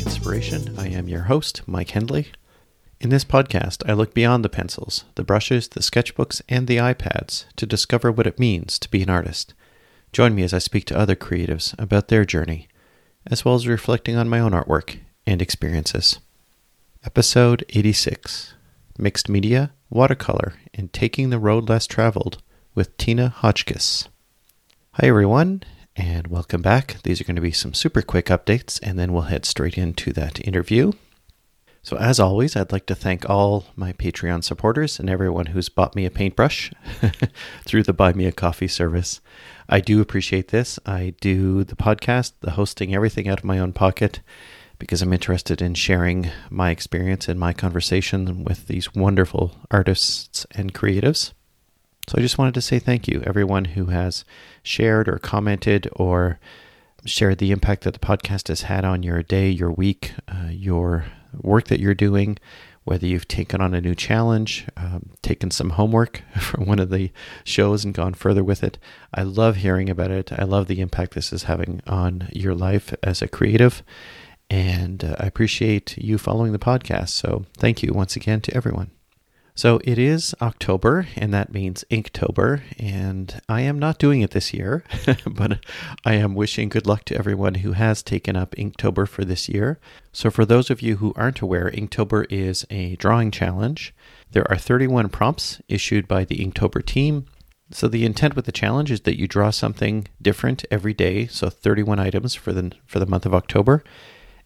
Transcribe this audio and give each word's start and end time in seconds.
Inspiration. 0.00 0.74
I 0.78 0.88
am 0.88 1.08
your 1.08 1.22
host, 1.22 1.62
Mike 1.66 1.88
Hendley. 1.88 2.28
In 3.00 3.10
this 3.10 3.24
podcast, 3.24 3.88
I 3.88 3.92
look 3.92 4.14
beyond 4.14 4.44
the 4.44 4.48
pencils, 4.48 5.04
the 5.14 5.24
brushes, 5.24 5.68
the 5.68 5.80
sketchbooks, 5.80 6.42
and 6.48 6.66
the 6.66 6.76
iPads 6.78 7.44
to 7.56 7.66
discover 7.66 8.10
what 8.10 8.26
it 8.26 8.38
means 8.38 8.78
to 8.78 8.90
be 8.90 9.02
an 9.02 9.10
artist. 9.10 9.54
Join 10.12 10.34
me 10.34 10.42
as 10.42 10.54
I 10.54 10.58
speak 10.58 10.84
to 10.86 10.98
other 10.98 11.16
creatives 11.16 11.74
about 11.78 12.08
their 12.08 12.24
journey, 12.24 12.68
as 13.26 13.44
well 13.44 13.54
as 13.54 13.68
reflecting 13.68 14.16
on 14.16 14.28
my 14.28 14.40
own 14.40 14.52
artwork 14.52 14.98
and 15.26 15.42
experiences. 15.42 16.18
Episode 17.04 17.64
86 17.70 18.54
Mixed 18.98 19.28
Media, 19.28 19.72
Watercolor, 19.90 20.54
and 20.74 20.92
Taking 20.92 21.30
the 21.30 21.38
Road 21.38 21.68
Less 21.68 21.86
Traveled 21.86 22.42
with 22.74 22.96
Tina 22.96 23.28
Hotchkiss. 23.28 24.08
Hi, 24.94 25.08
everyone, 25.08 25.62
and 25.96 26.26
welcome 26.26 26.62
back. 26.62 26.96
These 27.02 27.20
are 27.20 27.24
going 27.24 27.36
to 27.36 27.42
be 27.42 27.52
some 27.52 27.74
super 27.74 28.02
quick 28.02 28.26
updates, 28.26 28.78
and 28.82 28.98
then 28.98 29.12
we'll 29.12 29.22
head 29.22 29.44
straight 29.44 29.78
into 29.78 30.12
that 30.12 30.46
interview. 30.46 30.92
So, 31.82 31.96
as 31.96 32.20
always, 32.20 32.56
I'd 32.56 32.72
like 32.72 32.86
to 32.86 32.94
thank 32.94 33.28
all 33.30 33.66
my 33.76 33.92
Patreon 33.92 34.44
supporters 34.44 34.98
and 34.98 35.08
everyone 35.08 35.46
who's 35.46 35.68
bought 35.68 35.94
me 35.94 36.04
a 36.04 36.10
paintbrush 36.10 36.72
through 37.64 37.84
the 37.84 37.92
Buy 37.92 38.12
Me 38.12 38.26
a 38.26 38.32
Coffee 38.32 38.68
service. 38.68 39.20
I 39.68 39.80
do 39.80 40.00
appreciate 40.00 40.48
this. 40.48 40.78
I 40.84 41.14
do 41.20 41.64
the 41.64 41.76
podcast, 41.76 42.32
the 42.40 42.52
hosting, 42.52 42.94
everything 42.94 43.28
out 43.28 43.38
of 43.38 43.44
my 43.44 43.58
own 43.58 43.72
pocket 43.72 44.20
because 44.78 45.00
I'm 45.00 45.12
interested 45.12 45.62
in 45.62 45.74
sharing 45.74 46.30
my 46.50 46.70
experience 46.70 47.28
and 47.28 47.40
my 47.40 47.52
conversation 47.52 48.44
with 48.44 48.66
these 48.66 48.94
wonderful 48.94 49.56
artists 49.70 50.44
and 50.52 50.74
creatives. 50.74 51.32
So 52.08 52.16
I 52.18 52.20
just 52.20 52.38
wanted 52.38 52.54
to 52.54 52.60
say 52.60 52.78
thank 52.78 53.08
you, 53.08 53.20
everyone 53.26 53.64
who 53.64 53.86
has 53.86 54.24
shared 54.66 55.08
or 55.08 55.18
commented 55.18 55.88
or 55.94 56.38
shared 57.04 57.38
the 57.38 57.52
impact 57.52 57.84
that 57.84 57.94
the 57.94 58.00
podcast 58.00 58.48
has 58.48 58.62
had 58.62 58.84
on 58.84 59.02
your 59.02 59.22
day, 59.22 59.48
your 59.48 59.70
week, 59.70 60.12
uh, 60.28 60.48
your 60.50 61.06
work 61.40 61.68
that 61.68 61.80
you're 61.80 61.94
doing, 61.94 62.36
whether 62.84 63.06
you've 63.06 63.28
taken 63.28 63.60
on 63.60 63.74
a 63.74 63.80
new 63.80 63.94
challenge, 63.94 64.66
um, 64.76 65.10
taken 65.22 65.50
some 65.50 65.70
homework 65.70 66.22
from 66.40 66.66
one 66.66 66.78
of 66.78 66.90
the 66.90 67.10
shows 67.44 67.84
and 67.84 67.94
gone 67.94 68.14
further 68.14 68.42
with 68.42 68.62
it. 68.62 68.78
I 69.14 69.22
love 69.22 69.56
hearing 69.56 69.88
about 69.88 70.10
it. 70.10 70.32
I 70.32 70.44
love 70.44 70.66
the 70.66 70.80
impact 70.80 71.14
this 71.14 71.32
is 71.32 71.44
having 71.44 71.80
on 71.86 72.28
your 72.32 72.54
life 72.54 72.92
as 73.02 73.22
a 73.22 73.28
creative. 73.28 73.82
And 74.48 75.04
uh, 75.04 75.16
I 75.18 75.26
appreciate 75.26 75.96
you 75.98 76.18
following 76.18 76.52
the 76.52 76.58
podcast. 76.58 77.10
So 77.10 77.46
thank 77.56 77.82
you 77.82 77.92
once 77.92 78.16
again 78.16 78.40
to 78.42 78.56
everyone. 78.56 78.90
So 79.56 79.80
it 79.84 79.98
is 79.98 80.34
October, 80.42 81.08
and 81.16 81.32
that 81.32 81.50
means 81.50 81.82
Inktober, 81.90 82.60
and 82.78 83.40
I 83.48 83.62
am 83.62 83.78
not 83.78 83.98
doing 83.98 84.20
it 84.20 84.32
this 84.32 84.52
year, 84.52 84.84
but 85.26 85.60
I 86.04 86.12
am 86.12 86.34
wishing 86.34 86.68
good 86.68 86.86
luck 86.86 87.06
to 87.06 87.16
everyone 87.16 87.54
who 87.54 87.72
has 87.72 88.02
taken 88.02 88.36
up 88.36 88.54
Inktober 88.56 89.08
for 89.08 89.24
this 89.24 89.48
year. 89.48 89.80
So 90.12 90.30
for 90.30 90.44
those 90.44 90.68
of 90.68 90.82
you 90.82 90.96
who 90.96 91.14
aren't 91.16 91.40
aware, 91.40 91.70
Inktober 91.70 92.26
is 92.28 92.66
a 92.68 92.96
drawing 92.96 93.30
challenge. 93.30 93.94
There 94.30 94.48
are 94.50 94.58
31 94.58 95.08
prompts 95.08 95.62
issued 95.68 96.06
by 96.06 96.26
the 96.26 96.36
Inktober 96.36 96.84
team. 96.84 97.24
So 97.70 97.88
the 97.88 98.04
intent 98.04 98.36
with 98.36 98.44
the 98.44 98.52
challenge 98.52 98.90
is 98.90 99.00
that 99.00 99.18
you 99.18 99.26
draw 99.26 99.48
something 99.48 100.06
different 100.20 100.66
every 100.70 100.92
day, 100.92 101.28
so 101.28 101.48
31 101.48 101.98
items 101.98 102.34
for 102.34 102.52
the 102.52 102.72
for 102.84 102.98
the 102.98 103.06
month 103.06 103.24
of 103.24 103.34
October, 103.34 103.82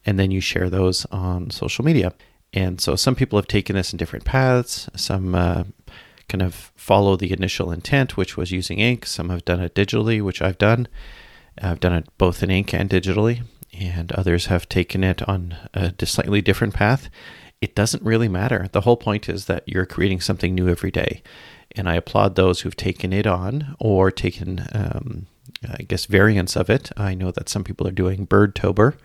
and 0.07 0.21
then 0.21 0.31
you 0.31 0.41
share 0.41 0.71
those 0.71 1.05
on 1.07 1.51
social 1.51 1.85
media. 1.85 2.13
And 2.53 2.81
so 2.81 2.97
some 2.97 3.15
people 3.15 3.39
have 3.39 3.47
taken 3.47 3.77
this 3.77 3.93
in 3.93 3.97
different 3.97 4.25
paths. 4.25 4.89
Some 4.97 5.35
uh, 5.35 5.65
kind 6.29 6.43
of 6.43 6.73
follow 6.77 7.17
the 7.17 7.33
initial 7.33 7.71
intent, 7.71 8.17
which 8.17 8.37
was 8.37 8.51
using 8.51 8.79
ink. 8.79 9.07
Some 9.07 9.29
have 9.29 9.45
done 9.45 9.61
it 9.61 9.75
digitally, 9.75 10.23
which 10.23 10.43
I've 10.43 10.59
done. 10.59 10.89
I've 11.61 11.81
done 11.81 11.93
it 11.93 12.09
both 12.19 12.43
in 12.43 12.51
ink 12.51 12.75
and 12.75 12.91
digitally. 12.91 13.43
And 13.79 14.11
others 14.13 14.47
have 14.47 14.69
taken 14.69 15.05
it 15.05 15.27
on 15.29 15.57
a 15.75 15.95
slightly 16.05 16.43
different 16.43 16.75
path. 16.75 17.09
It 17.61 17.75
doesn't 17.75 18.03
really 18.03 18.29
matter. 18.29 18.69
The 18.73 18.81
whole 18.81 18.97
point 18.97 19.29
is 19.29 19.45
that 19.45 19.63
you're 19.67 19.87
creating 19.87 20.21
something 20.21 20.55
new 20.55 20.69
every 20.69 20.91
day. 20.91 21.23
And 21.77 21.89
I 21.89 21.95
applaud 21.95 22.35
those 22.35 22.61
who've 22.61 22.75
taken 22.75 23.13
it 23.13 23.27
on 23.29 23.77
or 23.79 24.11
taken, 24.11 24.67
um, 24.73 25.27
I 25.69 25.83
guess, 25.83 26.07
variants 26.07 26.57
of 26.57 26.69
it. 26.69 26.91
I 26.97 27.15
know 27.15 27.31
that 27.31 27.49
some 27.49 27.63
people 27.63 27.87
are 27.87 27.93
doing 27.93 28.25
bird 28.25 28.57
Birdtober 28.57 28.97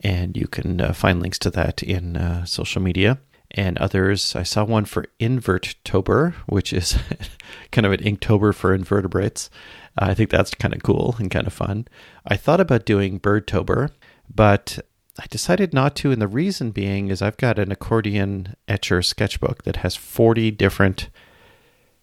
and 0.00 0.36
you 0.36 0.46
can 0.46 0.80
uh, 0.80 0.92
find 0.92 1.20
links 1.20 1.38
to 1.40 1.50
that 1.50 1.82
in 1.82 2.16
uh, 2.16 2.44
social 2.44 2.82
media. 2.82 3.18
And 3.52 3.78
others, 3.78 4.34
I 4.34 4.42
saw 4.42 4.64
one 4.64 4.84
for 4.84 5.06
Inverttober, 5.20 6.34
which 6.46 6.72
is 6.72 6.98
kind 7.72 7.86
of 7.86 7.92
an 7.92 8.00
Inktober 8.00 8.54
for 8.54 8.74
invertebrates. 8.74 9.50
I 9.96 10.14
think 10.14 10.30
that's 10.30 10.52
kind 10.54 10.74
of 10.74 10.82
cool 10.82 11.16
and 11.18 11.30
kind 11.30 11.46
of 11.46 11.52
fun. 11.52 11.86
I 12.26 12.36
thought 12.36 12.60
about 12.60 12.84
doing 12.84 13.20
Birdtober, 13.20 13.90
but 14.32 14.78
I 15.18 15.26
decided 15.30 15.72
not 15.72 15.96
to. 15.96 16.10
And 16.10 16.20
the 16.20 16.28
reason 16.28 16.70
being 16.70 17.08
is 17.08 17.22
I've 17.22 17.38
got 17.38 17.58
an 17.58 17.72
accordion 17.72 18.56
Etchr 18.68 19.04
sketchbook 19.04 19.62
that 19.62 19.76
has 19.76 19.96
40 19.96 20.50
different 20.50 21.08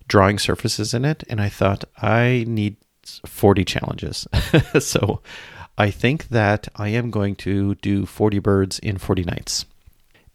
drawing 0.07 0.39
surfaces 0.39 0.93
in 0.93 1.05
it. 1.05 1.23
And 1.29 1.39
I 1.39 1.49
thought 1.49 1.83
I 2.01 2.45
need 2.47 2.77
40 3.25 3.65
challenges. 3.65 4.27
so 4.79 5.21
I 5.77 5.89
think 5.89 6.29
that 6.29 6.67
I 6.75 6.89
am 6.89 7.09
going 7.09 7.35
to 7.37 7.75
do 7.75 8.05
40 8.05 8.39
birds 8.39 8.79
in 8.79 8.97
40 8.97 9.23
nights. 9.23 9.65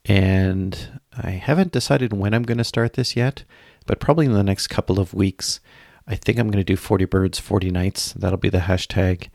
And 0.04 1.00
I 1.16 1.30
haven't 1.30 1.72
decided 1.72 2.12
when 2.12 2.34
I'm 2.34 2.42
going 2.42 2.58
to 2.58 2.64
start 2.64 2.94
this 2.94 3.14
yet, 3.14 3.44
but 3.86 4.00
probably 4.00 4.26
in 4.26 4.32
the 4.32 4.42
next 4.42 4.68
couple 4.68 4.98
of 4.98 5.14
weeks. 5.14 5.60
I 6.06 6.14
think 6.16 6.38
I'm 6.38 6.50
going 6.50 6.64
to 6.64 6.64
do 6.64 6.76
40 6.76 7.04
birds, 7.04 7.38
40 7.38 7.70
nights. 7.70 8.12
That'll 8.14 8.38
be 8.38 8.48
the 8.48 8.58
hashtag. 8.58 9.28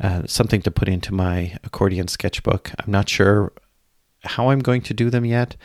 Uh, 0.00 0.22
something 0.26 0.62
to 0.62 0.70
put 0.70 0.88
into 0.88 1.12
my 1.12 1.58
accordion 1.64 2.08
sketchbook. 2.08 2.70
I'm 2.78 2.90
not 2.90 3.08
sure 3.08 3.52
how 4.24 4.50
I'm 4.50 4.60
going 4.60 4.82
to 4.82 4.94
do 4.94 5.10
them 5.10 5.24
yet. 5.24 5.56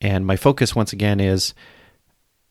And 0.00 0.26
my 0.26 0.36
focus, 0.36 0.74
once 0.74 0.92
again, 0.92 1.20
is 1.20 1.54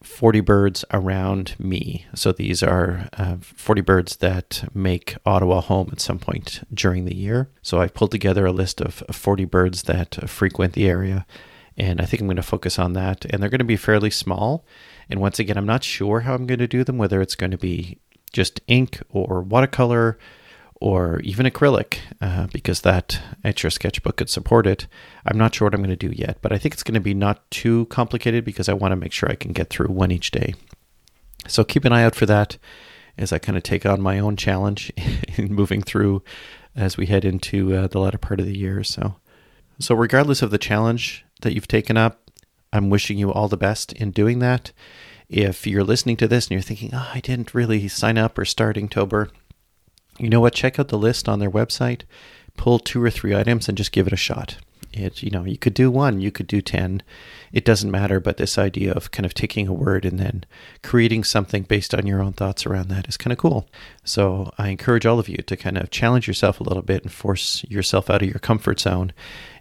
40 0.05 0.39
birds 0.41 0.85
around 0.91 1.55
me. 1.59 2.05
So 2.13 2.31
these 2.31 2.61
are 2.61 3.09
uh, 3.17 3.37
40 3.41 3.81
birds 3.81 4.15
that 4.17 4.69
make 4.73 5.15
Ottawa 5.25 5.61
home 5.61 5.89
at 5.91 5.99
some 5.99 6.19
point 6.19 6.61
during 6.73 7.05
the 7.05 7.15
year. 7.15 7.49
So 7.61 7.81
I 7.81 7.87
pulled 7.87 8.11
together 8.11 8.45
a 8.45 8.51
list 8.51 8.81
of 8.81 9.03
40 9.11 9.45
birds 9.45 9.83
that 9.83 10.29
frequent 10.29 10.73
the 10.73 10.87
area. 10.87 11.25
And 11.77 11.99
I 11.99 12.05
think 12.05 12.21
I'm 12.21 12.27
going 12.27 12.37
to 12.37 12.43
focus 12.43 12.79
on 12.79 12.93
that. 12.93 13.25
And 13.25 13.41
they're 13.41 13.49
going 13.49 13.59
to 13.59 13.65
be 13.65 13.77
fairly 13.77 14.09
small. 14.09 14.65
And 15.09 15.19
once 15.19 15.39
again, 15.39 15.57
I'm 15.57 15.65
not 15.65 15.83
sure 15.83 16.21
how 16.21 16.35
I'm 16.35 16.45
going 16.45 16.59
to 16.59 16.67
do 16.67 16.83
them, 16.83 16.97
whether 16.97 17.21
it's 17.21 17.35
going 17.35 17.51
to 17.51 17.57
be 17.57 17.99
just 18.31 18.61
ink 18.67 19.01
or 19.09 19.41
watercolor 19.41 20.17
or 20.81 21.19
even 21.21 21.45
acrylic, 21.45 21.99
uh, 22.21 22.47
because 22.51 22.81
that 22.81 23.21
Etchr 23.43 23.71
sketchbook 23.71 24.17
could 24.17 24.29
support 24.29 24.67
it. 24.67 24.87
I'm 25.25 25.37
not 25.37 25.55
sure 25.55 25.65
what 25.65 25.73
I'm 25.73 25.81
going 25.81 25.97
to 25.97 26.07
do 26.07 26.13
yet, 26.13 26.37
but 26.41 26.51
I 26.51 26.57
think 26.57 26.73
it's 26.73 26.83
going 26.83 26.95
to 26.95 26.99
be 26.99 27.13
not 27.13 27.49
too 27.49 27.85
complicated 27.85 28.43
because 28.43 28.67
I 28.67 28.73
want 28.73 28.91
to 28.91 28.97
make 28.97 29.13
sure 29.13 29.31
I 29.31 29.35
can 29.35 29.53
get 29.53 29.69
through 29.69 29.87
one 29.87 30.11
each 30.11 30.31
day. 30.31 30.53
So 31.47 31.63
keep 31.63 31.85
an 31.85 31.93
eye 31.93 32.03
out 32.03 32.15
for 32.15 32.25
that 32.25 32.57
as 33.17 33.31
I 33.31 33.39
kind 33.39 33.57
of 33.57 33.63
take 33.63 33.85
on 33.85 34.01
my 34.01 34.19
own 34.19 34.35
challenge 34.35 34.91
in 35.37 35.53
moving 35.53 35.81
through 35.81 36.23
as 36.75 36.97
we 36.97 37.05
head 37.05 37.23
into 37.23 37.73
uh, 37.73 37.87
the 37.87 37.99
latter 37.99 38.17
part 38.17 38.39
of 38.39 38.45
the 38.45 38.57
year. 38.57 38.83
So, 38.83 39.15
so 39.79 39.95
regardless 39.95 40.41
of 40.41 40.51
the 40.51 40.57
challenge 40.57 41.25
that 41.41 41.53
you've 41.53 41.67
taken 41.67 41.95
up, 41.95 42.31
I'm 42.73 42.89
wishing 42.89 43.17
you 43.17 43.31
all 43.31 43.47
the 43.47 43.55
best 43.55 43.93
in 43.93 44.11
doing 44.11 44.39
that. 44.39 44.71
If 45.29 45.65
you're 45.65 45.83
listening 45.83 46.17
to 46.17 46.27
this 46.27 46.45
and 46.45 46.51
you're 46.51 46.61
thinking, 46.61 46.91
oh, 46.93 47.09
I 47.13 47.21
didn't 47.21 47.53
really 47.53 47.87
sign 47.87 48.17
up 48.17 48.37
or 48.37 48.45
start 48.45 48.75
Inktober, 48.75 49.29
you 50.17 50.29
know 50.29 50.39
what? 50.39 50.53
Check 50.53 50.79
out 50.79 50.89
the 50.89 50.97
list 50.97 51.27
on 51.27 51.39
their 51.39 51.51
website, 51.51 52.01
pull 52.57 52.79
two 52.79 53.03
or 53.03 53.09
three 53.09 53.35
items, 53.35 53.67
and 53.67 53.77
just 53.77 53.91
give 53.91 54.07
it 54.07 54.13
a 54.13 54.17
shot. 54.17 54.57
It, 54.95 55.21
you 55.21 55.29
know, 55.29 55.43
you 55.43 55.57
could 55.57 55.73
do 55.73 55.91
one, 55.91 56.21
you 56.21 56.31
could 56.31 56.47
do 56.47 56.61
10. 56.61 57.03
It 57.51 57.65
doesn't 57.65 57.91
matter, 57.91 58.21
but 58.21 58.37
this 58.37 58.57
idea 58.57 58.93
of 58.93 59.11
kind 59.11 59.25
of 59.25 59.33
taking 59.33 59.67
a 59.67 59.73
word 59.73 60.05
and 60.05 60.17
then 60.17 60.45
creating 60.83 61.25
something 61.25 61.63
based 61.63 61.93
on 61.93 62.07
your 62.07 62.21
own 62.21 62.31
thoughts 62.31 62.65
around 62.65 62.87
that 62.89 63.07
is 63.07 63.17
kind 63.17 63.33
of 63.33 63.37
cool. 63.37 63.67
So 64.05 64.53
I 64.57 64.69
encourage 64.69 65.05
all 65.05 65.19
of 65.19 65.27
you 65.27 65.37
to 65.37 65.57
kind 65.57 65.77
of 65.77 65.91
challenge 65.91 66.27
yourself 66.27 66.61
a 66.61 66.63
little 66.63 66.81
bit 66.81 67.03
and 67.03 67.11
force 67.11 67.65
yourself 67.65 68.09
out 68.09 68.21
of 68.21 68.29
your 68.29 68.39
comfort 68.39 68.79
zone 68.79 69.11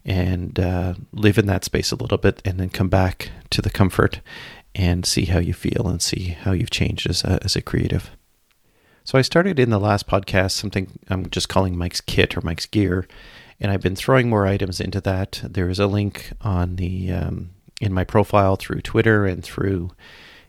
and 0.04 0.58
uh, 0.60 0.94
live 1.12 1.36
in 1.36 1.46
that 1.46 1.64
space 1.64 1.90
a 1.90 1.96
little 1.96 2.18
bit 2.18 2.40
and 2.44 2.60
then 2.60 2.70
come 2.70 2.88
back 2.88 3.30
to 3.50 3.60
the 3.60 3.70
comfort 3.70 4.20
and 4.74 5.04
see 5.04 5.24
how 5.24 5.38
you 5.38 5.54
feel 5.54 5.88
and 5.88 6.00
see 6.00 6.28
how 6.28 6.52
you've 6.52 6.70
changed 6.70 7.08
as 7.08 7.24
a, 7.24 7.40
as 7.42 7.56
a 7.56 7.62
creative. 7.62 8.10
So 9.06 9.18
I 9.18 9.22
started 9.22 9.58
in 9.58 9.68
the 9.68 9.78
last 9.78 10.06
podcast 10.06 10.52
something 10.52 10.98
I'm 11.10 11.28
just 11.28 11.50
calling 11.50 11.76
Mike's 11.76 12.00
kit 12.00 12.38
or 12.38 12.40
Mike's 12.40 12.64
gear, 12.64 13.06
and 13.60 13.70
I've 13.70 13.82
been 13.82 13.94
throwing 13.94 14.30
more 14.30 14.46
items 14.46 14.80
into 14.80 14.98
that. 15.02 15.42
There 15.44 15.68
is 15.68 15.78
a 15.78 15.86
link 15.86 16.32
on 16.40 16.76
the 16.76 17.12
um, 17.12 17.50
in 17.82 17.92
my 17.92 18.04
profile 18.04 18.56
through 18.56 18.80
Twitter 18.80 19.26
and 19.26 19.44
through 19.44 19.90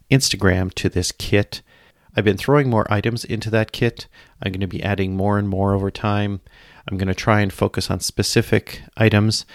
Instagram 0.10 0.74
to 0.75 0.88
this 0.88 1.12
kit. 1.12 1.62
I've 2.16 2.24
been 2.24 2.38
throwing 2.38 2.69
more 2.69 2.92
items 2.92 3.25
into 3.25 3.50
that 3.50 3.74
kit. 3.74 4.07
I'm 4.42 4.54
going 4.54 4.62
to 4.62 4.68
be 4.68 4.81
adding 4.81 5.18
more 5.18 5.38
and 5.38 5.50
more 5.50 5.74
over 5.74 5.92
time. 5.92 6.40
I'm 6.90 6.98
going 6.98 7.10
to 7.10 7.13
try 7.13 7.42
and 7.42 7.51
focus 7.51 7.92
on 7.92 8.00
specific 8.00 8.84
items 8.96 9.46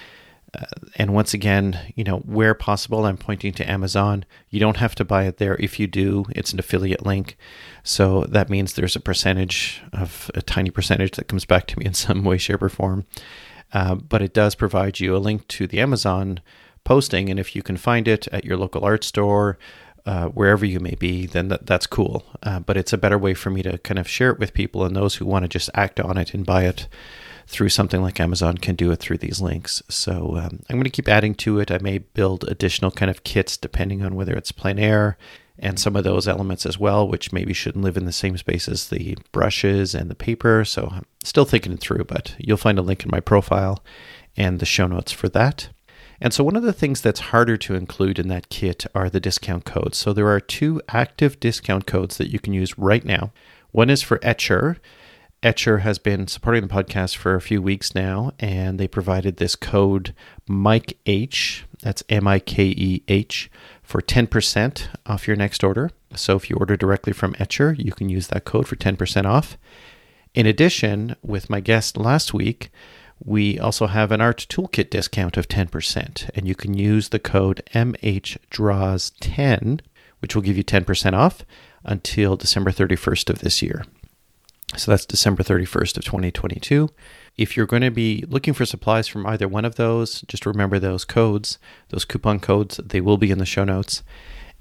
uh, 0.58 0.66
and 0.96 1.14
once 1.14 1.32
again, 1.34 1.78
you 1.94 2.04
know, 2.04 2.18
where 2.18 2.54
possible, 2.54 3.04
I'm 3.04 3.16
pointing 3.16 3.52
to 3.54 3.70
Amazon. 3.70 4.24
You 4.48 4.60
don't 4.60 4.78
have 4.78 4.94
to 4.96 5.04
buy 5.04 5.24
it 5.24 5.36
there. 5.36 5.56
If 5.56 5.78
you 5.78 5.86
do, 5.86 6.24
it's 6.30 6.52
an 6.52 6.58
affiliate 6.58 7.06
link. 7.06 7.36
So 7.82 8.24
that 8.24 8.50
means 8.50 8.72
there's 8.72 8.96
a 8.96 9.00
percentage 9.00 9.82
of 9.92 10.30
a 10.34 10.42
tiny 10.42 10.70
percentage 10.70 11.12
that 11.12 11.28
comes 11.28 11.44
back 11.44 11.66
to 11.68 11.78
me 11.78 11.86
in 11.86 11.94
some 11.94 12.24
way, 12.24 12.38
shape, 12.38 12.62
or 12.62 12.68
form. 12.68 13.06
uh, 13.72 13.94
but 13.94 14.22
it 14.22 14.34
does 14.34 14.54
provide 14.54 15.00
you 15.00 15.14
a 15.14 15.18
link 15.18 15.46
to 15.48 15.66
the 15.66 15.80
Amazon 15.80 16.40
posting. 16.84 17.28
And 17.28 17.38
if 17.38 17.54
you 17.54 17.62
can 17.62 17.76
find 17.76 18.08
it 18.08 18.26
at 18.28 18.44
your 18.44 18.56
local 18.56 18.84
art 18.84 19.04
store, 19.04 19.58
uh, 20.06 20.28
wherever 20.28 20.64
you 20.64 20.80
may 20.80 20.94
be, 20.94 21.26
then 21.26 21.48
that, 21.48 21.66
that's 21.66 21.86
cool. 21.86 22.24
Uh, 22.42 22.58
but 22.60 22.76
it's 22.76 22.92
a 22.92 22.98
better 22.98 23.18
way 23.18 23.34
for 23.34 23.50
me 23.50 23.62
to 23.62 23.78
kind 23.78 23.98
of 23.98 24.08
share 24.08 24.30
it 24.30 24.38
with 24.38 24.54
people, 24.54 24.84
and 24.84 24.96
those 24.96 25.16
who 25.16 25.26
want 25.26 25.44
to 25.44 25.48
just 25.48 25.70
act 25.74 26.00
on 26.00 26.16
it 26.16 26.34
and 26.34 26.46
buy 26.46 26.64
it 26.64 26.88
through 27.46 27.68
something 27.68 28.02
like 28.02 28.20
Amazon 28.20 28.58
can 28.58 28.74
do 28.74 28.90
it 28.90 28.96
through 28.96 29.18
these 29.18 29.40
links. 29.40 29.82
So 29.88 30.36
um, 30.36 30.60
I'm 30.68 30.76
going 30.76 30.84
to 30.84 30.90
keep 30.90 31.08
adding 31.08 31.34
to 31.36 31.58
it. 31.58 31.70
I 31.70 31.78
may 31.78 31.98
build 31.98 32.44
additional 32.44 32.90
kind 32.90 33.10
of 33.10 33.24
kits 33.24 33.56
depending 33.56 34.02
on 34.02 34.14
whether 34.14 34.34
it's 34.34 34.52
plein 34.52 34.78
air 34.78 35.16
and 35.58 35.78
some 35.78 35.94
of 35.94 36.04
those 36.04 36.26
elements 36.26 36.64
as 36.64 36.78
well, 36.78 37.06
which 37.06 37.32
maybe 37.32 37.52
shouldn't 37.52 37.84
live 37.84 37.96
in 37.96 38.06
the 38.06 38.12
same 38.12 38.36
space 38.38 38.66
as 38.66 38.88
the 38.88 39.16
brushes 39.30 39.94
and 39.94 40.10
the 40.10 40.14
paper. 40.14 40.64
So 40.64 40.88
I'm 40.90 41.06
still 41.22 41.44
thinking 41.44 41.72
it 41.72 41.80
through, 41.80 42.04
but 42.04 42.34
you'll 42.38 42.56
find 42.56 42.78
a 42.78 42.82
link 42.82 43.04
in 43.04 43.10
my 43.10 43.20
profile 43.20 43.84
and 44.36 44.58
the 44.58 44.66
show 44.66 44.86
notes 44.86 45.12
for 45.12 45.28
that. 45.28 45.68
And 46.22 46.34
so, 46.34 46.44
one 46.44 46.56
of 46.56 46.62
the 46.62 46.74
things 46.74 47.00
that's 47.00 47.20
harder 47.20 47.56
to 47.56 47.74
include 47.74 48.18
in 48.18 48.28
that 48.28 48.50
kit 48.50 48.84
are 48.94 49.08
the 49.08 49.20
discount 49.20 49.64
codes. 49.64 49.96
So, 49.96 50.12
there 50.12 50.28
are 50.28 50.38
two 50.38 50.82
active 50.88 51.40
discount 51.40 51.86
codes 51.86 52.18
that 52.18 52.30
you 52.30 52.38
can 52.38 52.52
use 52.52 52.76
right 52.76 53.04
now. 53.04 53.32
One 53.70 53.88
is 53.88 54.02
for 54.02 54.18
Etchr. 54.18 54.76
Etchr 55.42 55.80
has 55.80 55.98
been 55.98 56.26
supporting 56.26 56.66
the 56.66 56.68
podcast 56.68 57.16
for 57.16 57.34
a 57.34 57.40
few 57.40 57.62
weeks 57.62 57.94
now, 57.94 58.32
and 58.38 58.78
they 58.78 58.86
provided 58.86 59.38
this 59.38 59.56
code 59.56 60.14
Mike 60.46 60.98
H. 61.06 61.64
That's 61.80 62.04
M 62.10 62.28
I 62.28 62.40
K 62.40 62.64
E 62.64 63.02
H 63.08 63.50
for 63.82 64.02
10% 64.02 64.88
off 65.06 65.26
your 65.26 65.36
next 65.36 65.64
order. 65.64 65.88
So 66.14 66.36
if 66.36 66.50
you 66.50 66.56
order 66.56 66.76
directly 66.76 67.14
from 67.14 67.32
Etchr, 67.34 67.82
you 67.82 67.92
can 67.92 68.10
use 68.10 68.26
that 68.28 68.44
code 68.44 68.68
for 68.68 68.76
10% 68.76 69.24
off. 69.24 69.56
In 70.34 70.44
addition, 70.44 71.16
with 71.22 71.48
my 71.48 71.60
guest 71.60 71.96
last 71.96 72.34
week, 72.34 72.70
we 73.24 73.58
also 73.58 73.86
have 73.86 74.12
an 74.12 74.20
art 74.20 74.44
toolkit 74.50 74.90
discount 74.90 75.38
of 75.38 75.48
10%, 75.48 76.28
and 76.34 76.46
you 76.46 76.54
can 76.54 76.74
use 76.74 77.08
the 77.08 77.18
code 77.18 77.62
MHDraws10, 77.74 79.80
which 80.18 80.34
will 80.34 80.42
give 80.42 80.58
you 80.58 80.64
10% 80.64 81.14
off 81.14 81.46
until 81.82 82.36
December 82.36 82.70
31st 82.70 83.30
of 83.30 83.38
this 83.38 83.62
year. 83.62 83.84
So 84.76 84.92
that's 84.92 85.06
December 85.06 85.42
31st 85.42 85.98
of 85.98 86.04
2022. 86.04 86.88
If 87.36 87.56
you're 87.56 87.66
going 87.66 87.82
to 87.82 87.90
be 87.90 88.24
looking 88.28 88.54
for 88.54 88.64
supplies 88.64 89.08
from 89.08 89.26
either 89.26 89.48
one 89.48 89.64
of 89.64 89.74
those, 89.74 90.22
just 90.22 90.46
remember 90.46 90.78
those 90.78 91.04
codes, 91.04 91.58
those 91.88 92.04
coupon 92.04 92.40
codes. 92.40 92.76
They 92.76 93.00
will 93.00 93.16
be 93.16 93.30
in 93.30 93.38
the 93.38 93.46
show 93.46 93.64
notes, 93.64 94.02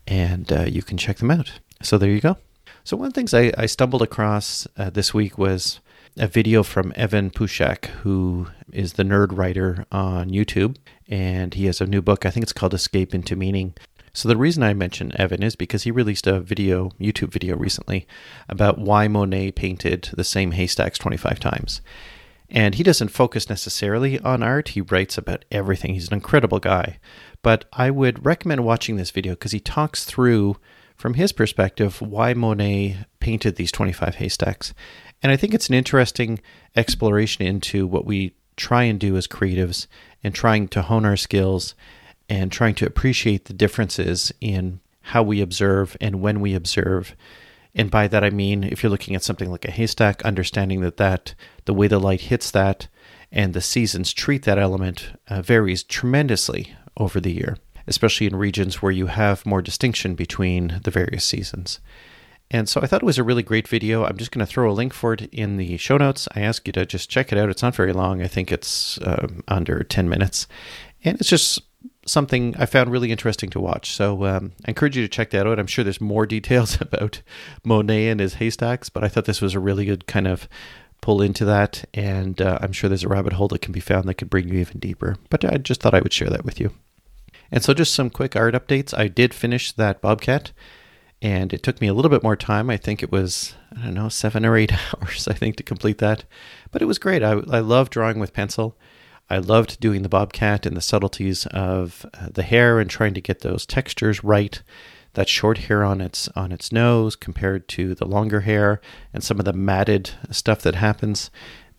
and 0.08 0.52
uh, 0.52 0.64
you 0.64 0.82
can 0.82 0.98
check 0.98 1.18
them 1.18 1.32
out. 1.32 1.60
So 1.82 1.98
there 1.98 2.10
you 2.10 2.22
go. 2.22 2.38
So 2.84 2.98
one 2.98 3.08
of 3.08 3.14
the 3.14 3.20
things 3.20 3.34
I, 3.34 3.52
I 3.58 3.66
stumbled 3.66 4.02
across 4.02 4.68
uh, 4.78 4.90
this 4.90 5.14
week 5.14 5.38
was 5.38 5.80
a 6.18 6.28
video 6.28 6.64
from 6.64 6.92
Evan 6.96 7.30
Puschak, 7.30 7.86
who 8.02 8.48
is 8.72 8.94
the 8.94 9.04
Nerdwriter 9.04 9.86
on 9.92 10.30
YouTube, 10.30 10.78
and 11.08 11.54
he 11.54 11.66
has 11.66 11.82
a 11.82 11.86
new 11.86 12.02
book. 12.02 12.26
I 12.26 12.32
think 12.32 12.44
it's 12.44 12.54
called 12.54 12.74
Escape 12.74 13.14
into 13.14 13.36
Meaning. 13.36 13.74
So 14.14 14.28
the 14.28 14.38
reason 14.38 14.64
I 14.64 14.74
mention 14.74 15.20
Evan 15.20 15.44
is 15.44 15.56
because 15.56 15.84
he 15.84 15.92
released 15.92 16.28
a 16.28 16.40
video, 16.40 16.92
YouTube 17.00 17.32
video 17.32 17.56
recently, 17.56 18.08
about 18.48 18.78
why 18.78 19.08
Monet 19.08 19.52
painted 19.52 20.10
the 20.14 20.24
same 20.24 20.52
haystacks 20.52 20.98
25 20.98 21.40
times. 21.40 21.82
And 22.50 22.76
he 22.76 22.84
doesn't 22.84 23.10
focus 23.10 23.50
necessarily 23.50 24.20
on 24.20 24.42
art, 24.42 24.70
he 24.70 24.82
writes 24.82 25.18
about 25.18 25.46
everything. 25.52 25.94
He's 25.94 26.08
an 26.08 26.16
incredible 26.16 26.60
guy. 26.60 26.98
But 27.44 27.66
I 27.74 27.92
would 27.92 28.26
recommend 28.26 28.66
watching 28.66 28.96
this 28.96 29.12
video 29.12 29.34
because 29.34 29.52
he 29.52 29.60
talks 29.60 30.04
through, 30.04 30.58
from 30.96 31.14
his 31.14 31.32
perspective, 31.32 32.02
why 32.02 32.34
Monet 32.34 33.06
painted 33.20 33.56
these 33.56 33.72
25 33.72 34.16
haystacks. 34.16 34.74
And 35.22 35.32
I 35.32 35.38
think 35.38 35.54
it's 35.54 35.70
an 35.70 35.76
interesting 35.76 36.40
exploration 36.76 37.46
into 37.46 37.86
what 37.86 38.06
we 38.06 38.34
try 38.58 38.84
and 38.84 39.00
do 39.00 39.16
as 39.16 39.28
creatives 39.28 39.88
and 40.24 40.34
trying 40.34 40.68
to 40.70 40.82
hone 40.82 41.06
our 41.06 41.18
skills 41.18 41.76
and 42.30 42.52
trying 42.52 42.76
to 42.76 42.86
appreciate 42.86 43.46
the 43.46 43.54
differences 43.54 44.32
in 44.40 44.80
how 45.02 45.24
we 45.24 45.42
observe 45.42 45.98
and 46.00 46.22
when 46.22 46.40
we 46.40 46.54
observe. 46.54 47.16
And 47.76 47.90
by 47.90 48.08
that 48.08 48.24
I 48.24 48.30
mean 48.30 48.64
if 48.64 48.84
you're 48.84 48.90
looking 48.90 49.16
at 49.16 49.24
something 49.24 49.50
like 49.50 49.66
a 49.66 49.72
haystack, 49.72 50.24
understanding 50.24 50.82
that 50.82 50.98
that 50.98 51.34
the 51.66 51.74
way 51.74 51.88
the 51.88 52.00
light 52.00 52.22
hits 52.22 52.52
that 52.52 52.88
and 53.32 53.54
the 53.54 53.62
seasons 53.62 54.14
treat 54.14 54.44
that 54.44 54.58
element 54.58 55.14
uh, 55.28 55.42
varies 55.42 55.84
tremendously 55.84 56.76
over 56.98 57.20
the 57.20 57.32
year, 57.32 57.58
especially 57.88 58.28
in 58.28 58.36
regions 58.36 58.82
where 58.82 58.92
you 58.92 59.08
have 59.08 59.46
more 59.46 59.62
distinction 59.62 60.16
between 60.16 60.80
the 60.84 60.92
various 60.92 61.24
seasons. 61.24 61.80
And 62.52 62.68
so 62.68 62.82
I 62.82 62.88
thought 62.88 63.04
it 63.04 63.06
was 63.06 63.20
a 63.20 63.24
really 63.24 63.44
great 63.44 63.68
video. 63.68 64.06
I'm 64.06 64.18
just 64.18 64.32
going 64.32 64.46
to 64.46 64.52
throw 64.52 64.72
a 64.72 64.74
link 64.74 64.94
for 64.94 65.14
it 65.14 65.22
in 65.32 65.58
the 65.58 65.78
show 65.78 65.98
notes. 65.98 66.28
I 66.36 66.42
ask 66.42 66.66
you 66.66 66.74
to 66.74 66.86
just 66.86 67.10
check 67.10 67.32
it 67.32 67.38
out. 67.38 67.50
It's 67.50 67.62
not 67.62 67.76
very 67.76 67.94
long. 67.94 68.24
I 68.24 68.28
think 68.28 68.52
it's 68.52 68.98
uh, 69.00 69.28
under 69.48 69.84
10 69.84 70.10
minutes. 70.10 70.48
And 71.04 71.20
it's 71.20 71.30
just 71.30 71.62
something 72.06 72.56
I 72.58 72.66
found 72.66 72.92
really 72.92 73.12
interesting 73.12 73.50
to 73.52 73.60
watch. 73.60 73.92
So 73.92 74.26
um, 74.26 74.54
I 74.66 74.72
encourage 74.72 74.98
you 74.98 75.04
to 75.04 75.10
check 75.10 75.30
that 75.32 75.46
out. 75.46 75.60
I'm 75.60 75.68
sure 75.68 75.84
there's 75.84 76.02
more 76.02 76.26
details 76.28 76.80
about 76.82 77.22
Monet 77.64 78.10
and 78.10 78.20
his 78.20 78.36
haystacks, 78.36 78.90
but 78.90 79.04
I 79.04 79.08
thought 79.08 79.26
this 79.26 79.42
was 79.42 79.56
a 79.56 79.60
really 79.60 79.86
good 79.86 80.08
kind 80.08 80.28
of 80.28 80.48
pull 81.02 81.22
into 81.22 81.46
that. 81.46 81.86
And 81.94 82.42
uh, 82.42 82.60
I'm 82.62 82.74
sure 82.74 82.90
there's 82.90 83.04
a 83.04 83.10
rabbit 83.10 83.34
hole 83.34 83.48
that 83.50 83.62
can 83.62 83.72
be 83.72 83.80
found 83.80 84.06
that 84.06 84.16
could 84.16 84.30
bring 84.30 84.50
you 84.50 84.60
even 84.60 84.80
deeper. 84.80 85.18
But 85.30 85.46
I 85.46 85.58
just 85.58 85.82
thought 85.82 85.94
I 85.94 86.02
would 86.02 86.14
share 86.14 86.30
that 86.30 86.46
with 86.46 86.60
you. 86.60 86.72
And 87.52 87.64
so, 87.64 87.74
just 87.74 87.96
some 87.96 88.10
quick 88.10 88.36
art 88.36 88.54
updates. 88.54 88.96
I 88.96 89.08
did 89.08 89.34
finish 89.34 89.72
that 89.72 90.02
Bobcat, 90.02 90.52
and 91.20 91.52
it 91.52 91.64
took 91.64 91.82
me 91.82 91.88
a 91.88 91.96
little 91.96 92.12
bit 92.12 92.22
more 92.22 92.36
time. 92.36 92.70
I 92.70 92.78
think 92.78 93.02
it 93.02 93.12
was, 93.12 93.56
I 93.76 93.86
don't 93.86 93.96
know, 93.96 94.10
seven 94.10 94.46
or 94.46 94.56
eight 94.56 94.72
hours, 95.02 95.28
I 95.28 95.34
think, 95.34 95.56
to 95.56 95.64
complete 95.64 95.98
that. 95.98 96.26
But 96.72 96.84
it 96.84 96.86
was 96.86 97.00
great. 97.00 97.24
I, 97.24 97.32
I 97.50 97.60
love 97.60 97.90
drawing 97.90 98.20
with 98.20 98.34
pencil. 98.34 98.78
I 99.30 99.38
loved 99.38 99.80
doing 99.80 100.02
the 100.02 100.10
bobcat 100.10 100.66
and 100.66 100.76
the 100.76 100.82
subtleties 100.82 101.46
of 101.48 102.06
uh, 102.14 102.30
the 102.32 102.44
hair 102.44 102.80
and 102.80 102.90
trying 102.90 103.14
to 103.14 103.22
get 103.22 103.42
those 103.42 103.66
textures 103.66 104.24
right. 104.24 104.62
That 105.14 105.30
short 105.30 105.60
hair 105.60 105.84
on 105.84 106.02
its 106.02 106.30
on 106.30 106.52
its 106.52 106.72
nose 106.72 107.16
compared 107.16 107.68
to 107.70 107.96
the 107.96 108.06
longer 108.06 108.42
hair, 108.42 108.80
and 109.12 109.24
some 109.24 109.40
of 109.40 109.46
the 109.46 109.54
matted 109.54 110.12
stuff 110.30 110.62
that 110.62 110.76
happens, 110.76 111.32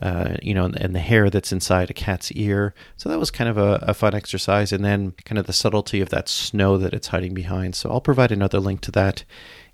uh, 0.02 0.34
you 0.42 0.52
know, 0.52 0.64
and, 0.64 0.76
and, 0.76 0.94
the 0.96 1.00
hair 1.00 1.30
that's 1.30 1.52
inside 1.52 1.90
a 1.90 1.94
cat's 1.94 2.32
ear. 2.32 2.74
So 2.96 3.08
that 3.08 3.20
was 3.20 3.30
kind 3.30 3.48
of 3.48 3.56
a, 3.56 3.78
a 3.82 3.94
fun 3.94 4.14
exercise, 4.14 4.72
and 4.72 4.84
then 4.84 5.12
kind 5.24 5.38
of 5.38 5.46
the 5.46 5.52
subtlety 5.52 6.00
of 6.00 6.08
that 6.08 6.28
snow 6.28 6.76
that 6.78 6.92
it's 6.92 7.08
hiding 7.08 7.32
behind. 7.32 7.76
So 7.76 7.88
I'll 7.88 8.00
provide 8.00 8.32
another 8.32 8.58
link 8.58 8.80
to 8.82 8.90
that 8.92 9.24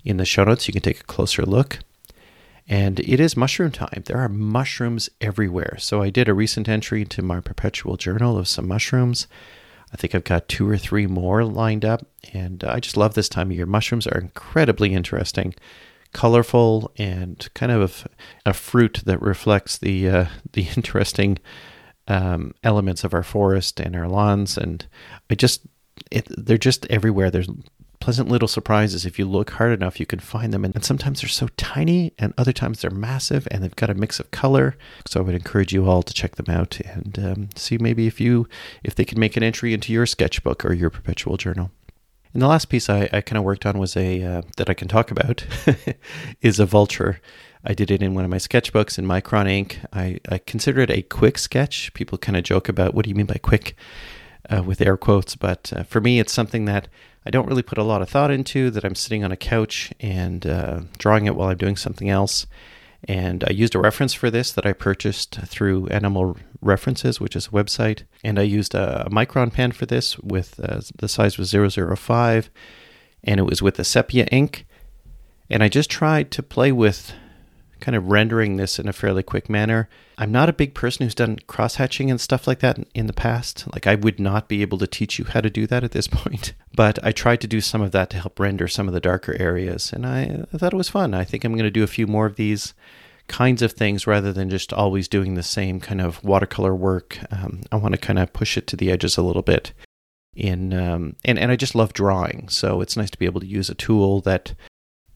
in 0.05 0.17
the 0.17 0.25
show 0.25 0.43
notes. 0.43 0.67
You 0.67 0.71
can 0.71 0.83
take 0.83 1.01
a 1.01 1.05
closer 1.05 1.43
look. 1.43 1.79
And 2.67 2.99
it 2.99 3.19
is 3.19 3.37
mushroom 3.37 3.71
time. 3.71 4.03
There 4.05 4.17
are 4.17 4.29
mushrooms 4.29 5.09
everywhere. 5.21 5.77
So 5.79 6.01
I 6.01 6.09
did 6.09 6.27
a 6.27 6.33
recent 6.33 6.67
entry 6.67 7.01
into 7.01 7.21
my 7.21 7.39
perpetual 7.39 7.95
journal 7.95 8.37
of 8.37 8.47
some 8.47 8.67
mushrooms. 8.67 9.27
I 9.93 9.95
think 9.95 10.13
I've 10.13 10.25
got 10.25 10.49
two 10.49 10.69
or 10.69 10.77
three 10.77 11.07
more 11.07 11.45
lined 11.45 11.85
up. 11.85 12.05
And 12.33 12.63
I 12.65 12.79
just 12.81 12.97
love 12.97 13.13
this 13.13 13.29
time 13.29 13.51
of 13.51 13.55
year. 13.55 13.65
Mushrooms 13.65 14.05
are 14.05 14.19
incredibly 14.19 14.93
interesting, 14.93 15.55
colorful, 16.11 16.91
and 16.97 17.47
kind 17.53 17.71
of 17.71 18.05
a 18.45 18.53
fruit 18.53 19.01
that 19.05 19.21
reflects 19.21 19.77
the, 19.77 20.09
uh, 20.09 20.25
the 20.51 20.67
interesting 20.75 21.39
um, 22.09 22.53
elements 22.63 23.05
of 23.05 23.13
our 23.13 23.23
forest 23.23 23.79
and 23.79 23.95
our 23.95 24.09
lawns. 24.09 24.57
And 24.57 24.85
I 25.29 25.35
just, 25.35 25.61
it, 26.11 26.27
they're 26.29 26.57
just 26.57 26.85
everywhere. 26.87 27.31
There's 27.31 27.49
pleasant 28.07 28.29
little 28.29 28.47
surprises. 28.47 29.05
If 29.05 29.19
you 29.19 29.25
look 29.25 29.49
hard 29.49 29.73
enough, 29.73 29.99
you 29.99 30.05
can 30.05 30.19
find 30.19 30.53
them. 30.53 30.63
And 30.63 30.81
sometimes 30.81 31.19
they're 31.19 31.27
so 31.27 31.49
tiny, 31.57 32.13
and 32.17 32.33
other 32.37 32.53
times 32.53 32.79
they're 32.79 32.89
massive, 32.89 33.49
and 33.51 33.61
they've 33.61 33.75
got 33.75 33.89
a 33.89 33.93
mix 33.93 34.17
of 34.17 34.31
color. 34.31 34.77
So 35.05 35.19
I 35.19 35.23
would 35.23 35.35
encourage 35.35 35.73
you 35.73 35.89
all 35.89 36.03
to 36.03 36.13
check 36.13 36.37
them 36.37 36.45
out 36.49 36.79
and 36.85 37.19
um, 37.19 37.49
see 37.57 37.77
maybe 37.77 38.07
if 38.07 38.21
you 38.21 38.47
if 38.81 38.95
they 38.95 39.03
can 39.03 39.19
make 39.19 39.35
an 39.35 39.43
entry 39.43 39.73
into 39.73 39.91
your 39.91 40.05
sketchbook 40.05 40.63
or 40.63 40.71
your 40.71 40.89
perpetual 40.89 41.35
journal. 41.35 41.69
And 42.31 42.41
the 42.41 42.47
last 42.47 42.69
piece 42.69 42.89
I, 42.89 43.09
I 43.11 43.19
kind 43.19 43.37
of 43.37 43.43
worked 43.43 43.65
on 43.65 43.77
was 43.77 43.97
a 43.97 44.23
uh, 44.23 44.41
that 44.55 44.69
I 44.69 44.73
can 44.73 44.87
talk 44.87 45.11
about 45.11 45.45
is 46.41 46.61
a 46.61 46.65
vulture. 46.65 47.19
I 47.65 47.73
did 47.73 47.91
it 47.91 48.01
in 48.01 48.15
one 48.15 48.23
of 48.23 48.31
my 48.31 48.37
sketchbooks 48.37 48.97
in 48.97 49.05
Micron 49.05 49.49
ink. 49.49 49.81
I, 49.91 50.21
I 50.29 50.37
consider 50.37 50.79
it 50.79 50.91
a 50.91 51.01
quick 51.01 51.37
sketch. 51.37 51.93
People 51.93 52.17
kind 52.17 52.37
of 52.37 52.45
joke 52.45 52.69
about 52.69 52.93
what 52.93 53.03
do 53.03 53.09
you 53.09 53.15
mean 53.15 53.25
by 53.25 53.41
quick 53.43 53.75
uh, 54.49 54.63
with 54.63 54.79
air 54.79 54.95
quotes, 54.95 55.35
but 55.35 55.73
uh, 55.75 55.83
for 55.83 55.99
me, 55.99 56.21
it's 56.21 56.31
something 56.31 56.63
that 56.65 56.87
I 57.27 57.29
don't 57.29 57.47
really 57.49 57.61
put 57.61 57.77
a 57.77 57.83
lot 57.83 58.01
of 58.01 58.09
thought 58.09 58.31
into, 58.31 58.71
that 58.71 58.85
I'm 58.85 58.95
sitting 58.95 59.25
on 59.25 59.33
a 59.33 59.35
couch 59.35 59.91
and 59.99 60.47
uh, 60.47 60.79
drawing 60.97 61.25
it 61.25 61.35
while 61.35 61.49
I'm 61.49 61.57
doing 61.57 61.75
something 61.75 62.09
else. 62.09 62.47
And 63.03 63.43
I 63.45 63.51
used 63.51 63.75
a 63.75 63.79
reference 63.79 64.13
for 64.13 64.31
this 64.31 64.53
that 64.53 64.65
I 64.65 64.71
purchased 64.71 65.35
through 65.41 65.87
Animal 65.87 66.37
References, 66.61 67.19
which 67.19 67.35
is 67.35 67.47
a 67.47 67.49
website. 67.49 68.03
And 68.23 68.39
I 68.39 68.43
used 68.43 68.73
a, 68.73 69.09
micron 69.11 69.51
pen 69.51 69.73
for 69.73 69.85
this 69.85 70.17
with 70.19 70.57
uh, 70.63 70.79
the 70.95 71.09
size 71.09 71.37
was 71.37 71.51
005 71.51 72.49
and 73.25 73.39
it 73.41 73.43
was 73.43 73.61
with 73.61 73.77
a 73.77 73.83
sepia 73.83 74.25
ink. 74.31 74.65
And 75.49 75.61
I 75.61 75.67
just 75.67 75.89
tried 75.89 76.31
to 76.31 76.41
play 76.41 76.71
with 76.71 77.11
kind 77.79 77.95
of 77.95 78.07
rendering 78.07 78.57
this 78.57 78.79
in 78.79 78.87
a 78.87 78.93
fairly 78.93 79.23
quick 79.23 79.49
manner. 79.49 79.89
I'm 80.17 80.31
not 80.31 80.49
a 80.49 80.53
big 80.53 80.73
person 80.73 81.05
who's 81.05 81.15
done 81.15 81.39
cross 81.47 81.75
hatching 81.75 82.09
and 82.09 82.19
stuff 82.19 82.47
like 82.47 82.59
that 82.59 82.79
in 82.93 83.07
the 83.07 83.13
past. 83.13 83.65
Like, 83.73 83.85
I 83.85 83.95
would 83.95 84.19
not 84.19 84.47
be 84.47 84.61
able 84.61 84.77
to 84.79 84.87
teach 84.87 85.19
you 85.19 85.25
how 85.25 85.41
to 85.41 85.49
do 85.49 85.67
that 85.67 85.83
at 85.83 85.91
this 85.91 86.07
point. 86.11 86.53
But 86.75 87.03
I 87.03 87.11
tried 87.11 87.41
to 87.41 87.47
do 87.47 87.61
some 87.61 87.81
of 87.81 87.91
that 87.91 88.09
to 88.11 88.17
help 88.17 88.39
render 88.39 88.67
some 88.67 88.87
of 88.87 88.93
the 88.93 88.99
darker 88.99 89.35
areas, 89.39 89.91
and 89.93 90.05
I, 90.05 90.45
thought 90.57 90.73
it 90.73 90.77
was 90.77 90.89
fun. 90.89 91.13
I 91.13 91.23
think 91.23 91.43
I'm 91.43 91.53
going 91.53 91.63
to 91.63 91.71
do 91.71 91.83
a 91.83 91.87
few 91.87 92.07
more 92.07 92.25
of 92.25 92.35
these 92.35 92.73
kinds 93.27 93.61
of 93.61 93.73
things 93.73 94.07
rather 94.07 94.31
than 94.31 94.49
just 94.49 94.73
always 94.73 95.07
doing 95.07 95.35
the 95.35 95.43
same 95.43 95.79
kind 95.79 96.01
of 96.01 96.23
watercolor 96.23 96.73
work. 96.73 97.19
Um, 97.31 97.61
I 97.71 97.75
want 97.75 97.93
to 97.93 97.99
kind 97.99 98.19
of 98.19 98.33
push 98.33 98.57
it 98.57 98.67
to 98.67 98.75
the 98.75 98.91
edges 98.91 99.17
a 99.17 99.21
little 99.21 99.41
bit. 99.41 99.73
In 100.35 100.71
um, 100.71 101.15
and 101.25 101.39
and 101.39 101.51
I 101.51 101.55
just 101.55 101.73
love 101.73 101.93
drawing, 101.93 102.47
so 102.49 102.79
it's 102.81 102.95
nice 102.95 103.09
to 103.09 103.17
be 103.17 103.25
able 103.25 103.41
to 103.41 103.47
use 103.47 103.71
a 103.71 103.75
tool 103.75 104.21
that 104.21 104.53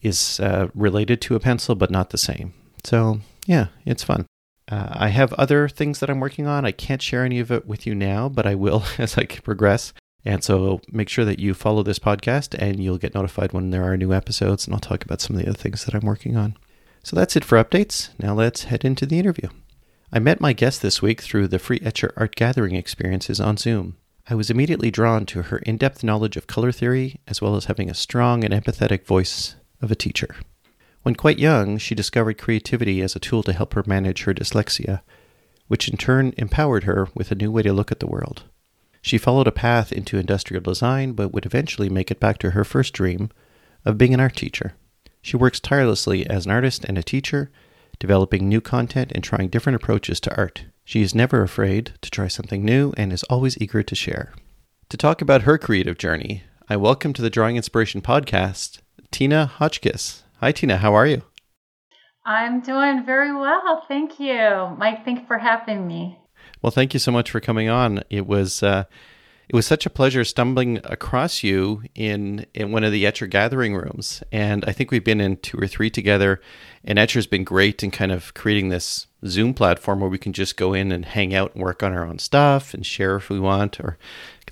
is 0.02 0.40
uh, 0.40 0.68
related 0.74 1.20
to 1.22 1.34
a 1.34 1.40
pencil 1.40 1.74
but 1.74 1.90
not 1.90 2.10
the 2.10 2.18
same. 2.18 2.52
So 2.84 3.20
yeah, 3.46 3.68
it's 3.84 4.04
fun. 4.04 4.26
Uh, 4.70 4.88
I 4.92 5.08
have 5.08 5.32
other 5.34 5.68
things 5.68 6.00
that 6.00 6.10
I'm 6.10 6.20
working 6.20 6.46
on. 6.46 6.64
I 6.64 6.72
can't 6.72 7.02
share 7.02 7.24
any 7.24 7.40
of 7.40 7.50
it 7.50 7.66
with 7.66 7.86
you 7.86 7.94
now, 7.94 8.28
but 8.28 8.46
I 8.46 8.54
will 8.54 8.84
as 8.98 9.18
I 9.18 9.24
progress. 9.24 9.92
And 10.24 10.44
so 10.44 10.80
make 10.90 11.08
sure 11.08 11.24
that 11.24 11.40
you 11.40 11.52
follow 11.52 11.82
this 11.82 11.98
podcast 11.98 12.54
and 12.58 12.82
you'll 12.82 12.98
get 12.98 13.14
notified 13.14 13.52
when 13.52 13.70
there 13.70 13.84
are 13.84 13.96
new 13.96 14.12
episodes, 14.12 14.66
and 14.66 14.74
I'll 14.74 14.80
talk 14.80 15.04
about 15.04 15.20
some 15.20 15.34
of 15.34 15.42
the 15.42 15.48
other 15.48 15.58
things 15.58 15.84
that 15.84 15.94
I'm 15.94 16.06
working 16.06 16.36
on. 16.36 16.56
So 17.02 17.16
that's 17.16 17.34
it 17.34 17.44
for 17.44 17.62
updates. 17.62 18.10
Now 18.20 18.34
let's 18.34 18.64
head 18.64 18.84
into 18.84 19.04
the 19.04 19.18
interview. 19.18 19.48
I 20.12 20.20
met 20.20 20.40
my 20.40 20.52
guest 20.52 20.80
this 20.80 21.02
week 21.02 21.20
through 21.20 21.48
the 21.48 21.58
Free 21.58 21.80
Etchr 21.80 22.12
Art 22.16 22.36
Gathering 22.36 22.76
experiences 22.76 23.40
on 23.40 23.56
Zoom. 23.56 23.96
I 24.28 24.36
was 24.36 24.50
immediately 24.50 24.92
drawn 24.92 25.26
to 25.26 25.42
her 25.42 25.58
in 25.58 25.76
depth 25.76 26.04
knowledge 26.04 26.36
of 26.36 26.46
color 26.46 26.70
theory, 26.70 27.20
as 27.26 27.42
well 27.42 27.56
as 27.56 27.64
having 27.64 27.90
a 27.90 27.94
strong 27.94 28.44
and 28.44 28.54
empathetic 28.54 29.04
voice 29.04 29.56
of 29.82 29.90
a 29.90 29.96
teacher. 29.96 30.36
When 31.02 31.16
quite 31.16 31.38
young, 31.38 31.78
she 31.78 31.94
discovered 31.94 32.38
creativity 32.38 33.02
as 33.02 33.16
a 33.16 33.20
tool 33.20 33.42
to 33.42 33.52
help 33.52 33.74
her 33.74 33.82
manage 33.86 34.22
her 34.22 34.32
dyslexia, 34.32 35.02
which 35.66 35.88
in 35.88 35.96
turn 35.96 36.32
empowered 36.38 36.84
her 36.84 37.08
with 37.14 37.30
a 37.30 37.34
new 37.34 37.50
way 37.50 37.62
to 37.62 37.72
look 37.72 37.90
at 37.90 38.00
the 38.00 38.06
world. 38.06 38.44
She 39.00 39.18
followed 39.18 39.48
a 39.48 39.52
path 39.52 39.90
into 39.90 40.16
industrial 40.16 40.62
design, 40.62 41.12
but 41.12 41.32
would 41.32 41.44
eventually 41.44 41.88
make 41.88 42.12
it 42.12 42.20
back 42.20 42.38
to 42.38 42.50
her 42.50 42.62
first 42.62 42.92
dream 42.94 43.30
of 43.84 43.98
being 43.98 44.14
an 44.14 44.20
art 44.20 44.36
teacher. 44.36 44.74
She 45.20 45.36
works 45.36 45.58
tirelessly 45.58 46.24
as 46.26 46.46
an 46.46 46.52
artist 46.52 46.84
and 46.84 46.96
a 46.96 47.02
teacher, 47.02 47.50
developing 47.98 48.48
new 48.48 48.60
content 48.60 49.10
and 49.12 49.24
trying 49.24 49.48
different 49.48 49.76
approaches 49.76 50.20
to 50.20 50.36
art. 50.36 50.66
She 50.84 51.02
is 51.02 51.14
never 51.14 51.42
afraid 51.42 51.92
to 52.02 52.10
try 52.10 52.28
something 52.28 52.64
new 52.64 52.92
and 52.96 53.12
is 53.12 53.24
always 53.24 53.60
eager 53.60 53.82
to 53.82 53.94
share. 53.94 54.32
To 54.88 54.96
talk 54.96 55.20
about 55.20 55.42
her 55.42 55.58
creative 55.58 55.98
journey, 55.98 56.44
I 56.68 56.76
welcome 56.76 57.12
to 57.14 57.22
the 57.22 57.30
Drawing 57.30 57.56
Inspiration 57.56 58.02
podcast 58.02 58.78
Tina 59.12 59.46
Hotchkiss. 59.46 60.24
Hi, 60.40 60.50
Tina. 60.50 60.78
How 60.78 60.94
are 60.94 61.06
you? 61.06 61.22
I'm 62.24 62.60
doing 62.60 63.04
very 63.04 63.34
well. 63.34 63.84
Thank 63.86 64.18
you. 64.18 64.74
Mike, 64.78 65.04
thank 65.04 65.20
you 65.20 65.26
for 65.26 65.38
having 65.38 65.86
me. 65.86 66.18
Well, 66.62 66.70
thank 66.70 66.94
you 66.94 67.00
so 67.00 67.12
much 67.12 67.30
for 67.30 67.40
coming 67.40 67.68
on. 67.68 68.02
It 68.08 68.26
was 68.26 68.62
uh, 68.62 68.84
it 69.48 69.54
was 69.54 69.66
such 69.66 69.84
a 69.84 69.90
pleasure 69.90 70.24
stumbling 70.24 70.78
across 70.84 71.42
you 71.42 71.82
in 71.94 72.46
in 72.54 72.72
one 72.72 72.84
of 72.84 72.92
the 72.92 73.04
Etchr 73.04 73.28
gathering 73.28 73.74
rooms, 73.74 74.22
and 74.32 74.64
I 74.64 74.72
think 74.72 74.90
we've 74.90 75.04
been 75.04 75.20
in 75.20 75.36
two 75.36 75.58
or 75.58 75.66
three 75.66 75.90
together. 75.90 76.40
And 76.84 76.98
Etchr's 76.98 77.26
been 77.26 77.44
great 77.44 77.82
in 77.82 77.90
kind 77.90 78.12
of 78.12 78.34
creating 78.34 78.68
this 78.70 79.08
Zoom 79.26 79.52
platform 79.52 80.00
where 80.00 80.10
we 80.10 80.18
can 80.18 80.32
just 80.32 80.56
go 80.56 80.72
in 80.72 80.90
and 80.90 81.04
hang 81.04 81.34
out 81.34 81.54
and 81.54 81.62
work 81.62 81.82
on 81.82 81.92
our 81.92 82.04
own 82.04 82.18
stuff 82.18 82.72
and 82.72 82.86
share 82.86 83.16
if 83.16 83.28
we 83.28 83.38
want, 83.38 83.78
or 83.78 83.98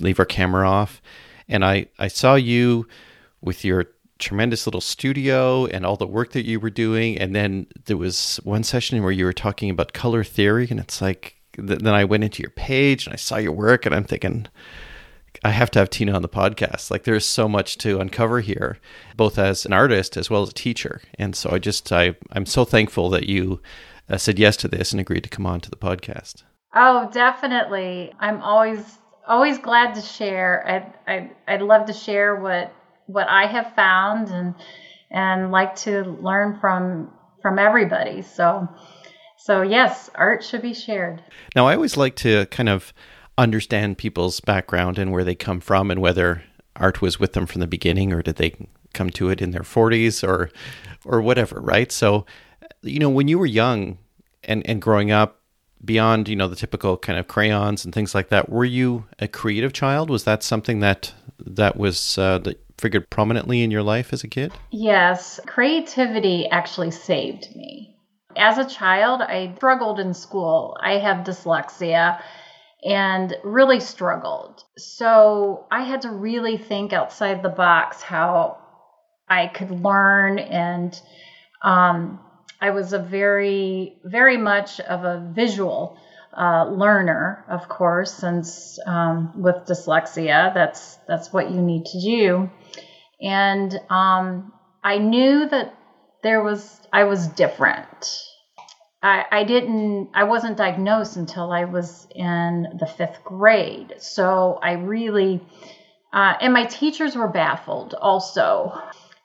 leave 0.01 0.19
our 0.19 0.27
camera 0.27 0.69
off. 0.69 1.01
And 1.49 1.65
I 1.65 1.87
I 1.99 2.09
saw 2.09 2.35
you 2.35 2.87
with 3.41 3.65
your 3.65 3.87
tremendous 4.21 4.67
little 4.67 4.81
studio 4.81 5.67
and 5.67 5.85
all 5.85 5.97
the 5.97 6.07
work 6.07 6.33
that 6.33 6.47
you 6.47 6.61
were 6.61 6.71
doing. 6.71 7.19
And 7.19 7.35
then 7.35 7.67
there 7.87 7.97
was 7.97 8.39
one 8.45 8.63
session 8.63 9.03
where 9.03 9.13
you 9.13 9.25
were 9.25 9.33
talking 9.33 9.71
about 9.71 9.93
color 9.93 10.23
theory, 10.23 10.69
and 10.71 10.79
it's 10.79 11.01
like, 11.03 11.37
then 11.57 11.89
I 11.89 12.05
went 12.05 12.25
into 12.25 12.43
your 12.43 12.51
page 12.51 13.07
and 13.07 13.13
I 13.13 13.17
saw 13.17 13.37
your 13.37 13.53
work, 13.53 13.85
and 13.85 13.95
I'm 13.95 14.05
thinking, 14.05 14.47
I 15.43 15.51
have 15.51 15.71
to 15.73 15.79
have 15.79 15.91
Tina 15.91 16.13
on 16.13 16.23
the 16.23 16.29
podcast. 16.29 16.91
Like 16.91 17.05
there's 17.05 17.25
so 17.25 17.49
much 17.49 17.79
to 17.79 17.99
uncover 17.99 18.41
here, 18.41 18.79
both 19.17 19.39
as 19.39 19.65
an 19.65 19.73
artist 19.73 20.17
as 20.17 20.29
well 20.29 20.43
as 20.43 20.51
a 20.51 20.55
teacher. 20.55 21.01
And 21.19 21.35
so 21.35 21.51
I 21.51 21.59
just 21.59 21.91
I 21.93 22.17
I'm 22.33 22.47
so 22.47 22.65
thankful 22.65 23.11
that 23.11 23.29
you 23.29 23.61
uh, 24.09 24.19
said 24.19 24.39
yes 24.39 24.57
to 24.59 24.69
this 24.69 24.93
and 24.93 25.01
agreed 25.01 25.25
to 25.25 25.31
come 25.31 25.47
on 25.47 25.61
to 25.61 25.71
the 25.71 25.77
podcast. 25.77 26.43
Oh, 26.75 27.09
definitely. 27.13 28.13
I'm 28.21 28.43
always 28.43 28.99
always 29.27 29.59
glad 29.59 29.95
to 29.95 30.03
share. 30.03 30.65
I 31.07 31.13
I 31.13 31.31
I'd 31.49 31.63
love 31.63 31.87
to 31.87 31.93
share 31.93 32.37
what 32.37 32.75
what 33.13 33.29
I 33.29 33.47
have 33.47 33.75
found 33.75 34.29
and 34.29 34.55
and 35.11 35.51
like 35.51 35.75
to 35.77 36.03
learn 36.03 36.59
from 36.61 37.11
from 37.43 37.59
everybody. 37.59 38.23
So 38.23 38.69
so 39.37 39.63
yes, 39.63 40.11
art 40.15 40.45
should 40.45 40.63
be 40.63 40.75
shared. 40.75 41.23
Now 41.57 41.67
I 41.67 41.75
always 41.75 41.97
like 41.97 42.17
to 42.17 42.47
kind 42.47 42.69
of 42.69 42.93
understand 43.39 43.99
people's 43.99 44.41
background 44.41 44.99
and 44.99 45.13
where 45.13 45.25
they 45.25 45.35
come 45.35 45.61
from 45.61 45.91
and 45.91 46.01
whether 46.01 46.43
art 46.77 47.01
was 47.01 47.19
with 47.19 47.33
them 47.33 47.47
from 47.47 47.61
the 47.61 47.67
beginning 47.67 48.13
or 48.13 48.23
did 48.23 48.37
they 48.37 48.55
come 48.93 49.11
to 49.11 49.31
it 49.31 49.41
in 49.41 49.51
their 49.51 49.63
40s 49.63 50.27
or 50.27 50.51
or 51.05 51.21
whatever, 51.21 51.61
right? 51.61 51.91
So 51.91 52.27
you 52.83 52.99
know, 52.99 53.11
when 53.11 53.29
you 53.29 53.39
were 53.39 53.47
young 53.47 53.99
and 54.45 54.67
and 54.67 54.81
growing 54.81 55.11
up 55.11 55.41
beyond, 55.85 56.29
you 56.29 56.37
know, 56.37 56.49
the 56.49 56.57
typical 56.57 56.97
kind 56.97 57.19
of 57.19 57.27
crayons 57.27 57.85
and 57.85 57.95
things 57.95 58.15
like 58.15 58.29
that, 58.29 58.51
were 58.51 58.65
you 58.65 59.07
a 59.19 59.27
creative 59.27 59.73
child? 59.73 60.11
Was 60.11 60.25
that 60.25 60.43
something 60.43 60.81
that 60.81 61.13
that 61.39 61.77
was 61.77 62.19
uh, 62.19 62.39
that 62.39 62.70
figured 62.81 63.11
prominently 63.11 63.63
in 63.63 63.71
your 63.71 63.83
life 63.83 64.13
as 64.13 64.25
a 64.25 64.29
kid? 64.29 64.53
Yes, 64.71 65.39
creativity 65.47 66.49
actually 66.49 66.91
saved 66.91 67.55
me. 67.55 67.97
As 68.37 68.59
a 68.59 68.69
child, 68.69 69.23
I 69.23 69.53
struggled 69.57 70.01
in 70.01 70.15
school. 70.15 70.77
I 70.81 70.99
have 70.99 71.27
dyslexia 71.27 72.21
and 72.83 73.37
really 73.45 73.81
struggled. 73.81 74.65
So 74.79 75.67
I 75.71 75.83
had 75.83 76.03
to 76.03 76.11
really 76.11 76.57
think 76.57 76.93
outside 76.93 77.43
the 77.43 77.49
box 77.49 78.03
how 78.03 78.59
I 79.29 79.49
could 79.49 79.71
learn. 79.71 80.39
And 80.39 80.99
um, 81.63 82.21
I 82.61 82.71
was 82.71 82.93
a 82.93 82.99
very, 82.99 83.99
very 84.05 84.37
much 84.37 84.81
of 84.81 85.05
a 85.05 85.31
visual 85.35 85.99
uh, 86.37 86.65
learner, 86.71 87.45
of 87.49 87.69
course, 87.69 88.13
since 88.15 88.79
um, 88.87 89.33
with 89.43 89.67
dyslexia, 89.67 90.55
that's 90.55 90.97
that's 91.09 91.33
what 91.33 91.51
you 91.51 91.61
need 91.61 91.87
to 91.87 92.01
do. 92.01 92.51
And 93.23 93.79
um, 93.91 94.53
I 94.83 94.99
knew 94.99 95.47
that 95.47 95.69
there 96.23 96.43
was 96.43 96.81
I 96.93 97.05
was 97.05 97.29
different. 97.29 98.09
I, 99.03 99.25
I 99.31 99.45
didn't 99.45 100.09
I 100.15 100.25
wasn't 100.25 100.59
diagnosed 100.59 101.17
until 101.17 101.53
I 101.53 101.65
was 101.65 102.07
in 102.15 102.67
the 102.79 102.87
fifth 102.87 103.23
grade. 103.25 103.95
So 103.99 104.59
I 104.63 104.73
really 104.73 105.41
uh, 106.13 106.35
and 106.41 106.53
my 106.53 106.65
teachers 106.65 107.17
were 107.17 107.29
baffled 107.29 107.95
also 108.01 108.73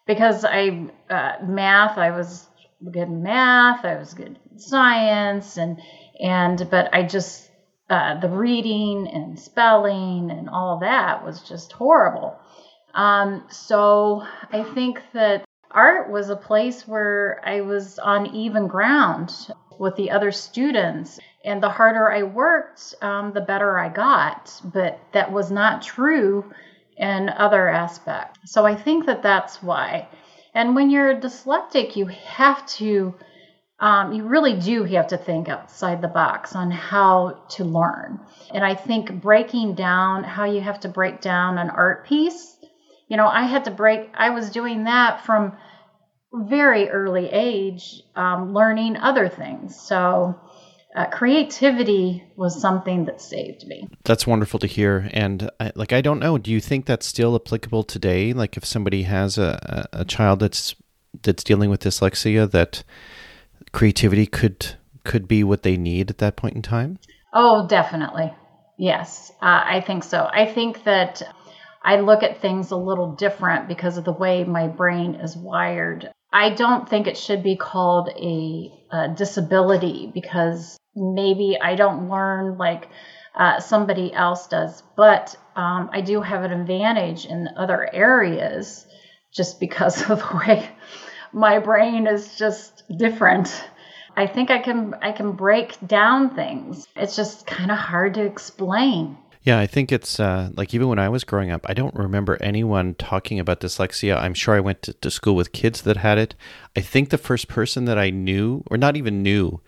because 0.07 0.45
I 0.45 0.71
uh, 1.09 1.33
math 1.43 1.97
I 1.97 2.11
was 2.11 2.47
good 2.91 3.07
in 3.09 3.23
math 3.23 3.83
I 3.85 3.95
was 3.97 4.13
good 4.13 4.39
in 4.51 4.59
science 4.59 5.57
and 5.57 5.79
and 6.19 6.69
but 6.69 6.87
I 6.93 7.03
just 7.03 7.49
uh, 7.89 8.15
the 8.15 8.29
reading 8.29 9.07
and 9.11 9.39
spelling 9.39 10.31
and 10.31 10.49
all 10.49 10.77
that 10.79 11.23
was 11.23 11.41
just 11.41 11.71
horrible. 11.73 12.35
Um, 12.95 13.43
so 13.49 14.25
I 14.51 14.63
think 14.63 15.01
that 15.13 15.45
art 15.69 16.09
was 16.09 16.29
a 16.29 16.35
place 16.35 16.87
where 16.87 17.41
I 17.45 17.61
was 17.61 17.99
on 17.99 18.27
even 18.27 18.67
ground 18.67 19.35
with 19.77 19.95
the 19.97 20.11
other 20.11 20.31
students. 20.31 21.19
And 21.43 21.61
the 21.61 21.69
harder 21.69 22.11
I 22.11 22.23
worked, 22.23 22.95
um, 23.01 23.33
the 23.33 23.41
better 23.41 23.77
I 23.77 23.89
got. 23.89 24.59
But 24.63 24.99
that 25.11 25.31
was 25.31 25.51
not 25.51 25.83
true 25.83 26.51
in 26.97 27.29
other 27.29 27.67
aspects. 27.67 28.51
So 28.51 28.65
I 28.65 28.75
think 28.75 29.05
that 29.05 29.21
that's 29.21 29.61
why. 29.61 30.07
And 30.53 30.73
when 30.75 30.89
you're 30.89 31.19
dyslexic, 31.19 31.97
you 31.97 32.05
have 32.05 32.65
to, 32.67 33.13
um, 33.79 34.13
you 34.13 34.23
really 34.23 34.57
do 34.57 34.85
have 34.85 35.07
to 35.07 35.17
think 35.17 35.49
outside 35.49 36.01
the 36.01 36.07
box 36.07 36.55
on 36.55 36.71
how 36.71 37.43
to 37.49 37.65
learn. 37.65 38.21
And 38.53 38.63
I 38.63 38.73
think 38.73 39.21
breaking 39.21 39.75
down 39.75 40.23
how 40.23 40.45
you 40.45 40.61
have 40.61 40.79
to 40.79 40.87
break 40.87 41.19
down 41.19 41.57
an 41.57 41.69
art 41.69 42.07
piece, 42.07 42.54
you 43.07 43.17
know, 43.17 43.27
I 43.27 43.43
had 43.43 43.65
to 43.65 43.71
break, 43.71 44.09
I 44.13 44.31
was 44.31 44.49
doing 44.49 44.85
that 44.85 45.25
from 45.25 45.53
very 46.33 46.89
early 46.89 47.29
age 47.29 48.01
um, 48.15 48.53
learning 48.53 48.97
other 48.97 49.29
things. 49.29 49.79
So 49.79 50.39
uh, 50.95 51.05
creativity 51.07 52.23
was 52.35 52.59
something 52.59 53.05
that 53.05 53.21
saved 53.21 53.67
me. 53.67 53.87
That's 54.03 54.25
wonderful 54.25 54.59
to 54.59 54.67
hear. 54.67 55.09
And 55.13 55.49
I, 55.59 55.71
like, 55.75 55.93
I 55.93 56.01
don't 56.01 56.19
know, 56.19 56.37
do 56.37 56.51
you 56.51 56.61
think 56.61 56.85
that's 56.85 57.05
still 57.05 57.35
applicable 57.35 57.83
today? 57.83 58.33
Like, 58.33 58.57
if 58.57 58.65
somebody 58.65 59.03
has 59.03 59.37
a, 59.37 59.87
a 59.93 60.05
child 60.05 60.39
that's 60.39 60.75
that's 61.23 61.43
dealing 61.43 61.69
with 61.69 61.81
dyslexia, 61.81 62.49
that 62.51 62.83
creativity 63.71 64.25
could 64.25 64.75
could 65.03 65.27
be 65.27 65.43
what 65.43 65.63
they 65.63 65.77
need 65.77 66.09
at 66.09 66.17
that 66.17 66.35
point 66.35 66.55
in 66.55 66.61
time? 66.61 66.97
Oh, 67.33 67.67
definitely. 67.67 68.33
Yes, 68.77 69.31
uh, 69.41 69.61
I 69.65 69.81
think 69.81 70.03
so. 70.03 70.27
I 70.31 70.45
think 70.45 70.83
that 70.83 71.21
I 71.85 71.99
look 71.99 72.23
at 72.23 72.41
things 72.41 72.71
a 72.71 72.75
little 72.75 73.11
different 73.11 73.67
because 73.67 73.97
of 73.97 74.05
the 74.05 74.11
way 74.11 74.43
my 74.43 74.67
brain 74.67 75.15
is 75.15 75.37
wired. 75.37 76.11
I 76.33 76.49
don't 76.49 76.89
think 76.89 77.05
it 77.05 77.15
should 77.15 77.43
be 77.43 77.55
called 77.55 78.09
a, 78.09 78.71
a 78.91 79.09
disability 79.15 80.09
because 80.11 80.77
maybe 80.95 81.57
I 81.61 81.75
don't 81.75 82.09
learn 82.09 82.57
like 82.57 82.87
uh, 83.35 83.59
somebody 83.59 84.11
else 84.11 84.47
does, 84.47 84.81
but 84.97 85.35
um, 85.55 85.91
I 85.93 86.01
do 86.01 86.21
have 86.21 86.43
an 86.43 86.51
advantage 86.51 87.25
in 87.27 87.49
other 87.55 87.87
areas 87.93 88.87
just 89.31 89.59
because 89.59 90.09
of 90.09 90.19
the 90.19 90.37
way 90.47 90.67
my 91.31 91.59
brain 91.59 92.07
is 92.07 92.35
just 92.35 92.83
different. 92.97 93.63
I 94.17 94.25
think 94.25 94.49
I 94.49 94.59
can 94.59 94.95
I 95.01 95.11
can 95.11 95.33
break 95.33 95.77
down 95.85 96.33
things. 96.33 96.87
It's 96.95 97.15
just 97.15 97.45
kind 97.45 97.69
of 97.69 97.77
hard 97.77 98.13
to 98.15 98.25
explain. 98.25 99.17
Yeah, 99.45 99.59
I 99.59 99.67
think 99.67 99.91
it's 99.91 100.19
uh, 100.19 100.49
like 100.55 100.73
even 100.73 100.87
when 100.87 100.97
I 100.97 101.07
was 101.07 101.23
growing 101.23 101.51
up, 101.51 101.69
I 101.69 101.75
don't 101.75 101.93
remember 101.93 102.35
anyone 102.41 102.95
talking 102.95 103.39
about 103.39 103.59
dyslexia. 103.59 104.19
I'm 104.19 104.33
sure 104.33 104.55
I 104.55 104.59
went 104.59 104.81
to, 104.81 104.93
to, 104.93 105.11
school 105.11 105.35
with 105.35 105.51
kids 105.51 105.83
that 105.83 105.97
had 105.97 106.17
it. 106.17 106.33
I 106.75 106.81
think 106.81 107.11
the 107.11 107.19
first 107.19 107.47
person 107.47 107.85
that 107.85 107.99
I 107.99 108.09
knew, 108.09 108.63
or 108.71 108.77
not 108.77 108.97
even 108.97 109.21
knew, 109.21 109.61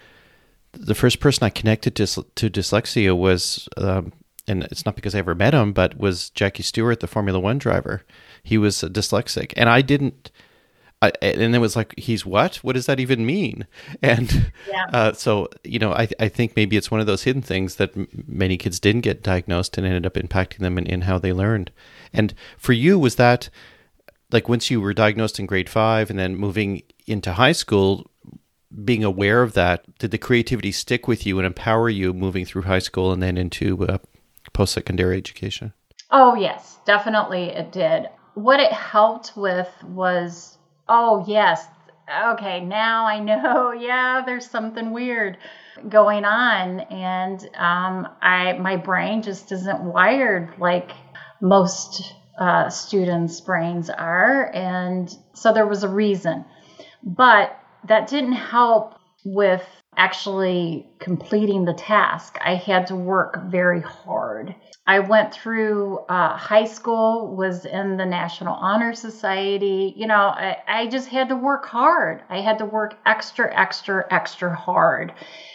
the 0.71 0.95
first 0.95 1.19
person 1.19 1.43
I 1.43 1.51
connected 1.51 1.95
to, 1.97 2.07
to 2.07 2.49
dyslexia 2.49 3.15
was, 3.15 3.69
um, 3.77 4.13
and 4.47 4.63
it's 4.63 4.83
not 4.83 4.95
because 4.95 5.13
I 5.13 5.19
ever 5.19 5.35
met 5.35 5.53
him, 5.53 5.73
but 5.73 5.99
was 5.99 6.31
Jackie 6.31 6.63
Stewart, 6.63 6.99
the 6.99 7.05
Formula 7.05 7.39
One 7.39 7.59
driver. 7.59 8.03
He 8.41 8.57
was 8.57 8.77
dyslexic, 8.77 9.53
and 9.55 9.69
I 9.69 9.83
didn't 9.83 10.31
I, 11.01 11.11
and 11.21 11.55
it 11.55 11.59
was 11.59 11.75
like, 11.75 11.93
he's 11.97 12.25
what? 12.25 12.55
What 12.57 12.73
does 12.73 12.87
that 12.87 12.99
even 12.99 13.25
mean? 13.25 13.67
And 14.01 14.51
yeah. 14.67 14.85
uh, 14.91 15.13
so, 15.13 15.49
you 15.63 15.77
know, 15.77 15.93
I, 15.93 16.07
I 16.19 16.27
think 16.27 16.55
maybe 16.55 16.75
it's 16.75 16.89
one 16.89 16.99
of 16.99 17.05
those 17.05 17.23
hidden 17.23 17.43
things 17.43 17.75
that 17.75 17.95
m- 17.95 18.07
many 18.27 18.57
kids 18.57 18.79
didn't 18.79 19.01
get 19.01 19.21
diagnosed 19.21 19.77
and 19.77 19.85
ended 19.85 20.07
up 20.07 20.15
impacting 20.15 20.59
them 20.59 20.77
in, 20.77 20.87
in 20.87 21.01
how 21.01 21.19
they 21.19 21.33
learned. 21.33 21.71
And 22.13 22.33
for 22.57 22.73
you, 22.73 22.97
was 22.97 23.15
that 23.15 23.49
like 24.31 24.49
once 24.49 24.71
you 24.71 24.81
were 24.81 24.93
diagnosed 24.93 25.39
in 25.39 25.45
grade 25.45 25.69
five 25.69 26.09
and 26.09 26.17
then 26.17 26.35
moving 26.35 26.81
into 27.05 27.33
high 27.33 27.51
school, 27.51 28.09
being 28.83 29.03
aware 29.03 29.43
of 29.43 29.53
that, 29.53 29.97
did 29.99 30.11
the 30.11 30.17
creativity 30.17 30.71
stick 30.71 31.07
with 31.07 31.25
you 31.25 31.37
and 31.37 31.45
empower 31.45 31.89
you 31.89 32.13
moving 32.13 32.45
through 32.45 32.63
high 32.63 32.79
school 32.79 33.11
and 33.11 33.21
then 33.21 33.37
into 33.37 33.85
uh, 33.87 33.97
post 34.53 34.73
secondary 34.73 35.17
education? 35.17 35.73
Oh, 36.11 36.35
yes, 36.35 36.79
definitely 36.85 37.45
it 37.45 37.71
did. 37.71 38.07
What 38.33 38.59
it 38.59 38.71
helped 38.71 39.35
with 39.35 39.69
was 39.83 40.56
oh, 40.89 41.23
yes, 41.27 41.65
okay, 42.09 42.61
now 42.61 43.05
I 43.05 43.19
know, 43.19 43.71
yeah, 43.77 44.23
there's 44.25 44.49
something 44.49 44.91
weird 44.91 45.37
going 45.89 46.25
on. 46.25 46.79
And 46.79 47.41
um, 47.55 48.07
I, 48.21 48.53
my 48.53 48.77
brain 48.77 49.21
just 49.21 49.51
isn't 49.51 49.83
wired 49.83 50.53
like 50.59 50.91
most 51.41 52.13
uh, 52.39 52.69
students' 52.69 53.41
brains 53.41 53.89
are. 53.89 54.51
And 54.53 55.13
so 55.33 55.53
there 55.53 55.67
was 55.67 55.83
a 55.83 55.89
reason. 55.89 56.45
But 57.03 57.57
that 57.87 58.07
didn't 58.07 58.33
help 58.33 58.95
with 59.23 59.63
actually 59.97 60.85
completing 60.99 61.65
the 61.65 61.73
task. 61.73 62.37
I 62.39 62.53
had 62.53 62.87
to 62.87 62.95
work 62.95 63.41
very 63.47 63.81
hard. 63.81 64.55
I 64.85 64.99
went 64.99 65.33
through 65.33 65.97
uh, 66.07 66.37
high 66.37 66.65
school, 66.65 67.35
was 67.35 67.65
in 67.65 67.97
the 67.97 68.05
National 68.05 68.53
Honor 68.53 68.93
Society. 68.93 69.93
You 69.97 70.05
know, 70.05 70.15
I, 70.15 70.57
I 70.67 70.87
just 70.87 71.09
had 71.09 71.29
to 71.29 71.35
work 71.35 71.65
hard. 71.65 72.21
I 72.29 72.41
had 72.41 72.59
to 72.59 72.65
work 72.65 72.95
extra, 73.05 73.53
extra, 73.53 74.05
extra 74.11 74.55
hard. 74.55 75.13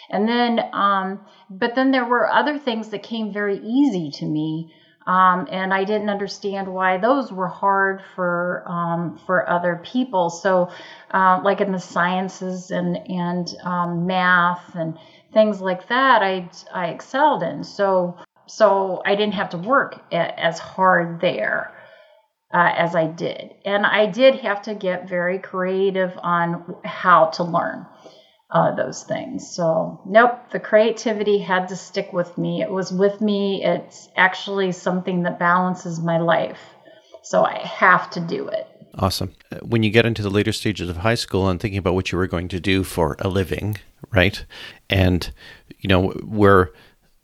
And 0.09 0.27
then, 0.27 0.59
um, 0.73 1.21
but 1.49 1.73
then 1.73 1.91
there 1.91 2.05
were 2.05 2.29
other 2.29 2.59
things 2.59 2.89
that 2.89 3.01
came 3.01 3.31
very 3.31 3.59
easy 3.59 4.11
to 4.19 4.25
me. 4.25 4.73
Um, 5.05 5.47
and 5.51 5.73
I 5.73 5.83
didn't 5.83 6.09
understand 6.09 6.67
why 6.67 6.97
those 6.97 7.31
were 7.31 7.47
hard 7.47 8.01
for 8.15 8.63
um, 8.67 9.19
for 9.25 9.49
other 9.49 9.81
people. 9.83 10.29
So, 10.29 10.69
uh, 11.11 11.41
like 11.43 11.61
in 11.61 11.71
the 11.71 11.79
sciences 11.79 12.71
and 12.71 12.97
and 13.09 13.53
um, 13.63 14.05
math 14.05 14.75
and 14.75 14.97
things 15.33 15.61
like 15.61 15.87
that, 15.89 16.21
I 16.21 16.49
I 16.73 16.87
excelled 16.87 17.43
in. 17.43 17.63
So 17.63 18.17
so 18.47 19.01
I 19.05 19.15
didn't 19.15 19.33
have 19.33 19.49
to 19.51 19.57
work 19.57 20.01
as 20.11 20.59
hard 20.59 21.21
there 21.21 21.73
uh, 22.53 22.71
as 22.75 22.95
I 22.95 23.07
did. 23.07 23.55
And 23.65 23.85
I 23.85 24.05
did 24.05 24.35
have 24.35 24.61
to 24.63 24.75
get 24.75 25.09
very 25.09 25.39
creative 25.39 26.17
on 26.21 26.75
how 26.85 27.27
to 27.27 27.43
learn 27.43 27.85
uh, 28.53 28.75
those 28.75 29.03
things. 29.03 29.49
So, 29.49 29.99
nope, 30.05 30.51
the 30.51 30.59
creativity 30.59 31.39
had 31.39 31.67
to 31.69 31.75
stick 31.75 32.13
with 32.13 32.37
me. 32.37 32.61
It 32.61 32.69
was 32.69 32.93
with 32.93 33.19
me. 33.19 33.63
It's 33.63 34.07
actually 34.15 34.71
something 34.71 35.23
that 35.23 35.39
balances 35.39 35.99
my 35.99 36.19
life. 36.19 36.59
So 37.23 37.43
I 37.43 37.57
have 37.59 38.11
to 38.11 38.19
do 38.19 38.47
it. 38.47 38.67
Awesome. 38.95 39.33
When 39.63 39.81
you 39.81 39.89
get 39.89 40.05
into 40.05 40.21
the 40.21 40.29
later 40.29 40.51
stages 40.51 40.87
of 40.87 40.97
high 40.97 41.15
school 41.15 41.49
and 41.49 41.59
thinking 41.59 41.79
about 41.79 41.95
what 41.95 42.11
you 42.11 42.17
were 42.17 42.27
going 42.27 42.47
to 42.49 42.59
do 42.59 42.83
for 42.83 43.15
a 43.19 43.27
living, 43.27 43.77
right? 44.11 44.45
And 44.87 45.31
you 45.79 45.87
know, 45.87 46.13
we're 46.21 46.69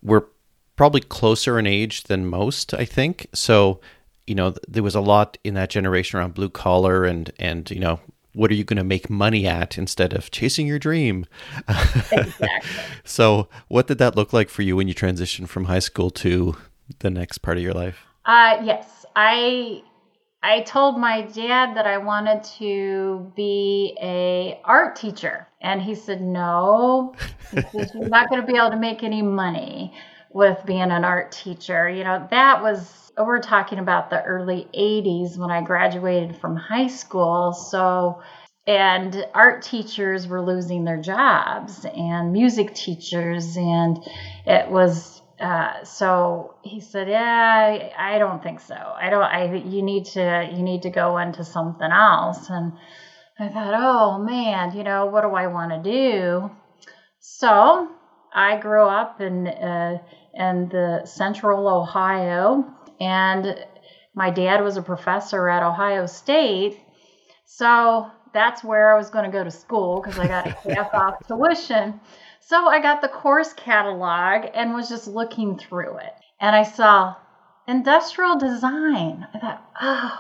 we're 0.02 0.24
probably 0.76 1.02
closer 1.02 1.60
in 1.60 1.68
age 1.68 2.04
than 2.04 2.26
most, 2.26 2.74
I 2.74 2.86
think. 2.86 3.28
So, 3.34 3.82
you 4.26 4.34
know, 4.34 4.56
there 4.68 4.82
was 4.82 4.96
a 4.96 5.02
lot 5.02 5.38
in 5.44 5.54
that 5.56 5.70
generation 5.70 6.18
around 6.18 6.34
blue 6.34 6.50
collar 6.50 7.06
and 7.06 7.32
and 7.38 7.70
you 7.70 7.80
know, 7.80 8.00
what 8.34 8.52
are 8.52 8.56
you 8.56 8.64
going 8.64 8.78
to 8.78 8.84
make 8.84 9.10
money 9.10 9.48
at 9.48 9.78
instead 9.78 10.14
of 10.14 10.32
chasing 10.32 10.68
your 10.68 10.80
dream? 10.80 11.26
Exactly. 12.12 12.50
so, 13.04 13.50
what 13.68 13.88
did 13.88 13.98
that 13.98 14.16
look 14.16 14.34
like 14.34 14.50
for 14.50 14.62
you 14.62 14.76
when 14.76 14.88
you 14.88 14.96
transitioned 14.96 15.50
from 15.50 15.66
high 15.66 15.80
school 15.80 16.10
to 16.12 16.56
the 17.00 17.10
next 17.10 17.40
part 17.40 17.58
of 17.58 17.64
your 17.64 17.74
life? 17.74 18.06
Uh, 18.26 18.62
yes, 18.64 19.06
I 19.16 19.84
I 20.42 20.62
told 20.62 20.98
my 20.98 21.24
dad 21.24 21.76
that 21.76 21.86
I 21.86 21.98
wanted 21.98 22.44
to 22.60 23.32
be 23.36 23.98
a 24.02 24.60
art 24.64 24.96
teacher, 24.96 25.48
and 25.62 25.82
he 25.82 25.96
said 25.96 26.22
no. 26.22 27.14
You're 27.74 28.08
not 28.08 28.30
going 28.30 28.42
to 28.42 28.48
be 28.48 28.58
able 28.58 28.70
to 28.70 28.78
make 28.78 29.04
any 29.04 29.22
money 29.22 29.94
with 30.32 30.58
being 30.66 30.92
an 30.92 31.04
art 31.04 31.32
teacher. 31.32 31.90
You 31.90 32.06
know, 32.06 32.26
that 32.32 32.62
was, 32.62 33.09
we're 33.26 33.42
talking 33.42 33.80
about 33.80 34.10
the 34.10 34.22
early 34.22 34.68
80s 34.74 35.38
when 35.38 35.52
I 35.52 35.62
graduated 35.62 36.38
from 36.38 36.56
high 36.56 36.88
school. 36.88 37.54
So, 37.54 38.22
and 38.66 39.26
art 39.34 39.64
teachers 39.64 40.28
were 40.28 40.42
losing 40.42 40.86
their 40.86 41.02
jobs 41.02 41.86
and 41.86 42.32
music 42.32 42.74
teachers, 42.74 43.58
and 43.58 43.98
it 44.46 44.70
was 44.70 45.22
uh, 45.40 45.84
so 45.86 46.56
he 46.64 46.82
said, 46.82 47.08
"Yeah, 47.08 47.22
I, 47.98 48.16
I, 48.16 48.20
don't 48.20 48.44
think 48.44 48.60
so. 48.60 48.76
I 48.76 49.10
don't. 49.10 49.24
I 49.24 49.56
you 49.56 49.82
need 49.82 50.06
to 50.08 50.50
you 50.52 50.62
need 50.62 50.82
to 50.82 50.90
go 50.90 51.18
into 51.18 51.46
something 51.46 51.90
else." 51.90 52.50
And 52.50 52.74
I 53.40 53.48
thought, 53.48 53.74
"Oh 53.74 54.18
man, 54.18 54.76
you 54.76 54.84
know 54.84 55.06
what 55.06 55.22
do 55.22 55.30
I 55.30 55.48
want 55.48 55.72
to 55.72 55.90
do?" 55.90 56.52
So 57.20 57.88
I 58.34 58.58
grew 58.58 58.84
up 58.84 59.22
in 59.22 59.48
uh, 59.48 60.00
in 60.34 60.68
the 60.70 61.06
central 61.06 61.68
Ohio, 61.70 62.66
and 63.00 63.66
my 64.14 64.30
dad 64.30 64.62
was 64.64 64.78
a 64.78 64.82
professor 64.82 65.50
at 65.50 65.64
Ohio 65.64 66.06
State. 66.06 66.80
So 67.46 68.10
that's 68.34 68.64
where 68.64 68.94
I 68.94 68.98
was 68.98 69.10
going 69.10 69.26
to 69.26 69.32
go 69.32 69.44
to 69.44 69.52
school 69.52 70.02
because 70.02 70.20
I 70.20 70.28
got 70.28 70.48
a 70.48 70.74
half 70.74 70.94
off 70.94 71.16
tuition. 71.28 72.00
So 72.40 72.68
I 72.68 72.80
got 72.80 73.02
the 73.02 73.08
course 73.08 73.54
catalog 73.54 74.50
and 74.54 74.74
was 74.74 74.90
just 74.90 75.08
looking 75.08 75.58
through 75.58 75.98
it. 75.98 76.14
And 76.40 76.56
I 76.56 76.64
saw 76.64 77.16
industrial 77.68 78.38
design. 78.38 79.28
I 79.34 79.40
thought, 79.40 79.64
oh, 79.82 80.20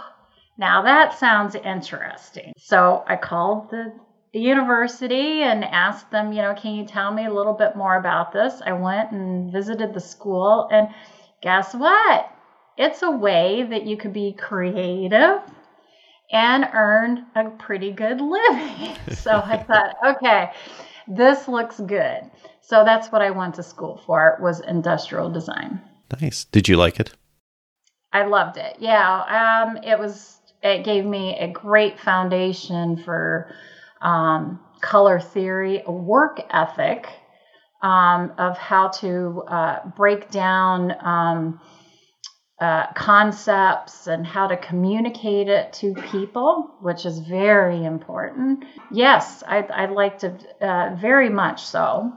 now 0.58 0.84
that 0.84 1.18
sounds 1.18 1.56
interesting. 1.56 2.54
So 2.58 3.04
I 3.08 3.16
called 3.16 3.72
the 3.72 3.94
the 4.32 4.40
university 4.40 5.42
and 5.42 5.64
asked 5.64 6.12
them, 6.12 6.32
you 6.32 6.44
know, 6.44 6.54
can 6.54 6.76
you 6.76 6.86
tell 6.86 7.12
me 7.12 7.26
a 7.26 7.34
little 7.34 7.54
bit 7.54 7.76
more 7.76 7.96
about 7.96 8.32
this? 8.32 8.62
I 8.64 8.74
went 8.74 9.12
and 9.12 9.52
visited 9.52 9.94
the 9.94 10.00
school, 10.00 10.68
and 10.72 10.90
guess 11.42 11.74
what? 11.74 12.30
It's 12.80 13.04
a 13.04 13.12
way 13.12 13.64
that 13.70 13.86
you 13.86 13.98
could 13.98 14.14
be 14.14 14.32
creative 14.32 15.42
and 16.32 16.66
earn 16.74 17.26
a 17.36 17.50
pretty 17.50 17.92
good 17.92 18.22
living. 18.22 18.96
so 19.12 19.32
I 19.32 19.58
thought, 19.58 19.96
okay, 20.16 20.52
this 21.06 21.50
looks 21.50 21.78
good. 21.82 22.22
So 22.62 22.86
that's 22.86 23.12
what 23.12 23.22
I 23.22 23.32
went 23.32 23.56
to 23.56 23.64
school 23.64 24.02
for 24.06 24.40
was 24.42 24.62
industrial 24.62 25.30
design. 25.30 25.82
Nice. 26.22 26.46
Did 26.46 26.70
you 26.70 26.78
like 26.78 27.02
it? 27.02 27.12
I 28.14 28.24
loved 28.24 28.56
it. 28.56 28.78
Yeah, 28.80 29.66
um, 29.68 29.78
it 29.84 30.00
was. 30.00 30.38
It 30.64 30.84
gave 30.84 31.06
me 31.06 31.38
a 31.38 31.48
great 31.52 32.00
foundation 32.00 32.98
for 33.04 33.54
um, 34.02 34.60
color 34.82 35.20
theory, 35.20 35.84
a 35.86 35.92
work 35.92 36.40
ethic 36.50 37.08
um, 37.82 38.34
of 38.38 38.58
how 38.58 38.90
to 39.00 39.44
uh, 39.48 39.90
break 39.96 40.30
down 40.32 40.94
um, 41.06 41.62
uh, 42.60 42.92
concepts 42.94 44.08
and 44.08 44.28
how 44.28 44.48
to 44.48 44.58
communicate 44.58 45.48
it 45.48 45.72
to 45.72 45.94
people, 46.12 46.76
which 46.82 47.06
is 47.06 47.20
very 47.20 47.86
important. 47.86 48.66
Yes, 48.92 49.44
I, 49.48 49.60
I 49.60 49.86
liked 49.86 50.24
it 50.24 50.46
uh, 50.62 50.96
very 51.00 51.30
much 51.30 51.64
so. 51.64 52.12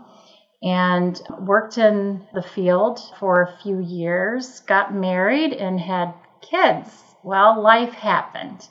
And 0.64 1.20
worked 1.40 1.78
in 1.78 2.24
the 2.34 2.42
field 2.42 3.00
for 3.18 3.42
a 3.42 3.58
few 3.62 3.80
years, 3.80 4.60
got 4.60 4.94
married, 4.94 5.52
and 5.52 5.78
had 5.78 6.14
kids. 6.40 6.88
Well, 7.24 7.60
life 7.60 7.92
happened. 7.92 8.66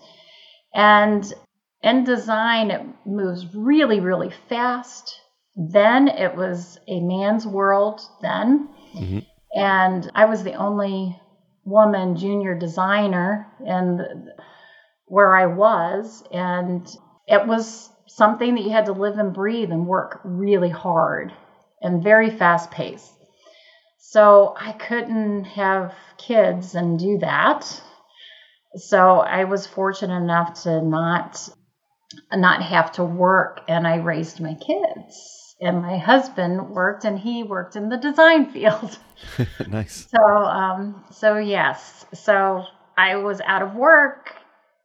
And 0.74 1.34
in 1.84 2.04
design, 2.06 2.72
it 2.72 2.82
moves 3.06 3.46
really, 3.54 4.00
really 4.00 4.32
fast. 4.50 5.20
Then 5.56 6.08
it 6.08 6.36
was 6.36 6.80
a 6.88 7.02
man's 7.02 7.46
world, 7.46 8.02
then. 8.22 8.70
Mm-hmm. 8.94 9.20
And 9.54 10.10
I 10.16 10.26
was 10.26 10.44
the 10.44 10.54
only 10.54 11.20
woman 11.64 12.16
junior 12.16 12.56
designer 12.56 13.48
and 13.66 14.02
where 15.06 15.36
I 15.36 15.46
was. 15.48 16.24
And 16.32 16.88
it 17.28 17.46
was 17.46 17.90
something 18.08 18.56
that 18.56 18.64
you 18.64 18.72
had 18.72 18.86
to 18.86 18.94
live 18.94 19.18
and 19.18 19.34
breathe 19.34 19.72
and 19.72 19.86
work 19.86 20.22
really 20.24 20.70
hard 20.70 21.34
and 21.82 22.04
very 22.04 22.30
fast 22.30 22.72
paced. 22.72 23.14
So 23.98 24.56
I 24.60 24.74
couldn't 24.74 25.46
have 25.46 25.94
kids 26.18 26.76
and 26.76 27.00
do 27.00 27.20
that. 27.20 27.82
So 28.76 29.20
I 29.20 29.46
was 29.46 29.68
fortunate 29.68 30.18
enough 30.18 30.64
to 30.64 30.82
not 30.82 31.50
not 32.34 32.62
have 32.62 32.92
to 32.94 33.04
work 33.04 33.62
and 33.68 33.88
I 33.88 33.98
raised 33.98 34.42
my 34.42 34.56
kids. 34.56 35.41
And 35.62 35.82
my 35.82 35.98
husband 35.98 36.70
worked 36.72 37.06
and 37.06 37.20
he 37.20 37.44
worked 37.44 37.76
in 37.76 37.90
the 37.90 37.98
design 37.98 38.52
field. 38.52 38.98
nice. 39.68 40.08
So 40.10 40.24
um 40.24 41.04
so 41.12 41.38
yes. 41.38 42.06
So 42.14 42.66
I 42.98 43.18
was 43.18 43.42
out 43.42 43.62
of 43.62 43.76
work. 43.76 44.36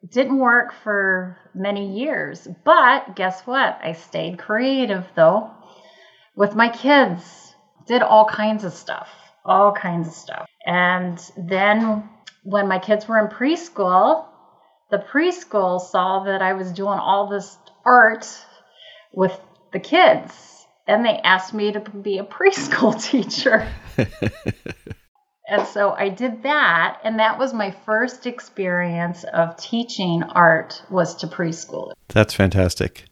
Didn't 0.09 0.39
work 0.39 0.73
for 0.85 1.37
many 1.55 1.99
years, 1.99 2.47
but 2.65 3.17
guess 3.17 3.41
what? 3.43 3.81
I 3.83 3.93
stayed 3.93 4.39
creative 4.39 5.05
though 5.17 5.51
with 6.37 6.55
my 6.55 6.69
kids. 6.69 7.55
Did 7.87 8.03
all 8.03 8.27
kinds 8.27 8.65
of 8.65 8.73
stuff, 8.73 9.09
all 9.45 9.73
kinds 9.73 10.09
of 10.09 10.15
stuff. 10.15 10.49
And 10.65 11.19
then 11.37 12.09
when 12.45 12.69
my 12.69 12.79
kids 12.79 13.09
were 13.09 13.19
in 13.19 13.29
preschool, 13.29 14.27
the 14.91 14.99
preschool 14.99 15.81
saw 15.81 16.25
that 16.25 16.43
I 16.43 16.53
was 16.53 16.71
doing 16.73 16.99
all 16.99 17.29
this 17.29 17.57
art 17.85 18.29
with 19.13 19.39
the 19.73 19.81
kids, 19.81 20.56
and 20.87 21.05
they 21.05 21.19
asked 21.25 21.53
me 21.55 21.73
to 21.73 21.81
be 21.81 22.19
a 22.19 22.25
preschool 22.25 23.01
teacher. 23.11 23.69
and 25.49 25.67
so 25.67 25.93
I 25.93 26.09
did 26.09 26.43
that, 26.43 27.01
and 27.05 27.19
that 27.19 27.39
was 27.39 27.53
my 27.55 27.71
first 27.71 28.27
experience 28.27 29.25
of 29.33 29.57
teaching 29.57 30.23
art 30.23 30.83
was 30.91 31.15
to 31.17 31.27
preschool. 31.27 31.93
That's 32.09 32.35
fantastic. 32.35 33.05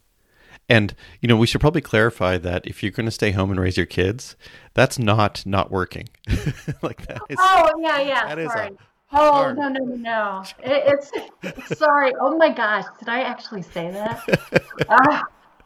And 0.68 0.94
you 1.20 1.28
know, 1.28 1.36
we 1.36 1.46
should 1.46 1.60
probably 1.60 1.82
clarify 1.82 2.38
that 2.38 2.66
if 2.66 2.82
you're 2.82 2.92
going 2.92 3.04
to 3.06 3.12
stay 3.12 3.32
home 3.32 3.50
and 3.50 3.60
raise 3.60 3.76
your 3.76 3.86
kids, 3.86 4.34
that's 4.72 4.98
not 4.98 5.44
not 5.44 5.70
working. 5.70 6.08
like 6.82 7.06
that 7.06 7.20
is. 7.28 7.36
Oh 7.38 7.70
yeah, 7.80 8.00
yeah. 8.00 8.34
That 8.34 8.50
sorry. 8.50 8.68
Is 8.68 8.76
Oh 9.16 9.32
hard. 9.32 9.56
no 9.58 9.68
no 9.68 9.84
no 9.84 9.94
no! 9.94 10.44
It, 10.60 10.98
it's 11.42 11.78
sorry. 11.78 12.12
Oh 12.20 12.36
my 12.36 12.48
gosh, 12.52 12.84
did 12.98 13.08
I 13.08 13.20
actually 13.20 13.62
say 13.62 13.90
that? 13.90 14.24
uh, 14.88 15.20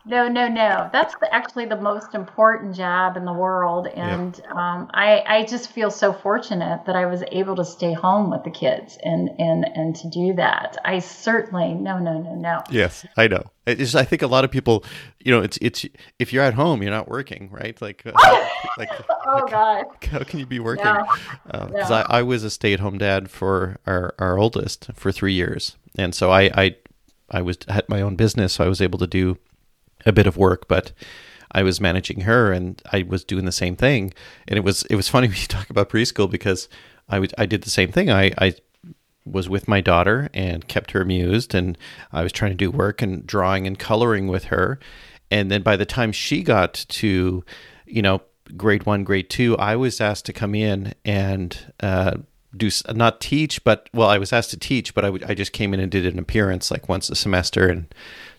no, 0.08 0.26
no, 0.26 0.48
no. 0.48 0.88
That's 0.92 1.14
actually 1.30 1.66
the 1.66 1.76
most 1.76 2.14
important 2.14 2.74
job 2.74 3.16
in 3.16 3.24
the 3.26 3.32
world, 3.32 3.86
and 3.88 4.36
yep. 4.36 4.54
um, 4.54 4.90
I, 4.94 5.22
I 5.26 5.44
just 5.44 5.70
feel 5.70 5.90
so 5.90 6.12
fortunate 6.12 6.86
that 6.86 6.96
I 6.96 7.06
was 7.06 7.22
able 7.30 7.56
to 7.56 7.64
stay 7.64 7.92
home 7.92 8.30
with 8.30 8.42
the 8.44 8.50
kids 8.50 8.96
and 9.02 9.30
and 9.38 9.66
and 9.74 9.94
to 9.96 10.08
do 10.08 10.32
that. 10.34 10.78
I 10.84 11.00
certainly 11.00 11.74
no, 11.74 11.98
no, 11.98 12.18
no, 12.18 12.34
no. 12.34 12.62
Yes, 12.70 13.04
I 13.16 13.28
know. 13.28 13.44
It's, 13.66 13.94
I 13.94 14.04
think 14.04 14.22
a 14.22 14.26
lot 14.26 14.44
of 14.44 14.50
people, 14.50 14.82
you 15.20 15.30
know, 15.30 15.42
it's 15.42 15.58
it's 15.60 15.84
if 16.18 16.32
you're 16.32 16.42
at 16.42 16.54
home, 16.54 16.82
you're 16.82 16.90
not 16.90 17.08
working, 17.08 17.50
right? 17.50 17.80
Like, 17.82 18.02
uh, 18.06 18.12
like 18.78 18.90
oh 19.26 19.46
god, 19.46 19.84
how 20.10 20.24
can 20.24 20.38
you 20.38 20.46
be 20.46 20.58
working? 20.58 20.96
Because 21.44 21.90
no. 21.90 21.96
uh, 21.96 22.06
I, 22.08 22.20
I 22.20 22.22
was 22.22 22.44
a 22.44 22.50
stay-at-home 22.50 22.96
dad 22.96 23.30
for 23.30 23.76
our 23.86 24.14
our 24.18 24.38
oldest 24.38 24.90
for 24.94 25.12
three 25.12 25.34
years, 25.34 25.76
and 25.98 26.14
so 26.14 26.30
I 26.30 26.50
I 26.54 26.76
I 27.30 27.42
was 27.42 27.58
had 27.68 27.86
my 27.90 28.00
own 28.00 28.16
business, 28.16 28.54
so 28.54 28.64
I 28.64 28.68
was 28.68 28.80
able 28.80 28.98
to 29.00 29.06
do 29.06 29.36
a 30.06 30.12
bit 30.12 30.26
of 30.26 30.36
work, 30.36 30.68
but 30.68 30.92
I 31.52 31.62
was 31.62 31.80
managing 31.80 32.22
her 32.22 32.52
and 32.52 32.80
I 32.92 33.02
was 33.02 33.24
doing 33.24 33.44
the 33.44 33.52
same 33.52 33.76
thing. 33.76 34.12
And 34.46 34.56
it 34.56 34.64
was 34.64 34.82
it 34.84 34.96
was 34.96 35.08
funny 35.08 35.28
when 35.28 35.36
you 35.36 35.46
talk 35.46 35.70
about 35.70 35.90
preschool 35.90 36.30
because 36.30 36.68
I, 37.08 37.26
I 37.38 37.46
did 37.46 37.62
the 37.62 37.70
same 37.70 37.90
thing. 37.90 38.10
I, 38.10 38.32
I 38.38 38.54
was 39.24 39.48
with 39.48 39.68
my 39.68 39.80
daughter 39.80 40.30
and 40.32 40.66
kept 40.68 40.92
her 40.92 41.00
amused 41.00 41.54
and 41.54 41.76
I 42.12 42.22
was 42.22 42.32
trying 42.32 42.52
to 42.52 42.56
do 42.56 42.70
work 42.70 43.02
and 43.02 43.26
drawing 43.26 43.66
and 43.66 43.78
coloring 43.78 44.28
with 44.28 44.44
her. 44.44 44.78
And 45.30 45.50
then 45.50 45.62
by 45.62 45.76
the 45.76 45.84
time 45.84 46.12
she 46.12 46.42
got 46.42 46.72
to, 46.88 47.44
you 47.86 48.02
know, 48.02 48.22
grade 48.56 48.86
one, 48.86 49.04
grade 49.04 49.28
two, 49.28 49.56
I 49.58 49.76
was 49.76 50.00
asked 50.00 50.24
to 50.26 50.32
come 50.32 50.54
in 50.54 50.94
and 51.04 51.72
uh, 51.80 52.16
do 52.56 52.70
not 52.94 53.20
teach, 53.20 53.62
but 53.64 53.90
well, 53.92 54.08
I 54.08 54.16
was 54.18 54.32
asked 54.32 54.50
to 54.50 54.56
teach, 54.58 54.94
but 54.94 55.04
I, 55.04 55.08
w- 55.08 55.24
I 55.28 55.34
just 55.34 55.52
came 55.52 55.74
in 55.74 55.80
and 55.80 55.90
did 55.90 56.06
an 56.06 56.18
appearance 56.18 56.70
like 56.70 56.88
once 56.88 57.10
a 57.10 57.14
semester 57.14 57.68
and 57.68 57.94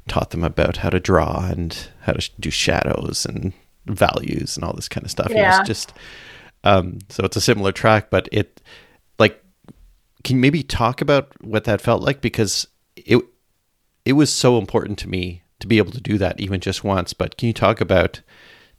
taught 0.09 0.31
them 0.31 0.43
about 0.43 0.77
how 0.77 0.89
to 0.89 0.99
draw 0.99 1.47
and 1.47 1.89
how 2.01 2.13
to 2.13 2.29
do 2.39 2.49
shadows 2.49 3.25
and 3.25 3.53
values 3.85 4.55
and 4.55 4.65
all 4.65 4.73
this 4.73 4.89
kind 4.89 5.05
of 5.05 5.11
stuff. 5.11 5.31
Yeah. 5.31 5.59
It's 5.59 5.67
just 5.67 5.93
um, 6.63 6.99
so 7.09 7.23
it's 7.23 7.37
a 7.37 7.41
similar 7.41 7.71
track, 7.71 8.09
but 8.09 8.27
it 8.31 8.61
like 9.17 9.43
can 10.23 10.37
you 10.37 10.41
maybe 10.41 10.63
talk 10.63 11.01
about 11.01 11.31
what 11.41 11.63
that 11.63 11.81
felt 11.81 12.01
like 12.01 12.21
because 12.21 12.67
it 12.95 13.23
it 14.05 14.13
was 14.13 14.31
so 14.31 14.57
important 14.57 14.97
to 14.99 15.09
me 15.09 15.43
to 15.59 15.67
be 15.67 15.77
able 15.77 15.91
to 15.91 16.01
do 16.01 16.17
that 16.17 16.39
even 16.39 16.59
just 16.59 16.83
once. 16.83 17.13
But 17.13 17.37
can 17.37 17.47
you 17.47 17.53
talk 17.53 17.81
about 17.81 18.21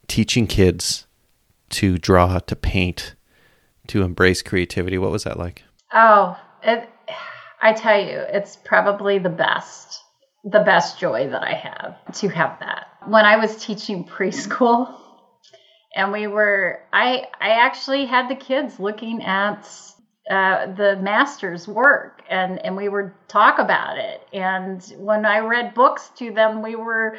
teaching 0.08 0.46
kids 0.46 1.06
to 1.70 1.98
draw, 1.98 2.40
to 2.40 2.56
paint, 2.56 3.14
to 3.88 4.02
embrace 4.02 4.42
creativity? 4.42 4.98
What 4.98 5.10
was 5.10 5.24
that 5.24 5.38
like? 5.38 5.62
Oh, 5.92 6.38
it, 6.62 6.88
I 7.62 7.72
tell 7.72 8.00
you, 8.00 8.18
it's 8.18 8.56
probably 8.56 9.18
the 9.18 9.28
best 9.30 9.89
the 10.44 10.60
best 10.60 10.98
joy 10.98 11.28
that 11.28 11.42
I 11.42 11.54
have 11.54 12.14
to 12.18 12.28
have 12.28 12.58
that. 12.60 12.86
When 13.06 13.24
I 13.24 13.36
was 13.36 13.64
teaching 13.64 14.04
preschool, 14.04 14.94
and 15.94 16.12
we 16.12 16.26
were, 16.26 16.80
I 16.92 17.26
I 17.40 17.50
actually 17.50 18.06
had 18.06 18.28
the 18.28 18.36
kids 18.36 18.78
looking 18.78 19.22
at 19.22 19.68
uh, 20.30 20.72
the 20.74 20.96
master's 20.96 21.66
work, 21.66 22.22
and 22.28 22.64
and 22.64 22.76
we 22.76 22.88
would 22.88 23.12
talk 23.28 23.58
about 23.58 23.98
it. 23.98 24.26
And 24.32 24.82
when 24.96 25.26
I 25.26 25.38
read 25.40 25.74
books 25.74 26.10
to 26.16 26.32
them, 26.32 26.62
we 26.62 26.76
were 26.76 27.18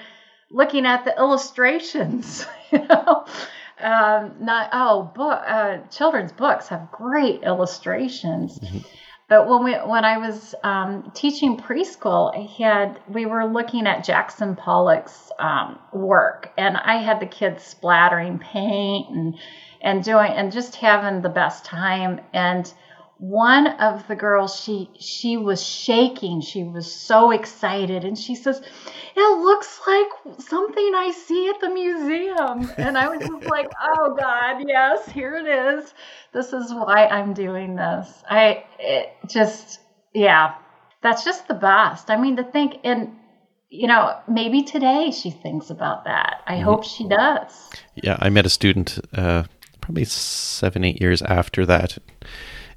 looking 0.50 0.86
at 0.86 1.06
the 1.06 1.16
illustrations. 1.18 2.46
You 2.72 2.88
know. 2.88 3.26
Um, 3.82 4.36
not 4.40 4.70
oh 4.72 5.12
book 5.14 5.42
uh, 5.46 5.80
children's 5.90 6.32
books 6.32 6.68
have 6.68 6.90
great 6.92 7.42
illustrations 7.44 8.60
mm-hmm. 8.60 8.78
But 9.32 9.48
when 9.48 9.64
we 9.64 9.72
when 9.76 10.04
I 10.04 10.18
was 10.18 10.54
um, 10.62 11.10
teaching 11.16 11.56
preschool, 11.56 12.36
I 12.38 12.42
had 12.62 13.00
we 13.08 13.26
were 13.26 13.46
looking 13.46 13.88
at 13.88 14.04
Jackson 14.04 14.58
Pollock's 14.58 15.32
um, 15.40 15.80
work, 15.94 16.52
and 16.58 16.76
I 16.76 16.98
had 16.98 17.22
the 17.22 17.28
kids 17.28 17.64
splattering 17.64 18.40
paint 18.40 19.08
and 19.10 19.40
and 19.80 20.04
doing 20.04 20.34
and 20.34 20.52
just 20.52 20.76
having 20.76 21.22
the 21.22 21.30
best 21.30 21.64
time. 21.64 22.20
And 22.34 22.70
one 23.20 23.68
of 23.68 24.06
the 24.10 24.18
girls, 24.18 24.60
she 24.60 24.90
she 25.00 25.38
was 25.38 25.66
shaking. 25.66 26.42
She 26.42 26.66
was 26.66 26.94
so 26.94 27.32
excited, 27.32 28.04
and 28.04 28.20
she 28.20 28.36
says, 28.36 28.62
"It 29.16 29.40
looks 29.40 29.80
like 29.88 30.40
something 30.40 30.92
I 30.96 31.12
see 31.12 31.50
at 31.50 31.60
the 31.60 31.70
museum." 31.70 32.72
And 32.78 32.98
I 32.98 33.08
was 33.08 33.28
just 33.28 33.46
like, 33.46 33.70
"Oh 33.82 34.16
God, 34.20 34.64
yes, 34.68 35.10
here 35.10 35.36
it 35.36 35.48
is." 35.48 35.94
this 36.34 36.54
is 36.54 36.74
why 36.74 37.08
I'm 37.08 37.34
doing 37.34 37.76
this. 37.76 38.24
I 38.30 38.66
it 38.80 39.14
just 39.28 39.80
yeah, 40.14 40.56
that's 41.02 41.24
just 41.24 41.48
the 41.48 41.54
best. 41.54 42.10
I 42.10 42.18
mean 42.18 42.38
to 42.38 42.44
think 42.44 42.80
and 42.84 43.16
you 43.70 43.88
know, 43.88 44.18
maybe 44.28 44.64
today 44.64 45.12
she 45.12 45.32
thinks 45.32 45.70
about 45.70 46.04
that. 46.04 46.42
I 46.46 46.56
mm-hmm. 46.56 46.64
hope 46.64 46.84
she 46.84 47.08
does. 47.08 47.70
Yeah, 47.96 48.18
I 48.20 48.30
met 48.30 48.46
a 48.46 48.50
student 48.50 49.00
uh, 49.14 49.44
probably 49.80 50.04
seven, 50.04 50.84
eight 50.84 51.00
years 51.00 51.22
after 51.22 51.66
that, 51.66 51.98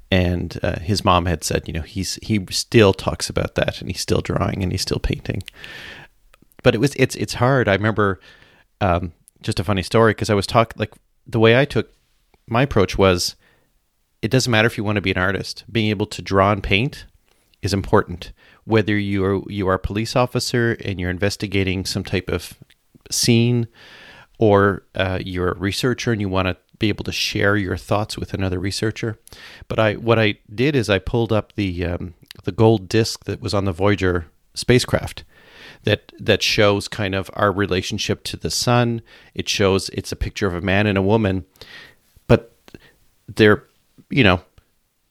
and 0.09 0.57
uh, 0.63 0.79
his 0.79 1.03
mom 1.03 1.25
had 1.25 1.43
said, 1.43 1.67
you 1.67 1.73
know, 1.73 1.81
he's 1.81 2.17
he 2.21 2.45
still 2.49 2.93
talks 2.93 3.29
about 3.29 3.55
that, 3.55 3.81
and 3.81 3.89
he's 3.89 3.99
still 3.99 4.21
drawing, 4.21 4.63
and 4.63 4.71
he's 4.71 4.81
still 4.81 4.99
painting. 4.99 5.43
But 6.65 6.73
it 6.73 6.79
was 6.79 6.95
it's 6.95 7.15
it's 7.15 7.35
hard. 7.35 7.69
I 7.69 7.73
remember 7.73 8.19
um, 8.81 9.13
just 9.43 9.59
a 9.59 9.63
funny 9.63 9.83
story 9.83 10.13
because 10.13 10.31
I 10.31 10.33
was 10.33 10.47
talking 10.47 10.79
like 10.79 10.95
the 11.27 11.39
way 11.39 11.59
I 11.59 11.63
took 11.63 11.93
my 12.47 12.63
approach 12.63 12.97
was 12.97 13.35
it 14.23 14.31
doesn't 14.31 14.49
matter 14.49 14.65
if 14.65 14.75
you 14.75 14.83
want 14.83 14.95
to 14.95 15.01
be 15.01 15.11
an 15.11 15.19
artist. 15.19 15.63
Being 15.71 15.91
able 15.91 16.07
to 16.07 16.23
draw 16.23 16.51
and 16.51 16.63
paint 16.63 17.05
is 17.61 17.71
important. 17.71 18.31
Whether 18.63 18.97
you 18.97 19.23
are 19.23 19.41
you 19.47 19.67
are 19.67 19.75
a 19.75 19.79
police 19.79 20.15
officer 20.15 20.75
and 20.83 20.99
you're 20.99 21.11
investigating 21.11 21.85
some 21.85 22.03
type 22.03 22.29
of 22.29 22.55
scene, 23.11 23.67
or 24.39 24.87
uh, 24.95 25.19
you're 25.23 25.51
a 25.51 25.59
researcher 25.59 26.13
and 26.13 26.19
you 26.19 26.29
want 26.29 26.47
to 26.47 26.57
be 26.79 26.89
able 26.89 27.03
to 27.03 27.11
share 27.11 27.55
your 27.55 27.77
thoughts 27.77 28.17
with 28.17 28.33
another 28.33 28.57
researcher. 28.59 29.19
But 29.67 29.77
I 29.77 29.93
what 29.97 30.17
I 30.17 30.39
did 30.51 30.75
is 30.75 30.89
I 30.89 30.97
pulled 30.97 31.31
up 31.31 31.53
the 31.53 31.85
um, 31.85 32.15
the 32.43 32.51
gold 32.51 32.89
disc 32.89 33.25
that 33.25 33.39
was 33.39 33.53
on 33.53 33.65
the 33.65 33.71
Voyager 33.71 34.25
spacecraft 34.55 35.25
that 35.85 36.11
that 36.19 36.43
shows 36.43 36.87
kind 36.87 37.15
of 37.15 37.29
our 37.33 37.51
relationship 37.51 38.23
to 38.25 38.37
the 38.37 38.51
sun. 38.51 39.01
It 39.33 39.47
shows 39.47 39.89
it's 39.89 40.11
a 40.11 40.15
picture 40.15 40.47
of 40.47 40.53
a 40.53 40.61
man 40.61 40.87
and 40.87 40.97
a 40.97 41.01
woman, 41.01 41.45
but 42.27 42.53
they're 43.27 43.63
you 44.09 44.23
know, 44.23 44.41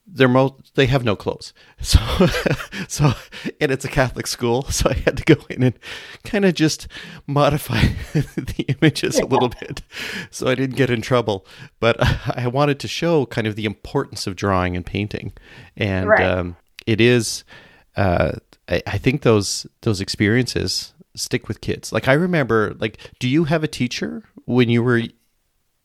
they're 0.07 0.29
most 0.29 0.75
they 0.75 0.87
have 0.87 1.05
no 1.05 1.17
clothes. 1.17 1.53
So 1.85 2.01
so 2.89 3.13
and 3.61 3.71
it's 3.71 3.85
a 3.85 3.89
Catholic 3.89 4.27
school, 4.27 4.63
so 4.71 4.91
I 4.91 4.95
had 4.95 5.17
to 5.19 5.25
go 5.25 5.41
in 5.49 5.63
and 5.63 5.79
kind 6.25 6.45
of 6.45 6.55
just 6.55 6.89
modify 7.27 7.81
the 8.13 8.65
images 8.81 9.19
a 9.19 9.27
little 9.27 9.51
bit 9.51 9.83
so 10.31 10.49
I 10.49 10.55
didn't 10.55 10.77
get 10.77 10.91
in 10.91 11.03
trouble. 11.03 11.47
But 11.79 11.97
I 12.37 12.49
wanted 12.49 12.81
to 12.81 12.89
show 12.89 13.27
kind 13.27 13.47
of 13.47 13.55
the 13.55 13.65
importance 13.65 14.27
of 14.27 14.35
drawing 14.35 14.77
and 14.77 14.85
painting. 14.85 15.33
And 15.77 16.09
right. 16.09 16.23
um, 16.23 16.57
it 16.87 17.01
is 17.01 17.45
uh, 17.97 18.33
I, 18.69 18.83
I 18.87 18.99
think 18.99 19.23
those 19.23 19.67
those 19.83 20.01
experiences 20.01 20.93
stick 21.15 21.49
with 21.49 21.61
kids. 21.61 21.93
Like 21.93 22.09
I 22.09 22.15
remember, 22.15 22.75
like, 22.79 22.99
do 23.19 23.29
you 23.29 23.45
have 23.45 23.65
a 23.65 23.69
teacher 23.69 24.25
when 24.47 24.69
you 24.69 24.83
were 24.83 25.03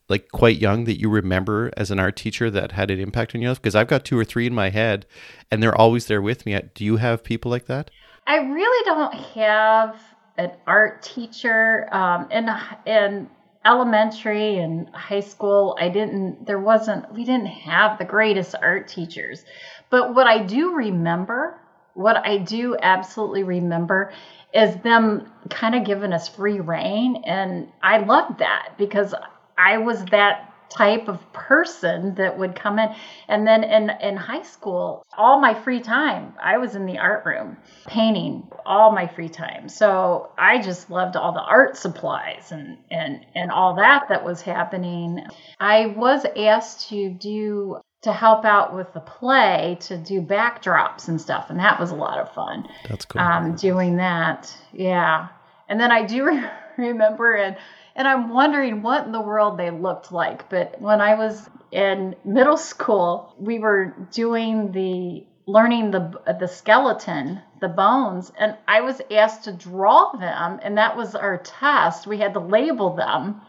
like 0.07 0.31
quite 0.31 0.57
young 0.57 0.85
that 0.85 0.99
you 0.99 1.09
remember 1.09 1.71
as 1.77 1.91
an 1.91 1.99
art 1.99 2.15
teacher 2.15 2.49
that 2.49 2.71
had 2.71 2.89
an 2.91 2.99
impact 2.99 3.35
on 3.35 3.41
you? 3.41 3.53
Because 3.53 3.75
I've 3.75 3.87
got 3.87 4.05
two 4.05 4.17
or 4.17 4.25
three 4.25 4.47
in 4.47 4.55
my 4.55 4.69
head, 4.69 5.05
and 5.51 5.61
they're 5.61 5.75
always 5.75 6.07
there 6.07 6.21
with 6.21 6.45
me. 6.45 6.59
Do 6.73 6.83
you 6.83 6.97
have 6.97 7.23
people 7.23 7.51
like 7.51 7.65
that? 7.65 7.91
I 8.25 8.37
really 8.37 8.85
don't 8.85 9.13
have 9.13 9.99
an 10.37 10.51
art 10.65 11.01
teacher. 11.03 11.87
Um, 11.93 12.29
in 12.31 12.49
in 12.85 13.29
elementary 13.65 14.57
and 14.57 14.89
high 14.95 15.19
school, 15.19 15.77
I 15.79 15.89
didn't. 15.89 16.45
There 16.45 16.59
wasn't. 16.59 17.11
We 17.13 17.23
didn't 17.23 17.47
have 17.47 17.97
the 17.97 18.05
greatest 18.05 18.55
art 18.61 18.87
teachers. 18.87 19.45
But 19.89 20.15
what 20.15 20.27
I 20.27 20.43
do 20.43 20.75
remember, 20.75 21.59
what 21.93 22.17
I 22.25 22.37
do 22.37 22.77
absolutely 22.81 23.43
remember, 23.43 24.11
is 24.53 24.75
them 24.77 25.31
kind 25.49 25.75
of 25.75 25.85
giving 25.85 26.13
us 26.13 26.27
free 26.27 26.59
reign, 26.59 27.23
and 27.25 27.69
I 27.83 27.99
loved 27.99 28.39
that 28.39 28.73
because 28.77 29.13
I 29.57 29.77
was 29.77 30.03
that 30.05 30.49
type 30.69 31.07
of 31.07 31.33
person 31.33 32.15
that 32.15 32.37
would 32.37 32.55
come 32.55 32.79
in. 32.79 32.93
And 33.27 33.45
then 33.45 33.63
in 33.63 33.89
in 34.01 34.15
high 34.15 34.43
school 34.43 35.03
all 35.17 35.41
my 35.41 35.53
free 35.53 35.81
time 35.81 36.33
I 36.41 36.57
was 36.57 36.75
in 36.75 36.85
the 36.85 36.99
art 36.99 37.25
room 37.25 37.57
painting 37.87 38.47
all 38.65 38.91
my 38.91 39.07
free 39.07 39.29
time. 39.29 39.67
So 39.67 40.31
I 40.37 40.61
just 40.61 40.89
loved 40.89 41.15
all 41.15 41.33
the 41.33 41.41
art 41.41 41.75
supplies 41.75 42.51
and 42.51 42.77
and 42.91 43.25
and 43.35 43.51
all 43.51 43.75
that 43.75 44.09
that 44.09 44.23
was 44.23 44.41
happening. 44.41 45.25
I 45.59 45.87
was 45.87 46.25
asked 46.37 46.89
to 46.89 47.09
do 47.09 47.81
to 48.01 48.13
help 48.13 48.45
out 48.45 48.75
with 48.75 48.91
the 48.93 48.99
play 48.99 49.77
to 49.81 49.97
do 49.97 50.21
backdrops 50.21 51.07
and 51.07 51.19
stuff 51.19 51.49
and 51.49 51.59
that 51.59 51.79
was 51.79 51.91
a 51.91 51.95
lot 51.95 52.17
of 52.17 52.33
fun 52.33 52.67
that's 52.87 53.05
cool 53.05 53.21
um 53.21 53.55
doing 53.55 53.97
that 53.97 54.55
yeah 54.71 55.27
and 55.69 55.79
then 55.79 55.91
I 55.91 56.03
do 56.03 56.25
re- 56.25 56.49
remember 56.77 57.35
and 57.35 57.55
and 57.95 58.07
I'm 58.07 58.29
wondering 58.29 58.81
what 58.81 59.05
in 59.05 59.11
the 59.11 59.21
world 59.21 59.57
they 59.57 59.71
looked 59.71 60.11
like. 60.11 60.49
But 60.49 60.81
when 60.81 61.01
I 61.01 61.15
was 61.15 61.49
in 61.71 62.15
middle 62.25 62.57
school, 62.57 63.35
we 63.37 63.59
were 63.59 63.93
doing 64.11 64.71
the 64.71 65.25
learning 65.45 65.91
the 65.91 66.35
the 66.39 66.47
skeleton, 66.47 67.41
the 67.61 67.67
bones, 67.67 68.31
and 68.37 68.57
I 68.67 68.81
was 68.81 69.01
asked 69.11 69.45
to 69.45 69.53
draw 69.53 70.11
them, 70.13 70.59
and 70.63 70.77
that 70.77 70.97
was 70.97 71.15
our 71.15 71.37
test. 71.37 72.07
We 72.07 72.17
had 72.17 72.33
to 72.33 72.39
label 72.39 72.95
them, 72.95 73.41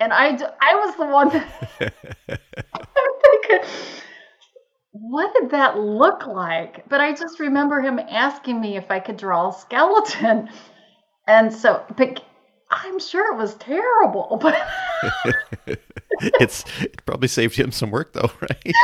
and 0.00 0.12
I 0.12 0.28
I 0.60 0.74
was 0.74 0.96
the 0.96 1.06
one 1.06 1.28
that 1.28 1.94
what 4.92 5.34
did 5.34 5.50
that 5.50 5.78
look 5.78 6.26
like? 6.26 6.88
But 6.88 7.00
I 7.00 7.12
just 7.12 7.40
remember 7.40 7.80
him 7.80 7.98
asking 7.98 8.60
me 8.60 8.76
if 8.76 8.90
I 8.90 9.00
could 9.00 9.16
draw 9.16 9.50
a 9.50 9.52
skeleton. 9.52 10.48
And 11.26 11.52
so, 11.52 11.84
but 11.96 12.22
I'm 12.70 12.98
sure 12.98 13.34
it 13.34 13.38
was 13.38 13.54
terrible, 13.56 14.38
but 14.42 14.56
it's 16.20 16.64
it 16.80 17.04
probably 17.06 17.28
saved 17.28 17.56
him 17.56 17.72
some 17.72 17.90
work 17.90 18.12
though, 18.12 18.30
right? 18.40 18.74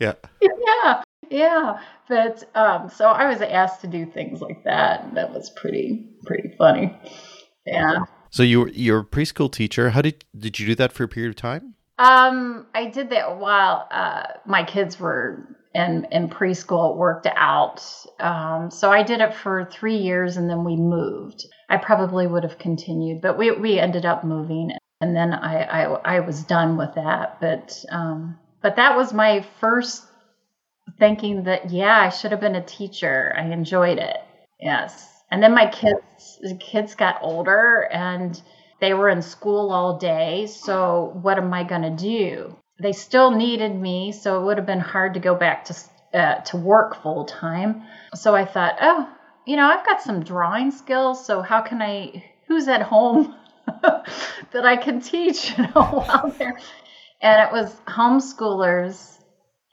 yeah. 0.00 0.14
Yeah. 0.40 1.02
Yeah. 1.30 1.80
But 2.08 2.44
um 2.54 2.88
so 2.88 3.06
I 3.06 3.28
was 3.28 3.40
asked 3.40 3.82
to 3.82 3.86
do 3.86 4.06
things 4.06 4.40
like 4.40 4.64
that 4.64 5.04
and 5.04 5.16
that 5.16 5.32
was 5.32 5.50
pretty 5.50 6.08
pretty 6.24 6.54
funny. 6.56 6.96
Yeah. 7.66 8.00
So 8.30 8.42
you 8.42 8.60
were 8.60 8.68
you're 8.68 9.00
a 9.00 9.04
preschool 9.04 9.52
teacher. 9.52 9.90
How 9.90 10.02
did 10.02 10.24
did 10.36 10.58
you 10.58 10.66
do 10.66 10.74
that 10.76 10.92
for 10.92 11.04
a 11.04 11.08
period 11.08 11.30
of 11.30 11.36
time? 11.36 11.74
Um 11.98 12.66
I 12.74 12.86
did 12.86 13.10
that 13.10 13.38
while 13.38 13.86
uh 13.90 14.24
my 14.46 14.64
kids 14.64 14.98
were 15.00 15.56
in 15.74 16.06
in 16.12 16.28
preschool 16.28 16.92
it 16.92 16.96
worked 16.96 17.26
out. 17.26 17.82
Um 18.20 18.70
so 18.70 18.90
I 18.92 19.02
did 19.02 19.20
it 19.20 19.34
for 19.34 19.64
3 19.70 19.96
years 19.96 20.36
and 20.36 20.48
then 20.48 20.64
we 20.64 20.76
moved. 20.76 21.44
I 21.68 21.76
probably 21.76 22.26
would 22.26 22.44
have 22.44 22.58
continued, 22.58 23.20
but 23.20 23.36
we 23.36 23.50
we 23.52 23.78
ended 23.78 24.06
up 24.06 24.24
moving, 24.24 24.72
and 25.00 25.14
then 25.16 25.32
I 25.34 25.62
I, 25.64 26.16
I 26.16 26.20
was 26.20 26.42
done 26.44 26.76
with 26.76 26.94
that. 26.94 27.40
But 27.40 27.84
um, 27.90 28.38
but 28.62 28.76
that 28.76 28.96
was 28.96 29.12
my 29.12 29.44
first 29.60 30.04
thinking 30.98 31.44
that 31.44 31.70
yeah, 31.70 31.98
I 32.00 32.08
should 32.08 32.30
have 32.32 32.40
been 32.40 32.56
a 32.56 32.64
teacher. 32.64 33.34
I 33.36 33.44
enjoyed 33.52 33.98
it. 33.98 34.18
Yes, 34.60 35.08
and 35.30 35.42
then 35.42 35.54
my 35.54 35.66
kids 35.70 36.38
the 36.42 36.56
kids 36.56 36.94
got 36.94 37.18
older 37.22 37.88
and 37.92 38.40
they 38.80 38.94
were 38.94 39.08
in 39.08 39.22
school 39.22 39.72
all 39.72 39.98
day. 39.98 40.46
So 40.46 41.12
what 41.22 41.38
am 41.38 41.52
I 41.52 41.64
going 41.64 41.82
to 41.82 41.90
do? 41.90 42.56
They 42.80 42.92
still 42.92 43.32
needed 43.32 43.74
me, 43.74 44.12
so 44.12 44.40
it 44.40 44.44
would 44.44 44.56
have 44.56 44.66
been 44.66 44.80
hard 44.80 45.14
to 45.14 45.20
go 45.20 45.34
back 45.34 45.64
to 45.64 45.74
uh, 46.14 46.40
to 46.42 46.56
work 46.56 47.02
full 47.02 47.24
time. 47.24 47.82
So 48.14 48.34
I 48.34 48.44
thought, 48.44 48.76
oh, 48.80 49.08
you 49.46 49.56
know, 49.56 49.66
I've 49.66 49.84
got 49.84 50.00
some 50.00 50.22
drawing 50.22 50.70
skills, 50.70 51.24
so 51.24 51.42
how 51.42 51.60
can 51.60 51.82
I, 51.82 52.24
who's 52.46 52.68
at 52.68 52.82
home 52.82 53.34
that 53.82 54.64
I 54.64 54.76
can 54.76 55.00
teach, 55.00 55.56
you 55.56 55.64
know, 55.64 55.82
while 56.06 56.34
there? 56.38 56.58
And 57.20 57.48
it 57.48 57.52
was 57.52 57.74
homeschoolers 57.86 59.18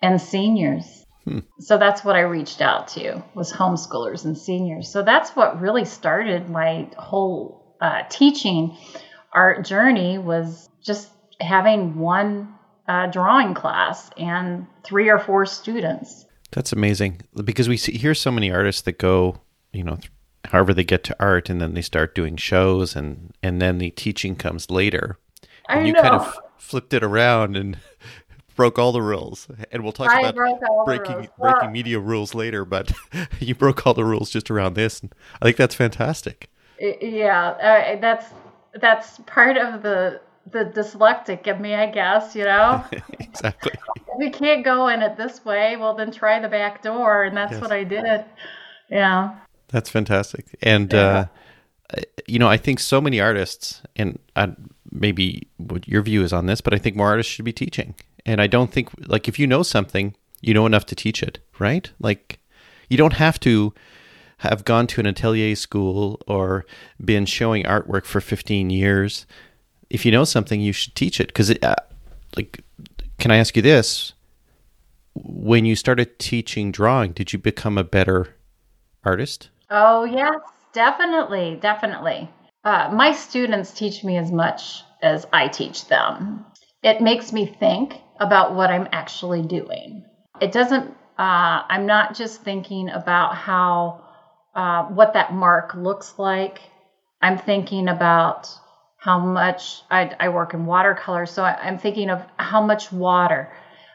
and 0.02 0.20
seniors. 0.20 1.06
Hmm. 1.26 1.39
So 1.60 1.78
that's 1.78 2.04
what 2.04 2.15
I 2.15 2.22
reached 2.22 2.62
out 2.62 2.89
to 2.89 3.24
was 3.34 3.52
homeschoolers 3.52 4.26
and 4.26 4.38
seniors. 4.38 4.91
So 4.91 5.04
that's 5.04 5.32
what 5.32 5.62
really 5.62 5.86
started 5.86 6.50
my 6.50 6.89
whole 6.98 7.64
uh, 7.82 8.04
teaching 8.10 8.78
art 9.34 9.66
journey 9.66 10.18
was 10.18 10.70
just 10.82 11.10
having 11.42 11.96
one 11.96 12.54
uh, 12.88 13.08
drawing 13.08 13.54
class 13.54 14.10
and 14.18 14.68
three 14.84 15.10
or 15.10 15.20
four 15.20 15.46
students. 15.46 16.26
That's 16.52 16.72
amazing 16.72 17.22
because 17.44 17.68
we 17.68 17.78
see, 17.78 17.98
hear 17.98 18.14
so 18.14 18.32
many 18.32 18.52
artists 18.52 18.84
that 18.84 18.98
go 18.98 19.42
you 19.76 19.84
know, 19.84 20.00
however 20.46 20.74
they 20.74 20.84
get 20.84 21.04
to 21.04 21.16
art 21.20 21.50
and 21.50 21.60
then 21.60 21.74
they 21.74 21.82
start 21.82 22.16
doing 22.16 22.38
shows 22.38 22.96
and 22.96 23.34
and 23.44 23.62
then 23.62 23.78
the 23.78 23.92
teaching 23.92 24.36
comes 24.36 24.72
later. 24.72 25.20
And 25.68 25.82
I 25.82 25.84
you 25.86 25.94
know. 25.94 26.02
kind 26.02 26.16
of 26.16 26.40
flipped 26.58 26.94
it 26.94 27.04
around 27.04 27.58
and 27.58 27.78
broke 28.56 28.80
all 28.80 28.94
the 28.94 29.02
rules. 29.02 29.48
And 29.72 29.84
we'll 29.84 29.92
talk 29.92 30.10
I 30.10 30.22
about 30.22 30.36
breaking 30.86 31.28
breaking 31.38 31.72
media 31.72 32.00
rules 32.00 32.34
later, 32.34 32.64
but 32.64 32.92
you 33.40 33.54
broke 33.54 33.86
all 33.86 33.94
the 33.94 34.06
rules 34.06 34.30
just 34.30 34.50
around 34.50 34.76
this. 34.76 35.02
And 35.02 35.14
I 35.42 35.46
think 35.46 35.58
that's 35.58 35.76
fantastic. 35.76 36.50
Yeah, 36.80 37.50
uh, 37.50 38.00
that's 38.00 38.34
that's 38.74 39.20
part 39.26 39.58
of 39.58 39.82
the 39.82 40.20
the 40.52 40.66
dyslectic 40.66 41.48
of 41.52 41.60
me, 41.60 41.74
I 41.74 41.88
guess, 41.88 42.36
you 42.36 42.44
know? 42.44 42.84
exactly. 43.20 43.72
we 44.18 44.30
can't 44.30 44.64
go 44.64 44.88
in 44.88 45.02
it 45.02 45.18
this 45.18 45.44
way. 45.44 45.76
Well, 45.76 45.96
then 45.96 46.12
try 46.12 46.40
the 46.40 46.48
back 46.48 46.84
door. 46.84 47.24
And 47.24 47.36
that's 47.36 47.54
yes. 47.54 47.62
what 47.62 47.72
I 47.72 47.84
did. 47.84 48.26
Yeah. 48.90 49.36
That's 49.70 49.90
fantastic. 49.90 50.56
And, 50.62 50.94
yeah. 50.94 51.26
uh, 51.94 52.02
you 52.28 52.40
know, 52.40 52.48
I 52.48 52.58
think 52.58 52.80
so 52.80 53.02
many 53.02 53.20
artists, 53.20 53.82
and 53.96 54.20
I, 54.36 54.52
maybe 54.92 55.48
what 55.58 55.88
your 55.88 56.04
view 56.04 56.24
is 56.24 56.32
on 56.32 56.46
this, 56.46 56.62
but 56.62 56.74
I 56.74 56.78
think 56.78 56.96
more 56.96 57.08
artists 57.08 57.32
should 57.32 57.46
be 57.46 57.54
teaching. 57.54 57.96
And 58.26 58.40
I 58.40 58.48
don't 58.48 58.72
think, 58.72 58.90
like, 59.08 59.28
if 59.28 59.40
you 59.40 59.48
know 59.48 59.64
something, 59.64 60.16
you 60.42 60.54
know 60.54 60.66
enough 60.66 60.86
to 60.88 60.96
teach 60.96 61.24
it, 61.24 61.40
right? 61.60 61.90
Like, 62.00 62.40
you 62.90 62.98
don't 62.98 63.14
have 63.14 63.40
to 63.42 63.74
have 64.39 64.65
gone 64.65 64.88
to 64.88 65.00
an 65.00 65.06
atelier 65.06 65.56
school 65.56 66.21
or 66.28 66.65
been 67.04 67.26
showing 67.26 67.63
artwork 67.63 68.06
for 68.06 68.21
15 68.21 68.69
years. 68.69 69.26
If 69.89 70.06
you 70.06 70.12
know 70.12 70.24
something, 70.24 70.60
you 70.62 70.74
should 70.74 70.95
teach 70.95 71.19
it. 71.19 71.28
Because, 71.28 71.52
uh, 71.52 71.76
like, 72.36 72.63
can 73.19 73.32
I 73.32 73.38
ask 73.38 73.56
you 73.56 73.62
this? 73.62 74.13
When 75.13 75.65
you 75.65 75.76
started 75.76 76.19
teaching 76.19 76.71
drawing, 76.71 77.13
did 77.13 77.32
you 77.32 77.39
become 77.39 77.78
a 77.78 77.84
better 77.84 78.36
artist? 79.04 79.50
Oh, 79.69 80.04
yes, 80.04 80.36
definitely. 80.74 81.58
Definitely. 81.62 82.30
Uh, 82.63 82.89
my 82.91 83.12
students 83.12 83.71
teach 83.74 84.04
me 84.04 84.17
as 84.17 84.32
much 84.32 84.84
as 85.02 85.26
I 85.32 85.48
teach 85.48 85.88
them. 85.88 86.45
It 86.84 87.02
makes 87.02 87.32
me 87.32 87.45
think 87.45 88.02
about 88.19 88.56
what 88.56 88.69
I'm 88.69 88.88
actually 88.91 89.43
doing. 89.43 90.04
It 90.41 90.52
doesn't, 90.52 90.89
uh, 91.17 91.63
I'm 91.69 91.86
not 91.86 92.15
just 92.15 92.41
thinking 92.41 92.89
about 92.89 93.36
how, 93.36 94.05
uh, 94.56 94.84
what 94.86 95.13
that 95.13 95.34
mark 95.34 95.76
looks 95.76 96.18
like. 96.18 96.62
I'm 97.22 97.38
thinking 97.38 97.88
about 97.88 98.50
how 98.98 99.20
much 99.20 99.82
I, 99.91 100.12
I 100.20 100.30
work 100.30 100.54
in 100.54 100.65
watercolor. 100.65 101.26
So 101.26 101.44
I, 101.44 101.56
I'm 101.62 101.78
thinking 101.78 102.10
of 102.10 102.24
how 102.38 102.62
much 102.62 102.91
water. 102.91 103.52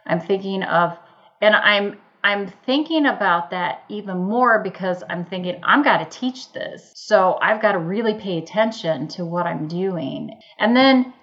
I'm 0.07 0.21
thinking 0.21 0.63
of, 0.63 0.97
and 1.41 1.55
I'm 1.55 1.99
I'm 2.23 2.49
thinking 2.67 3.07
about 3.07 3.51
that 3.51 3.83
even 3.89 4.19
more 4.19 4.63
because 4.63 5.03
I'm 5.09 5.25
thinking 5.25 5.61
I'm 5.63 5.83
got 5.83 5.99
to 5.99 6.19
teach 6.19 6.53
this. 6.53 6.93
So 6.95 7.39
I've 7.41 7.63
got 7.63 7.73
to 7.73 7.79
really 7.79 8.15
pay 8.15 8.39
attention 8.39 9.09
to 9.09 9.25
what 9.25 9.47
I'm 9.47 9.69
doing. 9.69 10.39
And 10.59 10.77
then 10.77 11.15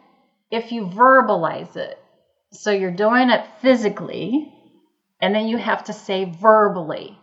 if 0.50 0.72
you 0.72 0.88
verbalize 0.88 1.76
it, 1.76 2.00
so 2.52 2.72
you're 2.72 2.92
doing 2.92 3.30
it 3.30 3.46
physically, 3.62 4.52
and 5.22 5.36
then 5.36 5.48
you 5.48 5.58
have 5.58 5.84
to 5.86 5.94
say 5.94 6.26
verbally, 6.26 7.18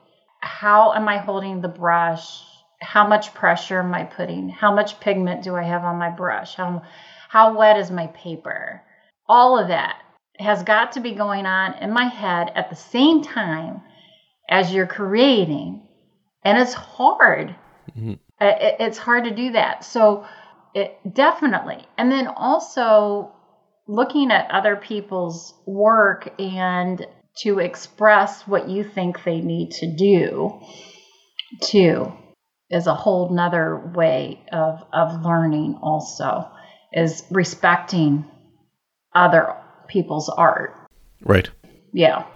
how 0.45 0.93
am 0.93 1.09
I 1.09 1.19
holding 1.19 1.61
the 1.61 1.69
brush? 1.69 2.43
How 2.81 3.07
much 3.07 3.33
pressure 3.35 3.81
am 3.81 3.95
I 3.95 4.05
putting? 4.05 4.51
How 4.51 4.75
much 4.75 5.01
pigment 5.01 5.43
do 5.43 5.57
I 5.57 5.63
have 5.63 5.85
on 5.85 5.97
my 5.97 6.11
brush? 6.11 6.55
How 6.55 6.83
how 7.29 7.57
wet 7.57 7.79
is 7.79 7.91
my 7.91 8.09
paper? 8.09 8.83
All 9.27 9.59
of 9.59 9.69
that 9.69 9.97
has 10.39 10.63
got 10.63 10.93
to 10.93 11.01
be 11.01 11.13
going 11.13 11.47
on 11.47 11.75
in 11.83 11.93
my 11.93 12.05
head 12.05 12.53
at 12.55 12.69
the 12.69 12.77
same 12.77 13.23
time 13.23 13.81
as 14.49 14.73
you're 14.73 14.87
creating. 14.87 15.83
And 16.45 16.59
it's 16.59 16.75
hard. 16.75 17.55
Mm-hmm. 17.91 18.13
it, 18.41 18.77
it's 18.81 18.99
hard 18.99 19.25
to 19.25 19.31
do 19.31 19.53
that. 19.53 19.85
So 19.85 20.27
it 20.75 20.99
definitely. 21.15 21.87
And 21.97 22.13
then 22.13 22.27
also 22.27 23.33
looking 23.87 24.31
at 24.31 24.51
other 24.51 24.77
people's 24.77 25.55
work 25.67 26.33
and 26.39 27.07
to 27.39 27.59
express 27.59 28.47
what 28.47 28.69
you 28.69 28.85
think 28.85 29.25
they 29.25 29.41
need 29.41 29.73
to 29.73 29.87
do 29.87 30.61
too 31.63 32.13
is 32.71 32.87
a 32.87 32.95
whole 32.95 33.31
nother 33.31 33.77
way 33.95 34.41
of, 34.53 34.85
of 34.93 35.23
learning 35.25 35.79
also 35.83 36.49
is 36.93 37.25
respecting 37.31 38.25
other 39.15 39.55
people's 39.89 40.29
art. 40.29 40.75
Right. 41.23 41.51
Yeah. 41.93 42.27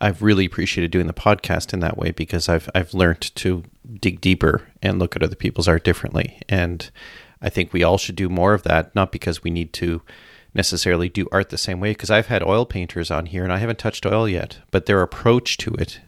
I've 0.00 0.22
really 0.22 0.44
appreciated 0.44 0.90
doing 0.90 1.08
the 1.08 1.12
podcast 1.12 1.72
in 1.72 1.80
that 1.80 1.98
way 1.98 2.12
because 2.12 2.48
I've 2.48 2.70
I've 2.74 2.94
learned 2.94 3.34
to 3.36 3.64
dig 4.00 4.20
deeper 4.20 4.62
and 4.80 4.98
look 4.98 5.16
at 5.16 5.22
other 5.22 5.34
people's 5.34 5.66
art 5.66 5.82
differently. 5.82 6.40
And 6.48 6.88
I 7.42 7.48
think 7.48 7.72
we 7.72 7.82
all 7.82 7.98
should 7.98 8.14
do 8.14 8.28
more 8.28 8.54
of 8.54 8.62
that, 8.62 8.94
not 8.94 9.10
because 9.10 9.42
we 9.42 9.50
need 9.50 9.72
to 9.74 10.02
necessarily 10.54 11.08
do 11.08 11.28
art 11.30 11.50
the 11.50 11.58
same 11.58 11.80
way 11.80 11.90
because 11.90 12.10
I've 12.10 12.26
had 12.28 12.42
oil 12.42 12.66
painters 12.66 13.10
on 13.10 13.26
here 13.26 13.44
and 13.44 13.52
I 13.52 13.58
haven't 13.58 13.78
touched 13.78 14.06
oil 14.06 14.28
yet, 14.28 14.58
but 14.70 14.86
their 14.86 15.02
approach 15.02 15.56
to 15.58 15.74
it 15.74 16.00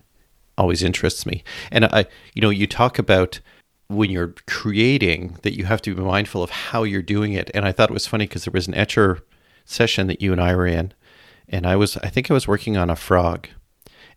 always 0.56 0.82
interests 0.82 1.26
me. 1.26 1.44
And 1.70 1.84
I 1.86 2.06
you 2.34 2.42
know, 2.42 2.50
you 2.50 2.66
talk 2.66 2.98
about 2.98 3.40
when 3.88 4.10
you're 4.10 4.34
creating 4.46 5.36
that 5.42 5.56
you 5.56 5.64
have 5.64 5.82
to 5.82 5.94
be 5.94 6.02
mindful 6.02 6.42
of 6.42 6.50
how 6.50 6.84
you're 6.84 7.02
doing 7.02 7.32
it. 7.32 7.50
And 7.54 7.64
I 7.64 7.72
thought 7.72 7.90
it 7.90 7.94
was 7.94 8.06
funny 8.06 8.26
because 8.26 8.44
there 8.44 8.52
was 8.52 8.68
an 8.68 8.74
Etchr 8.74 9.20
session 9.64 10.06
that 10.06 10.22
you 10.22 10.32
and 10.32 10.40
I 10.40 10.54
were 10.54 10.66
in 10.66 10.94
and 11.48 11.66
I 11.66 11.76
was 11.76 11.96
I 11.98 12.08
think 12.08 12.30
I 12.30 12.34
was 12.34 12.48
working 12.48 12.76
on 12.76 12.90
a 12.90 12.96
frog 12.96 13.48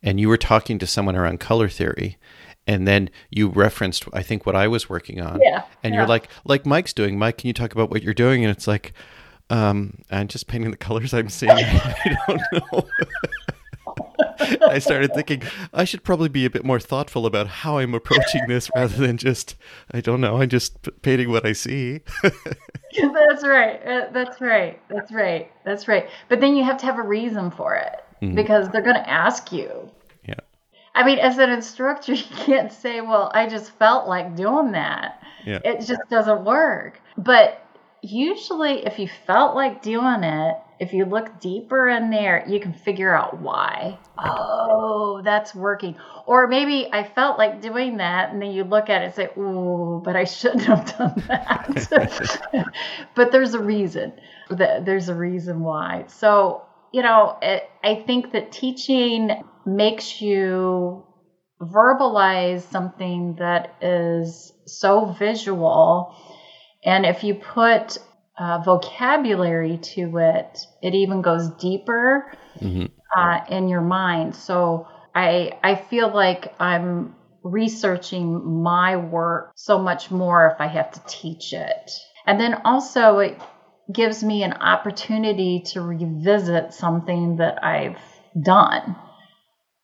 and 0.02 0.20
you 0.20 0.30
were 0.30 0.38
talking 0.38 0.78
to 0.80 0.88
someone 0.88 1.16
around 1.16 1.40
color 1.40 1.70
theory 1.70 2.18
and 2.68 2.88
then 2.88 3.10
you 3.30 3.50
referenced 3.50 4.06
i 4.14 4.22
think 4.22 4.46
what 4.46 4.56
i 4.56 4.68
was 4.68 4.90
working 4.90 5.20
on 5.22 5.40
yeah, 5.42 5.64
and 5.82 5.94
yeah. 5.94 6.02
you're 6.02 6.08
like 6.08 6.28
like 6.46 6.66
mike's 6.66 6.94
doing 6.94 7.18
mike 7.18 7.38
can 7.38 7.48
you 7.48 7.54
talk 7.54 7.74
about 7.74 7.90
what 7.90 8.04
you're 8.04 8.14
doing 8.14 8.44
and 8.44 8.56
it's 8.56 8.68
like 8.68 8.94
um 9.54 9.94
i'm 10.10 10.28
just 10.28 10.48
painting 10.48 10.72
the 10.72 10.78
colors 10.78 11.14
i'm 11.14 11.30
seeing 11.30 11.52
i 11.54 12.18
don't 12.28 12.42
know 12.54 12.88
i 14.68 14.80
started 14.80 15.14
thinking 15.14 15.42
i 15.74 15.84
should 15.84 16.04
probably 16.04 16.28
be 16.28 16.44
a 16.44 16.50
bit 16.50 16.66
more 16.66 16.80
thoughtful 16.80 17.26
about 17.28 17.48
how 17.48 17.78
i'm 17.78 17.94
approaching 17.94 18.42
this 18.48 18.70
rather 18.76 18.98
than 18.98 19.16
just 19.16 19.56
i 19.92 20.02
don't 20.02 20.20
know 20.20 20.42
i'm 20.42 20.50
just 20.50 20.90
painting 21.04 21.30
what 21.30 21.46
i 21.46 21.54
see 21.54 22.02
that's 22.24 23.44
right 23.46 23.86
uh, 23.86 24.08
that's 24.12 24.42
right 24.42 24.82
that's 24.90 25.12
right 25.12 25.52
that's 25.64 25.88
right 25.88 26.10
but 26.30 26.40
then 26.40 26.56
you 26.56 26.64
have 26.64 26.78
to 26.78 26.86
have 26.86 26.98
a 26.98 27.04
reason 27.04 27.52
for 27.52 27.76
it 27.76 28.04
mm-hmm. 28.22 28.34
because 28.34 28.68
they're 28.70 28.82
going 28.82 28.96
to 28.96 29.10
ask 29.10 29.52
you 29.52 29.90
yeah 30.26 30.34
I 30.96 31.04
mean, 31.04 31.18
as 31.18 31.40
an 31.40 31.50
instructor, 31.50 32.14
you 32.14 32.24
can't 32.38 32.72
say, 32.72 33.02
well, 33.02 33.32
I 33.34 33.50
just 33.50 33.72
felt 33.80 34.08
like 34.08 34.36
doing 34.36 34.74
that. 34.74 35.24
Yeah. 35.44 35.58
It 35.66 35.80
just 35.88 36.02
doesn't 36.12 36.46
work. 36.46 37.02
But 37.18 37.63
usually, 38.04 38.86
if 38.86 39.00
you 39.00 39.08
felt 39.26 39.56
like 39.56 39.82
doing 39.82 40.24
it, 40.24 40.56
if 40.80 40.92
you 40.94 41.06
look 41.06 41.40
deeper 41.40 41.88
in 41.88 42.10
there, 42.10 42.44
you 42.48 42.60
can 42.60 42.74
figure 42.74 43.16
out 43.16 43.40
why. 43.40 43.98
Oh, 44.18 45.22
that's 45.24 45.56
working. 45.56 45.96
Or 46.26 46.48
maybe 46.48 46.88
I 46.92 47.04
felt 47.04 47.38
like 47.38 47.62
doing 47.62 47.98
that, 47.98 48.32
and 48.32 48.42
then 48.42 48.52
you 48.52 48.66
look 48.66 48.90
at 48.90 49.02
it 49.02 49.06
and 49.06 49.14
say, 49.14 49.30
ooh, 49.38 50.02
but 50.04 50.16
I 50.16 50.26
shouldn't 50.26 50.64
have 50.64 50.98
done 50.98 51.24
that. 51.28 52.68
but 53.16 53.32
there's 53.32 53.54
a 53.54 53.60
reason. 53.60 54.14
There's 54.50 55.10
a 55.10 55.16
reason 55.16 55.62
why. 55.62 56.06
So, 56.08 56.64
you 56.92 57.02
know, 57.02 57.38
it, 57.42 57.64
I 57.84 57.96
think 57.96 58.34
that 58.34 58.52
teaching 58.52 59.32
makes 59.66 60.22
you 60.22 61.06
verbalize 61.62 62.62
something 62.70 63.36
that 63.40 63.76
is 63.82 64.52
so 64.66 65.06
visual. 65.06 66.16
And 66.86 67.06
if 67.06 67.24
you 67.24 67.36
put 67.36 67.98
uh, 68.38 68.60
vocabulary 68.60 69.78
to 69.78 70.18
it, 70.18 70.60
it 70.82 70.94
even 70.96 71.22
goes 71.22 71.50
deeper 71.52 72.32
mm-hmm. 72.60 72.86
uh, 73.16 73.40
in 73.50 73.68
your 73.68 73.82
mind. 73.82 74.36
So 74.36 74.88
I 75.14 75.60
I 75.64 75.76
feel 75.76 76.14
like 76.14 76.54
I'm 76.60 77.16
researching 77.44 78.64
my 78.64 78.96
work 78.98 79.52
so 79.56 79.78
much 79.78 80.10
more 80.10 80.48
if 80.48 80.62
I 80.62 80.68
have 80.68 80.92
to 80.92 81.02
teach 81.08 81.54
it. 81.54 81.92
And 82.26 82.40
then 82.40 82.62
also 82.66 83.20
it 83.20 83.40
gives 83.92 84.24
me 84.24 84.44
an 84.44 84.54
opportunity 84.54 85.64
to 85.68 85.82
revisit 85.82 86.74
something 86.74 87.38
that 87.38 87.64
I've 87.64 88.00
done. 88.42 88.96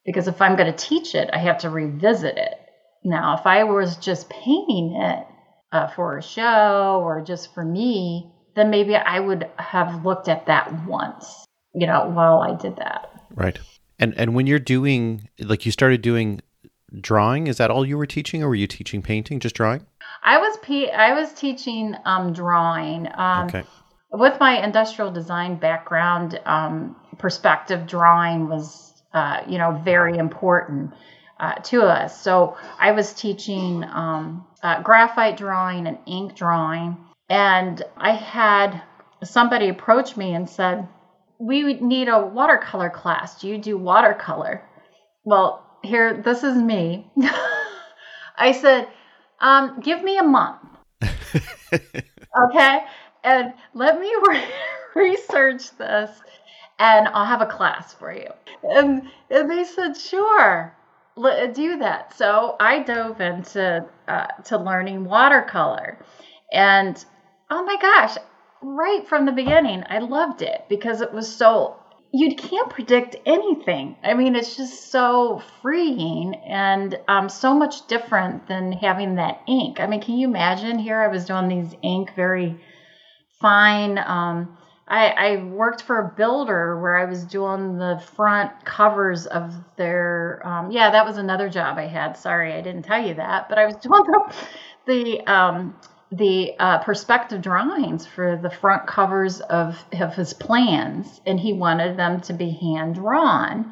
Because 0.05 0.27
if 0.27 0.41
I'm 0.41 0.55
going 0.55 0.71
to 0.71 0.77
teach 0.77 1.13
it, 1.15 1.29
I 1.33 1.37
have 1.39 1.59
to 1.59 1.69
revisit 1.69 2.37
it. 2.37 2.55
Now, 3.03 3.37
if 3.37 3.45
I 3.45 3.65
was 3.65 3.97
just 3.97 4.29
painting 4.29 4.97
it 5.01 5.27
uh, 5.71 5.87
for 5.87 6.17
a 6.17 6.23
show 6.23 7.01
or 7.03 7.21
just 7.21 7.53
for 7.53 7.63
me, 7.63 8.31
then 8.55 8.69
maybe 8.69 8.95
I 8.95 9.19
would 9.19 9.49
have 9.57 10.05
looked 10.05 10.27
at 10.27 10.45
that 10.47 10.85
once, 10.85 11.45
you 11.73 11.87
know, 11.87 12.09
while 12.09 12.39
I 12.39 12.55
did 12.55 12.77
that. 12.77 13.09
Right. 13.33 13.59
And 13.99 14.13
and 14.17 14.33
when 14.33 14.47
you're 14.47 14.59
doing 14.59 15.29
like 15.39 15.65
you 15.65 15.71
started 15.71 16.01
doing 16.01 16.41
drawing, 16.99 17.47
is 17.47 17.57
that 17.57 17.69
all 17.69 17.85
you 17.85 17.97
were 17.97 18.05
teaching, 18.05 18.41
or 18.41 18.49
were 18.49 18.55
you 18.55 18.67
teaching 18.67 19.01
painting, 19.01 19.39
just 19.39 19.55
drawing? 19.55 19.85
I 20.23 20.37
was 20.37 20.57
I 20.93 21.13
was 21.13 21.33
teaching 21.33 21.95
um, 22.05 22.33
drawing. 22.33 23.07
Um, 23.13 23.47
okay. 23.47 23.63
With 24.11 24.39
my 24.39 24.63
industrial 24.63 25.11
design 25.11 25.57
background, 25.57 26.39
um, 26.45 26.95
perspective 27.19 27.85
drawing 27.85 28.47
was 28.47 28.89
uh, 29.13 29.41
you 29.47 29.57
know, 29.57 29.81
very 29.83 30.17
important 30.17 30.93
uh, 31.39 31.55
to 31.55 31.81
us. 31.81 32.21
So 32.21 32.57
I 32.79 32.91
was 32.91 33.13
teaching 33.13 33.83
um, 33.83 34.45
uh, 34.63 34.81
graphite 34.81 35.37
drawing 35.37 35.87
and 35.87 35.97
ink 36.05 36.35
drawing, 36.35 36.97
and 37.29 37.81
I 37.97 38.11
had 38.11 38.81
somebody 39.23 39.69
approach 39.69 40.17
me 40.17 40.33
and 40.33 40.49
said, 40.49 40.87
"We 41.37 41.73
need 41.75 42.09
a 42.09 42.25
watercolor 42.25 42.89
class. 42.89 43.39
Do 43.39 43.47
you 43.47 43.57
do 43.57 43.77
watercolor?" 43.77 44.63
Well, 45.23 45.65
here, 45.83 46.21
this 46.21 46.43
is 46.43 46.57
me. 46.57 47.09
I 48.37 48.51
said, 48.51 48.87
um, 49.39 49.79
"Give 49.81 50.03
me 50.03 50.17
a 50.17 50.23
month." 50.23 50.61
okay, 51.73 52.79
and 53.23 53.53
let 53.73 53.99
me 53.99 54.13
re- 54.27 54.47
research 54.95 55.75
this 55.77 56.09
and 56.79 57.09
I'll 57.09 57.25
have 57.25 57.41
a 57.41 57.45
class 57.45 57.93
for 57.93 58.11
you. 58.11 58.29
And, 58.63 59.03
and 59.29 59.51
they 59.51 59.65
said, 59.65 59.95
sure, 59.97 60.75
do 61.53 61.77
that. 61.77 62.15
So 62.17 62.55
I 62.59 62.83
dove 62.83 63.21
into 63.21 63.85
uh, 64.07 64.27
to 64.45 64.57
learning 64.57 65.05
watercolor. 65.05 65.97
And 66.51 67.03
oh 67.49 67.63
my 67.63 67.77
gosh, 67.81 68.17
right 68.61 69.07
from 69.07 69.25
the 69.25 69.31
beginning, 69.31 69.83
I 69.89 69.99
loved 69.99 70.41
it 70.41 70.65
because 70.69 71.01
it 71.01 71.13
was 71.13 71.33
so, 71.33 71.77
you 72.11 72.35
can't 72.35 72.69
predict 72.69 73.15
anything. 73.25 73.95
I 74.03 74.13
mean, 74.13 74.35
it's 74.35 74.55
just 74.55 74.91
so 74.91 75.41
freeing 75.61 76.35
and 76.35 76.99
um, 77.07 77.29
so 77.29 77.53
much 77.53 77.87
different 77.87 78.47
than 78.47 78.71
having 78.71 79.15
that 79.15 79.41
ink. 79.47 79.79
I 79.79 79.87
mean, 79.87 80.01
can 80.01 80.17
you 80.17 80.27
imagine 80.27 80.79
here? 80.79 80.99
I 81.01 81.07
was 81.07 81.25
doing 81.25 81.47
these 81.47 81.75
ink 81.81 82.11
very 82.15 82.59
fine. 83.39 83.97
Um, 83.97 84.57
I, 84.89 85.09
I 85.09 85.43
worked 85.43 85.83
for 85.83 85.99
a 85.99 86.15
builder 86.15 86.79
where 86.81 86.97
I 86.97 87.05
was 87.05 87.23
doing 87.23 87.77
the 87.77 88.01
front 88.15 88.65
covers 88.65 89.27
of 89.27 89.53
their. 89.75 90.41
Um, 90.43 90.71
yeah, 90.71 90.89
that 90.89 91.05
was 91.05 91.17
another 91.17 91.47
job 91.47 91.77
I 91.77 91.85
had. 91.85 92.17
Sorry, 92.17 92.53
I 92.53 92.61
didn't 92.61 92.83
tell 92.83 93.05
you 93.05 93.13
that, 93.15 93.49
but 93.49 93.59
I 93.59 93.65
was 93.65 93.75
doing 93.81 94.03
the 94.03 94.35
the 94.87 95.31
um, 95.31 95.75
the 96.11 96.53
uh, 96.57 96.79
perspective 96.79 97.41
drawings 97.43 98.07
for 98.07 98.35
the 98.35 98.49
front 98.49 98.87
covers 98.87 99.41
of 99.41 99.77
of 99.93 100.15
his 100.15 100.33
plans, 100.33 101.21
and 101.23 101.39
he 101.39 101.53
wanted 101.53 101.95
them 101.95 102.21
to 102.21 102.33
be 102.33 102.49
hand 102.49 102.95
drawn 102.95 103.71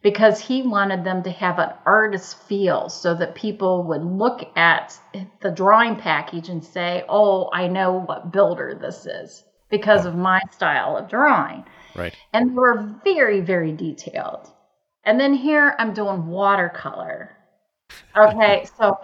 because 0.00 0.40
he 0.40 0.62
wanted 0.62 1.02
them 1.02 1.24
to 1.24 1.30
have 1.30 1.58
an 1.58 1.70
artist 1.84 2.38
feel 2.44 2.88
so 2.88 3.14
that 3.14 3.34
people 3.34 3.84
would 3.84 4.04
look 4.04 4.44
at 4.56 4.96
the 5.40 5.50
drawing 5.50 5.96
package 5.96 6.48
and 6.48 6.64
say, 6.64 7.04
"Oh, 7.08 7.50
I 7.52 7.66
know 7.66 7.94
what 7.94 8.32
builder 8.32 8.78
this 8.80 9.06
is." 9.06 9.42
Because 9.72 10.04
of 10.04 10.14
my 10.14 10.40
style 10.52 10.96
of 10.96 11.08
drawing. 11.08 11.64
Right. 11.96 12.14
And 12.32 12.50
they 12.50 12.54
were 12.54 12.94
very, 13.02 13.40
very 13.40 13.72
detailed. 13.72 14.48
And 15.04 15.18
then 15.18 15.34
here 15.34 15.74
I'm 15.78 15.94
doing 15.94 16.26
watercolor. 16.28 17.36
Okay, 18.16 18.66
so 18.78 19.00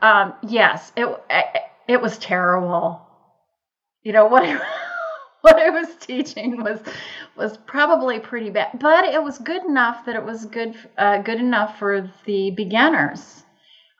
um, 0.00 0.34
yes, 0.46 0.92
it 0.96 1.08
it 1.88 2.00
was 2.00 2.18
terrible. 2.18 3.04
You 4.02 4.12
know 4.12 4.26
what 4.26 4.44
I, 4.44 4.60
what 5.40 5.56
I 5.56 5.70
was 5.70 5.96
teaching 5.96 6.62
was 6.62 6.78
was 7.36 7.56
probably 7.56 8.20
pretty 8.20 8.50
bad, 8.50 8.78
but 8.78 9.06
it 9.06 9.22
was 9.22 9.38
good 9.38 9.64
enough 9.64 10.04
that 10.04 10.14
it 10.14 10.24
was 10.24 10.44
good 10.44 10.76
uh, 10.98 11.22
good 11.22 11.40
enough 11.40 11.78
for 11.78 12.10
the 12.26 12.50
beginners. 12.50 13.42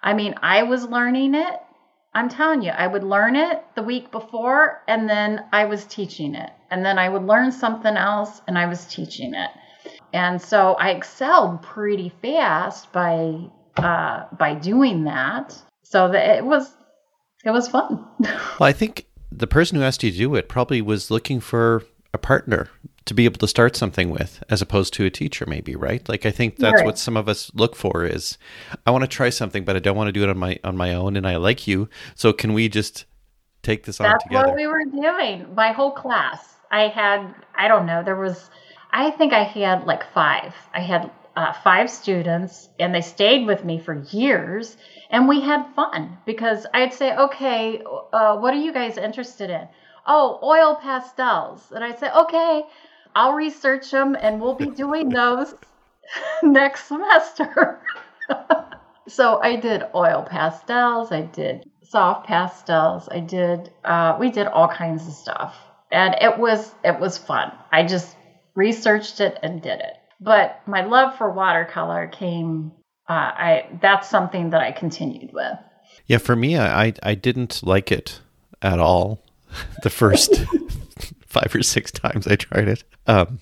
I 0.03 0.13
mean, 0.13 0.35
I 0.43 0.65
was 0.65 0.85
learning 0.85 1.35
it 1.35 1.61
I'm 2.15 2.29
telling 2.29 2.63
you, 2.63 2.71
I 2.71 2.87
would 2.87 3.05
learn 3.05 3.37
it 3.37 3.65
the 3.75 3.83
week 3.83 4.11
before 4.11 4.83
and 4.87 5.09
then 5.09 5.45
I 5.53 5.65
was 5.65 5.85
teaching 5.87 6.35
it. 6.35 6.51
And 6.71 6.85
then 6.85 6.99
I 6.99 7.09
would 7.09 7.23
learn 7.23 7.53
something 7.53 7.97
else 7.97 8.43
and 8.47 8.59
I 8.59 8.67
was 8.67 8.87
teaching 8.87 9.35
it. 9.35 9.51
And 10.13 10.41
so 10.41 10.75
I 10.75 10.91
excelled 10.91 11.63
pretty 11.63 12.13
fast 12.23 12.93
by 12.93 13.49
uh, 13.77 14.27
by 14.39 14.55
doing 14.55 15.05
that. 15.05 15.57
So 15.83 16.11
that 16.11 16.37
it 16.37 16.45
was 16.45 16.75
it 17.45 17.51
was 17.51 17.69
fun. 17.69 18.07
well, 18.21 18.37
I 18.61 18.73
think 18.73 19.07
the 19.31 19.47
person 19.47 19.79
who 19.79 19.83
asked 19.83 20.03
you 20.03 20.11
to 20.11 20.17
do 20.17 20.35
it 20.35 20.49
probably 20.49 20.83
was 20.83 21.11
looking 21.11 21.41
for 21.41 21.85
a 22.13 22.19
partner 22.19 22.69
to 23.05 23.15
be 23.15 23.25
able 23.25 23.39
to 23.39 23.49
start 23.49 23.77
something 23.77 24.11
with 24.11 24.43
as 24.49 24.63
opposed 24.63 24.95
to 24.95 25.05
a 25.05 25.11
teacher 25.11 25.45
maybe 25.47 25.75
right? 25.75 26.09
Like 26.09 26.27
i 26.27 26.31
think 26.31 26.57
that's 26.57 26.77
right. 26.77 26.87
what 26.87 26.99
some 26.99 27.17
of 27.17 27.29
us 27.29 27.51
look 27.55 27.75
for 27.77 28.05
is 28.05 28.39
i 28.87 28.91
want 28.91 29.03
to 29.03 29.09
try 29.09 29.31
something 29.31 29.65
but 29.65 29.77
i 29.77 29.79
don't 29.79 29.97
want 29.97 30.09
to 30.09 30.13
do 30.13 30.23
it 30.23 30.29
on 30.29 30.39
my 30.39 30.59
on 30.65 30.77
my 30.77 30.95
own 30.95 31.17
and 31.17 31.27
i 31.27 31.37
like 31.37 31.67
you. 31.67 31.89
So 32.15 32.33
can 32.33 32.53
we 32.53 32.69
just 32.69 33.05
take 33.63 33.85
this 33.85 33.99
that's 33.99 34.13
on 34.13 34.21
together? 34.21 34.49
what 34.49 34.57
we 34.57 34.67
were 34.67 34.85
doing 34.85 35.55
my 35.55 35.73
whole 35.73 35.93
class. 35.93 36.55
I 36.71 36.89
had 36.89 37.35
i 37.55 37.69
don't 37.69 37.87
know 37.87 38.03
there 38.03 38.17
was 38.17 38.51
i 38.91 39.11
think 39.11 39.33
i 39.33 39.45
had 39.45 39.85
like 39.85 40.13
five. 40.13 40.55
I 40.75 40.81
had 40.81 41.11
uh, 41.35 41.53
five 41.65 41.91
students 41.91 42.69
and 42.79 42.95
they 42.95 43.01
stayed 43.01 43.47
with 43.47 43.65
me 43.65 43.79
for 43.79 43.95
years 44.11 44.77
and 45.09 45.27
we 45.27 45.41
had 45.41 45.65
fun 45.75 46.19
because 46.27 46.67
i'd 46.75 46.93
say 46.93 47.17
okay 47.17 47.83
uh, 48.13 48.37
what 48.37 48.53
are 48.55 48.61
you 48.61 48.73
guys 48.73 48.97
interested 48.97 49.51
in? 49.51 49.67
Oh 50.07 50.39
oil 50.43 50.77
pastels. 50.77 51.73
And 51.73 51.83
i'd 51.83 51.99
say 51.99 52.11
okay 52.11 52.65
I'll 53.15 53.35
research 53.35 53.91
them 53.91 54.17
and 54.21 54.41
we'll 54.41 54.55
be 54.55 54.67
doing 54.67 55.09
those 55.09 55.55
next 56.43 56.87
semester. 56.89 57.81
so 59.09 59.41
I 59.43 59.57
did 59.57 59.85
oil 59.95 60.27
pastels, 60.29 61.13
I 61.13 61.23
did 61.23 61.69
soft 61.83 62.27
pastels, 62.27 63.09
I 63.11 63.21
did 63.21 63.71
uh, 63.85 64.17
we 64.19 64.31
did 64.31 64.47
all 64.47 64.69
kinds 64.69 65.07
of 65.07 65.15
stuff. 65.15 65.57
And 65.91 66.15
it 66.21 66.39
was 66.39 66.75
it 66.85 66.99
was 66.99 67.19
fun. 67.19 67.53
I 67.71 67.85
just 67.85 68.17
researched 68.55 69.21
it 69.21 69.39
and 69.43 69.61
did 69.61 69.81
it. 69.81 69.95
But 70.21 70.61
my 70.67 70.85
love 70.85 71.17
for 71.19 71.31
watercolor 71.31 72.07
came 72.07 72.73
uh, 73.09 73.13
I 73.13 73.67
that's 73.81 74.09
something 74.09 74.51
that 74.51 74.63
I 74.63 74.73
continued 74.73 75.33
with. 75.33 75.59
Yeah, 76.07 76.19
for 76.19 76.37
me 76.37 76.59
I 76.59 76.95
I 77.03 77.15
didn't 77.15 77.63
like 77.63 77.93
it 77.93 78.21
at 78.63 78.79
all 78.79 79.23
the 79.83 79.91
first 79.91 80.45
five 81.33 81.55
or 81.55 81.63
six 81.63 81.91
times 81.91 82.27
I 82.29 82.37
tried 82.37 82.69
it. 82.69 82.85
Um, 83.07 83.41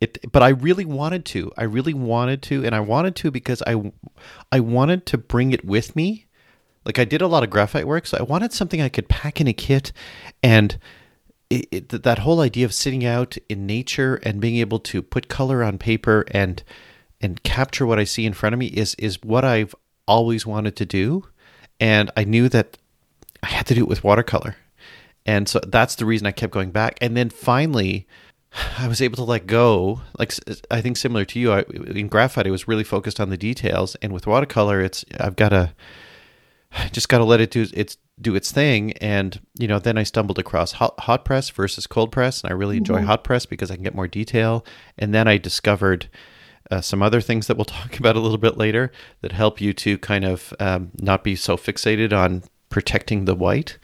it, 0.00 0.30
but 0.30 0.42
I 0.42 0.48
really 0.48 0.84
wanted 0.84 1.24
to. 1.26 1.52
I 1.56 1.64
really 1.64 1.94
wanted 1.94 2.42
to, 2.44 2.64
and 2.64 2.74
I 2.74 2.80
wanted 2.80 3.16
to 3.16 3.30
because 3.30 3.62
I, 3.66 3.92
I 4.52 4.60
wanted 4.60 5.06
to 5.06 5.18
bring 5.18 5.52
it 5.52 5.64
with 5.64 5.96
me. 5.96 6.26
Like 6.84 6.98
I 6.98 7.04
did 7.04 7.22
a 7.22 7.26
lot 7.26 7.42
of 7.42 7.50
graphite 7.50 7.86
work, 7.86 8.06
so 8.06 8.16
I 8.18 8.22
wanted 8.22 8.52
something 8.52 8.80
I 8.80 8.88
could 8.88 9.08
pack 9.08 9.40
in 9.40 9.46
a 9.46 9.52
kit, 9.52 9.92
and 10.42 10.78
it, 11.50 11.68
it, 11.70 12.02
that 12.02 12.20
whole 12.20 12.40
idea 12.40 12.64
of 12.64 12.74
sitting 12.74 13.04
out 13.04 13.36
in 13.48 13.66
nature 13.66 14.16
and 14.22 14.40
being 14.40 14.56
able 14.56 14.78
to 14.80 15.02
put 15.02 15.28
color 15.28 15.62
on 15.62 15.78
paper 15.78 16.24
and 16.30 16.62
and 17.20 17.42
capture 17.42 17.84
what 17.84 17.98
I 17.98 18.04
see 18.04 18.24
in 18.24 18.32
front 18.32 18.52
of 18.52 18.58
me 18.58 18.66
is 18.66 18.94
is 18.96 19.22
what 19.22 19.44
I've 19.44 19.74
always 20.06 20.46
wanted 20.46 20.76
to 20.76 20.86
do, 20.86 21.26
and 21.78 22.10
I 22.16 22.24
knew 22.24 22.48
that 22.48 22.78
I 23.42 23.48
had 23.48 23.66
to 23.66 23.74
do 23.74 23.82
it 23.82 23.88
with 23.88 24.04
watercolor. 24.04 24.56
And 25.26 25.48
so 25.48 25.60
that's 25.66 25.94
the 25.96 26.06
reason 26.06 26.26
I 26.26 26.32
kept 26.32 26.52
going 26.52 26.70
back. 26.70 26.98
And 27.00 27.16
then 27.16 27.30
finally, 27.30 28.06
I 28.78 28.88
was 28.88 29.02
able 29.02 29.16
to 29.16 29.24
let 29.24 29.46
go. 29.46 30.00
Like 30.18 30.32
I 30.70 30.80
think 30.80 30.96
similar 30.96 31.24
to 31.26 31.38
you, 31.38 31.52
I, 31.52 31.60
in 31.94 32.08
graphite, 32.08 32.46
I 32.46 32.50
was 32.50 32.68
really 32.68 32.84
focused 32.84 33.20
on 33.20 33.30
the 33.30 33.36
details, 33.36 33.94
and 33.96 34.12
with 34.12 34.26
watercolor, 34.26 34.80
it's 34.80 35.04
I've 35.20 35.36
got 35.36 35.50
to 35.50 35.74
just 36.92 37.08
got 37.08 37.18
to 37.18 37.24
let 37.24 37.40
it 37.40 37.50
do 37.50 37.66
its 37.74 37.96
do 38.20 38.34
its 38.34 38.50
thing. 38.50 38.92
And 38.94 39.40
you 39.58 39.68
know, 39.68 39.78
then 39.78 39.98
I 39.98 40.02
stumbled 40.02 40.38
across 40.38 40.72
hot, 40.72 40.98
hot 41.00 41.24
press 41.24 41.50
versus 41.50 41.86
cold 41.86 42.10
press, 42.10 42.42
and 42.42 42.50
I 42.50 42.54
really 42.54 42.78
enjoy 42.78 42.98
mm-hmm. 42.98 43.06
hot 43.06 43.24
press 43.24 43.46
because 43.46 43.70
I 43.70 43.74
can 43.74 43.84
get 43.84 43.94
more 43.94 44.08
detail. 44.08 44.64
And 44.96 45.14
then 45.14 45.28
I 45.28 45.38
discovered. 45.38 46.08
Uh, 46.70 46.82
some 46.82 47.02
other 47.02 47.22
things 47.22 47.46
that 47.46 47.56
we'll 47.56 47.64
talk 47.64 47.98
about 47.98 48.14
a 48.14 48.20
little 48.20 48.36
bit 48.36 48.58
later 48.58 48.92
that 49.22 49.32
help 49.32 49.58
you 49.58 49.72
to 49.72 49.96
kind 49.96 50.22
of 50.22 50.52
um, 50.60 50.90
not 51.00 51.24
be 51.24 51.34
so 51.34 51.56
fixated 51.56 52.12
on 52.12 52.42
protecting 52.68 53.24
the 53.24 53.34
white 53.34 53.78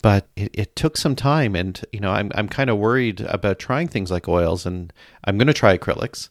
but 0.00 0.28
it, 0.36 0.50
it 0.54 0.76
took 0.76 0.96
some 0.96 1.14
time 1.14 1.54
and 1.54 1.84
you 1.92 2.00
know 2.00 2.10
i'm, 2.10 2.30
I'm 2.34 2.48
kind 2.48 2.70
of 2.70 2.78
worried 2.78 3.20
about 3.22 3.58
trying 3.58 3.88
things 3.88 4.10
like 4.10 4.28
oils 4.28 4.64
and 4.64 4.92
i'm 5.24 5.36
going 5.36 5.48
to 5.48 5.52
try 5.52 5.76
acrylics 5.76 6.30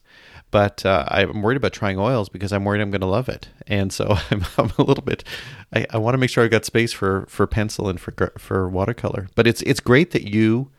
but 0.50 0.84
uh, 0.84 1.04
i'm 1.08 1.42
worried 1.42 1.56
about 1.56 1.72
trying 1.72 1.98
oils 1.98 2.28
because 2.28 2.52
i'm 2.52 2.64
worried 2.64 2.80
i'm 2.80 2.90
going 2.90 3.00
to 3.00 3.06
love 3.06 3.28
it. 3.28 3.48
And 3.66 3.92
so 3.92 4.16
i'm, 4.30 4.44
I'm 4.58 4.72
a 4.78 4.82
little 4.82 5.04
bit 5.04 5.24
i, 5.74 5.86
I 5.90 5.98
want 5.98 6.14
to 6.14 6.18
make 6.18 6.30
sure 6.30 6.44
i've 6.44 6.50
got 6.50 6.64
space 6.64 6.92
for 6.92 7.26
for 7.28 7.46
pencil 7.46 7.88
and 7.88 8.00
for 8.00 8.32
for 8.38 8.68
watercolor. 8.68 9.28
But 9.34 9.46
it's 9.46 9.62
it's 9.62 9.80
great 9.80 10.10
that 10.12 10.28
you 10.32 10.70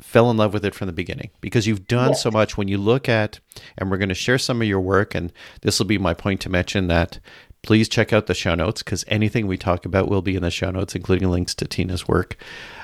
fell 0.00 0.30
in 0.30 0.36
love 0.36 0.52
with 0.52 0.64
it 0.64 0.74
from 0.74 0.86
the 0.86 0.92
beginning 0.92 1.30
because 1.40 1.66
you've 1.66 1.86
done 1.86 2.10
yes. 2.10 2.22
so 2.22 2.30
much. 2.30 2.56
When 2.56 2.68
you 2.68 2.78
look 2.78 3.08
at 3.08 3.40
and 3.78 3.90
we're 3.90 3.96
going 3.96 4.10
to 4.10 4.14
share 4.14 4.38
some 4.38 4.60
of 4.60 4.68
your 4.68 4.80
work 4.80 5.14
and 5.14 5.32
this 5.62 5.78
will 5.78 5.86
be 5.86 5.98
my 5.98 6.14
point 6.14 6.40
to 6.42 6.50
mention 6.50 6.88
that 6.88 7.18
please 7.66 7.88
check 7.88 8.12
out 8.12 8.26
the 8.26 8.34
show 8.34 8.54
notes 8.54 8.82
because 8.82 9.04
anything 9.08 9.46
we 9.46 9.58
talk 9.58 9.84
about 9.84 10.08
will 10.08 10.22
be 10.22 10.36
in 10.36 10.42
the 10.42 10.50
show 10.50 10.70
notes, 10.70 10.94
including 10.94 11.28
links 11.28 11.54
to 11.56 11.66
Tina's 11.66 12.08
work 12.08 12.36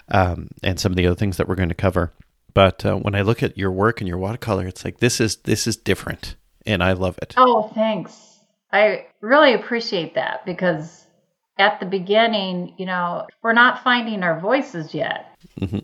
um, 0.08 0.48
and 0.62 0.78
some 0.78 0.92
of 0.92 0.96
the 0.96 1.06
other 1.06 1.16
things 1.16 1.36
that 1.36 1.48
we're 1.48 1.54
going 1.54 1.68
to 1.68 1.74
cover. 1.74 2.12
But 2.52 2.84
uh, 2.84 2.96
when 2.96 3.14
I 3.14 3.22
look 3.22 3.42
at 3.42 3.56
your 3.56 3.70
work 3.70 4.00
and 4.00 4.08
your 4.08 4.18
watercolor, 4.18 4.66
it's 4.66 4.84
like 4.84 4.98
this 4.98 5.20
is 5.20 5.36
this 5.36 5.66
is 5.66 5.76
different, 5.76 6.36
and 6.66 6.82
I 6.82 6.92
love 6.92 7.18
it. 7.22 7.32
Oh, 7.38 7.70
thanks. 7.74 8.40
I 8.70 9.06
really 9.20 9.54
appreciate 9.54 10.14
that 10.16 10.44
because 10.44 11.06
at 11.58 11.80
the 11.80 11.86
beginning, 11.86 12.74
you 12.76 12.86
know, 12.86 13.26
we're 13.42 13.52
not 13.52 13.82
finding 13.82 14.22
our 14.22 14.40
voices 14.40 14.94
yet. 14.94 15.34
Mm-hmm. 15.60 15.78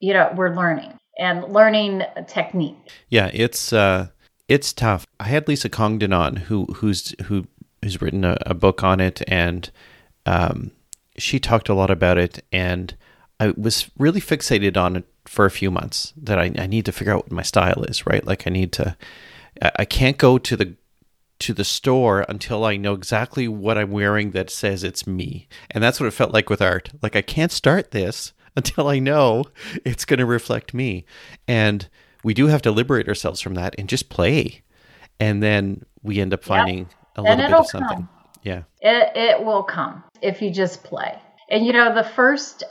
You 0.00 0.12
know, 0.12 0.32
we're 0.36 0.54
learning 0.54 0.92
and 1.18 1.44
learning 1.52 2.02
technique. 2.28 2.76
Yeah, 3.08 3.30
it's 3.32 3.72
uh, 3.72 4.08
it's 4.48 4.72
tough. 4.72 5.06
I 5.18 5.24
had 5.24 5.48
Lisa 5.48 5.68
Congdon 5.68 6.12
on, 6.12 6.36
who 6.36 6.66
who's 6.66 7.14
who 7.24 7.46
who's 7.86 8.02
written 8.02 8.24
a, 8.24 8.36
a 8.46 8.54
book 8.54 8.82
on 8.82 8.98
it, 8.98 9.22
and 9.28 9.70
um, 10.26 10.72
she 11.16 11.38
talked 11.38 11.68
a 11.68 11.74
lot 11.74 11.88
about 11.88 12.18
it, 12.18 12.44
and 12.50 12.96
I 13.38 13.54
was 13.56 13.88
really 13.96 14.20
fixated 14.20 14.76
on 14.76 14.96
it 14.96 15.04
for 15.24 15.44
a 15.44 15.50
few 15.50 15.70
months. 15.70 16.12
That 16.16 16.38
I, 16.38 16.52
I 16.58 16.66
need 16.66 16.84
to 16.86 16.92
figure 16.92 17.14
out 17.14 17.24
what 17.24 17.32
my 17.32 17.42
style 17.42 17.84
is, 17.84 18.06
right? 18.06 18.26
Like 18.26 18.46
I 18.46 18.50
need 18.50 18.72
to, 18.72 18.96
I 19.62 19.84
can't 19.84 20.18
go 20.18 20.36
to 20.36 20.56
the 20.56 20.74
to 21.38 21.52
the 21.52 21.64
store 21.64 22.24
until 22.28 22.64
I 22.64 22.76
know 22.76 22.94
exactly 22.94 23.46
what 23.46 23.78
I'm 23.78 23.90
wearing 23.90 24.30
that 24.30 24.50
says 24.50 24.82
it's 24.82 25.06
me. 25.06 25.48
And 25.70 25.84
that's 25.84 26.00
what 26.00 26.06
it 26.06 26.12
felt 26.12 26.32
like 26.32 26.48
with 26.48 26.62
art. 26.62 26.90
Like 27.02 27.14
I 27.14 27.22
can't 27.22 27.52
start 27.52 27.90
this 27.90 28.32
until 28.56 28.88
I 28.88 28.98
know 28.98 29.44
it's 29.84 30.06
going 30.06 30.18
to 30.18 30.26
reflect 30.26 30.72
me. 30.72 31.04
And 31.46 31.88
we 32.24 32.34
do 32.34 32.46
have 32.46 32.62
to 32.62 32.70
liberate 32.70 33.06
ourselves 33.06 33.40
from 33.40 33.54
that 33.54 33.74
and 33.78 33.88
just 33.88 34.08
play. 34.08 34.62
And 35.20 35.42
then 35.42 35.84
we 36.02 36.20
end 36.20 36.32
up 36.32 36.42
finding 36.42 36.88
a 37.16 37.22
little 37.22 37.36
bit 37.36 37.52
of 37.52 37.66
something. 37.66 37.88
Come. 37.88 38.08
Yeah. 38.42 38.62
It 38.80 39.12
it 39.16 39.44
will 39.44 39.64
come 39.64 40.04
if 40.22 40.42
you 40.42 40.50
just 40.50 40.84
play. 40.84 41.20
And 41.50 41.64
you 41.64 41.72
know, 41.72 41.94
the 41.94 42.04
first 42.04 42.64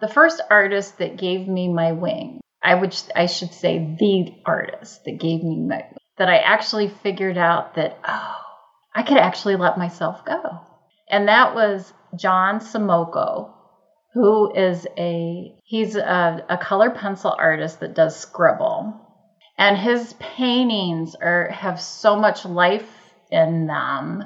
the 0.00 0.08
first 0.08 0.40
artist 0.50 0.98
that 0.98 1.16
gave 1.16 1.48
me 1.48 1.68
my 1.68 1.92
wing, 1.92 2.40
I 2.62 2.74
would 2.74 2.96
I 3.14 3.26
should 3.26 3.52
say 3.52 3.96
the 3.98 4.34
artist 4.44 5.04
that 5.04 5.18
gave 5.20 5.42
me 5.42 5.66
my 5.66 5.84
that 6.18 6.28
I 6.28 6.38
actually 6.38 6.88
figured 6.88 7.38
out 7.38 7.74
that 7.76 7.98
oh, 8.06 8.36
I 8.94 9.02
could 9.02 9.18
actually 9.18 9.56
let 9.56 9.78
myself 9.78 10.24
go. 10.24 10.60
And 11.10 11.28
that 11.28 11.54
was 11.54 11.92
John 12.16 12.60
Smolko, 12.60 13.52
who 14.14 14.54
is 14.54 14.86
a 14.96 15.54
he's 15.64 15.96
a, 15.96 16.44
a 16.48 16.58
color 16.58 16.90
pencil 16.90 17.34
artist 17.36 17.80
that 17.80 17.94
does 17.94 18.18
scribble. 18.18 19.04
And 19.56 19.76
his 19.76 20.12
paintings 20.14 21.16
are 21.20 21.48
have 21.50 21.80
so 21.80 22.16
much 22.16 22.44
life 22.44 22.88
in 23.30 23.66
them. 23.66 24.24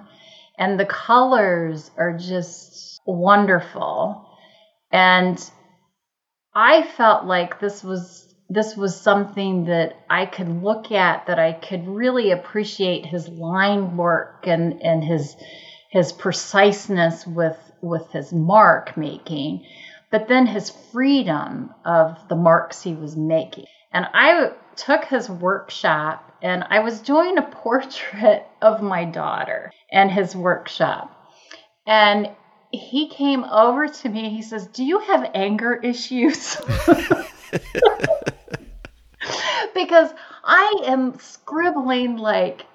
And 0.59 0.79
the 0.79 0.87
colors 0.87 1.91
are 1.97 2.17
just 2.17 3.01
wonderful. 3.07 4.29
And 4.91 5.43
I 6.55 6.83
felt 6.83 7.25
like 7.25 7.61
this 7.61 7.83
was 7.83 8.29
this 8.51 8.77
was 8.77 9.01
something 9.01 9.65
that 9.65 9.97
I 10.11 10.27
could 10.27 10.63
look 10.63 10.93
at 10.93 11.27
that 11.27 11.39
I 11.39 11.53
could 11.53 11.89
really 11.89 12.33
appreciate 12.33 13.07
his 13.07 13.27
line 13.27 13.97
work 13.97 14.47
and, 14.47 14.83
and 14.83 15.03
his 15.03 15.35
his 15.91 16.13
preciseness 16.13 17.27
with 17.27 17.59
with 17.81 18.11
his 18.13 18.33
mark 18.33 18.97
making, 18.97 19.65
but 20.11 20.29
then 20.29 20.47
his 20.47 20.71
freedom 20.93 21.73
of 21.85 22.17
the 22.29 22.37
marks 22.37 22.83
he 22.83 22.95
was 22.95 23.17
making. 23.17 23.65
And 23.93 24.07
I 24.13 24.53
took 24.77 25.05
his 25.05 25.29
workshop 25.29 26.32
and 26.43 26.65
I 26.69 26.81
was 26.81 27.01
doing 27.01 27.39
a 27.39 27.43
portrait 27.43 28.47
of 28.63 28.83
my 28.83 29.05
daughter 29.05 29.73
and 29.91 30.11
his 30.11 30.37
workshop. 30.37 31.17
And 31.87 32.31
he 32.71 33.09
came 33.09 33.45
over 33.45 33.87
to 33.89 34.09
me 34.09 34.31
he 34.31 34.43
says, 34.43 34.67
Do 34.67 34.85
you 34.85 34.99
have 35.01 35.31
anger 35.35 35.75
issues? 35.75 36.57
because 39.75 40.11
I 40.45 40.83
am 40.87 41.19
scribbling 41.19 42.17
like 42.17 42.67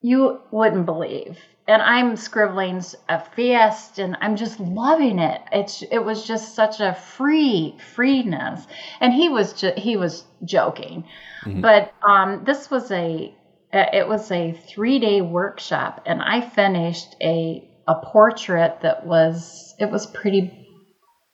you 0.00 0.40
wouldn't 0.50 0.86
believe 0.86 1.38
and 1.68 1.82
I'm 1.82 2.16
scribbling 2.16 2.82
a 3.08 3.20
fast 3.20 3.98
and 3.98 4.16
I'm 4.22 4.36
just 4.36 4.58
loving 4.58 5.18
it. 5.18 5.40
It's 5.52 5.82
it 5.82 5.98
was 5.98 6.26
just 6.26 6.54
such 6.54 6.80
a 6.80 6.94
free 6.94 7.76
freeness, 7.94 8.66
and 9.00 9.12
he 9.12 9.28
was 9.28 9.52
ju- 9.52 9.74
he 9.76 9.96
was 9.96 10.24
joking, 10.44 11.04
mm-hmm. 11.44 11.60
but 11.60 11.92
um, 12.02 12.44
this 12.44 12.70
was 12.70 12.90
a 12.90 13.34
it 13.70 14.08
was 14.08 14.30
a 14.30 14.52
three 14.52 14.98
day 14.98 15.20
workshop, 15.20 16.02
and 16.06 16.22
I 16.22 16.40
finished 16.40 17.14
a 17.22 17.68
a 17.86 17.94
portrait 17.96 18.80
that 18.82 19.06
was 19.06 19.74
it 19.78 19.90
was 19.90 20.06
pretty 20.06 20.50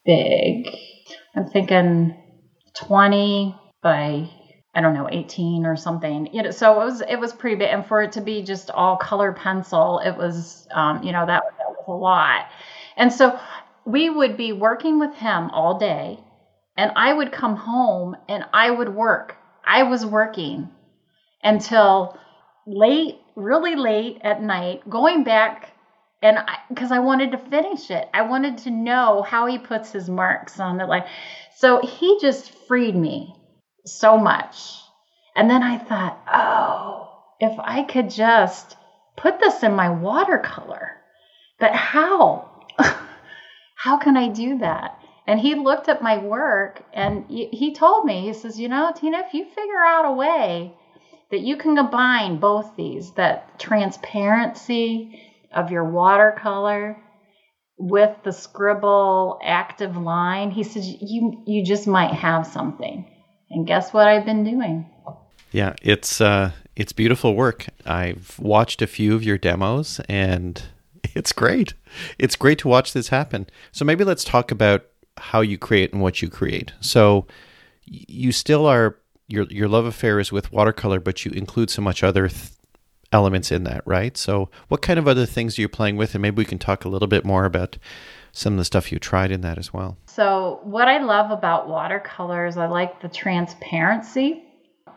big. 0.04 0.66
I'm 1.36 1.46
thinking 1.46 2.16
20 2.74 3.56
by 3.82 4.28
I 4.74 4.80
don't 4.80 4.94
know 4.94 5.08
18 5.10 5.66
or 5.66 5.76
something. 5.76 6.28
You 6.32 6.42
know, 6.42 6.50
so 6.50 6.80
it 6.80 6.84
was 6.84 7.00
it 7.02 7.16
was 7.16 7.32
pretty 7.32 7.56
big, 7.56 7.68
and 7.70 7.86
for 7.86 8.02
it 8.02 8.12
to 8.12 8.20
be 8.20 8.42
just 8.42 8.70
all 8.70 8.96
color 8.96 9.32
pencil, 9.32 10.00
it 10.04 10.16
was 10.16 10.66
um, 10.72 11.02
you 11.02 11.12
know 11.12 11.26
that, 11.26 11.42
that 11.58 11.68
was 11.68 11.84
a 11.86 11.92
lot. 11.92 12.46
And 12.96 13.12
so 13.12 13.38
we 13.84 14.10
would 14.10 14.36
be 14.36 14.52
working 14.52 14.98
with 14.98 15.14
him 15.14 15.50
all 15.50 15.78
day, 15.78 16.18
and 16.76 16.92
I 16.96 17.12
would 17.12 17.32
come 17.32 17.56
home 17.56 18.16
and 18.28 18.44
I 18.52 18.70
would 18.70 18.88
work. 18.88 19.36
I 19.66 19.84
was 19.84 20.04
working 20.04 20.70
until 21.42 22.18
late, 22.66 23.18
really 23.36 23.76
late 23.76 24.18
at 24.22 24.42
night, 24.42 24.88
going 24.88 25.24
back 25.24 25.70
and 26.22 26.38
because 26.70 26.90
I, 26.90 26.96
I, 26.96 27.00
wanted 27.00 27.32
to 27.32 27.38
finish 27.38 27.90
it, 27.90 28.08
I 28.14 28.22
wanted 28.22 28.56
to 28.58 28.70
know 28.70 29.20
how 29.20 29.44
he 29.44 29.58
puts 29.58 29.92
his 29.92 30.08
marks 30.08 30.58
on 30.58 30.78
the 30.78 30.86
line. 30.86 31.04
So 31.54 31.82
he 31.82 32.18
just 32.18 32.50
freed 32.66 32.96
me 32.96 33.34
so 33.86 34.16
much. 34.16 34.80
And 35.36 35.50
then 35.50 35.62
I 35.62 35.78
thought, 35.78 36.16
oh, 36.32 37.08
if 37.40 37.54
I 37.58 37.82
could 37.82 38.10
just 38.10 38.76
put 39.16 39.40
this 39.40 39.62
in 39.62 39.72
my 39.74 39.90
watercolor, 39.90 40.90
but 41.58 41.72
how? 41.74 42.48
how 43.76 43.96
can 43.96 44.16
I 44.16 44.28
do 44.28 44.58
that? 44.58 44.92
And 45.26 45.40
he 45.40 45.54
looked 45.54 45.88
at 45.88 46.02
my 46.02 46.18
work 46.18 46.82
and 46.92 47.24
he 47.28 47.72
told 47.72 48.04
me, 48.04 48.26
he 48.26 48.32
says, 48.34 48.58
you 48.58 48.68
know, 48.68 48.92
Tina, 48.94 49.18
if 49.18 49.32
you 49.32 49.44
figure 49.44 49.82
out 49.82 50.04
a 50.04 50.12
way 50.12 50.70
that 51.30 51.40
you 51.40 51.56
can 51.56 51.76
combine 51.76 52.38
both 52.38 52.70
these, 52.76 53.10
that 53.12 53.58
transparency 53.58 55.08
of 55.52 55.70
your 55.70 55.84
watercolor 55.84 56.96
with 57.78 58.10
the 58.22 58.32
scribble 58.32 59.38
active 59.42 59.96
line, 59.96 60.50
he 60.50 60.62
says, 60.62 60.86
you, 61.00 61.32
you 61.46 61.64
just 61.64 61.86
might 61.86 62.12
have 62.12 62.46
something. 62.46 63.04
And 63.54 63.66
guess 63.66 63.92
what 63.92 64.08
I've 64.08 64.24
been 64.24 64.42
doing? 64.42 64.84
Yeah, 65.52 65.74
it's 65.80 66.20
uh, 66.20 66.50
it's 66.74 66.92
beautiful 66.92 67.36
work. 67.36 67.66
I've 67.86 68.36
watched 68.40 68.82
a 68.82 68.88
few 68.88 69.14
of 69.14 69.22
your 69.22 69.38
demos 69.38 70.00
and 70.08 70.60
it's 71.14 71.32
great. 71.32 71.74
It's 72.18 72.34
great 72.34 72.58
to 72.58 72.68
watch 72.68 72.92
this 72.92 73.08
happen. 73.08 73.46
So 73.70 73.84
maybe 73.84 74.02
let's 74.02 74.24
talk 74.24 74.50
about 74.50 74.84
how 75.16 75.40
you 75.40 75.56
create 75.56 75.92
and 75.92 76.02
what 76.02 76.20
you 76.20 76.28
create. 76.28 76.72
So 76.80 77.26
you 77.84 78.32
still 78.32 78.66
are 78.66 78.98
your 79.28 79.44
your 79.44 79.68
love 79.68 79.84
affair 79.84 80.18
is 80.18 80.32
with 80.32 80.50
watercolor, 80.50 80.98
but 80.98 81.24
you 81.24 81.30
include 81.30 81.70
so 81.70 81.80
much 81.80 82.02
other 82.02 82.28
th- 82.28 82.50
elements 83.12 83.52
in 83.52 83.62
that, 83.62 83.82
right? 83.86 84.16
So 84.16 84.50
what 84.66 84.82
kind 84.82 84.98
of 84.98 85.06
other 85.06 85.26
things 85.26 85.56
are 85.56 85.62
you 85.62 85.68
playing 85.68 85.96
with, 85.96 86.16
and 86.16 86.22
maybe 86.22 86.38
we 86.38 86.44
can 86.44 86.58
talk 86.58 86.84
a 86.84 86.88
little 86.88 87.06
bit 87.06 87.24
more 87.24 87.44
about 87.44 87.78
some 88.34 88.54
of 88.54 88.58
the 88.58 88.64
stuff 88.64 88.92
you 88.92 88.98
tried 88.98 89.30
in 89.30 89.40
that 89.42 89.58
as 89.58 89.72
well. 89.72 89.96
So 90.06 90.60
what 90.64 90.88
I 90.88 90.98
love 90.98 91.30
about 91.30 91.68
watercolors, 91.68 92.56
I 92.56 92.66
like 92.66 93.00
the 93.00 93.08
transparency. 93.08 94.42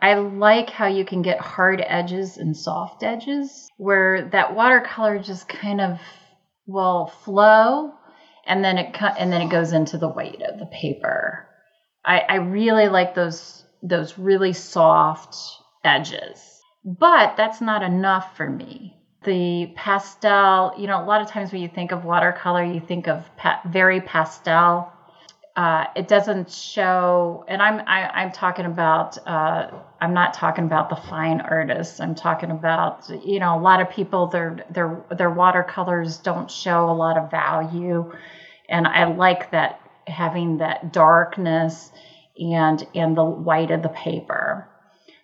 I 0.02 0.14
like 0.14 0.70
how 0.70 0.86
you 0.86 1.04
can 1.04 1.22
get 1.22 1.40
hard 1.40 1.82
edges 1.84 2.36
and 2.36 2.56
soft 2.56 3.02
edges, 3.02 3.68
where 3.78 4.28
that 4.30 4.54
watercolor 4.54 5.18
just 5.18 5.48
kind 5.48 5.80
of 5.80 5.98
will 6.66 7.06
flow 7.24 7.94
and 8.46 8.64
then 8.64 8.76
it 8.78 8.96
and 9.00 9.32
then 9.32 9.42
it 9.42 9.50
goes 9.50 9.72
into 9.72 9.98
the 9.98 10.08
weight 10.08 10.42
of 10.42 10.58
the 10.58 10.66
paper. 10.66 11.48
I, 12.04 12.20
I 12.20 12.34
really 12.36 12.88
like 12.88 13.14
those 13.14 13.64
those 13.82 14.18
really 14.18 14.52
soft 14.52 15.36
edges. 15.84 16.60
But 16.84 17.36
that's 17.36 17.60
not 17.60 17.82
enough 17.82 18.36
for 18.36 18.48
me. 18.48 18.97
The 19.24 19.68
pastel, 19.74 20.72
you 20.76 20.86
know, 20.86 21.00
a 21.00 21.04
lot 21.04 21.20
of 21.20 21.28
times 21.28 21.52
when 21.52 21.62
you 21.62 21.68
think 21.68 21.92
of 21.92 22.04
watercolor, 22.04 22.64
you 22.64 22.80
think 22.80 23.08
of 23.08 23.24
pa- 23.36 23.60
very 23.64 24.00
pastel. 24.00 24.88
Uh, 25.56 25.86
it 25.96 26.06
doesn't 26.08 26.50
show, 26.50 27.44
and 27.48 27.60
I'm 27.62 27.80
I, 27.86 28.02
am 28.02 28.10
i 28.14 28.22
am 28.22 28.32
talking 28.32 28.66
about. 28.66 29.18
Uh, 29.26 29.66
I'm 30.00 30.14
not 30.14 30.32
talking 30.34 30.64
about 30.64 30.88
the 30.88 30.96
fine 30.96 31.40
artists. 31.40 32.00
I'm 32.00 32.14
talking 32.14 32.50
about 32.52 33.10
you 33.24 33.40
know 33.40 33.56
a 33.56 33.58
lot 33.60 33.80
of 33.80 33.90
people 33.90 34.26
their 34.28 34.56
their 34.70 35.04
their 35.16 35.30
watercolors 35.30 36.18
don't 36.18 36.50
show 36.50 36.88
a 36.90 36.92
lot 36.94 37.16
of 37.18 37.30
value 37.30 38.04
and 38.68 38.86
I 38.86 39.04
like 39.04 39.50
that 39.52 39.76
having 40.06 40.58
that 40.58 40.92
darkness 40.92 41.92
and 42.38 42.84
and 42.94 43.16
the 43.16 43.24
white 43.24 43.70
of 43.70 43.82
the 43.82 43.88
paper. 43.90 44.68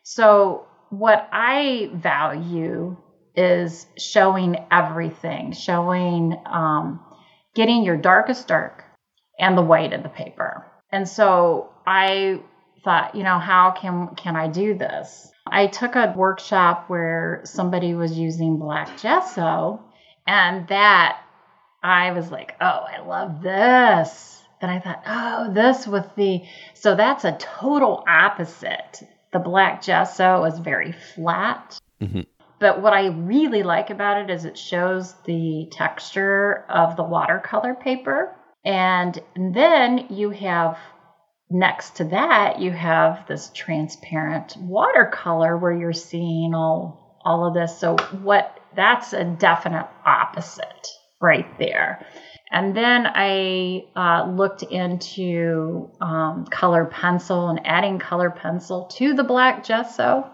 So 0.03 0.65
what 0.91 1.29
I 1.33 1.89
value 1.93 2.97
is 3.37 3.87
showing 3.99 4.57
everything, 4.71 5.53
showing 5.53 6.37
um, 6.47 7.01
getting 7.55 7.85
your 7.85 7.97
darkest 7.97 8.49
dark 8.49 8.85
and 9.39 9.57
the 9.57 9.63
white 9.63 9.93
of 9.93 10.03
the 10.03 10.09
paper. 10.09 10.71
And 10.91 11.09
so 11.09 11.71
I 11.87 12.41
thought, 12.85 13.15
you 13.15 13.25
know, 13.25 13.39
how 13.39 13.73
can 13.73 14.15
can 14.17 14.37
I 14.37 14.49
do 14.49 14.77
this? 14.77 15.31
I 15.47 15.67
took 15.67 15.95
a 15.97 16.15
workshop 16.17 16.85
where 16.89 17.43
somebody 17.45 17.95
was 17.95 18.17
using 18.17 18.59
black 18.59 18.99
gesso 18.99 19.83
and 20.27 20.67
that 20.69 21.21
I 21.83 22.13
was 22.13 22.31
like, 22.31 22.55
oh, 22.61 22.65
I 22.89 23.01
love 23.07 23.43
this. 23.43 24.43
And 24.63 24.71
I 24.71 24.81
thought, 24.81 25.03
oh, 25.07 25.53
this 25.53 25.87
with 25.87 26.07
the, 26.17 26.43
so 26.73 26.95
that's 26.95 27.25
a 27.25 27.37
total 27.39 28.03
opposite. 28.09 29.03
The 29.33 29.39
black 29.39 29.83
gesso 29.83 30.45
is 30.45 30.59
very 30.59 30.93
flat. 30.93 31.79
Mm-hmm. 32.01 32.21
But 32.59 32.81
what 32.81 32.93
I 32.93 33.09
really 33.09 33.63
like 33.63 33.91
about 33.91 34.23
it 34.23 34.31
is 34.31 34.45
it 34.45 34.57
shows 34.57 35.15
the 35.25 35.69
texture 35.73 36.65
of 36.69 36.97
the 36.97 37.03
watercolor 37.03 37.75
paper. 37.75 38.35
And 38.65 39.21
then 39.37 40.07
you 40.11 40.31
have 40.31 40.79
next 41.51 41.97
to 41.97 42.05
that, 42.05 42.61
you 42.61 42.71
have 42.71 43.27
this 43.29 43.51
transparent 43.55 44.57
watercolor 44.57 45.57
where 45.57 45.77
you're 45.77 45.93
seeing 45.93 46.55
all, 46.55 47.21
all 47.25 47.47
of 47.47 47.55
this. 47.55 47.79
So, 47.79 47.97
what 48.23 48.59
that's 48.75 49.13
a 49.13 49.25
definite 49.25 49.89
opposite 50.05 50.89
right 51.21 51.47
there. 51.59 52.07
And 52.51 52.77
then 52.77 53.07
I 53.07 53.85
uh, 53.97 54.31
looked 54.31 54.63
into 54.63 55.91
um, 56.01 56.47
color 56.51 56.85
pencil 56.85 57.49
and 57.49 57.61
adding 57.67 57.99
color 57.99 58.31
pencil 58.31 58.85
to 58.97 59.15
the 59.15 59.25
black 59.25 59.65
gesso. 59.65 60.31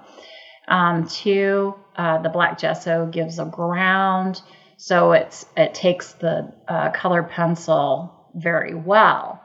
Um, 0.70 1.08
to 1.08 1.74
uh, 1.96 2.22
the 2.22 2.28
black 2.28 2.58
gesso 2.58 3.06
gives 3.06 3.38
a 3.38 3.44
ground, 3.44 4.40
so 4.76 5.12
it's 5.12 5.44
it 5.56 5.74
takes 5.74 6.12
the 6.12 6.54
uh, 6.68 6.90
color 6.90 7.24
pencil 7.24 8.30
very 8.34 8.74
well. 8.74 9.42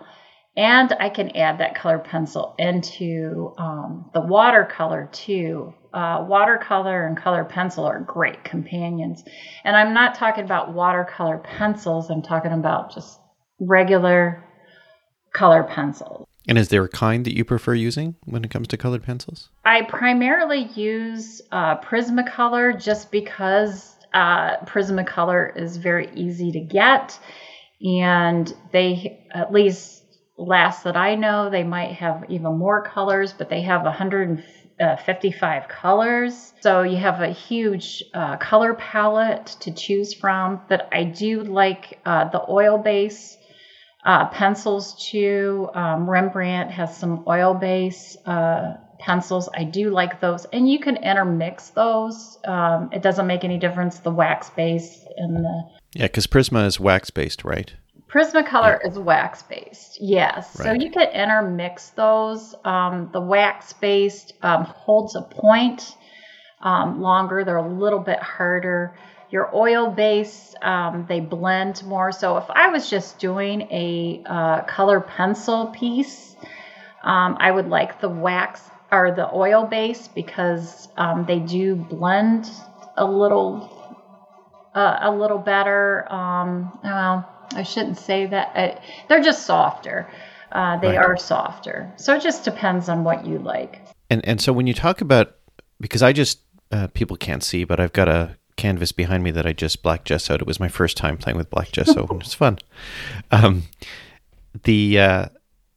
And 0.55 0.95
I 0.99 1.09
can 1.09 1.35
add 1.35 1.57
that 1.57 1.75
color 1.75 1.99
pencil 1.99 2.55
into 2.57 3.53
um, 3.57 4.09
the 4.13 4.21
watercolor 4.21 5.09
too 5.11 5.73
uh, 5.95 6.25
watercolor 6.27 7.07
and 7.07 7.15
color 7.15 7.45
pencil 7.45 7.85
are 7.85 8.01
great 8.01 8.43
companions. 8.43 9.23
And 9.63 9.77
I'm 9.77 9.93
not 9.93 10.15
talking 10.15 10.43
about 10.43 10.73
watercolor 10.73 11.37
pencils, 11.37 12.09
I'm 12.09 12.21
talking 12.21 12.51
about 12.51 12.93
just 12.93 13.17
regular 13.59 14.43
color 15.33 15.63
pencils. 15.63 16.27
And 16.47 16.57
is 16.57 16.69
there 16.69 16.83
a 16.83 16.89
kind 16.89 17.25
that 17.25 17.35
you 17.35 17.43
prefer 17.43 17.73
using 17.73 18.15
when 18.25 18.43
it 18.43 18.51
comes 18.51 18.67
to 18.69 18.77
colored 18.77 19.03
pencils? 19.03 19.49
I 19.63 19.81
primarily 19.83 20.69
use 20.75 21.41
uh, 21.51 21.77
Prismacolor 21.77 22.79
just 22.81 23.11
because 23.11 23.95
uh, 24.13 24.57
Prismacolor 24.65 25.55
is 25.57 25.77
very 25.77 26.09
easy 26.13 26.51
to 26.51 26.59
get. 26.59 27.19
And 27.81 28.53
they, 28.71 29.27
at 29.31 29.51
least 29.51 30.03
last 30.37 30.83
that 30.83 30.95
I 30.95 31.15
know, 31.15 31.49
they 31.49 31.63
might 31.63 31.93
have 31.93 32.25
even 32.29 32.57
more 32.57 32.83
colors, 32.83 33.33
but 33.33 33.49
they 33.49 33.61
have 33.61 33.83
150 33.83 34.51
uh, 34.77 34.97
55 34.97 35.69
colors. 35.69 36.53
So 36.59 36.81
you 36.81 36.97
have 36.97 37.21
a 37.21 37.29
huge 37.29 38.03
uh, 38.13 38.35
color 38.37 38.73
palette 38.73 39.55
to 39.61 39.71
choose 39.73 40.13
from. 40.13 40.59
But 40.67 40.89
I 40.91 41.05
do 41.05 41.43
like 41.43 41.99
uh, 42.05 42.27
the 42.29 42.43
oil 42.49 42.77
base 42.77 43.37
uh, 44.05 44.27
pencils 44.29 45.09
too. 45.09 45.69
Um, 45.73 46.09
Rembrandt 46.09 46.71
has 46.71 46.95
some 46.95 47.23
oil 47.27 47.55
base 47.55 48.15
uh, 48.25 48.75
pencils. 48.99 49.49
I 49.53 49.63
do 49.63 49.89
like 49.89 50.21
those. 50.21 50.45
And 50.45 50.69
you 50.69 50.79
can 50.79 50.97
intermix 50.97 51.69
those. 51.69 52.37
Um, 52.45 52.89
it 52.93 53.01
doesn't 53.01 53.27
make 53.27 53.43
any 53.43 53.57
difference, 53.57 53.99
the 53.99 54.11
wax 54.11 54.49
base 54.51 55.03
and 55.17 55.37
the. 55.37 55.63
Yeah, 55.95 56.05
because 56.05 56.27
Prisma 56.27 56.65
is 56.67 56.79
wax 56.79 57.09
based, 57.09 57.43
right? 57.43 57.73
Prismacolor 58.07 58.79
yeah. 58.81 58.89
is 58.89 58.99
wax 58.99 59.41
based, 59.41 59.97
yes. 59.99 60.55
Right. 60.59 60.65
So 60.65 60.71
you 60.73 60.91
can 60.91 61.09
intermix 61.09 61.89
those. 61.89 62.53
Um, 62.63 63.09
the 63.11 63.21
wax 63.21 63.73
based 63.73 64.33
um, 64.43 64.63
holds 64.65 65.15
a 65.15 65.21
point 65.21 65.95
um, 66.61 67.01
longer, 67.01 67.43
they're 67.43 67.57
a 67.57 67.67
little 67.67 67.99
bit 67.99 68.19
harder. 68.19 68.95
Your 69.31 69.53
oil 69.55 69.89
base, 69.89 70.55
um, 70.61 71.05
they 71.09 71.19
blend 71.19 71.83
more. 71.83 72.11
So 72.11 72.37
if 72.37 72.45
I 72.49 72.69
was 72.69 72.89
just 72.89 73.19
doing 73.19 73.61
a 73.63 74.23
uh, 74.25 74.61
color 74.61 74.99
pencil 74.99 75.67
piece, 75.67 76.35
um, 77.03 77.37
I 77.39 77.51
would 77.51 77.67
like 77.67 78.01
the 78.01 78.09
wax 78.09 78.61
or 78.91 79.11
the 79.11 79.29
oil 79.33 79.65
base 79.65 80.07
because 80.07 80.87
um, 80.97 81.25
they 81.25 81.39
do 81.39 81.75
blend 81.75 82.49
a 82.97 83.05
little 83.05 83.71
uh, 84.73 84.99
a 85.01 85.11
little 85.11 85.37
better. 85.37 86.05
well, 86.09 87.29
I 87.53 87.63
shouldn't 87.63 87.97
say 87.97 88.25
that. 88.27 88.51
Uh, 88.55 88.79
they're 89.07 89.23
just 89.23 89.45
softer. 89.45 90.09
Uh, 90.51 90.77
they 90.79 90.89
right. 90.89 90.97
are 90.97 91.17
softer. 91.17 91.91
So 91.97 92.15
it 92.15 92.21
just 92.21 92.43
depends 92.43 92.89
on 92.89 93.03
what 93.03 93.25
you 93.25 93.39
like. 93.39 93.81
And 94.09 94.23
and 94.25 94.39
so 94.39 94.53
when 94.53 94.67
you 94.67 94.73
talk 94.73 95.01
about 95.01 95.35
because 95.79 96.01
I 96.01 96.13
just 96.13 96.39
uh, 96.71 96.87
people 96.87 97.17
can't 97.17 97.43
see, 97.43 97.63
but 97.63 97.79
I've 97.79 97.93
got 97.93 98.07
a 98.07 98.37
canvas 98.57 98.91
behind 98.91 99.23
me 99.23 99.31
that 99.31 99.45
I 99.45 99.53
just 99.53 99.83
black 99.83 100.05
gessoed. 100.05 100.41
It 100.41 100.47
was 100.47 100.59
my 100.59 100.67
first 100.67 100.97
time 100.97 101.17
playing 101.17 101.37
with 101.37 101.49
black 101.49 101.71
gesso, 101.71 102.07
and 102.07 102.21
it's 102.21 102.33
fun. 102.33 102.59
Um, 103.31 103.63
the 104.63 104.99
uh, 104.99 105.25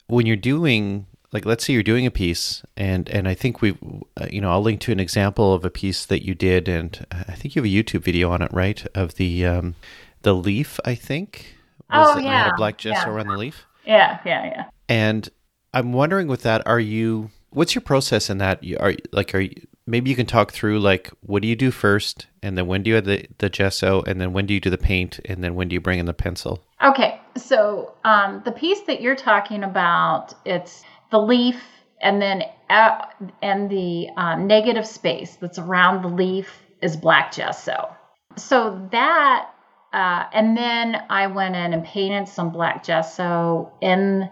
when 0.06 0.26
you're 0.26 0.36
doing 0.36 1.06
like 1.32 1.44
let's 1.44 1.64
say 1.64 1.72
you're 1.72 1.82
doing 1.82 2.06
a 2.06 2.10
piece 2.10 2.62
and 2.76 3.08
and 3.10 3.28
I 3.28 3.34
think 3.34 3.60
we 3.60 3.76
uh, 4.16 4.26
you 4.30 4.40
know 4.40 4.50
I'll 4.50 4.62
link 4.62 4.80
to 4.82 4.92
an 4.92 5.00
example 5.00 5.52
of 5.52 5.64
a 5.64 5.70
piece 5.70 6.06
that 6.06 6.24
you 6.24 6.34
did 6.34 6.68
and 6.68 7.06
I 7.10 7.34
think 7.34 7.54
you 7.54 7.62
have 7.62 7.70
a 7.70 7.74
YouTube 7.74 8.02
video 8.02 8.30
on 8.30 8.42
it 8.42 8.52
right 8.52 8.84
of 8.94 9.14
the 9.14 9.46
um, 9.46 9.74
the 10.22 10.34
leaf 10.34 10.80
I 10.84 10.94
think 10.94 11.54
was 11.90 12.16
oh 12.16 12.18
yeah 12.18 12.50
a 12.52 12.56
black 12.56 12.78
gesso 12.78 12.98
yeah. 12.98 13.08
around 13.08 13.28
the 13.28 13.36
leaf 13.36 13.66
yeah 13.84 14.20
yeah 14.24 14.44
yeah 14.44 14.64
and 14.88 15.28
I'm 15.74 15.92
wondering 15.92 16.28
with 16.28 16.42
that 16.42 16.66
are 16.66 16.80
you 16.80 17.30
what's 17.50 17.74
your 17.74 17.82
process 17.82 18.30
in 18.30 18.38
that 18.38 18.64
are 18.80 18.94
like 19.12 19.34
are 19.34 19.40
you 19.40 19.54
maybe 19.88 20.10
you 20.10 20.16
can 20.16 20.26
talk 20.26 20.52
through 20.52 20.78
like 20.78 21.10
what 21.22 21.40
do 21.40 21.48
you 21.48 21.56
do 21.56 21.70
first 21.70 22.26
and 22.42 22.56
then 22.56 22.66
when 22.66 22.82
do 22.82 22.90
you 22.90 22.98
add 22.98 23.06
the, 23.06 23.26
the 23.38 23.48
gesso 23.48 24.02
and 24.02 24.20
then 24.20 24.32
when 24.32 24.46
do 24.46 24.52
you 24.52 24.60
do 24.60 24.70
the 24.70 24.78
paint 24.78 25.18
and 25.24 25.42
then 25.42 25.54
when 25.54 25.66
do 25.66 25.74
you 25.74 25.80
bring 25.80 25.98
in 25.98 26.06
the 26.06 26.14
pencil? 26.14 26.62
Okay 26.84 27.18
so 27.36 27.94
um, 28.04 28.42
the 28.44 28.52
piece 28.52 28.82
that 28.82 29.00
you're 29.00 29.16
talking 29.16 29.64
about 29.64 30.34
it's 30.44 30.84
the 31.10 31.18
leaf 31.18 31.60
and 32.00 32.20
then 32.20 32.42
uh, 32.68 33.06
and 33.42 33.70
the 33.70 34.08
uh, 34.16 34.36
negative 34.36 34.86
space 34.86 35.36
that's 35.36 35.58
around 35.58 36.02
the 36.02 36.08
leaf 36.08 36.62
is 36.82 36.96
black 36.96 37.32
gesso. 37.32 37.88
So 38.36 38.88
that 38.92 39.50
uh, 39.92 40.24
and 40.34 40.54
then 40.54 41.02
i 41.08 41.26
went 41.26 41.56
in 41.56 41.72
and 41.72 41.82
painted 41.82 42.28
some 42.28 42.52
black 42.52 42.84
gesso 42.84 43.72
in 43.80 44.28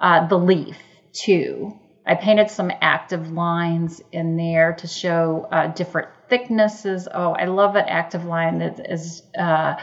uh, 0.00 0.26
the 0.26 0.36
leaf 0.36 0.76
too 1.12 1.78
I 2.08 2.14
painted 2.14 2.50
some 2.50 2.72
active 2.80 3.30
lines 3.32 4.00
in 4.12 4.38
there 4.38 4.72
to 4.72 4.86
show 4.86 5.46
uh, 5.52 5.66
different 5.66 6.08
thicknesses. 6.30 7.06
Oh, 7.12 7.32
I 7.32 7.44
love 7.44 7.74
that 7.74 7.88
active 7.88 8.24
line 8.24 8.58
that 8.60 8.90
is 8.90 9.22
uh, 9.38 9.76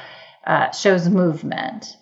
uh, 0.46 0.72
shows 0.72 1.08
movement. 1.08 1.98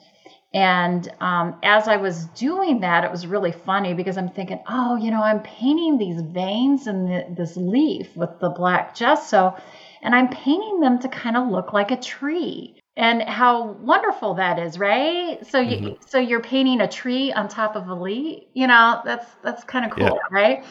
And 0.53 1.11
um, 1.19 1.59
as 1.61 1.89
I 1.89 1.97
was 1.97 2.25
doing 2.27 2.79
that, 2.81 3.03
it 3.03 3.11
was 3.11 3.27
really 3.27 3.51
funny 3.51 3.93
because 3.93 4.17
I'm 4.17 4.29
thinking, 4.29 4.63
oh, 4.69 4.95
you 4.95 5.11
know, 5.11 5.21
I'm 5.21 5.41
painting 5.41 5.97
these 5.97 6.21
veins 6.21 6.87
in 6.87 7.05
the, 7.05 7.25
this 7.35 7.57
leaf 7.57 8.15
with 8.15 8.39
the 8.39 8.49
black 8.49 8.95
gesso, 8.95 9.57
and 10.01 10.15
I'm 10.15 10.29
painting 10.29 10.79
them 10.79 10.99
to 10.99 11.09
kind 11.09 11.35
of 11.35 11.49
look 11.49 11.73
like 11.73 11.91
a 11.91 11.97
tree 11.97 12.79
and 12.95 13.23
how 13.23 13.71
wonderful 13.71 14.35
that 14.35 14.59
is 14.59 14.77
right 14.77 15.45
so 15.47 15.59
you 15.59 15.77
mm-hmm. 15.77 16.01
so 16.07 16.19
you're 16.19 16.41
painting 16.41 16.81
a 16.81 16.87
tree 16.87 17.31
on 17.33 17.47
top 17.47 17.75
of 17.75 17.87
a 17.87 17.93
leaf 17.93 18.43
you 18.53 18.67
know 18.67 19.01
that's 19.03 19.25
that's 19.43 19.63
kind 19.63 19.85
of 19.85 19.91
cool 19.91 20.05
yeah. 20.05 20.17
right 20.29 20.65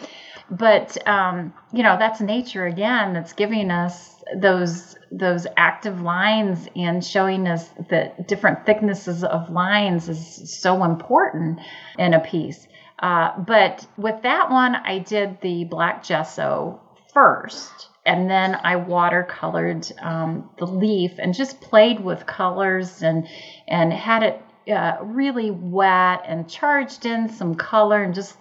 but 0.50 0.96
um, 1.08 1.52
you 1.72 1.82
know 1.82 1.96
that's 1.98 2.20
nature 2.20 2.66
again 2.66 3.12
that's 3.12 3.32
giving 3.32 3.70
us 3.70 4.22
those 4.36 4.96
those 5.10 5.46
active 5.56 6.00
lines 6.00 6.68
and 6.76 7.04
showing 7.04 7.46
us 7.48 7.70
that 7.90 8.28
different 8.28 8.64
thicknesses 8.64 9.24
of 9.24 9.50
lines 9.50 10.08
is 10.08 10.60
so 10.60 10.84
important 10.84 11.58
in 11.98 12.14
a 12.14 12.20
piece 12.20 12.68
uh, 13.00 13.36
but 13.40 13.86
with 13.96 14.22
that 14.22 14.50
one 14.50 14.76
i 14.76 14.98
did 14.98 15.40
the 15.40 15.64
black 15.64 16.04
gesso 16.04 16.80
first 17.12 17.88
and 18.04 18.28
then 18.28 18.56
I 18.56 18.76
watercolored 18.76 19.92
um, 20.04 20.50
the 20.58 20.66
leaf 20.66 21.12
and 21.18 21.34
just 21.34 21.60
played 21.60 22.00
with 22.00 22.26
colors 22.26 23.02
and 23.02 23.28
and 23.68 23.92
had 23.92 24.22
it 24.22 24.42
uh, 24.72 24.96
really 25.02 25.50
wet 25.50 26.22
and 26.26 26.48
charged 26.48 27.06
in 27.06 27.28
some 27.28 27.54
color 27.54 28.02
and 28.02 28.14
just 28.14 28.36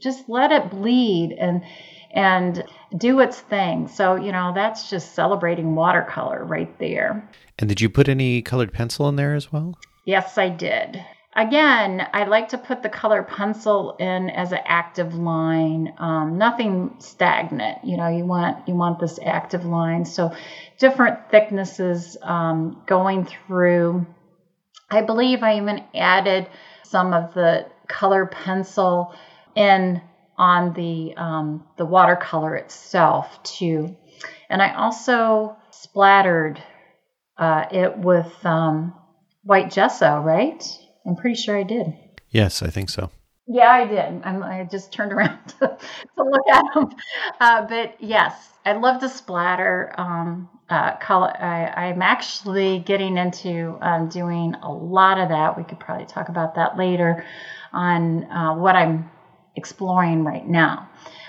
just 0.00 0.28
let 0.28 0.52
it 0.52 0.70
bleed 0.70 1.32
and 1.38 1.62
and 2.10 2.64
do 2.96 3.20
its 3.20 3.40
thing. 3.40 3.88
So 3.88 4.16
you 4.16 4.32
know 4.32 4.52
that's 4.54 4.90
just 4.90 5.14
celebrating 5.14 5.74
watercolor 5.74 6.44
right 6.44 6.76
there. 6.78 7.28
And 7.58 7.68
did 7.68 7.80
you 7.80 7.88
put 7.88 8.08
any 8.08 8.42
colored 8.42 8.72
pencil 8.72 9.08
in 9.08 9.16
there 9.16 9.34
as 9.34 9.52
well? 9.52 9.78
Yes, 10.04 10.36
I 10.36 10.48
did. 10.48 11.02
Again, 11.36 12.06
I 12.12 12.24
like 12.24 12.48
to 12.48 12.58
put 12.58 12.82
the 12.82 12.88
color 12.88 13.24
pencil 13.24 13.96
in 13.98 14.30
as 14.30 14.52
an 14.52 14.60
active 14.66 15.14
line, 15.14 15.92
um, 15.98 16.38
nothing 16.38 16.94
stagnant. 16.98 17.78
You 17.82 17.96
know, 17.96 18.06
you 18.06 18.24
want 18.24 18.68
you 18.68 18.74
want 18.74 19.00
this 19.00 19.18
active 19.24 19.64
line. 19.64 20.04
So 20.04 20.30
different 20.78 21.18
thicknesses 21.30 22.16
um, 22.22 22.82
going 22.86 23.24
through. 23.24 24.06
I 24.88 25.00
believe 25.00 25.42
I 25.42 25.56
even 25.56 25.80
added 25.92 26.48
some 26.84 27.12
of 27.12 27.34
the 27.34 27.66
color 27.88 28.26
pencil 28.26 29.12
in 29.56 30.00
on 30.38 30.72
the 30.72 31.14
um, 31.16 31.64
the 31.76 31.86
watercolor 31.86 32.54
itself 32.54 33.42
too, 33.42 33.96
and 34.48 34.62
I 34.62 34.70
also 34.70 35.56
splattered 35.70 36.62
uh, 37.36 37.64
it 37.72 37.96
with 37.96 38.32
um, 38.46 38.94
white 39.42 39.70
gesso, 39.72 40.20
right? 40.20 40.62
I'm 41.06 41.16
pretty 41.16 41.36
sure 41.36 41.56
I 41.58 41.62
did. 41.62 41.92
Yes, 42.30 42.62
I 42.62 42.68
think 42.68 42.90
so. 42.90 43.10
Yeah, 43.46 43.68
I 43.68 43.86
did. 43.86 44.22
I'm, 44.24 44.42
i 44.42 44.66
just 44.70 44.92
turned 44.92 45.12
around 45.12 45.38
to, 45.60 45.76
to 46.16 46.24
look 46.24 46.48
at 46.50 46.64
them. 46.74 46.90
Uh, 47.40 47.66
but 47.66 47.96
yes, 48.00 48.48
I 48.64 48.72
love 48.72 49.00
to 49.00 49.08
splatter. 49.08 49.94
Um, 49.98 50.48
uh, 50.70 50.96
color, 50.96 51.30
I, 51.38 51.88
am 51.88 52.00
actually 52.00 52.78
getting 52.78 53.18
into 53.18 53.76
um, 53.82 54.08
doing 54.08 54.54
a 54.62 54.72
lot 54.72 55.18
of 55.18 55.28
that. 55.28 55.58
We 55.58 55.64
could 55.64 55.78
probably 55.78 56.06
talk 56.06 56.30
about 56.30 56.54
that 56.54 56.78
later 56.78 57.24
on 57.72 58.24
uh, 58.24 58.54
what 58.54 58.74
I'm 58.74 59.10
exploring 59.56 60.24
right 60.24 60.46
now. 60.46 60.88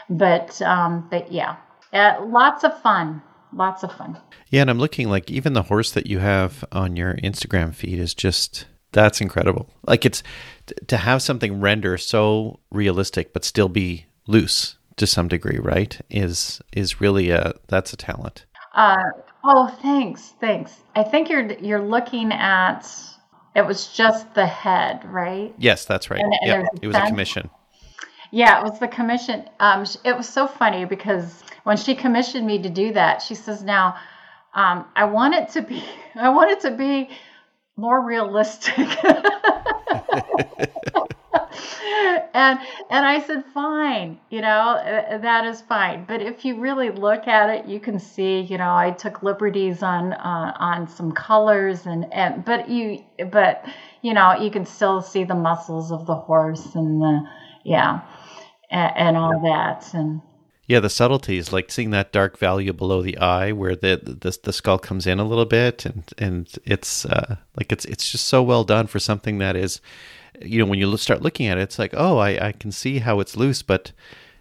But 0.09 0.61
um, 0.61 1.07
but 1.09 1.31
yeah, 1.31 1.57
uh, 1.91 2.23
lots 2.25 2.63
of 2.63 2.79
fun. 2.81 3.21
Lots 3.51 3.83
of 3.83 3.91
fun. 3.91 4.21
Yeah, 4.49 4.61
and 4.61 4.69
I'm 4.69 4.79
looking 4.79 5.09
like 5.09 5.29
even 5.29 5.53
the 5.53 5.63
horse 5.63 5.91
that 5.91 6.07
you 6.07 6.19
have 6.19 6.63
on 6.71 6.95
your 6.95 7.15
Instagram 7.15 7.73
feed 7.73 7.99
is 7.99 8.13
just 8.13 8.67
that's 8.95 9.19
incredible. 9.19 9.67
Like 9.85 10.05
it's 10.05 10.23
to 10.87 10.97
have 10.97 11.21
something 11.21 11.59
render 11.59 11.97
so 11.97 12.59
realistic 12.71 13.33
but 13.33 13.43
still 13.43 13.69
be 13.69 14.05
loose 14.25 14.77
to 14.95 15.05
some 15.05 15.27
degree, 15.27 15.59
right? 15.59 15.99
Is 16.09 16.61
is 16.71 17.01
really 17.01 17.29
a 17.29 17.53
that's 17.67 17.91
a 17.91 17.97
talent. 17.97 18.45
Uh, 18.73 18.95
oh, 19.43 19.67
thanks, 19.81 20.33
thanks. 20.39 20.77
I 20.95 21.03
think 21.03 21.29
you're 21.29 21.51
you're 21.53 21.83
looking 21.83 22.31
at 22.31 22.89
it 23.53 23.65
was 23.65 23.87
just 23.87 24.33
the 24.33 24.45
head, 24.45 25.03
right? 25.05 25.53
Yes, 25.57 25.85
that's 25.85 26.09
right. 26.09 26.21
Yeah, 26.43 26.65
it 26.81 26.87
was 26.87 26.95
a 26.95 27.07
commission. 27.07 27.49
Yeah, 28.31 28.59
it 28.59 28.63
was 28.63 28.79
the 28.79 28.87
commission. 28.87 29.47
Um, 29.59 29.85
it 30.05 30.15
was 30.15 30.27
so 30.27 30.47
funny 30.47 30.85
because 30.85 31.43
when 31.63 31.75
she 31.77 31.95
commissioned 31.95 32.47
me 32.47 32.61
to 32.61 32.69
do 32.69 32.93
that, 32.93 33.21
she 33.21 33.35
says, 33.35 33.61
"Now, 33.61 33.97
um, 34.53 34.85
I 34.95 35.03
want 35.03 35.35
it 35.35 35.49
to 35.49 35.61
be, 35.61 35.83
I 36.15 36.29
want 36.29 36.51
it 36.51 36.61
to 36.61 36.71
be 36.71 37.09
more 37.77 38.05
realistic. 38.05 38.77
and 42.33 42.59
and 42.89 43.05
I 43.05 43.21
said, 43.25 43.43
fine, 43.53 44.19
you 44.29 44.41
know, 44.41 45.19
that 45.21 45.45
is 45.45 45.61
fine. 45.61 46.05
But 46.05 46.21
if 46.21 46.45
you 46.45 46.59
really 46.59 46.89
look 46.89 47.27
at 47.27 47.49
it, 47.49 47.65
you 47.65 47.79
can 47.79 47.99
see, 47.99 48.41
you 48.41 48.57
know, 48.57 48.75
I 48.75 48.91
took 48.91 49.23
liberties 49.23 49.81
on 49.83 50.13
uh, 50.13 50.53
on 50.59 50.87
some 50.87 51.11
colors 51.11 51.85
and 51.85 52.11
and 52.13 52.45
but 52.45 52.69
you 52.69 53.03
but 53.31 53.65
you 54.01 54.13
know 54.13 54.35
you 54.35 54.51
can 54.51 54.65
still 54.65 55.01
see 55.01 55.23
the 55.23 55.35
muscles 55.35 55.91
of 55.91 56.05
the 56.05 56.15
horse 56.15 56.75
and 56.75 57.01
the 57.01 57.21
yeah 57.63 58.01
and, 58.69 58.91
and 58.95 59.17
all 59.17 59.39
that 59.43 59.93
and 59.93 60.21
yeah, 60.67 60.79
the 60.79 60.89
subtleties, 60.89 61.53
like 61.53 61.71
seeing 61.71 61.91
that 61.91 62.11
dark 62.11 62.37
value 62.37 62.73
below 62.73 63.01
the 63.01 63.17
eye, 63.17 63.51
where 63.51 63.75
the 63.75 63.99
the, 64.01 64.37
the 64.41 64.53
skull 64.53 64.79
comes 64.79 65.05
in 65.05 65.19
a 65.19 65.25
little 65.25 65.45
bit, 65.45 65.85
and 65.85 66.03
and 66.17 66.49
it's 66.65 67.05
uh, 67.05 67.37
like 67.55 67.71
it's 67.71 67.85
it's 67.85 68.11
just 68.11 68.25
so 68.25 68.41
well 68.41 68.63
done 68.63 68.87
for 68.87 68.99
something 68.99 69.37
that 69.37 69.55
is, 69.55 69.79
you 70.41 70.59
know, 70.59 70.65
when 70.65 70.79
you 70.79 70.97
start 70.97 71.21
looking 71.21 71.45
at 71.47 71.59
it, 71.59 71.61
it's 71.61 71.77
like, 71.77 71.93
oh, 71.95 72.17
I 72.17 72.47
I 72.47 72.51
can 72.51 72.71
see 72.71 72.99
how 72.99 73.19
it's 73.19 73.37
loose, 73.37 73.61
but 73.61 73.91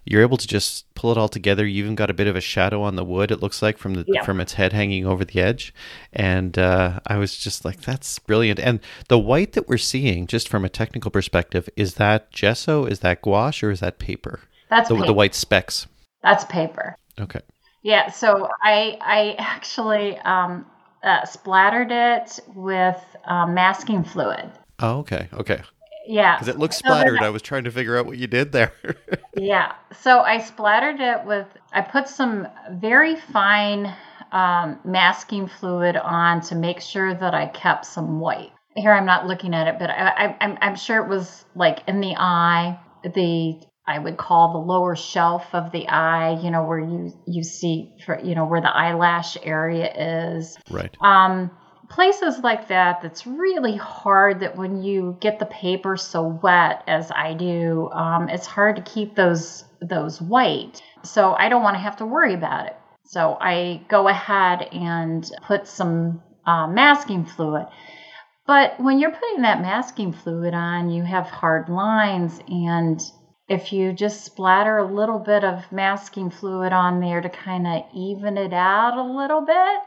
you're 0.06 0.22
able 0.22 0.36
to 0.36 0.46
just 0.46 0.92
pull 0.94 1.12
it 1.12 1.18
all 1.18 1.28
together. 1.28 1.66
You 1.66 1.82
even 1.82 1.94
got 1.94 2.10
a 2.10 2.14
bit 2.14 2.26
of 2.26 2.36
a 2.36 2.40
shadow 2.40 2.82
on 2.82 2.96
the 2.96 3.04
wood. 3.04 3.30
It 3.30 3.40
looks 3.40 3.60
like 3.60 3.76
from 3.76 3.92
the 3.92 4.04
yeah. 4.08 4.22
from 4.22 4.40
its 4.40 4.54
head 4.54 4.72
hanging 4.72 5.04
over 5.06 5.26
the 5.26 5.42
edge, 5.42 5.74
and 6.10 6.58
uh, 6.58 7.00
I 7.06 7.18
was 7.18 7.36
just 7.36 7.66
like, 7.66 7.82
that's 7.82 8.18
brilliant. 8.18 8.60
And 8.60 8.80
the 9.08 9.18
white 9.18 9.52
that 9.52 9.68
we're 9.68 9.76
seeing, 9.76 10.26
just 10.26 10.48
from 10.48 10.64
a 10.64 10.70
technical 10.70 11.10
perspective, 11.10 11.68
is 11.76 11.94
that 11.94 12.32
gesso? 12.32 12.86
Is 12.86 13.00
that 13.00 13.20
gouache 13.20 13.66
or 13.66 13.70
is 13.70 13.80
that 13.80 13.98
paper? 13.98 14.40
That's 14.70 14.88
the, 14.88 14.96
the 14.96 15.12
white 15.12 15.34
specks. 15.34 15.86
That's 16.24 16.44
paper. 16.46 16.96
Okay. 17.20 17.40
Yeah, 17.82 18.10
so 18.10 18.48
I 18.62 18.96
I 19.00 19.36
actually 19.38 20.16
um, 20.18 20.64
uh, 21.02 21.24
splattered 21.26 21.92
it 21.92 22.40
with 22.54 22.98
uh, 23.26 23.46
masking 23.46 24.02
fluid. 24.02 24.50
Oh, 24.80 25.00
okay, 25.00 25.28
okay. 25.34 25.60
Yeah, 26.06 26.36
because 26.36 26.48
it 26.48 26.58
looks 26.58 26.76
splattered. 26.78 27.18
So 27.20 27.26
I 27.26 27.28
was 27.28 27.42
trying 27.42 27.64
to 27.64 27.70
figure 27.70 27.98
out 27.98 28.06
what 28.06 28.16
you 28.16 28.26
did 28.26 28.52
there. 28.52 28.72
yeah, 29.36 29.74
so 29.92 30.20
I 30.20 30.38
splattered 30.38 31.00
it 31.00 31.26
with. 31.26 31.46
I 31.72 31.82
put 31.82 32.08
some 32.08 32.48
very 32.72 33.16
fine 33.16 33.94
um, 34.32 34.80
masking 34.84 35.46
fluid 35.46 35.96
on 35.96 36.40
to 36.42 36.54
make 36.54 36.80
sure 36.80 37.14
that 37.14 37.34
I 37.34 37.46
kept 37.48 37.84
some 37.84 38.18
white. 38.18 38.52
here 38.76 38.92
I'm 38.92 39.06
not 39.06 39.26
looking 39.26 39.54
at 39.54 39.68
it, 39.68 39.78
but 39.78 39.90
I, 39.90 40.08
I, 40.08 40.36
I'm, 40.40 40.58
I'm 40.62 40.76
sure 40.76 41.02
it 41.02 41.08
was 41.08 41.44
like 41.54 41.80
in 41.86 42.00
the 42.00 42.14
eye, 42.16 42.78
the 43.02 43.60
I 43.86 43.98
would 43.98 44.16
call 44.16 44.52
the 44.52 44.58
lower 44.58 44.96
shelf 44.96 45.46
of 45.52 45.70
the 45.70 45.88
eye, 45.88 46.40
you 46.42 46.50
know, 46.50 46.64
where 46.64 46.78
you 46.78 47.12
you 47.26 47.42
see, 47.42 47.92
for, 48.04 48.18
you 48.22 48.34
know, 48.34 48.46
where 48.46 48.60
the 48.60 48.74
eyelash 48.74 49.36
area 49.42 50.36
is. 50.36 50.56
Right. 50.70 50.96
Um, 51.02 51.50
places 51.90 52.38
like 52.38 52.68
that. 52.68 53.02
That's 53.02 53.26
really 53.26 53.76
hard. 53.76 54.40
That 54.40 54.56
when 54.56 54.82
you 54.82 55.18
get 55.20 55.38
the 55.38 55.46
paper 55.46 55.96
so 55.96 56.40
wet, 56.42 56.82
as 56.86 57.10
I 57.10 57.34
do, 57.34 57.90
um, 57.92 58.28
it's 58.30 58.46
hard 58.46 58.76
to 58.76 58.82
keep 58.82 59.14
those 59.16 59.64
those 59.82 60.20
white. 60.20 60.82
So 61.02 61.34
I 61.34 61.50
don't 61.50 61.62
want 61.62 61.74
to 61.74 61.80
have 61.80 61.96
to 61.96 62.06
worry 62.06 62.32
about 62.32 62.66
it. 62.66 62.76
So 63.04 63.36
I 63.38 63.84
go 63.88 64.08
ahead 64.08 64.62
and 64.72 65.30
put 65.46 65.68
some 65.68 66.22
uh, 66.46 66.66
masking 66.68 67.26
fluid. 67.26 67.66
But 68.46 68.80
when 68.80 68.98
you're 68.98 69.12
putting 69.12 69.42
that 69.42 69.60
masking 69.60 70.12
fluid 70.12 70.54
on, 70.54 70.90
you 70.90 71.02
have 71.02 71.26
hard 71.26 71.68
lines 71.68 72.40
and 72.48 73.00
if 73.48 73.72
you 73.72 73.92
just 73.92 74.24
splatter 74.24 74.78
a 74.78 74.92
little 74.92 75.18
bit 75.18 75.44
of 75.44 75.70
masking 75.70 76.30
fluid 76.30 76.72
on 76.72 77.00
there 77.00 77.20
to 77.20 77.28
kind 77.28 77.66
of 77.66 77.82
even 77.94 78.38
it 78.38 78.52
out 78.52 78.96
a 78.96 79.02
little 79.02 79.42
bit, 79.42 79.78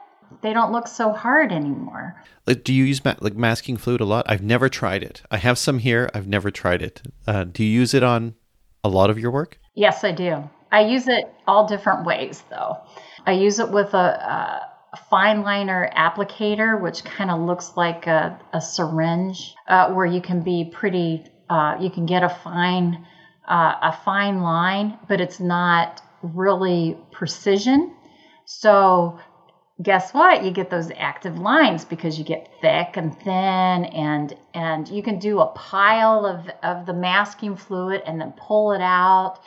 they 0.41 0.53
don't 0.53 0.71
look 0.71 0.87
so 0.87 1.11
hard 1.11 1.51
anymore. 1.51 2.21
Like, 2.45 2.63
do 2.63 2.73
you 2.73 2.83
use 2.83 3.03
ma- 3.03 3.15
like 3.19 3.35
masking 3.35 3.77
fluid 3.77 4.01
a 4.01 4.05
lot? 4.05 4.25
I've 4.29 4.43
never 4.43 4.69
tried 4.69 5.03
it. 5.03 5.23
I 5.31 5.37
have 5.37 5.57
some 5.57 5.79
here. 5.79 6.09
I've 6.13 6.27
never 6.27 6.51
tried 6.51 6.81
it. 6.81 7.01
Uh, 7.25 7.45
do 7.45 7.63
you 7.63 7.71
use 7.71 7.93
it 7.93 8.03
on 8.03 8.35
a 8.83 8.89
lot 8.89 9.09
of 9.09 9.17
your 9.17 9.31
work? 9.31 9.59
Yes, 9.73 10.03
I 10.03 10.11
do. 10.11 10.49
I 10.71 10.81
use 10.81 11.07
it 11.07 11.25
all 11.47 11.67
different 11.67 12.05
ways, 12.05 12.43
though. 12.49 12.77
I 13.25 13.31
use 13.31 13.59
it 13.59 13.71
with 13.71 13.93
a, 13.93 14.67
a 14.93 14.97
fine 15.09 15.41
liner 15.41 15.89
applicator, 15.95 16.79
which 16.79 17.03
kind 17.03 17.31
of 17.31 17.39
looks 17.39 17.75
like 17.75 18.05
a, 18.05 18.39
a 18.53 18.61
syringe, 18.61 19.55
uh, 19.67 19.91
where 19.93 20.05
you 20.05 20.21
can 20.21 20.41
be 20.41 20.69
pretty. 20.71 21.25
Uh, 21.49 21.77
you 21.79 21.89
can 21.89 22.05
get 22.05 22.23
a 22.23 22.29
fine 22.29 23.05
uh, 23.47 23.75
a 23.81 23.97
fine 24.03 24.41
line, 24.41 24.97
but 25.07 25.21
it's 25.21 25.39
not 25.39 26.01
really 26.21 26.97
precision. 27.11 27.95
So 28.45 29.19
guess 29.81 30.13
what? 30.13 30.43
You 30.43 30.51
get 30.51 30.69
those 30.69 30.91
active 30.97 31.37
lines 31.37 31.85
because 31.85 32.17
you 32.17 32.25
get 32.25 32.49
thick 32.61 32.97
and 32.97 33.17
thin 33.21 33.85
and 33.85 34.33
and 34.53 34.87
you 34.87 35.03
can 35.03 35.19
do 35.19 35.39
a 35.39 35.47
pile 35.47 36.25
of, 36.25 36.49
of 36.63 36.85
the 36.85 36.93
masking 36.93 37.55
fluid 37.55 38.01
and 38.05 38.19
then 38.19 38.33
pull 38.37 38.71
it 38.71 38.81
out 38.81 39.39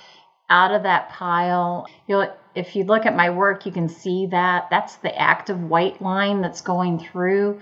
out 0.48 0.72
of 0.72 0.84
that 0.84 1.08
pile. 1.10 1.86
You'll 2.06 2.32
if 2.54 2.74
you 2.74 2.84
look 2.84 3.06
at 3.06 3.14
my 3.14 3.30
work, 3.30 3.66
you 3.66 3.72
can 3.72 3.88
see 3.88 4.26
that 4.26 4.68
that's 4.70 4.96
the 4.96 5.16
active 5.16 5.60
white 5.60 6.02
line 6.02 6.40
that's 6.40 6.62
going 6.62 6.98
through, 6.98 7.60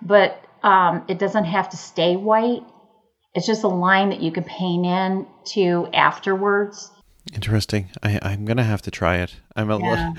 but 0.00 0.44
um, 0.62 1.04
it 1.08 1.18
doesn't 1.18 1.44
have 1.44 1.68
to 1.70 1.76
stay 1.76 2.16
white. 2.16 2.62
It's 3.38 3.46
just 3.46 3.62
a 3.62 3.68
line 3.68 4.10
that 4.10 4.20
you 4.20 4.32
can 4.32 4.42
paint 4.42 4.84
in 4.84 5.24
to 5.52 5.86
afterwards. 5.94 6.90
Interesting. 7.32 7.88
I, 8.02 8.18
I'm 8.20 8.44
gonna 8.44 8.64
have 8.64 8.82
to 8.82 8.90
try 8.90 9.18
it. 9.18 9.36
I'm 9.54 9.70
a 9.70 9.78
Yeah. 9.78 9.90
little. 9.90 10.14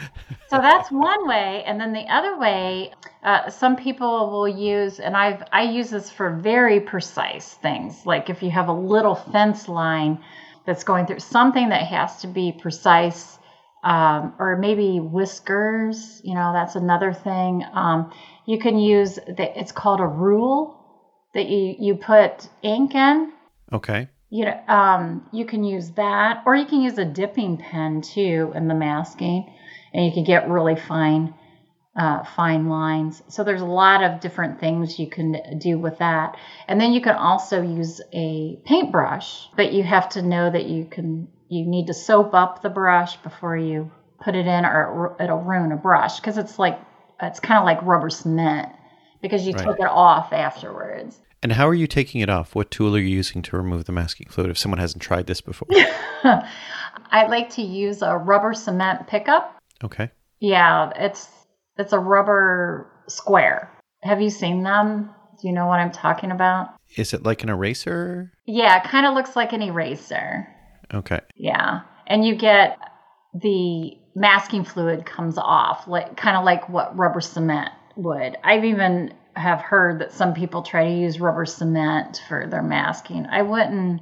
so 0.49 0.57
that's 0.59 0.89
one 0.89 1.27
way, 1.27 1.65
and 1.65 1.81
then 1.81 1.91
the 1.91 2.07
other 2.07 2.39
way, 2.39 2.93
uh, 3.21 3.49
some 3.49 3.75
people 3.75 4.29
will 4.31 4.47
use, 4.47 5.01
and 5.01 5.17
I've 5.17 5.43
I 5.51 5.63
use 5.63 5.89
this 5.89 6.09
for 6.09 6.33
very 6.33 6.79
precise 6.79 7.55
things, 7.55 8.05
like 8.05 8.29
if 8.29 8.41
you 8.41 8.51
have 8.51 8.69
a 8.69 8.73
little 8.73 9.15
fence 9.15 9.67
line 9.67 10.19
that's 10.65 10.85
going 10.85 11.05
through 11.05 11.19
something 11.19 11.67
that 11.69 11.87
has 11.87 12.21
to 12.21 12.27
be 12.27 12.53
precise, 12.53 13.37
um, 13.83 14.33
or 14.39 14.55
maybe 14.55 15.01
whiskers. 15.01 16.21
You 16.23 16.35
know, 16.35 16.53
that's 16.53 16.75
another 16.75 17.11
thing. 17.11 17.65
Um, 17.73 18.13
you 18.45 18.59
can 18.59 18.79
use 18.79 19.15
the, 19.15 19.59
it's 19.59 19.73
called 19.73 19.99
a 19.99 20.07
rule 20.07 20.78
that 21.33 21.47
you 21.47 21.75
you 21.79 21.95
put 21.95 22.47
ink 22.61 22.95
in 22.95 23.31
okay. 23.71 24.07
you 24.29 24.45
know, 24.45 24.59
um, 24.67 25.27
you 25.31 25.45
can 25.45 25.63
use 25.63 25.91
that, 25.91 26.43
or 26.45 26.55
you 26.55 26.65
can 26.65 26.81
use 26.81 26.97
a 26.97 27.05
dipping 27.05 27.57
pen 27.57 28.01
too 28.01 28.51
in 28.55 28.67
the 28.67 28.75
masking, 28.75 29.51
and 29.93 30.05
you 30.05 30.11
can 30.11 30.23
get 30.23 30.49
really 30.49 30.75
fine, 30.75 31.33
uh, 31.95 32.23
fine 32.23 32.67
lines. 32.69 33.21
So 33.27 33.43
there's 33.43 33.61
a 33.61 33.65
lot 33.65 34.03
of 34.03 34.21
different 34.21 34.59
things 34.59 34.99
you 34.99 35.09
can 35.09 35.59
do 35.59 35.77
with 35.77 35.99
that, 35.99 36.37
and 36.67 36.79
then 36.79 36.93
you 36.93 37.01
can 37.01 37.15
also 37.15 37.61
use 37.61 38.01
a 38.13 38.59
paintbrush, 38.65 39.49
but 39.55 39.73
you 39.73 39.83
have 39.83 40.09
to 40.09 40.21
know 40.21 40.49
that 40.49 40.65
you 40.65 40.85
can. 40.85 41.27
You 41.51 41.65
need 41.65 41.87
to 41.87 41.95
soap 41.95 42.35
up 42.35 42.61
the 42.61 42.69
brush 42.69 43.17
before 43.17 43.57
you 43.57 43.91
put 44.23 44.35
it 44.35 44.45
in, 44.45 44.65
or 44.65 45.17
it'll 45.19 45.41
ruin 45.41 45.71
a 45.71 45.77
brush 45.77 46.19
because 46.19 46.37
it's 46.37 46.59
like 46.59 46.79
it's 47.21 47.39
kind 47.39 47.57
of 47.57 47.65
like 47.65 47.81
rubber 47.81 48.11
cement 48.11 48.69
because 49.21 49.45
you 49.47 49.53
Right. 49.53 49.65
take 49.65 49.79
it 49.79 49.85
off 49.89 50.31
afterwards. 50.33 51.19
And 51.41 51.53
how 51.53 51.67
are 51.67 51.73
you 51.73 51.87
taking 51.87 52.19
it 52.21 52.29
off? 52.29 52.53
What 52.53 52.69
tool 52.69 52.95
are 52.95 52.99
you 52.99 53.07
using 53.15 53.41
to 53.43 53.55
remove 53.57 53.85
the 53.85 53.91
masking 53.93 54.27
fluid 54.29 54.49
if 54.49 54.57
someone 54.57 54.79
hasn't 54.79 55.01
tried 55.01 55.27
this 55.27 55.39
before? 55.41 55.67
I 56.23 57.25
like 57.27 57.49
to 57.51 57.61
use 57.61 58.01
a 58.01 58.17
rubber 58.17 58.53
cement 58.53 59.07
pickup. 59.07 59.57
okay. 59.83 60.11
Yeah, 60.41 60.91
it's 60.95 61.27
it's 61.77 61.91
a 61.93 61.99
rubber 61.99 62.89
square. 63.07 63.69
Have 64.03 64.21
you 64.21 64.29
seen 64.29 64.63
them? 64.63 65.09
Do 65.41 65.47
you 65.47 65.53
know 65.53 65.67
what 65.67 65.79
I'm 65.79 65.91
talking 65.91 66.31
about? 66.31 66.69
Is 66.97 67.13
it 67.13 67.23
like 67.23 67.43
an 67.43 67.49
eraser? 67.49 68.31
Yeah, 68.45 68.77
it 68.77 68.83
kind 68.83 69.05
of 69.05 69.13
looks 69.15 69.35
like 69.35 69.53
an 69.53 69.61
eraser. 69.61 70.47
Okay. 70.93 71.19
Yeah. 71.35 71.81
And 72.07 72.25
you 72.25 72.35
get 72.35 72.77
the 73.33 73.97
masking 74.15 74.63
fluid 74.63 75.05
comes 75.05 75.37
off, 75.37 75.87
like 75.87 76.15
kind 76.17 76.35
of 76.37 76.43
like 76.45 76.67
what 76.69 76.97
rubber 76.97 77.21
cement 77.21 77.71
would. 78.01 78.37
I've 78.43 78.65
even 78.65 79.13
have 79.35 79.61
heard 79.61 79.99
that 79.99 80.11
some 80.11 80.33
people 80.33 80.61
try 80.63 80.83
to 80.85 80.91
use 80.93 81.19
rubber 81.19 81.45
cement 81.45 82.21
for 82.27 82.47
their 82.47 82.63
masking. 82.63 83.25
I 83.27 83.41
wouldn't 83.41 84.01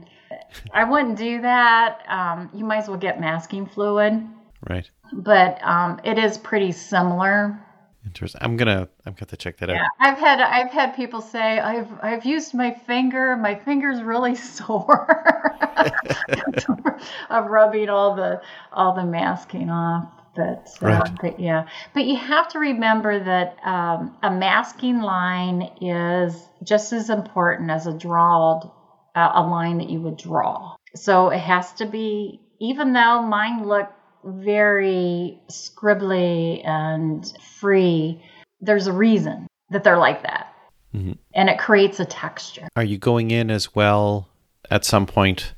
I 0.73 0.83
wouldn't 0.85 1.17
do 1.17 1.41
that. 1.41 2.01
Um, 2.07 2.49
you 2.53 2.65
might 2.65 2.77
as 2.77 2.87
well 2.87 2.97
get 2.97 3.19
masking 3.19 3.65
fluid. 3.65 4.25
Right. 4.67 4.89
but 5.13 5.59
um, 5.63 6.01
it 6.03 6.17
is 6.17 6.37
pretty 6.37 6.71
similar. 6.71 7.59
Interesting. 8.05 8.41
I'm 8.41 8.55
gonna 8.57 8.87
I'm 9.05 9.13
gonna 9.13 9.35
check 9.37 9.57
that 9.57 9.69
Yeah, 9.69 9.83
out. 9.83 9.89
I've 9.99 10.17
had 10.17 10.39
I've 10.39 10.71
had 10.71 10.95
people 10.95 11.21
say 11.21 11.59
I've 11.59 11.89
I've 12.01 12.25
used 12.25 12.53
my 12.53 12.73
finger. 12.73 13.35
My 13.35 13.55
finger's 13.55 14.01
really 14.01 14.35
sore 14.57 15.53
of 17.29 17.45
rubbing 17.47 17.89
all 17.89 18.15
the 18.15 18.41
all 18.71 18.93
the 18.95 19.03
masking 19.05 19.69
off. 19.69 20.09
But, 20.37 20.69
uh, 20.81 21.09
but 21.19 21.39
yeah, 21.39 21.67
but 21.93 22.05
you 22.05 22.15
have 22.15 22.47
to 22.49 22.59
remember 22.59 23.21
that 23.23 23.57
um, 23.65 24.15
a 24.21 24.29
masking 24.29 25.01
line 25.01 25.63
is 25.81 26.47
just 26.63 26.93
as 26.93 27.09
important 27.09 27.71
as 27.71 27.87
a 27.87 27.93
drawed 27.93 28.71
uh, 29.15 29.31
a 29.33 29.41
line 29.41 29.79
that 29.79 29.89
you 29.89 29.99
would 30.01 30.17
draw. 30.17 30.75
So 30.95 31.29
it 31.29 31.39
has 31.39 31.73
to 31.73 31.87
be, 31.87 32.39
even 32.59 32.93
though 32.93 33.23
mine 33.23 33.67
look 33.67 33.89
very 34.23 35.39
scribbly 35.49 36.65
and 36.65 37.25
free, 37.59 38.21
there's 38.61 38.87
a 38.87 38.93
reason 38.93 39.47
that 39.71 39.83
they're 39.83 39.97
like 39.97 40.21
that. 40.23 40.53
Mhm. 40.95 41.17
And 41.33 41.49
it 41.49 41.57
creates 41.57 41.99
a 41.99 42.05
texture. 42.05 42.67
Are 42.75 42.83
you 42.83 42.97
going 42.97 43.31
in 43.31 43.49
as 43.49 43.75
well 43.75 44.29
at 44.69 44.85
some 44.85 45.05
point 45.05 45.53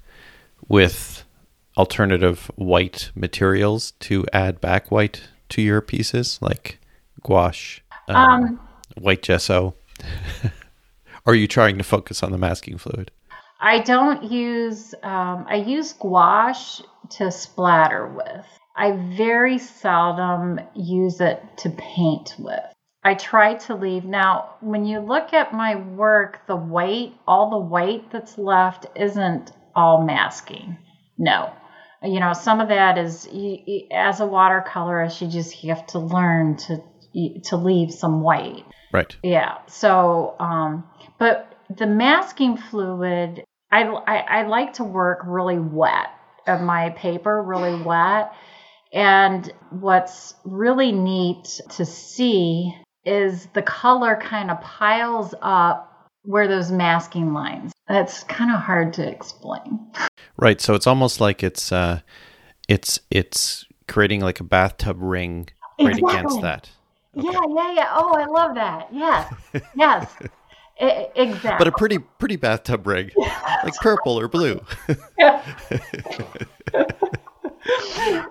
with 0.67 1.23
alternative 1.79 2.51
white 2.57 3.09
materials 3.15 3.91
to 4.01 4.25
add 4.33 4.59
back 4.59 4.91
white 4.91 5.21
to 5.47 5.61
your 5.61 5.79
pieces, 5.79 6.37
like 6.41 6.77
gouache, 7.23 7.81
um, 8.09 8.15
Um, 8.15 8.59
white 8.97 9.21
gesso? 9.21 9.75
are 11.25 11.33
you 11.33 11.47
trying 11.47 11.77
to 11.77 11.83
focus 11.85 12.21
on 12.21 12.33
the 12.33 12.37
masking 12.37 12.77
fluid? 12.77 13.11
I 13.61 13.79
don't 13.79 14.23
use, 14.23 14.93
um, 15.03 15.45
I 15.49 15.55
use 15.55 15.93
gouache 15.93 16.83
to 17.11 17.31
splatter 17.31 18.07
with. 18.09 18.45
I 18.75 18.91
very 19.17 19.57
seldom 19.57 20.59
use 20.75 21.21
it 21.21 21.41
to 21.59 21.69
paint 21.69 22.35
with. 22.37 22.73
I 23.05 23.13
try 23.13 23.53
to 23.53 23.75
leave. 23.75 24.03
Now, 24.03 24.55
when 24.59 24.83
you 24.85 24.99
look 24.99 25.33
at 25.33 25.53
my 25.53 25.75
work, 25.75 26.45
the 26.45 26.57
white, 26.57 27.13
all 27.25 27.49
the 27.49 27.65
white 27.65 28.11
that's 28.11 28.37
left 28.37 28.85
isn't 28.95 29.53
all 29.73 30.03
masking. 30.05 30.77
No. 31.17 31.51
You 32.03 32.19
know, 32.19 32.33
some 32.33 32.61
of 32.61 32.69
that 32.69 32.97
is, 32.97 33.25
as 33.91 34.19
a 34.19 34.23
watercolorist, 34.23 35.21
you 35.21 35.27
just 35.27 35.53
have 35.65 35.85
to 35.87 35.99
learn 35.99 36.57
to 36.57 36.81
to 37.45 37.57
leave 37.57 37.91
some 37.91 38.21
white. 38.21 38.65
Right. 38.93 39.15
Yeah. 39.23 39.57
So, 39.67 40.35
um, 40.39 40.87
but 41.17 41.55
the 41.75 41.87
masking 41.87 42.57
fluid, 42.57 43.43
I, 43.71 43.83
I, 43.83 44.17
I 44.17 44.47
like 44.47 44.73
to 44.73 44.83
work 44.83 45.21
really 45.25 45.59
wet 45.59 46.07
of 46.47 46.61
my 46.61 46.89
paper, 46.91 47.41
really 47.41 47.81
wet. 47.81 48.33
And 48.91 49.51
what's 49.69 50.33
really 50.43 50.91
neat 50.91 51.61
to 51.71 51.85
see 51.85 52.75
is 53.05 53.45
the 53.53 53.61
color 53.61 54.19
kind 54.21 54.49
of 54.49 54.61
piles 54.61 55.33
up 55.41 56.09
where 56.23 56.47
those 56.47 56.71
masking 56.71 57.33
lines. 57.33 57.71
That's 57.87 58.23
kind 58.23 58.51
of 58.51 58.59
hard 58.59 58.93
to 58.93 59.07
explain. 59.07 59.91
Right. 60.39 60.61
So 60.61 60.73
it's 60.73 60.87
almost 60.87 61.19
like 61.19 61.43
it's 61.43 61.71
uh 61.71 61.99
it's 62.67 62.99
it's 63.11 63.65
creating 63.87 64.21
like 64.21 64.39
a 64.39 64.43
bathtub 64.43 64.97
ring 64.99 65.49
right 65.79 65.97
against 65.97 66.37
Exactly. 66.37 66.41
that. 66.41 66.69
Yeah, 67.15 67.41
yeah, 67.49 67.71
yeah. 67.73 67.89
Oh, 67.91 68.13
I 68.13 68.25
love 68.25 68.55
that. 68.55 68.87
Yes, 68.93 69.33
yes. 69.75 70.15
I- 70.79 71.09
exactly. 71.15 71.55
But 71.57 71.67
a 71.67 71.71
pretty 71.71 71.97
pretty 71.99 72.35
bathtub 72.37 72.87
rig, 72.87 73.13
like 73.17 73.75
purple 73.81 74.19
or 74.19 74.27
blue. 74.27 74.61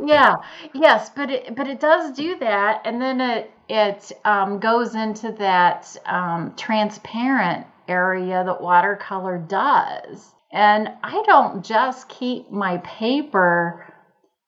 yeah 0.04 0.36
yes 0.74 1.11
but 1.14 1.30
it 1.30 1.54
but 1.54 1.68
it 1.68 1.78
does 1.78 2.12
do 2.16 2.38
that 2.38 2.80
and 2.84 3.00
then 3.00 3.20
it 3.20 3.50
it 3.68 4.11
um, 4.24 4.59
goes 4.59 4.94
into 4.94 5.30
that 5.32 5.94
um, 6.06 6.54
transparent 6.56 7.66
area 7.86 8.42
that 8.44 8.61
watercolor 8.61 9.36
does 9.38 10.32
and 10.53 10.88
i 11.03 11.22
don't 11.26 11.64
just 11.64 12.09
keep 12.09 12.51
my 12.51 12.78
paper 12.78 13.84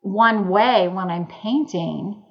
one 0.03 0.49
way 0.49 0.89
when 0.89 1.11
i'm 1.11 1.27
painting. 1.27 2.25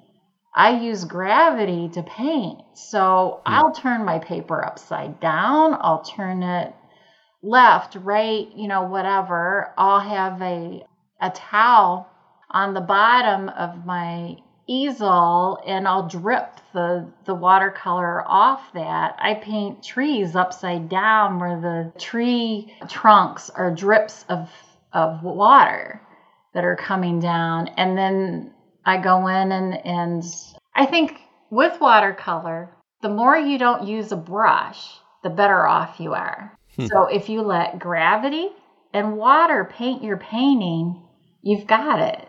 I 0.52 0.80
use 0.80 1.04
gravity 1.04 1.88
to 1.90 2.02
paint. 2.02 2.60
So 2.74 3.40
hmm. 3.46 3.54
i'll 3.54 3.72
turn 3.72 4.04
my 4.04 4.18
paper 4.18 4.64
upside 4.64 5.20
down. 5.20 5.76
I'll 5.80 6.02
turn 6.02 6.42
it 6.42 6.74
left 7.42 7.94
right 7.94 8.48
you 8.54 8.68
know 8.68 8.82
whatever. 8.82 9.72
I'll 9.78 10.00
have 10.00 10.42
a 10.42 10.82
a 11.20 11.30
towel 11.30 12.08
on 12.50 12.74
the 12.74 12.80
bottom 12.80 13.48
of 13.48 13.86
my 13.86 14.36
easel 14.70 15.60
and 15.66 15.88
I'll 15.88 16.06
drip 16.06 16.60
the, 16.72 17.10
the 17.24 17.34
watercolor 17.34 18.22
off 18.26 18.72
that. 18.74 19.16
I 19.18 19.34
paint 19.34 19.82
trees 19.82 20.36
upside 20.36 20.88
down 20.88 21.40
where 21.40 21.60
the 21.60 22.00
tree 22.00 22.72
trunks 22.88 23.50
are 23.50 23.74
drips 23.74 24.24
of, 24.28 24.48
of 24.92 25.24
water 25.24 26.00
that 26.54 26.64
are 26.64 26.76
coming 26.76 27.18
down. 27.18 27.68
And 27.76 27.98
then 27.98 28.54
I 28.84 28.98
go 28.98 29.26
in 29.26 29.50
and, 29.50 29.84
and 29.84 30.24
I 30.74 30.86
think 30.86 31.18
with 31.50 31.80
watercolor, 31.80 32.70
the 33.02 33.08
more 33.08 33.36
you 33.36 33.58
don't 33.58 33.88
use 33.88 34.12
a 34.12 34.16
brush, 34.16 34.86
the 35.24 35.30
better 35.30 35.66
off 35.66 35.98
you 35.98 36.14
are. 36.14 36.56
Hmm. 36.76 36.86
So 36.86 37.06
if 37.06 37.28
you 37.28 37.42
let 37.42 37.80
gravity 37.80 38.48
and 38.92 39.16
water 39.16 39.68
paint 39.70 40.04
your 40.04 40.16
painting, 40.16 41.02
you've 41.42 41.66
got 41.66 42.00
it. 42.00 42.28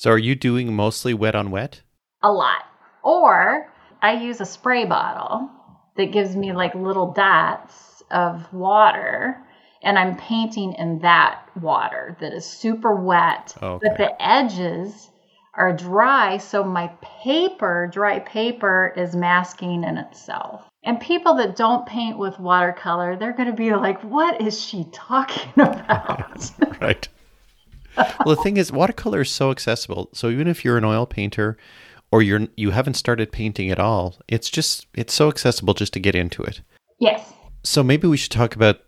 So 0.00 0.10
are 0.10 0.16
you 0.16 0.34
doing 0.34 0.74
mostly 0.74 1.12
wet 1.12 1.34
on 1.34 1.50
wet? 1.50 1.82
a 2.22 2.32
lot. 2.32 2.62
Or 3.04 3.70
I 4.00 4.12
use 4.14 4.40
a 4.40 4.46
spray 4.46 4.86
bottle 4.86 5.50
that 5.98 6.10
gives 6.10 6.34
me 6.34 6.54
like 6.54 6.74
little 6.74 7.12
dots 7.12 8.02
of 8.10 8.50
water, 8.50 9.44
and 9.82 9.98
I'm 9.98 10.16
painting 10.16 10.72
in 10.78 11.00
that 11.00 11.42
water 11.60 12.16
that 12.18 12.32
is 12.32 12.46
super 12.46 12.94
wet, 12.94 13.54
Okay. 13.62 13.86
but 13.86 13.98
the 13.98 14.10
edges 14.22 15.10
are 15.52 15.76
dry, 15.76 16.38
so 16.38 16.64
my 16.64 16.86
paper, 17.22 17.90
dry 17.92 18.20
paper, 18.20 18.94
is 18.96 19.14
masking 19.14 19.84
in 19.84 19.98
itself. 19.98 20.64
And 20.82 20.98
people 20.98 21.34
that 21.34 21.56
don't 21.56 21.84
paint 21.84 22.16
with 22.16 22.40
watercolor, 22.40 23.16
they're 23.16 23.34
going 23.36 23.50
to 23.50 23.54
be 23.54 23.74
like, 23.74 24.00
what 24.02 24.40
is 24.40 24.58
she 24.58 24.86
talking 24.94 25.52
about? 25.62 26.50
Right. 26.80 27.06
Well, 28.24 28.36
the 28.36 28.42
thing 28.42 28.56
is, 28.56 28.72
watercolor 28.72 29.20
is 29.22 29.30
so 29.30 29.50
accessible. 29.50 30.08
So 30.12 30.28
even 30.30 30.46
if 30.48 30.64
you're 30.64 30.78
an 30.78 30.84
oil 30.84 31.06
painter, 31.06 31.56
or 32.12 32.22
you're 32.22 32.48
you 32.56 32.70
haven't 32.70 32.94
started 32.94 33.30
painting 33.32 33.70
at 33.70 33.78
all, 33.78 34.16
it's 34.28 34.50
just 34.50 34.86
it's 34.94 35.14
so 35.14 35.28
accessible 35.28 35.74
just 35.74 35.92
to 35.94 36.00
get 36.00 36.14
into 36.14 36.42
it. 36.42 36.60
yes. 36.98 37.32
So 37.62 37.82
maybe 37.82 38.08
we 38.08 38.16
should 38.16 38.30
talk 38.32 38.54
about 38.56 38.80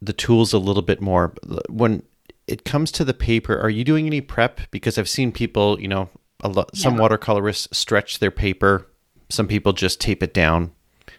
the 0.00 0.12
tools 0.12 0.52
a 0.52 0.58
little 0.58 0.82
bit 0.82 1.00
more. 1.00 1.34
When 1.68 2.02
it 2.46 2.64
comes 2.64 2.92
to 2.92 3.04
the 3.04 3.12
paper, 3.14 3.58
are 3.58 3.68
you 3.70 3.82
doing 3.82 4.06
any 4.06 4.20
prep? 4.20 4.60
Because 4.70 4.96
I've 4.96 5.08
seen 5.08 5.32
people, 5.32 5.80
you 5.80 5.88
know, 5.88 6.08
a 6.44 6.48
lot, 6.48 6.76
some 6.76 6.94
Yeah. 6.94 7.00
watercolorists 7.00 7.74
stretch 7.74 8.20
their 8.20 8.30
paper. 8.30 8.86
Some 9.28 9.48
people 9.48 9.72
just 9.72 10.00
tape 10.00 10.22
it 10.22 10.32
down. 10.32 10.70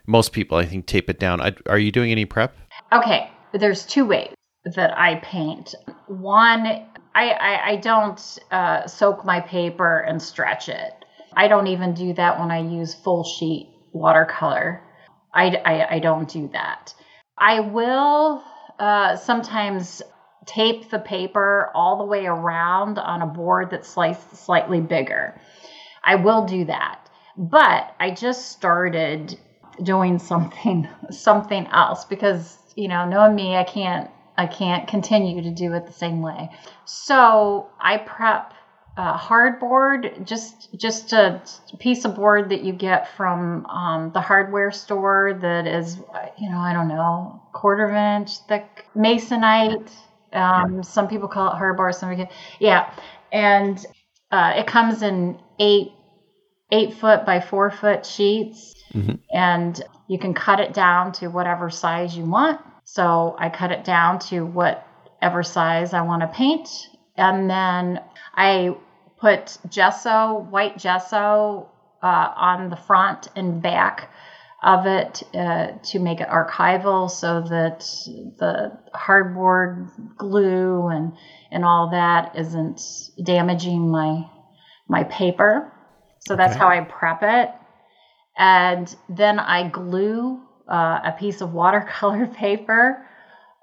Most 0.06 0.32
people, 0.32 0.58
I 0.58 0.66
think, 0.66 0.86
tape 0.86 1.10
it 1.10 1.20
down. 1.20 1.42
I, 1.42 1.54
are 1.66 1.78
you 1.78 1.92
doing 1.92 2.12
any 2.12 2.24
prep? 2.24 2.56
Okay, 2.94 3.30
there's 3.54 3.86
two 3.86 4.06
ways 4.06 4.34
that 4.76 4.98
I 4.98 5.16
paint. 5.16 5.76
One, 6.08 6.86
I, 7.18 7.30
I, 7.32 7.68
I 7.70 7.76
don't 7.78 8.40
uh, 8.52 8.86
soak 8.86 9.26
my 9.26 9.42
paper 9.42 10.02
and 10.02 10.22
stretch 10.22 10.70
it. 10.70 10.94
I 11.36 11.48
don't 11.48 11.66
even 11.66 11.96
do 11.96 12.14
that 12.14 12.40
when 12.40 12.52
I 12.52 12.60
use 12.60 12.94
full 12.94 13.24
sheet 13.24 13.70
watercolor. 13.92 14.84
I, 15.34 15.48
I, 15.66 15.96
I 15.96 16.00
don't 16.00 16.30
do 16.30 16.48
that. 16.54 16.94
I 17.36 17.62
will 17.62 18.44
uh, 18.78 19.16
sometimes 19.16 20.04
tape 20.46 20.92
the 20.92 21.00
paper 21.00 21.72
all 21.74 21.98
the 21.98 22.06
way 22.06 22.28
around 22.28 23.00
on 23.00 23.24
a 23.24 23.28
board 23.28 23.72
that's 23.72 23.90
sliced 23.90 24.36
slightly 24.36 24.80
bigger. 24.80 25.42
I 26.04 26.16
will 26.16 26.46
do 26.46 26.66
that. 26.66 27.10
But 27.36 27.96
I 28.00 28.12
just 28.12 28.52
started 28.52 29.40
doing 29.82 30.20
something 30.20 30.88
something 31.12 31.66
else 31.68 32.06
because 32.06 32.58
you 32.76 32.88
know 32.88 33.08
knowing 33.08 33.36
me 33.36 33.56
i 33.56 33.64
can't 33.64 34.10
i 34.38 34.46
can't 34.46 34.88
continue 34.88 35.42
to 35.42 35.52
do 35.52 35.74
it 35.74 35.86
the 35.86 35.94
same 35.94 36.22
way. 36.22 36.50
So 36.86 37.70
i 37.80 37.98
prep 37.98 38.54
uh, 38.98 39.16
hardboard 39.16 40.26
just 40.26 40.74
just 40.76 41.14
a 41.14 41.40
piece 41.78 42.04
of 42.04 42.16
board 42.16 42.50
that 42.50 42.64
you 42.64 42.74
get 42.74 43.16
from 43.16 43.66
um, 43.68 44.12
the 44.12 44.22
hardware 44.22 44.72
store 44.72 45.38
that 45.40 45.68
is 45.68 45.98
you 46.40 46.50
know 46.50 46.58
i 46.58 46.74
don't 46.74 46.88
know 46.88 47.40
quarter 47.54 47.86
of 47.86 47.92
an 47.92 48.22
inch 48.22 48.40
thick 48.48 48.86
masonite. 48.96 49.92
Um, 50.34 50.84
some 50.84 51.08
people 51.08 51.28
call 51.28 51.52
it 51.52 51.56
hardboard 51.56 51.96
some 51.96 52.10
people 52.10 52.32
yeah. 52.60 52.94
And 53.32 53.84
uh, 54.32 54.54
it 54.58 54.68
comes 54.68 55.02
in 55.02 55.40
eight 55.60 55.92
eight 56.72 56.94
foot 56.94 57.26
by 57.26 57.40
four 57.40 57.72
foot 57.72 58.06
sheets. 58.06 58.74
And 59.34 59.82
you 60.08 60.20
can 60.20 60.34
cut 60.34 60.60
it 60.60 60.74
down 60.74 61.12
to 61.14 61.28
whatever 61.28 61.70
size 61.70 62.16
you 62.16 62.26
want. 62.26 62.60
So 62.90 63.36
I 63.38 63.50
cut 63.50 63.72
it 63.74 63.84
down 63.84 64.20
to 64.32 64.46
whatever 64.46 65.44
size 65.44 65.94
I 65.94 66.04
want 66.04 66.22
to 66.22 66.28
paint. 66.28 66.70
And 67.18 67.50
then 67.50 68.00
I 68.36 68.72
put 69.20 69.58
gesso, 69.70 70.48
white 70.50 70.78
gesso, 70.78 71.70
uh, 72.02 72.30
on 72.36 72.70
the 72.70 72.78
front 72.78 73.28
and 73.36 73.62
back 73.62 74.10
of 74.64 74.88
it 74.88 75.24
uh, 75.36 75.68
to 75.84 76.00
make 76.00 76.22
it 76.22 76.30
archival 76.30 77.12
so 77.12 77.42
that 77.42 77.80
the 78.40 78.72
hardboard 78.96 79.90
glue 80.18 80.88
and, 80.88 81.14
and 81.52 81.66
all 81.66 81.90
that 81.92 82.32
isn't 82.36 82.82
damaging 83.24 83.92
my, 83.92 84.24
my 84.88 85.04
paper. 85.04 85.74
So 86.22 86.38
that's 86.38 86.56
Okay. 86.56 86.60
how 86.60 86.70
I 86.70 86.80
prep 86.82 87.20
it 87.24 87.50
and 88.38 88.96
then 89.10 89.40
I 89.40 89.64
glue 89.64 90.42
uh, 90.70 91.00
a 91.04 91.16
piece 91.18 91.42
of 91.42 91.54
watercolor 91.54 92.28
paper 92.34 93.06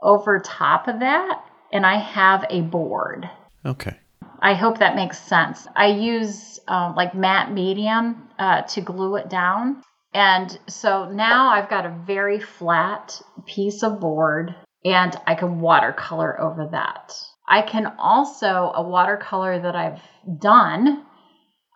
over 0.03 0.39
top 0.41 0.89
of 0.89 1.01
that, 1.01 1.45
and 1.73 1.85
I 1.85 1.99
have 1.99 2.45
a 2.51 2.61
board. 2.61 3.29
Okay. 3.65 3.99
I 4.41 4.55
hope 4.55 4.79
that 4.79 4.97
makes 4.97 5.19
sense. 5.19 5.67
I 5.75 5.87
use 5.87 6.61
um, 6.69 6.95
like 6.95 7.15
matte 7.15 7.53
medium 7.53 8.29
uh, 8.39 8.63
to 8.63 8.81
glue 8.81 9.17
it 9.17 9.31
down. 9.31 9.83
And 10.13 10.57
so 10.69 11.11
now 11.11 11.49
I've 11.49 11.71
got 11.71 11.87
a 11.87 11.97
very 12.07 12.39
flat 12.39 13.21
piece 13.47 13.83
of 13.83 14.01
board 14.01 14.55
and 14.85 15.17
I 15.27 15.35
can 15.35 15.61
watercolor 15.61 16.41
over 16.41 16.69
that. 16.73 17.15
I 17.49 17.63
can 17.63 17.95
also, 17.99 18.73
a 18.75 18.83
watercolor 18.83 19.61
that 19.61 19.75
I've 19.75 20.01
done, 20.41 21.05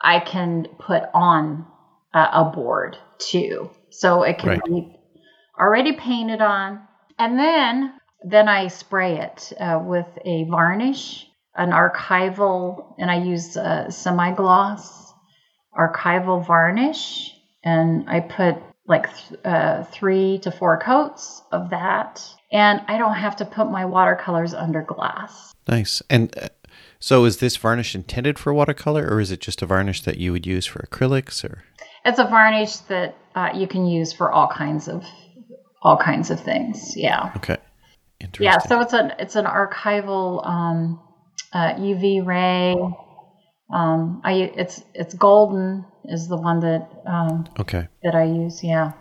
I 0.00 0.20
can 0.20 0.66
put 0.78 1.02
on 1.14 1.66
a, 2.14 2.18
a 2.18 2.52
board 2.54 2.96
too. 3.18 3.70
So 3.90 4.22
it 4.22 4.38
can 4.38 4.50
Right. 4.50 4.64
be 4.64 4.97
already 5.58 5.92
painted 5.92 6.40
on. 6.40 6.80
And 7.18 7.38
then, 7.38 7.94
then 8.22 8.48
I 8.48 8.68
spray 8.68 9.18
it 9.18 9.52
uh, 9.58 9.80
with 9.82 10.06
a 10.24 10.44
varnish 10.44 11.28
an 11.58 11.70
archival, 11.70 12.94
and 12.98 13.10
I 13.10 13.22
use 13.22 13.56
a 13.56 13.90
semi 13.90 14.32
gloss 14.32 15.12
archival 15.76 16.46
varnish, 16.46 17.34
and 17.64 18.08
I 18.08 18.20
put 18.20 18.56
like 18.86 19.12
th- 19.14 19.40
uh, 19.44 19.84
three 19.84 20.38
to 20.38 20.50
four 20.50 20.78
coats 20.78 21.42
of 21.52 21.70
that, 21.70 22.24
and 22.52 22.80
I 22.86 22.96
don't 22.96 23.14
have 23.14 23.36
to 23.36 23.44
put 23.44 23.70
my 23.70 23.84
watercolors 23.84 24.54
under 24.54 24.82
glass. 24.82 25.52
Nice. 25.66 26.00
And 26.08 26.36
uh, 26.38 26.48
so 27.00 27.24
is 27.24 27.38
this 27.38 27.56
varnish 27.56 27.94
intended 27.94 28.38
for 28.38 28.54
watercolor 28.54 29.06
or 29.06 29.20
is 29.20 29.30
it 29.30 29.40
just 29.40 29.60
a 29.60 29.66
varnish 29.66 30.02
that 30.02 30.16
you 30.16 30.32
would 30.32 30.46
use 30.46 30.64
for 30.64 30.80
acrylics 30.80 31.44
or 31.44 31.64
It's 32.04 32.18
a 32.18 32.24
varnish 32.24 32.76
that 32.88 33.14
uh, 33.34 33.50
you 33.54 33.66
can 33.66 33.84
use 33.86 34.12
for 34.12 34.32
all 34.32 34.48
kinds 34.48 34.88
of 34.88 35.04
all 35.82 35.96
kinds 35.96 36.30
of 36.30 36.40
things. 36.40 36.96
Yeah. 36.96 37.32
Okay. 37.36 37.56
Interesting. 38.20 38.44
Yeah, 38.44 38.58
so 38.58 38.80
it's 38.80 38.92
an 38.92 39.12
it's 39.18 39.36
an 39.36 39.44
archival 39.44 40.46
um, 40.46 41.00
uh, 41.52 41.74
UV 41.74 42.26
ray. 42.26 42.74
Um, 43.72 44.20
I 44.24 44.32
it's 44.56 44.82
it's 44.94 45.14
golden 45.14 45.84
is 46.04 46.26
the 46.28 46.36
one 46.36 46.60
that 46.60 46.88
um, 47.06 47.48
Okay. 47.60 47.86
that 48.02 48.14
I 48.14 48.24
use. 48.24 48.64
Yeah. 48.64 48.92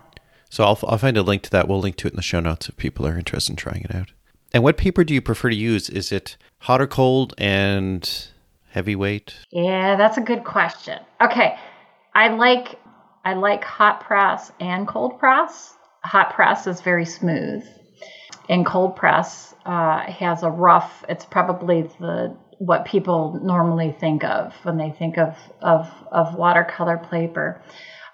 So 0.49 0.63
I'll, 0.63 0.79
I'll 0.87 0.97
find 0.97 1.17
a 1.17 1.23
link 1.23 1.41
to 1.43 1.49
that. 1.51 1.67
We'll 1.67 1.79
link 1.79 1.95
to 1.97 2.07
it 2.07 2.11
in 2.11 2.15
the 2.15 2.21
show 2.21 2.39
notes 2.39 2.69
if 2.69 2.77
people 2.77 3.05
are 3.07 3.17
interested 3.17 3.51
in 3.51 3.55
trying 3.57 3.81
it 3.81 3.93
out. 3.93 4.11
And 4.53 4.63
what 4.63 4.77
paper 4.77 5.03
do 5.03 5.13
you 5.13 5.21
prefer 5.21 5.49
to 5.49 5.55
use? 5.55 5.89
Is 5.89 6.11
it 6.11 6.37
hot 6.59 6.79
or 6.81 6.87
cold 6.87 7.33
and 7.37 8.09
heavyweight? 8.69 9.35
Yeah, 9.51 9.95
that's 9.97 10.17
a 10.17 10.21
good 10.21 10.43
question. 10.43 10.99
Okay, 11.21 11.57
I 12.13 12.29
like 12.29 12.79
I 13.25 13.33
like 13.33 13.63
hot 13.63 14.01
press 14.01 14.51
and 14.59 14.87
cold 14.87 15.19
press. 15.19 15.73
Hot 16.07 16.33
press 16.33 16.67
is 16.67 16.81
very 16.81 17.05
smooth, 17.05 17.63
and 18.49 18.65
cold 18.65 18.95
press 18.95 19.53
uh, 19.65 19.99
has 20.11 20.43
a 20.43 20.49
rough. 20.49 21.03
It's 21.09 21.25
probably 21.25 21.83
the 21.99 22.35
what 22.59 22.85
people 22.85 23.39
normally 23.43 23.91
think 23.91 24.23
of 24.23 24.53
when 24.63 24.77
they 24.77 24.89
think 24.89 25.17
of 25.17 25.35
of, 25.61 25.87
of 26.11 26.35
watercolor 26.35 26.97
paper. 26.97 27.61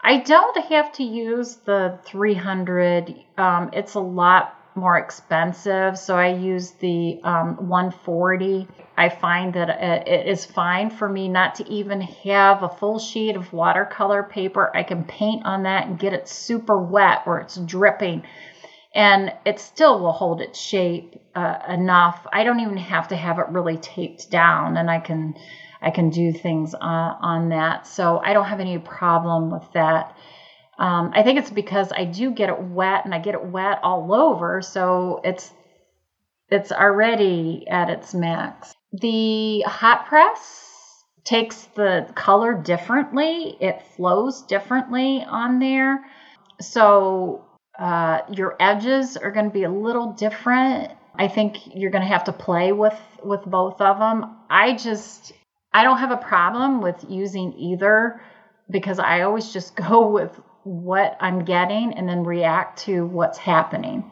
I 0.02 0.18
don't 0.18 0.58
have 0.66 0.91
to 0.94 1.04
use 1.04 1.56
the 1.66 1.98
300. 2.06 3.16
Um, 3.38 3.70
it's 3.72 3.94
a 3.94 4.02
lot 4.02 4.54
more 4.76 4.97
expensive, 4.97 5.97
so 5.97 6.15
I 6.15 6.28
use 6.28 6.71
the 6.71 7.19
um, 7.24 7.67
140. 7.67 8.67
I 8.97 9.09
find 9.09 9.53
that 9.53 9.69
it 10.07 10.28
is 10.28 10.45
fine 10.45 10.89
for 10.89 11.07
me 11.09 11.28
not 11.28 11.55
to 11.55 11.69
even 11.69 12.01
have 12.01 12.63
a 12.63 12.69
full 12.69 12.99
sheet 12.99 13.36
of 13.36 13.51
watercolor 13.53 14.24
paper. 14.24 14.71
I 14.76 14.84
can 14.84 15.03
paint 15.03 15.45
on 15.45 15.63
that 15.63 15.88
and 15.88 15.97
get 15.97 16.13
it 16.13 16.28
super 16.28 16.78
wet 16.78 17.26
where 17.26 17.39
it's 17.39 17.57
dripping, 17.57 18.24
and 18.93 19.34
it 19.45 19.59
still 19.59 19.99
will 19.99 20.11
hold 20.11 20.41
its 20.41 20.59
shape 20.59 21.15
uh, 21.36 21.59
enough. 21.69 22.26
I 22.32 22.43
don't 22.43 22.59
even 22.59 22.78
have 22.78 23.07
to 23.09 23.15
have 23.15 23.39
it 23.39 23.47
really 23.49 23.78
taped 23.78 24.30
down, 24.30 24.78
and 24.78 24.89
I 24.89 24.99
can 24.99 25.36
I 25.82 25.91
can 25.91 26.09
do 26.09 26.32
things 26.32 26.74
on, 26.74 27.17
on 27.21 27.49
that. 27.49 27.86
So 27.86 28.21
I 28.24 28.34
don't 28.34 28.45
have 28.45 28.61
any 28.61 28.78
problem 28.78 29.51
with 29.51 29.69
that. 29.74 30.15
Um, 30.78 31.11
I 31.13 31.24
think 31.24 31.39
it's 31.39 31.51
because 31.51 31.91
I 31.91 32.05
do 32.05 32.32
get 32.32 32.49
it 32.49 32.59
wet 32.59 33.05
and 33.05 33.13
I 33.13 33.19
get 33.19 33.36
it 33.36 33.45
wet 33.45 33.80
all 33.84 34.13
over, 34.13 34.61
so 34.61 35.21
it's 35.24 35.51
it's 36.49 36.71
already 36.71 37.65
at 37.69 37.89
its 37.89 38.13
max. 38.13 38.74
The 38.91 39.61
hot 39.61 40.07
press 40.07 41.03
takes 41.24 41.63
the 41.76 42.07
color 42.15 42.53
differently. 42.53 43.57
It 43.59 43.82
flows 43.95 44.43
differently 44.43 45.24
on 45.24 45.59
there. 45.59 46.05
So 46.59 47.45
uh, 47.78 48.21
your 48.32 48.55
edges 48.59 49.17
are 49.17 49.32
going 49.32 49.45
to 49.45 49.53
be 49.53 49.63
a 49.63 49.71
little 49.71 50.13
different. 50.13 50.91
I 51.15 51.28
think 51.28 51.76
you're 51.76 51.91
going 51.91 52.03
to 52.03 52.07
have 52.07 52.26
to 52.26 52.34
play 52.34 52.71
with 52.71 52.99
with 53.24 53.43
both 53.45 53.80
of 53.82 53.99
them. 53.99 54.36
I 54.49 54.76
just 54.76 55.34
I 55.71 55.84
don't 55.84 55.99
have 55.99 56.11
a 56.11 56.17
problem 56.17 56.82
with 56.82 57.05
using 57.09 57.53
either 57.53 58.21
because 58.69 58.99
I 58.99 59.21
always 59.21 59.51
just 59.53 59.76
go 59.89 60.09
with 60.09 60.39
what 60.64 61.18
I'm 61.20 61.45
getting 61.45 61.93
and 61.93 62.07
then 62.07 62.24
react 62.24 62.80
to 62.86 63.05
what's 63.05 63.38
happening. 63.38 64.11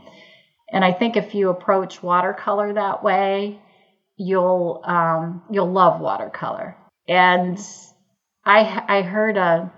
And 0.72 0.86
I 0.86 0.93
think 0.93 1.18
if 1.18 1.36
you 1.36 1.49
approach 1.49 2.02
watercolor 2.02 2.74
that 2.74 3.04
way, 3.04 3.60
you'll 4.18 4.82
um, 4.86 5.43
you'll 5.49 5.72
love 5.72 5.99
watercolor. 5.99 6.78
And 7.08 7.60
I 8.45 8.84
I 8.88 9.02
heard 9.02 9.38
a 9.38 9.72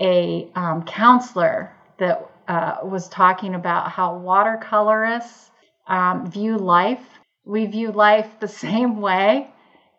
a 0.00 0.50
um, 0.54 0.84
counselor 0.84 1.72
that 1.98 2.30
uh, 2.46 2.76
was 2.84 3.08
talking 3.08 3.54
about 3.54 3.90
how 3.90 4.18
watercolorists 4.18 5.50
um, 5.86 6.30
view 6.30 6.56
life. 6.56 7.02
We 7.44 7.66
view 7.66 7.90
life 7.90 8.28
the 8.40 8.48
same 8.66 9.00
way 9.00 9.50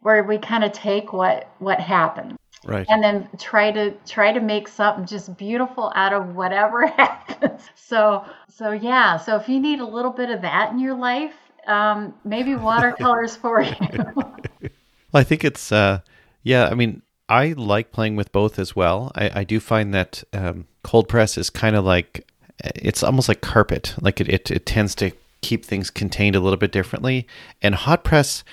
where 0.02 0.24
we 0.24 0.38
kind 0.38 0.64
of 0.64 0.72
take 0.72 1.12
what 1.12 1.50
what 1.60 1.80
happens 1.80 2.38
right. 2.66 2.86
And 2.90 3.04
then 3.04 3.30
try 3.38 3.72
to 3.72 3.92
try 4.06 4.32
to 4.32 4.40
make 4.40 4.68
something 4.68 5.06
just 5.06 5.38
beautiful 5.38 5.92
out 5.96 6.14
of 6.14 6.36
whatever 6.36 6.88
happens. 6.98 7.62
So 7.76 8.26
so 8.50 8.72
yeah 8.72 9.18
so 9.18 9.36
if 9.36 9.48
you 9.48 9.60
need 9.60 9.80
a 9.80 9.86
little 9.86 10.12
bit 10.12 10.30
of 10.30 10.42
that 10.42 10.72
in 10.72 10.80
your 10.80 10.96
life 10.96 11.34
um, 11.68 12.14
maybe 12.26 12.56
watercolors 12.70 13.36
for 13.36 13.62
you. 13.62 13.76
Well 15.12 15.22
i 15.22 15.24
think 15.24 15.44
it's 15.44 15.72
uh 15.72 16.02
yeah 16.44 16.68
i 16.68 16.76
mean 16.76 17.02
i 17.30 17.54
like 17.58 17.92
playing 17.92 18.16
with 18.16 18.32
both 18.32 18.60
as 18.60 18.76
well. 18.76 19.12
I, 19.16 19.40
I 19.40 19.44
do 19.44 19.60
find 19.60 19.94
that 19.94 20.24
um, 20.34 20.68
cold 20.84 21.08
press 21.08 21.38
is 21.38 21.50
kind 21.50 21.76
of 21.76 21.86
like 21.86 22.30
it's 22.60 23.04
almost 23.04 23.30
like 23.30 23.42
carpet. 23.42 23.96
Like 24.02 24.20
it, 24.20 24.28
it, 24.30 24.52
it 24.52 24.66
tends 24.66 24.96
to 24.96 25.12
keep 25.42 25.64
things 25.64 25.90
contained 25.90 26.36
a 26.36 26.40
little 26.40 26.58
bit 26.58 26.72
differently. 26.72 27.28
And 27.62 27.76
hot 27.76 28.04
press 28.04 28.44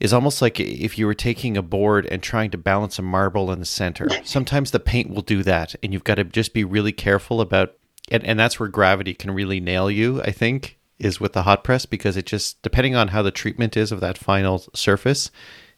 is 0.00 0.12
almost 0.12 0.40
like 0.40 0.60
if 0.60 0.98
you 0.98 1.06
were 1.06 1.14
taking 1.14 1.56
a 1.56 1.62
board 1.62 2.06
and 2.06 2.22
trying 2.22 2.50
to 2.50 2.58
balance 2.58 2.98
a 2.98 3.02
marble 3.02 3.50
in 3.50 3.58
the 3.58 3.66
center. 3.66 4.08
Sometimes 4.24 4.70
the 4.70 4.80
paint 4.80 5.10
will 5.10 5.22
do 5.22 5.42
that, 5.42 5.74
and 5.82 5.92
you've 5.92 6.04
got 6.04 6.16
to 6.16 6.24
just 6.24 6.54
be 6.54 6.64
really 6.64 6.92
careful 6.92 7.40
about. 7.40 7.74
And, 8.10 8.24
and 8.24 8.38
that's 8.38 8.58
where 8.58 8.68
gravity 8.68 9.12
can 9.12 9.32
really 9.32 9.60
nail 9.60 9.90
you. 9.90 10.22
I 10.22 10.30
think 10.30 10.78
is 10.98 11.20
with 11.20 11.32
the 11.32 11.42
hot 11.42 11.64
press 11.64 11.86
because 11.86 12.16
it 12.16 12.26
just 12.26 12.60
depending 12.62 12.94
on 12.94 13.08
how 13.08 13.22
the 13.22 13.30
treatment 13.30 13.76
is 13.76 13.92
of 13.92 14.00
that 14.00 14.18
final 14.18 14.64
surface 14.74 15.30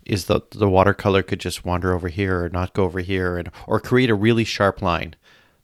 is 0.07 0.27
the 0.27 0.41
the 0.53 0.68
watercolor 0.68 1.23
could 1.23 1.41
just 1.41 1.64
wander 1.64 1.95
over 1.95 2.09
here 2.09 2.45
or 2.45 2.49
not 2.49 2.73
go 2.73 2.85
over 2.85 3.01
here 3.01 3.37
and 3.37 3.51
or 3.66 3.79
create 3.79 4.11
a 4.11 4.14
really 4.14 4.45
sharp 4.45 4.81
line 4.81 5.14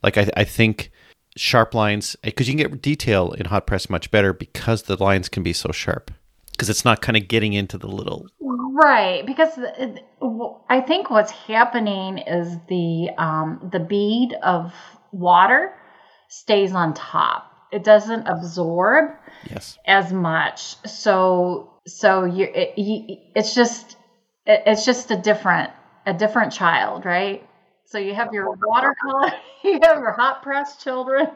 like 0.02 0.18
i, 0.18 0.28
I 0.36 0.44
think 0.44 0.90
sharp 1.36 1.74
lines 1.74 2.16
because 2.22 2.48
you 2.48 2.54
can 2.54 2.70
get 2.70 2.82
detail 2.82 3.32
in 3.32 3.46
hot 3.46 3.66
press 3.66 3.88
much 3.88 4.10
better 4.10 4.32
because 4.32 4.82
the 4.82 5.02
lines 5.02 5.28
can 5.28 5.42
be 5.42 5.52
so 5.52 5.72
sharp 5.72 6.10
because 6.56 6.70
it's 6.70 6.84
not 6.84 7.02
kind 7.02 7.16
of 7.16 7.28
getting 7.28 7.52
into 7.52 7.78
the 7.78 7.86
little 7.86 8.26
right 8.40 9.24
because 9.26 9.58
i 10.68 10.80
think 10.80 11.10
what's 11.10 11.30
happening 11.30 12.18
is 12.18 12.56
the 12.68 13.10
um, 13.18 13.68
the 13.72 13.80
bead 13.80 14.34
of 14.42 14.72
water 15.12 15.72
stays 16.28 16.72
on 16.72 16.94
top. 16.94 17.52
It 17.72 17.84
doesn't 17.84 18.26
absorb 18.26 19.10
yes. 19.50 19.78
as 19.86 20.12
much. 20.12 20.76
So 20.86 21.72
so 21.86 22.24
you, 22.24 22.44
it, 22.44 22.78
you 22.78 23.18
it's 23.34 23.54
just 23.54 23.96
it, 24.44 24.62
it's 24.66 24.84
just 24.84 25.10
a 25.10 25.16
different 25.16 25.70
a 26.06 26.14
different 26.14 26.52
child 26.52 27.04
right? 27.04 27.46
So 27.86 27.98
you 27.98 28.14
have 28.14 28.32
your 28.32 28.50
watercolor 28.50 29.32
you 29.64 29.78
have 29.82 29.98
your 29.98 30.12
hot 30.12 30.42
press 30.42 30.82
children 30.82 31.28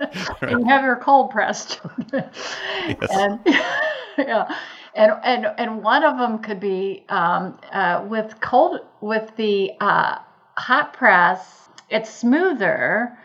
and 0.42 0.60
you 0.60 0.64
have 0.66 0.84
your 0.84 0.96
cold 0.96 1.30
press 1.30 1.76
children 1.76 2.06
yes. 2.86 2.96
and 3.10 3.40
yeah, 4.18 4.56
and 4.94 5.12
and 5.24 5.46
and 5.58 5.82
one 5.82 6.04
of 6.04 6.18
them 6.18 6.38
could 6.38 6.60
be 6.60 7.04
um, 7.08 7.58
uh, 7.72 8.04
with 8.08 8.40
cold 8.40 8.80
with 9.00 9.34
the 9.36 9.72
uh, 9.80 10.18
hot 10.56 10.92
press. 10.92 11.68
It's 11.90 12.10
smoother. 12.10 13.18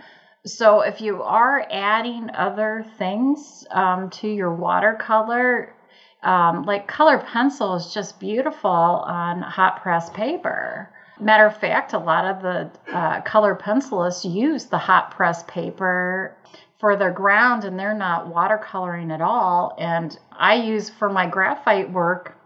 So 0.46 0.82
if 0.82 1.00
you 1.02 1.24
are 1.24 1.66
adding 1.72 2.30
other 2.32 2.86
things 2.98 3.66
um, 3.72 4.10
to 4.12 4.28
your 4.28 4.54
watercolor, 4.54 5.74
um, 6.22 6.64
like 6.64 6.88
color 6.88 7.20
pencil 7.20 7.76
is 7.76 7.94
just 7.94 8.20
beautiful 8.20 8.70
on 8.70 9.42
hot 9.42 9.82
press 9.82 10.10
paper. 10.10 10.93
Matter 11.24 11.46
of 11.46 11.58
fact, 11.58 11.94
a 11.94 12.00
lot 12.00 12.26
of 12.26 12.42
the 12.42 12.72
uh, 12.94 13.22
color 13.22 13.56
pencilists 13.56 14.26
use 14.26 14.66
the 14.66 14.78
hot 14.78 15.12
press 15.12 15.44
paper 15.44 16.36
for 16.80 16.98
their 16.98 17.12
ground 17.12 17.64
and 17.64 17.80
they're 17.80 17.98
not 17.98 18.28
watercoloring 18.28 19.14
at 19.14 19.22
all. 19.22 19.74
And 19.80 20.18
I 20.32 20.56
use 20.56 20.90
for 20.90 21.10
my 21.10 21.28
graphite 21.28 21.92
work, 21.92 22.38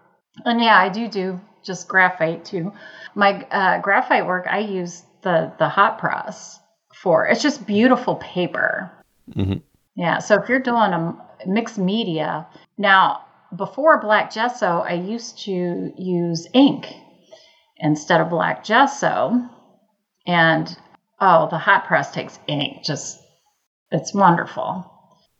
and 0.45 0.61
yeah, 0.61 0.77
I 0.77 0.89
do 0.89 1.07
do 1.07 1.39
just 1.63 1.87
graphite 1.87 2.45
too. 2.45 2.71
My 3.15 3.43
uh, 3.49 3.81
graphite 3.81 4.27
work, 4.27 4.45
I 4.47 4.59
use 4.59 5.03
the 5.23 5.51
the 5.57 5.67
hot 5.67 5.97
press 5.97 6.59
for. 6.93 7.25
It's 7.27 7.41
just 7.41 7.65
beautiful 7.65 8.15
paper. 8.15 8.91
Mm-hmm. 9.35 9.59
Yeah. 9.95 10.19
So 10.19 10.35
if 10.41 10.49
you're 10.49 10.59
doing 10.59 10.93
a 10.93 11.17
mixed 11.47 11.79
media 11.79 12.47
now, 12.77 13.25
before 13.55 13.99
black 13.99 14.31
gesso, 14.31 14.83
I 14.87 14.93
used 14.93 15.39
to 15.45 15.91
use 15.97 16.47
ink 16.53 16.93
instead 17.79 18.21
of 18.21 18.29
black 18.29 18.63
gesso, 18.63 19.41
and 20.25 20.77
oh, 21.19 21.47
the 21.49 21.57
hot 21.57 21.85
press 21.85 22.11
takes 22.11 22.39
ink 22.47 22.83
just 22.83 23.19
it's 23.91 24.13
wonderful. 24.13 24.91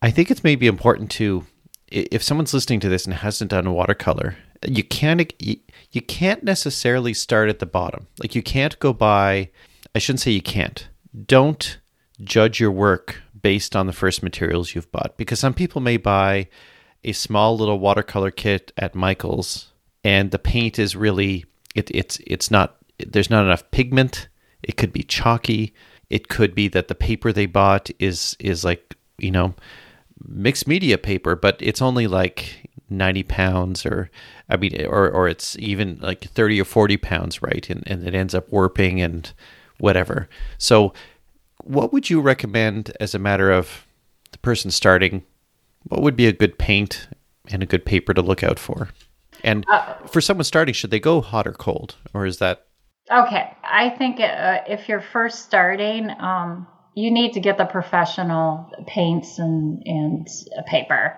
I 0.02 0.12
think 0.12 0.32
it's 0.32 0.44
maybe 0.44 0.68
important 0.68 1.12
to 1.12 1.46
if 1.90 2.22
someone's 2.22 2.54
listening 2.54 2.80
to 2.82 2.90
this 2.90 3.06
and 3.06 3.14
hasn't 3.14 3.52
done 3.52 3.72
watercolor, 3.72 4.36
you 4.68 4.84
can't 4.84 5.34
you, 5.40 6.02
can't 6.02 6.44
necessarily 6.44 7.14
start 7.14 7.50
at 7.50 7.60
the 7.60 7.66
bottom. 7.66 8.08
Like 8.20 8.36
you 8.36 8.44
can't 8.44 8.78
go 8.80 8.94
by 8.94 9.50
I 9.96 10.00
shouldn't 10.00 10.22
say 10.22 10.32
you 10.32 10.42
can't. 10.42 10.88
Don't 11.26 11.80
judge 12.22 12.60
your 12.60 12.72
work 12.72 13.22
based 13.42 13.76
on 13.76 13.88
the 13.88 13.94
first 13.94 14.24
materials 14.24 14.76
you've 14.76 14.92
bought 14.92 15.18
because 15.18 15.40
some 15.40 15.54
people 15.54 15.82
may 15.82 15.98
buy 15.98 16.48
a 17.04 17.12
small 17.12 17.58
little 17.58 17.80
watercolor 17.80 18.32
kit 18.32 18.72
at 18.78 18.96
Michael's 18.96 19.72
and 20.04 20.32
the 20.32 20.40
paint 20.40 20.80
is 20.80 20.96
really 20.96 21.46
it, 21.78 21.92
it's 21.92 22.20
it's 22.26 22.52
not 22.52 22.76
there's 22.98 23.30
not 23.30 23.46
enough 23.46 23.70
pigment. 23.72 24.28
It 24.64 24.76
could 24.76 24.92
be 24.92 25.04
chalky. 25.04 25.74
It 26.10 26.28
could 26.28 26.56
be 26.56 26.68
that 26.70 26.88
the 26.88 26.96
paper 26.96 27.32
they 27.32 27.46
bought 27.46 27.90
is 28.00 28.36
is 28.40 28.66
like 28.66 28.96
you 29.18 29.32
know 29.32 29.54
mixed 30.28 30.68
media 30.68 30.98
paper, 30.98 31.36
but 31.36 31.58
it's 31.60 31.82
only 31.82 32.08
like 32.08 32.70
90 32.90 33.24
pounds 33.24 33.86
or 33.86 34.10
I 34.50 34.58
mean 34.58 34.86
or 34.86 35.10
or 35.10 35.28
it's 35.28 35.58
even 35.60 36.00
like 36.02 36.22
30 36.22 36.60
or 36.60 36.66
40 36.66 36.98
pounds, 36.98 37.42
right? 37.42 37.70
And 37.70 37.84
and 37.86 38.06
it 38.06 38.16
ends 38.16 38.34
up 38.34 38.52
warping 38.52 39.00
and 39.00 39.32
whatever. 39.78 40.28
So 40.58 40.94
what 41.64 41.94
would 41.94 42.10
you 42.10 42.22
recommend 42.22 42.92
as 43.00 43.14
a 43.14 43.20
matter 43.20 43.52
of 43.52 43.86
the 44.32 44.40
person 44.40 44.72
starting? 44.72 45.24
What 45.84 46.02
would 46.02 46.16
be 46.16 46.28
a 46.28 46.34
good 46.34 46.58
paint 46.58 47.08
and 47.50 47.62
a 47.62 47.68
good 47.68 47.86
paper 47.86 48.14
to 48.16 48.22
look 48.22 48.44
out 48.44 48.58
for? 48.58 48.90
And 49.48 49.66
uh, 49.70 49.96
for 50.08 50.20
someone 50.20 50.44
starting, 50.44 50.74
should 50.74 50.92
they 50.92 51.00
go 51.00 51.22
hot 51.22 51.48
or 51.48 51.54
cold, 51.54 51.96
or 52.14 52.26
is 52.26 52.40
that 52.40 52.68
Okay, 53.10 53.56
I 53.64 53.90
think 53.90 54.20
uh, 54.20 54.60
if 54.68 54.90
you're 54.90 55.00
first 55.00 55.46
starting, 55.46 56.10
um, 56.20 56.68
you 56.94 57.10
need 57.10 57.34
to 57.34 57.40
get 57.40 57.58
the 57.58 57.64
professional 57.66 58.70
paints 58.86 59.40
and 59.40 59.82
and 59.86 60.28
paper. 60.66 61.18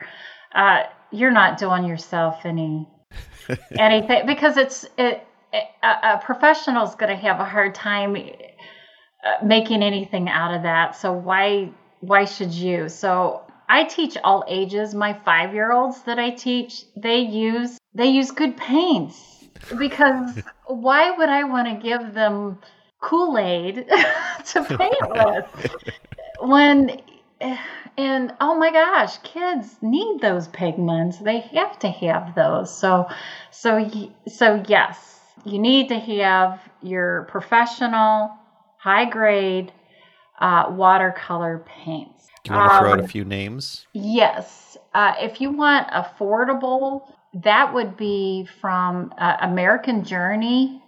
Uh, 0.53 0.83
you're 1.11 1.31
not 1.31 1.57
doing 1.57 1.85
yourself 1.85 2.45
any 2.45 2.87
anything 3.79 4.27
because 4.27 4.57
it's 4.57 4.83
it, 4.99 5.25
it 5.51 5.63
a, 5.81 5.87
a 5.87 6.21
professional 6.23 6.87
is 6.87 6.93
going 6.93 7.09
to 7.09 7.15
have 7.15 7.39
a 7.39 7.45
hard 7.45 7.73
time 7.73 8.15
uh, 8.15 9.43
making 9.43 9.81
anything 9.81 10.29
out 10.29 10.53
of 10.53 10.61
that. 10.63 10.95
So 10.95 11.11
why 11.11 11.71
why 12.01 12.25
should 12.25 12.51
you? 12.51 12.87
So 12.87 13.41
I 13.67 13.85
teach 13.85 14.15
all 14.23 14.43
ages. 14.47 14.93
My 14.93 15.13
five 15.25 15.55
year 15.55 15.71
olds 15.71 16.03
that 16.03 16.19
I 16.19 16.29
teach, 16.29 16.83
they 16.95 17.21
use 17.21 17.78
they 17.93 18.07
use 18.07 18.31
good 18.31 18.57
paints 18.57 19.45
because 19.77 20.39
why 20.67 21.11
would 21.11 21.29
I 21.29 21.43
want 21.43 21.67
to 21.67 21.87
give 21.87 22.13
them 22.13 22.59
Kool 23.01 23.37
Aid 23.37 23.87
to 24.45 24.63
paint 24.77 25.09
with 25.09 25.75
when 26.41 27.01
and 27.97 28.33
oh 28.39 28.55
my 28.55 28.71
gosh, 28.71 29.17
kids 29.19 29.75
need 29.81 30.21
those 30.21 30.47
pigments. 30.49 31.17
They 31.17 31.39
have 31.39 31.79
to 31.79 31.89
have 31.89 32.35
those. 32.35 32.75
So 32.75 33.07
so 33.51 33.89
so 34.27 34.63
yes, 34.67 35.19
you 35.45 35.59
need 35.59 35.89
to 35.89 35.99
have 35.99 36.61
your 36.81 37.23
professional 37.29 38.31
high 38.77 39.05
grade 39.05 39.71
uh, 40.39 40.67
watercolor 40.69 41.65
paints. 41.65 42.27
Do 42.43 42.53
you 42.53 42.57
want 42.57 42.71
to 42.71 42.79
throw 42.79 42.91
um, 42.93 42.99
out 42.99 43.05
a 43.05 43.07
few 43.07 43.25
names? 43.25 43.85
Yes. 43.93 44.77
Uh, 44.93 45.13
if 45.19 45.41
you 45.41 45.51
want 45.51 45.87
affordable, 45.89 47.11
that 47.33 47.73
would 47.73 47.97
be 47.97 48.47
from 48.61 49.13
uh, 49.17 49.37
American 49.41 50.03
Journey, 50.03 50.81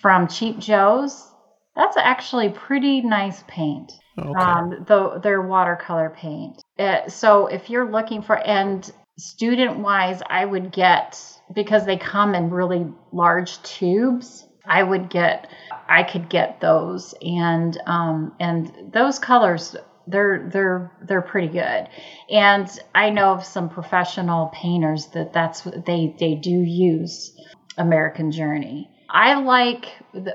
from 0.00 0.28
Cheap 0.28 0.58
Joe's. 0.58 1.30
That's 1.74 1.96
actually 1.96 2.48
pretty 2.48 3.02
nice 3.02 3.44
paint. 3.46 3.92
Okay. 4.18 4.30
Um, 4.30 4.84
the, 4.86 5.20
their 5.22 5.42
watercolor 5.42 6.10
paint. 6.10 6.62
Uh, 6.78 7.08
so 7.08 7.46
if 7.46 7.68
you're 7.68 7.90
looking 7.90 8.22
for, 8.22 8.38
and 8.38 8.90
student 9.18 9.78
wise, 9.78 10.22
I 10.28 10.44
would 10.44 10.72
get, 10.72 11.20
because 11.54 11.84
they 11.84 11.98
come 11.98 12.34
in 12.34 12.50
really 12.50 12.86
large 13.12 13.62
tubes, 13.62 14.46
I 14.64 14.82
would 14.82 15.10
get, 15.10 15.50
I 15.86 16.02
could 16.02 16.28
get 16.28 16.60
those. 16.60 17.14
And, 17.20 17.78
um, 17.86 18.34
and 18.40 18.90
those 18.92 19.18
colors 19.18 19.76
they're 20.06 20.48
they're 20.52 20.92
they're 21.02 21.22
pretty 21.22 21.48
good. 21.48 21.88
And 22.30 22.68
i 22.94 23.10
know 23.10 23.32
of 23.32 23.44
some 23.44 23.68
professional 23.68 24.46
painters 24.48 25.06
that 25.08 25.32
that's 25.32 25.64
what 25.64 25.84
they 25.84 26.14
they 26.18 26.34
do 26.34 26.50
use 26.50 27.32
american 27.76 28.30
journey. 28.30 28.90
I 29.08 29.34
like 29.34 29.86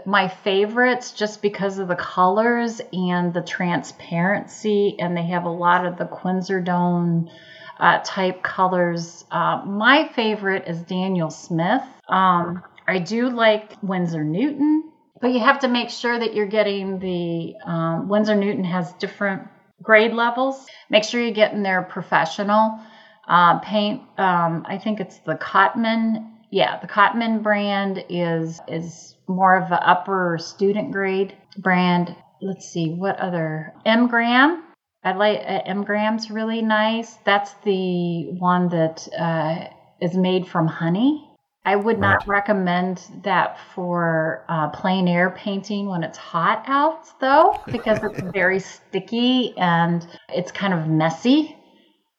my 0.06 0.30
favorites 0.30 1.12
just 1.12 1.42
because 1.42 1.78
of 1.78 1.90
the 1.90 1.96
colors 1.96 2.80
and 2.94 3.34
the 3.34 3.42
transparency 3.42 4.96
and 4.98 5.16
they 5.16 5.26
have 5.28 5.44
a 5.44 5.50
lot 5.50 5.86
of 5.86 5.98
the 5.98 6.06
quinacridone 6.06 7.30
uh, 7.78 8.00
type 8.06 8.42
colors. 8.44 9.26
Uh, 9.30 9.64
my 9.66 10.10
favorite 10.16 10.68
is 10.68 10.82
daniel 10.82 11.30
smith. 11.30 11.84
Um, 12.08 12.64
i 12.88 13.00
do 13.00 13.30
like 13.30 13.74
winsor 13.82 14.24
newton 14.24 14.92
but 15.22 15.32
you 15.32 15.40
have 15.40 15.60
to 15.60 15.68
make 15.68 15.92
sure 15.92 16.18
that 16.18 16.34
you're 16.34 16.48
getting 16.48 16.98
the 17.00 17.56
um, 17.64 18.10
Winsor 18.10 18.36
Newton 18.36 18.64
has 18.64 18.92
different 18.94 19.48
grade 19.82 20.14
levels. 20.14 20.66
Make 20.90 21.04
sure 21.04 21.22
you're 21.22 21.32
getting 21.32 21.64
their 21.64 21.82
professional 21.82 22.80
uh, 23.28 23.60
paint. 23.60 24.02
Um, 24.18 24.66
I 24.68 24.78
think 24.78 25.00
it's 25.00 25.20
the 25.20 25.36
Cotman. 25.36 26.32
Yeah, 26.52 26.80
the 26.80 26.88
Cotman 26.88 27.42
brand 27.42 28.04
is 28.10 28.60
is 28.68 29.16
more 29.28 29.58
of 29.58 29.72
an 29.72 29.80
upper 29.82 30.38
student 30.40 30.92
grade 30.92 31.36
brand. 31.58 32.16
Let's 32.42 32.70
see 32.70 32.90
what 32.90 33.20
other 33.20 33.74
M 33.86 34.08
Graham. 34.08 34.64
I 35.04 35.14
like 35.14 35.40
uh, 35.40 35.62
M 35.66 35.84
Graham's 35.84 36.30
really 36.30 36.62
nice. 36.62 37.16
That's 37.26 37.54
the 37.64 38.32
one 38.38 38.70
that 38.70 39.08
uh, 39.18 39.68
is 40.02 40.16
made 40.16 40.48
from 40.48 40.68
honey. 40.68 41.31
I 41.64 41.76
would 41.76 42.00
right. 42.00 42.14
not 42.14 42.28
recommend 42.28 43.04
that 43.24 43.60
for 43.76 44.46
uh, 44.50 44.70
plein 44.70 45.08
air 45.08 45.30
painting 45.30 45.88
when 45.88 46.04
it's 46.04 46.18
hot 46.18 46.64
out, 46.68 47.08
though, 47.20 47.62
because 47.72 48.04
it's 48.04 48.22
very 48.32 48.60
sticky 48.60 49.54
and 49.58 50.06
it's 50.30 50.52
kind 50.52 50.74
of 50.74 50.88
messy. 50.88 51.56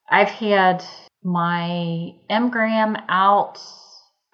I've 0.09 0.29
had 0.29 0.85
my 1.25 2.13
M 2.31 2.51
Graham 2.51 2.97
out. 3.09 3.61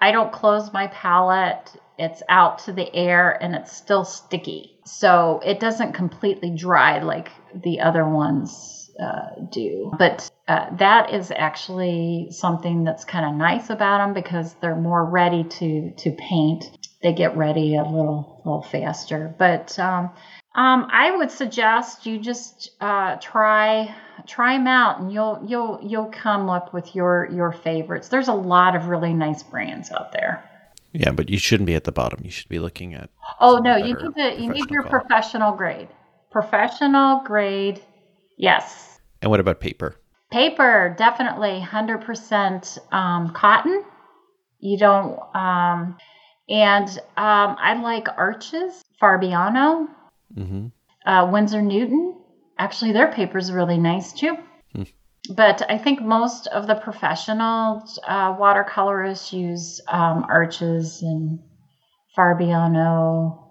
I 0.01 0.13
don't 0.13 0.33
close 0.33 0.73
my 0.73 0.89
palette. 0.89 1.75
It's 1.99 2.23
out 2.29 2.61
to 2.61 2.73
the 2.73 2.95
air 2.95 3.43
and 3.43 3.55
it's 3.55 3.77
still 3.77 4.05
sticky. 4.05 4.79
So 4.85 5.41
it 5.45 5.59
doesn't 5.59 5.93
completely 5.93 6.55
dry 6.55 7.03
like 7.03 7.31
the 7.55 7.81
other 7.81 8.09
ones 8.09 8.91
uh, 9.03 9.47
do. 9.51 9.93
But 9.99 10.31
uh, 10.49 10.75
that 10.77 11.13
is 11.13 11.31
actually 11.31 12.29
something 12.31 12.83
that's 12.83 13.05
kind 13.05 13.27
of 13.27 13.35
nice 13.35 13.69
about 13.69 13.99
them 13.99 14.15
because 14.15 14.55
they're 14.55 14.75
more 14.75 15.05
ready 15.05 15.45
to 15.45 15.93
to 15.93 16.11
paint. 16.13 16.65
They 17.03 17.13
get 17.13 17.37
ready 17.37 17.77
a 17.77 17.83
little 17.83 18.41
little 18.47 18.63
faster. 18.63 19.35
But 19.39 19.79
um, 19.79 20.11
um, 20.55 20.89
I 20.91 21.15
would 21.15 21.31
suggest 21.31 22.07
you 22.07 22.19
just 22.19 22.71
uh, 22.81 23.17
try 23.17 23.95
try 24.27 24.57
them 24.57 24.67
out, 24.67 25.01
and 25.01 25.13
you'll 25.13 25.45
you'll 25.47 25.81
you'll 25.83 26.11
come 26.11 26.49
up 26.49 26.73
with 26.73 26.95
your 26.95 27.29
your 27.31 27.53
favorites. 27.53 28.09
There's 28.09 28.29
a 28.29 28.35
lot 28.35 28.75
of 28.75 28.87
really 28.87 29.13
nice 29.13 29.43
brands 29.43 29.91
out 29.91 30.13
there. 30.13 30.43
Yeah, 30.95 31.11
but 31.11 31.29
you 31.29 31.37
shouldn't 31.37 31.67
be 31.67 31.75
at 31.75 31.85
the 31.85 31.93
bottom. 31.93 32.21
You 32.25 32.31
should 32.31 32.49
be 32.49 32.59
looking 32.59 32.95
at. 32.95 33.11
Oh 33.39 33.59
no, 33.59 33.77
you 33.77 33.95
need 33.95 34.15
to 34.15 34.43
you 34.43 34.51
need 34.51 34.71
your 34.71 34.85
professional 34.85 35.53
grade. 35.53 35.89
Professional 36.31 37.21
grade, 37.25 37.83
yes. 38.39 38.99
And 39.21 39.31
what 39.31 39.41
about 39.41 39.61
paper? 39.61 39.97
Paper, 40.31 40.95
definitely 40.99 41.65
100% 41.65 42.79
um, 42.93 43.33
cotton. 43.33 43.85
You 44.61 44.77
don't, 44.77 45.19
um, 45.35 45.97
and 46.49 46.89
um, 47.17 47.57
I 47.59 47.81
like 47.83 48.09
Arches, 48.17 48.85
Fabriano, 49.01 49.89
mm-hmm. 50.37 50.67
uh, 51.09 51.31
Winsor 51.31 51.63
Newton. 51.63 52.17
Actually, 52.59 52.93
their 52.93 53.13
paper 53.13 53.39
is 53.39 53.53
really 53.53 53.79
nice 53.79 54.13
too. 54.13 54.37
Hmm. 54.75 54.83
But 55.31 55.63
I 55.71 55.79
think 55.79 56.03
most 56.03 56.47
of 56.49 56.67
the 56.67 56.75
professional 56.75 57.85
uh, 58.07 58.37
watercolorists 58.39 59.33
use 59.33 59.81
um, 59.89 60.27
Arches 60.29 61.03
and 61.03 61.39
Fabriano, 62.17 63.45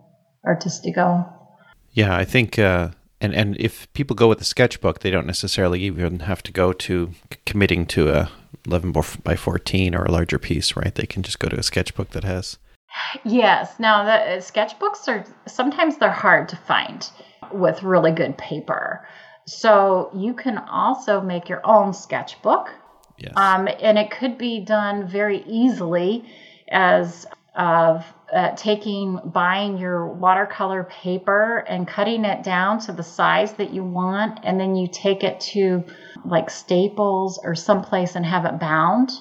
Artistico. 0.46 1.34
Yeah, 1.92 2.16
I 2.16 2.26
think 2.26 2.60
uh, 2.60 2.90
and 3.20 3.34
and 3.34 3.58
if 3.60 3.92
people 3.94 4.16
go 4.16 4.28
with 4.28 4.42
a 4.42 4.46
sketchbook, 4.46 5.00
they 5.00 5.12
don't 5.12 5.28
necessarily 5.28 5.82
even 5.84 6.20
have 6.20 6.44
to 6.44 6.52
go 6.52 6.74
to 6.74 7.12
committing 7.46 7.86
to 7.88 8.10
a 8.10 8.32
11 8.66 8.94
by 9.24 9.36
14 9.36 9.96
or 9.96 10.04
a 10.04 10.12
larger 10.12 10.38
piece, 10.38 10.76
right? 10.76 10.94
They 10.94 11.06
can 11.06 11.24
just 11.24 11.40
go 11.40 11.48
to 11.48 11.58
a 11.58 11.64
sketchbook 11.64 12.12
that 12.12 12.24
has. 12.24 12.58
Yes. 13.24 13.80
Now 13.80 14.04
the 14.04 14.12
uh, 14.12 14.38
sketchbooks 14.38 15.08
are 15.08 15.26
sometimes 15.48 15.98
they're 15.98 16.12
hard 16.12 16.50
to 16.50 16.56
find 16.56 17.10
with 17.52 17.84
really 17.84 18.12
good 18.12 18.38
paper. 18.38 19.08
So 19.46 20.12
you 20.14 20.34
can 20.34 20.58
also 20.58 21.22
make 21.22 21.48
your 21.48 21.62
own 21.64 21.94
sketchbook. 21.94 22.74
Yes. 23.18 23.34
Um, 23.36 23.68
and 23.82 23.98
it 23.98 24.12
could 24.12 24.38
be 24.38 24.60
done 24.60 25.08
very 25.08 25.44
easily 25.48 26.26
as 26.70 27.26
of 27.58 28.06
uh, 28.32 28.52
taking 28.56 29.20
buying 29.26 29.78
your 29.78 30.08
watercolor 30.08 30.84
paper 30.84 31.64
and 31.68 31.88
cutting 31.88 32.24
it 32.24 32.44
down 32.44 32.80
to 32.80 32.92
the 32.92 33.04
size 33.04 33.54
that 33.54 33.72
you 33.72 33.84
want 33.84 34.40
and 34.44 34.60
then 34.60 34.76
you 34.76 34.88
take 34.88 35.24
it 35.24 35.40
to 35.40 35.84
like 36.24 36.50
staples 36.52 37.40
or 37.44 37.56
someplace 37.56 38.16
and 38.16 38.26
have 38.26 38.46
it 38.46 38.60
bound. 38.60 39.12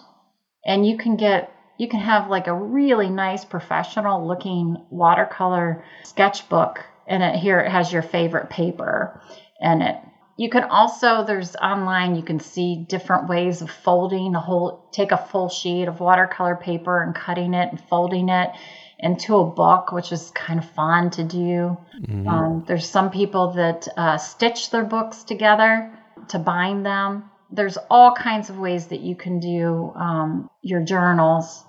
And 0.67 0.87
you 0.87 0.99
can 0.99 1.17
get 1.17 1.51
you 1.79 1.89
can 1.89 2.01
have 2.01 2.29
like 2.29 2.47
a 2.47 2.55
really 2.55 3.09
nice 3.09 3.45
professional 3.45 4.27
looking 4.27 4.77
watercolor 4.91 5.85
sketchbook 6.05 6.85
and 7.07 7.23
it. 7.23 7.37
Here 7.37 7.59
it 7.61 7.71
has 7.71 7.91
your 7.91 8.03
favorite 8.03 8.51
paper 8.51 9.21
and 9.61 9.83
it 9.83 9.97
you 10.37 10.51
can 10.51 10.65
also 10.65 11.25
there's 11.25 11.57
online 11.57 12.15
you 12.15 12.23
can 12.23 12.41
see 12.41 12.85
different 12.89 13.29
ways 13.29 13.63
of 13.63 13.71
folding 13.71 14.35
a 14.35 14.41
whole 14.41 14.87
take 14.93 15.13
a 15.13 15.17
full 15.17 15.49
sheet 15.49 15.89
of 15.89 16.01
watercolor 16.01 16.57
paper 16.57 17.03
and 17.03 17.15
cutting 17.15 17.55
it 17.55 17.69
and 17.71 17.81
folding 17.89 18.29
it 18.29 18.51
into 18.99 19.37
a 19.37 19.45
book 19.45 19.93
which 19.93 20.13
is 20.13 20.31
kind 20.31 20.59
of 20.59 20.71
fun 20.71 21.11
to 21.11 21.23
do. 21.23 21.77
Mm-hmm. 22.01 22.29
um, 22.29 22.65
there's 22.67 22.89
some 22.89 23.11
people 23.11 23.53
that 23.53 23.87
uh, 23.97 24.17
stitch 24.17 24.71
their 24.71 24.85
books 24.85 25.23
together 25.23 25.93
to 26.29 26.39
bind 26.39 26.87
them. 26.87 27.31
There's 27.51 27.77
all 27.91 28.15
kinds 28.15 28.49
of 28.49 28.59
ways 28.59 28.87
that 28.87 29.01
you 29.01 29.15
can 29.15 29.39
do 29.39 29.93
um, 29.95 30.51
your 30.63 30.83
journals 30.83 31.63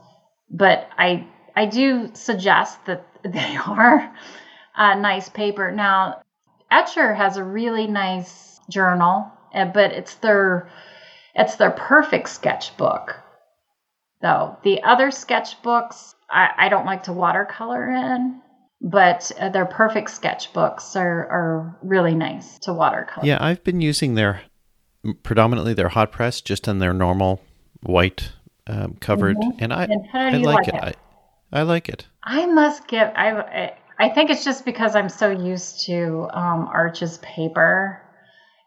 but 0.50 0.90
i 0.98 1.28
i 1.56 1.66
do 1.66 2.10
suggest 2.14 2.86
that 2.86 3.06
they 3.24 3.58
are 3.58 4.14
uh, 4.76 4.94
nice 4.94 5.28
paper. 5.28 5.72
Now 5.72 6.22
Etchr 6.72 7.16
has 7.16 7.38
a 7.38 7.44
really 7.44 7.88
nice 7.88 8.47
journal, 8.70 9.32
eh, 9.54 9.66
but 9.66 9.92
it's 9.92 10.16
their 10.16 10.70
it's 11.36 11.56
their 11.56 11.72
perfect 11.72 12.30
sketchbook. 12.30 13.16
Though 14.22 14.58
the 14.64 14.82
other 14.84 15.10
sketchbooks 15.10 16.14
I, 16.30 16.50
I 16.58 16.70
don't 16.70 16.86
like 16.86 17.04
to 17.04 17.14
watercolor 17.14 17.90
in. 17.90 18.42
but 18.82 19.32
uh, 19.40 19.50
their 19.50 19.66
perfect 19.66 20.10
sketchbooks 20.10 20.96
are, 20.96 21.28
are 21.30 21.78
really 21.82 22.14
nice 22.16 22.60
to 22.60 22.74
watercolor. 22.74 23.26
Yeah, 23.26 23.38
I've 23.40 23.64
been 23.64 23.82
using 23.82 24.16
their 24.16 24.42
predominantly 25.24 25.74
their 25.74 25.90
hot 25.90 26.12
press 26.12 26.42
just 26.42 26.68
on 26.68 26.80
their 26.80 26.94
normal 26.94 27.42
white 27.84 28.32
um, 28.68 28.96
covered, 29.00 29.38
Mhm. 29.38 29.56
and 29.60 29.74
I 29.74 29.84
And 29.86 30.36
I 30.36 30.38
like, 30.38 30.68
like 30.68 30.68
it. 30.68 30.76
it? 30.76 30.98
I 31.54 31.60
I 31.60 31.62
like 31.64 31.88
it. 31.90 32.06
I 32.24 32.46
must 32.48 32.88
give. 32.88 33.08
I 33.16 33.30
I- 33.40 33.78
I 34.00 34.10
think 34.10 34.30
it's 34.30 34.46
just 34.46 34.64
because 34.64 34.96
I'm 34.96 35.10
so 35.10 35.32
used 35.32 35.86
to 35.88 36.28
um, 36.32 36.68
Arches 36.72 37.18
paper. 37.24 38.00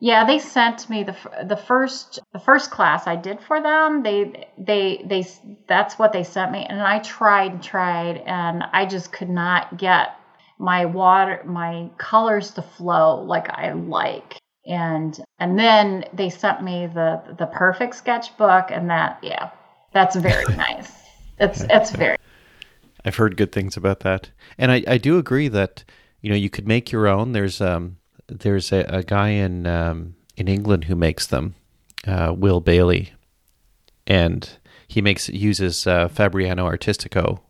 Yeah, 0.02 0.24
they 0.24 0.39
sent 0.39 0.89
me 0.89 1.05
the 1.05 1.14
the 1.44 1.59
first 1.59 2.20
the 2.32 2.39
first 2.39 2.70
class 2.70 3.06
I 3.06 3.16
did 3.16 3.39
for 3.39 3.62
them. 3.62 4.02
They 4.02 4.48
they 4.56 5.05
they 5.05 5.27
that's 5.68 5.98
what 5.98 6.14
they 6.14 6.24
sent 6.24 6.52
me, 6.52 6.64
and 6.64 6.81
I 6.81 7.01
tried 7.01 7.52
and 7.52 7.62
tried, 7.62 8.16
and 8.24 8.64
I 8.72 8.86
just 8.86 9.12
could 9.12 9.28
not 9.28 9.77
get 9.77 10.16
my 10.59 10.86
water 10.86 11.43
my 11.44 11.90
colors 11.98 12.51
to 12.52 12.62
flow 12.62 13.22
like 13.22 13.51
I 13.51 13.72
like. 13.72 14.39
And 14.66 15.18
and 15.39 15.59
then 15.59 16.06
they 16.14 16.31
sent 16.31 16.62
me 16.62 16.86
the 16.86 17.22
the 17.39 17.47
perfect 17.47 17.94
sketchbook, 17.94 18.70
and 18.70 18.89
that 18.89 19.18
yeah, 19.22 19.51
that's 19.93 20.16
very 20.16 20.47
nice. 20.56 20.93
It's 21.39 21.60
it's 21.68 21.90
very 21.90 22.16
I've 23.05 23.16
heard 23.16 23.36
good 23.36 23.52
things 23.52 23.77
about 23.77 24.01
that, 24.01 24.31
and 24.56 24.72
I, 24.72 24.82
I 24.89 24.97
do 24.97 25.18
agree 25.18 25.48
that 25.48 25.85
you 26.22 26.31
know 26.31 26.36
you 26.36 26.48
could 26.48 26.66
make 26.66 26.90
your 26.90 27.06
own. 27.06 27.32
There's 27.32 27.60
um 27.60 27.98
there's 28.31 28.73
a, 28.73 28.81
a 28.89 29.02
guy 29.02 29.28
in 29.28 29.66
um, 29.66 30.15
in 30.36 30.48
England 30.48 30.85
who 30.85 30.97
makes 30.97 31.27
them, 31.27 31.55
uh, 32.07 32.35
Will 32.36 32.61
Bailey, 32.61 33.12
and 34.07 34.51
he 34.89 35.01
makes 35.01 35.28
uses 35.28 35.86
uh, 35.86 36.09
Fabriano 36.09 36.66
Artistico, 36.66 37.40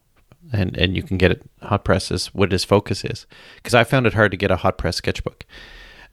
and 0.53 0.77
and 0.77 0.97
you 0.97 1.03
can 1.03 1.19
get 1.19 1.31
it 1.31 1.43
hot 1.63 1.85
press 1.85 2.11
is 2.11 2.29
what 2.29 2.53
his 2.53 2.65
focus 2.65 3.05
is 3.05 3.27
because 3.57 3.75
I 3.75 3.85
found 3.85 4.07
it 4.07 4.15
hard 4.15 4.31
to 4.31 4.37
get 4.37 4.51
a 4.51 4.57
hot 4.57 4.79
press 4.79 4.97
sketchbook. 4.97 5.45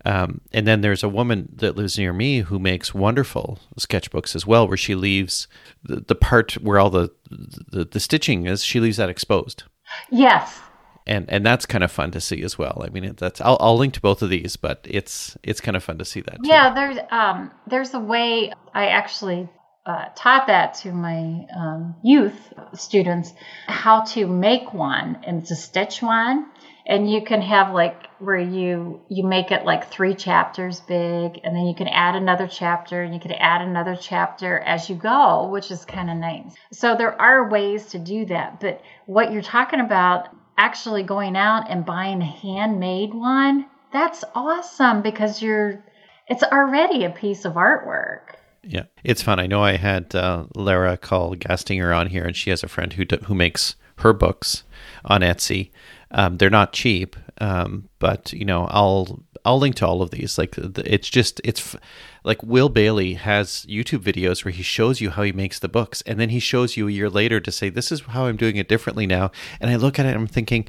Um, 0.05 0.41
and 0.53 0.67
then 0.67 0.81
there's 0.81 1.03
a 1.03 1.09
woman 1.09 1.49
that 1.55 1.75
lives 1.75 1.97
near 1.97 2.13
me 2.13 2.41
who 2.41 2.59
makes 2.59 2.93
wonderful 2.93 3.59
sketchbooks 3.79 4.35
as 4.35 4.45
well, 4.45 4.67
where 4.67 4.77
she 4.77 4.95
leaves 4.95 5.47
the, 5.83 5.97
the 5.97 6.15
part 6.15 6.53
where 6.53 6.79
all 6.79 6.89
the, 6.89 7.11
the 7.29 7.83
the 7.85 7.99
stitching 7.99 8.45
is. 8.45 8.63
She 8.63 8.79
leaves 8.79 8.97
that 8.97 9.09
exposed, 9.09 9.63
yes. 10.11 10.59
And 11.07 11.25
and 11.29 11.45
that's 11.45 11.65
kind 11.65 11.83
of 11.83 11.91
fun 11.91 12.11
to 12.11 12.21
see 12.21 12.43
as 12.43 12.57
well. 12.57 12.83
I 12.85 12.89
mean, 12.89 13.15
that's 13.17 13.41
I'll, 13.41 13.57
I'll 13.59 13.77
link 13.77 13.93
to 13.95 14.01
both 14.01 14.21
of 14.21 14.29
these, 14.29 14.55
but 14.55 14.81
it's 14.83 15.37
it's 15.43 15.61
kind 15.61 15.75
of 15.75 15.83
fun 15.83 15.97
to 15.97 16.05
see 16.05 16.21
that. 16.21 16.35
Too. 16.43 16.49
Yeah, 16.49 16.73
there's 16.73 16.97
um 17.11 17.51
there's 17.67 17.93
a 17.93 17.99
way 17.99 18.51
I 18.73 18.87
actually 18.87 19.49
uh, 19.87 20.09
taught 20.15 20.47
that 20.47 20.73
to 20.73 20.91
my 20.91 21.45
um, 21.55 21.95
youth 22.03 22.53
students 22.73 23.33
how 23.67 24.01
to 24.01 24.27
make 24.27 24.73
one 24.73 25.17
and 25.25 25.45
to 25.45 25.55
stitch 25.55 26.01
one 26.01 26.45
and 26.85 27.09
you 27.09 27.23
can 27.23 27.41
have 27.41 27.73
like 27.73 28.07
where 28.19 28.37
you 28.37 28.99
you 29.09 29.23
make 29.23 29.51
it 29.51 29.63
like 29.63 29.89
three 29.89 30.13
chapters 30.13 30.81
big 30.81 31.39
and 31.43 31.55
then 31.55 31.65
you 31.65 31.73
can 31.73 31.87
add 31.87 32.15
another 32.15 32.47
chapter 32.47 33.01
and 33.01 33.13
you 33.13 33.19
can 33.19 33.31
add 33.31 33.61
another 33.61 33.95
chapter 33.95 34.59
as 34.59 34.89
you 34.89 34.95
go 34.95 35.47
which 35.49 35.71
is 35.71 35.85
kind 35.85 36.09
of 36.09 36.17
nice 36.17 36.53
so 36.73 36.95
there 36.95 37.19
are 37.21 37.49
ways 37.49 37.85
to 37.85 37.97
do 37.97 38.25
that 38.25 38.59
but 38.59 38.81
what 39.05 39.31
you're 39.31 39.41
talking 39.41 39.79
about 39.79 40.27
actually 40.57 41.03
going 41.03 41.35
out 41.35 41.69
and 41.69 41.85
buying 41.85 42.21
a 42.21 42.25
handmade 42.25 43.13
one 43.13 43.65
that's 43.91 44.23
awesome 44.35 45.01
because 45.01 45.41
you're 45.41 45.83
it's 46.27 46.43
already 46.43 47.03
a 47.05 47.09
piece 47.09 47.45
of 47.45 47.53
artwork 47.53 48.37
Yeah, 48.63 48.83
it's 49.03 49.21
fun. 49.21 49.39
I 49.39 49.47
know 49.47 49.63
I 49.63 49.77
had 49.77 50.13
uh, 50.13 50.45
Lara 50.53 50.97
Call 50.97 51.35
Gastinger 51.35 51.97
on 51.97 52.07
here, 52.07 52.25
and 52.25 52.35
she 52.35 52.49
has 52.49 52.63
a 52.63 52.67
friend 52.67 52.93
who 52.93 53.05
who 53.25 53.33
makes 53.33 53.75
her 53.99 54.13
books 54.13 54.63
on 55.05 55.21
Etsy. 55.21 55.71
Um, 56.11 56.37
they're 56.37 56.49
not 56.49 56.73
cheap, 56.73 57.15
um, 57.39 57.89
but 57.99 58.31
you 58.33 58.45
know, 58.45 58.67
I'll 58.69 59.23
I'll 59.45 59.59
link 59.59 59.75
to 59.75 59.87
all 59.87 60.01
of 60.01 60.11
these. 60.11 60.37
Like, 60.37 60.57
it's 60.57 61.09
just 61.09 61.39
it's 61.43 61.75
f- 61.75 61.81
like 62.23 62.41
Will 62.43 62.69
Bailey 62.69 63.13
has 63.13 63.65
YouTube 63.69 63.99
videos 63.99 64.43
where 64.43 64.51
he 64.51 64.63
shows 64.63 64.99
you 65.01 65.09
how 65.09 65.23
he 65.23 65.31
makes 65.31 65.59
the 65.59 65.69
books, 65.69 66.01
and 66.03 66.19
then 66.19 66.29
he 66.29 66.39
shows 66.39 66.77
you 66.77 66.87
a 66.87 66.91
year 66.91 67.09
later 67.09 67.39
to 67.39 67.51
say, 67.51 67.69
"This 67.69 67.91
is 67.91 68.01
how 68.01 68.25
I'm 68.25 68.37
doing 68.37 68.57
it 68.57 68.67
differently 68.67 69.05
now." 69.05 69.31
And 69.59 69.69
I 69.69 69.75
look 69.75 69.99
at 69.99 70.05
it, 70.05 70.09
and 70.09 70.17
I'm 70.17 70.27
thinking, 70.27 70.67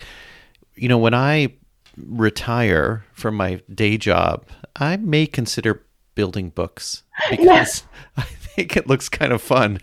you 0.75 0.89
know, 0.89 0.99
when 0.99 1.15
I 1.15 1.55
retire 1.97 3.05
from 3.13 3.37
my 3.37 3.61
day 3.73 3.97
job, 3.97 4.47
I 4.77 4.97
may 4.97 5.27
consider 5.27 5.85
building 6.15 6.51
books 6.51 7.03
because 7.31 7.85
I 8.17 8.23
think 8.23 8.77
it 8.77 8.87
looks 8.87 9.09
kind 9.09 9.33
of 9.33 9.43
fun. 9.43 9.81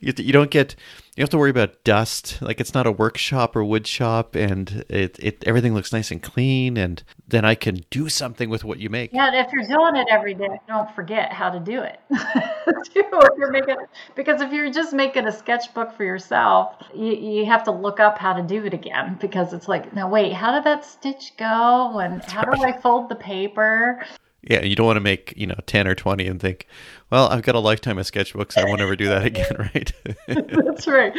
You, 0.00 0.12
you 0.16 0.32
don't 0.32 0.50
get 0.50 0.74
you 1.18 1.22
have 1.22 1.30
to 1.30 1.38
worry 1.38 1.50
about 1.50 1.82
dust. 1.82 2.40
Like 2.40 2.60
it's 2.60 2.74
not 2.74 2.86
a 2.86 2.92
workshop 2.92 3.56
or 3.56 3.64
wood 3.64 3.88
shop, 3.88 4.36
and 4.36 4.84
it, 4.88 5.18
it 5.18 5.42
everything 5.44 5.74
looks 5.74 5.92
nice 5.92 6.12
and 6.12 6.22
clean. 6.22 6.76
And 6.76 7.02
then 7.26 7.44
I 7.44 7.56
can 7.56 7.80
do 7.90 8.08
something 8.08 8.48
with 8.48 8.62
what 8.62 8.78
you 8.78 8.88
make. 8.88 9.12
Yeah, 9.12 9.34
if 9.34 9.52
you're 9.52 9.66
doing 9.66 9.96
it 9.96 10.06
every 10.12 10.34
day, 10.34 10.60
don't 10.68 10.88
forget 10.94 11.32
how 11.32 11.50
to 11.50 11.58
do 11.58 11.82
it. 11.82 11.98
if 12.10 13.12
you're 13.36 13.50
making, 13.50 13.78
because 14.14 14.40
if 14.40 14.52
you're 14.52 14.70
just 14.70 14.92
making 14.92 15.26
a 15.26 15.32
sketchbook 15.32 15.92
for 15.96 16.04
yourself, 16.04 16.76
you, 16.94 17.12
you 17.14 17.46
have 17.46 17.64
to 17.64 17.72
look 17.72 17.98
up 17.98 18.16
how 18.16 18.32
to 18.32 18.42
do 18.42 18.64
it 18.64 18.72
again 18.72 19.18
because 19.20 19.52
it's 19.52 19.66
like, 19.66 19.92
now 19.92 20.08
wait, 20.08 20.32
how 20.32 20.52
did 20.54 20.62
that 20.62 20.84
stitch 20.84 21.32
go? 21.36 21.98
And 21.98 22.22
how 22.22 22.44
do 22.44 22.62
I 22.62 22.80
fold 22.80 23.08
the 23.08 23.16
paper? 23.16 24.06
Yeah, 24.42 24.62
you 24.62 24.76
don't 24.76 24.86
want 24.86 24.96
to 24.96 25.02
make 25.02 25.34
you 25.36 25.46
know 25.46 25.58
ten 25.66 25.88
or 25.88 25.94
twenty 25.94 26.26
and 26.26 26.40
think, 26.40 26.66
well, 27.10 27.28
I've 27.28 27.42
got 27.42 27.54
a 27.54 27.58
lifetime 27.58 27.98
of 27.98 28.06
sketchbooks. 28.06 28.56
I 28.56 28.64
won't 28.64 28.80
ever 28.80 28.94
do 28.94 29.08
that 29.08 29.24
again, 29.26 29.52
right? 29.58 29.92
That's 30.26 30.86
right. 30.86 31.12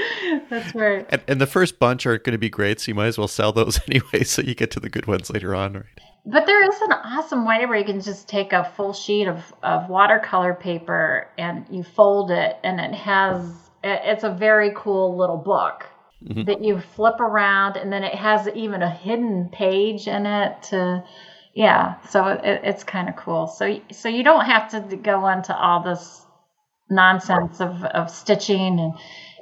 That's 0.50 0.74
right. 0.74 1.06
and, 1.10 1.22
and 1.28 1.42
the 1.42 1.48
first 1.48 1.80
bunch 1.80 2.06
aren't 2.06 2.24
going 2.24 2.34
to 2.34 2.40
be 2.40 2.50
great, 2.50 2.80
so 2.80 2.90
you 2.90 2.96
might 2.96 3.08
as 3.08 3.18
well 3.18 3.28
sell 3.28 3.52
those 3.52 3.80
anyway, 3.88 4.24
so 4.24 4.42
you 4.42 4.56
get 4.56 4.72
to 4.72 4.80
the 4.80 4.90
good 4.90 5.06
ones 5.06 5.30
later 5.30 5.54
on, 5.54 5.74
right? 5.74 5.86
But 6.26 6.46
there 6.46 6.64
is 6.64 6.82
an 6.82 6.92
awesome 6.92 7.46
way 7.46 7.66
where 7.66 7.78
you 7.78 7.86
can 7.86 8.02
just 8.02 8.28
take 8.28 8.54
a 8.54 8.72
full 8.76 8.94
sheet 8.94 9.28
of, 9.28 9.54
of 9.64 9.90
watercolor 9.90 10.54
paper 10.54 11.28
and 11.38 11.66
you 11.70 11.84
fold 11.84 12.32
it, 12.32 12.58
and 12.64 12.80
it 12.80 12.94
has 12.94 13.70
it's 13.84 14.24
a 14.24 14.30
very 14.30 14.74
cool 14.76 15.18
little 15.18 15.38
book 15.38 15.86
mm-hmm. 16.24 16.44
that 16.44 16.64
you 16.64 16.80
flip 16.80 17.20
around, 17.20 17.78
and 17.78 17.92
then 17.92 18.04
it 18.04 18.16
has 18.16 18.48
even 18.50 18.82
a 18.82 18.90
hidden 18.90 19.50
page 19.52 20.08
in 20.08 20.26
it 20.26 20.64
to 20.64 21.04
yeah. 21.60 22.00
So 22.08 22.26
it, 22.26 22.62
it's 22.64 22.86
kind 22.86 23.10
of 23.10 23.18
cool. 23.18 23.48
So 23.48 23.82
so 23.92 24.08
you 24.08 24.24
don't 24.24 24.46
have 24.46 24.72
to 24.72 24.96
go 24.96 25.28
into 25.28 25.54
all 25.54 25.84
this 25.84 26.26
nonsense 26.90 27.60
of, 27.60 27.84
of 27.84 28.10
stitching 28.10 28.80
and 28.80 28.94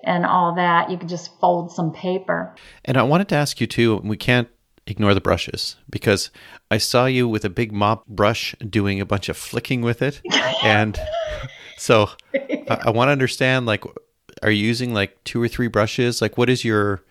and 0.04 0.26
all 0.26 0.56
that. 0.56 0.90
You 0.90 0.98
can 0.98 1.10
just 1.10 1.40
fold 1.40 1.72
some 1.72 1.94
paper. 1.94 2.56
And 2.84 2.98
I 2.98 3.04
wanted 3.04 3.28
to 3.30 3.36
ask 3.36 3.62
you 3.62 3.68
too, 3.68 3.98
we 3.98 4.18
can't 4.18 4.48
ignore 4.88 5.14
the 5.14 5.22
brushes 5.22 5.76
because 5.92 6.32
I 6.72 6.80
saw 6.80 7.06
you 7.06 7.28
with 7.28 7.46
a 7.46 7.52
big 7.52 7.72
mop 7.72 8.08
brush 8.08 8.56
doing 8.68 9.00
a 9.00 9.06
bunch 9.06 9.30
of 9.30 9.38
flicking 9.38 9.82
with 9.82 10.02
it. 10.02 10.20
and 10.64 11.00
so 11.78 12.10
I, 12.34 12.80
I 12.86 12.90
want 12.90 13.10
to 13.10 13.12
understand 13.12 13.68
like, 13.68 13.84
are 14.42 14.50
you 14.50 14.66
using 14.66 14.92
like 14.92 15.24
two 15.24 15.40
or 15.40 15.48
three 15.48 15.68
brushes? 15.68 16.20
Like, 16.20 16.36
what 16.36 16.50
is 16.50 16.66
your, 16.66 17.04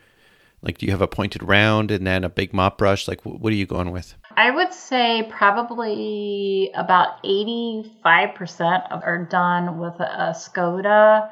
like, 0.63 0.79
do 0.79 0.87
you 0.87 0.91
have 0.91 1.03
a 1.03 1.07
pointed 1.07 1.45
round 1.45 1.93
and 1.93 2.05
then 2.05 2.25
a 2.25 2.29
big 2.29 2.53
mop 2.53 2.77
brush? 2.77 3.07
Like, 3.07 3.21
what 3.23 3.53
are 3.53 3.57
you 3.57 3.67
going 3.67 3.93
with? 3.93 4.17
I 4.37 4.51
would 4.51 4.75
say 4.75 5.27
probably 5.31 6.71
about 6.75 7.23
85% 7.25 8.87
are 8.91 9.25
done 9.31 9.79
with 9.79 9.95
Escoda 9.95 11.31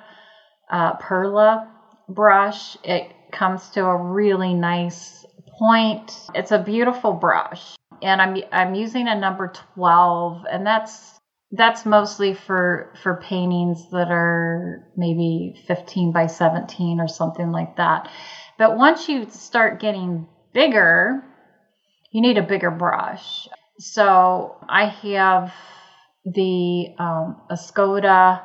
uh, 0.71 0.95
Perla 0.95 1.71
brush. 2.09 2.79
It 2.83 3.13
comes 3.31 3.69
to 3.71 3.85
a 3.85 3.97
really 3.97 4.55
nice 4.55 5.27
point. 5.59 6.19
It's 6.35 6.51
a 6.51 6.59
beautiful 6.59 7.13
brush. 7.13 7.77
And 8.03 8.23
I'm 8.23 8.43
I'm 8.53 8.75
using 8.75 9.07
a 9.07 9.19
number 9.19 9.53
12 9.75 10.47
and 10.51 10.67
that's 10.67 11.21
that's 11.53 11.87
mostly 11.87 12.35
for 12.35 12.93
for 13.03 13.21
paintings 13.23 13.91
that 13.91 14.11
are 14.11 14.91
maybe 14.97 15.63
15 15.67 16.13
by 16.13 16.27
17 16.27 17.01
or 17.01 17.09
something 17.09 17.53
like 17.53 17.77
that. 17.77 18.11
But 18.59 18.77
once 18.77 19.09
you 19.09 19.27
start 19.31 19.81
getting 19.81 20.27
bigger, 20.53 21.23
you 22.15 22.23
need 22.23 22.39
a 22.39 22.43
bigger 22.43 22.71
brush. 22.71 23.49
So 23.81 24.57
I 24.69 24.85
have 24.87 25.53
the 26.25 26.95
um, 26.97 27.43
Escoda 27.51 28.41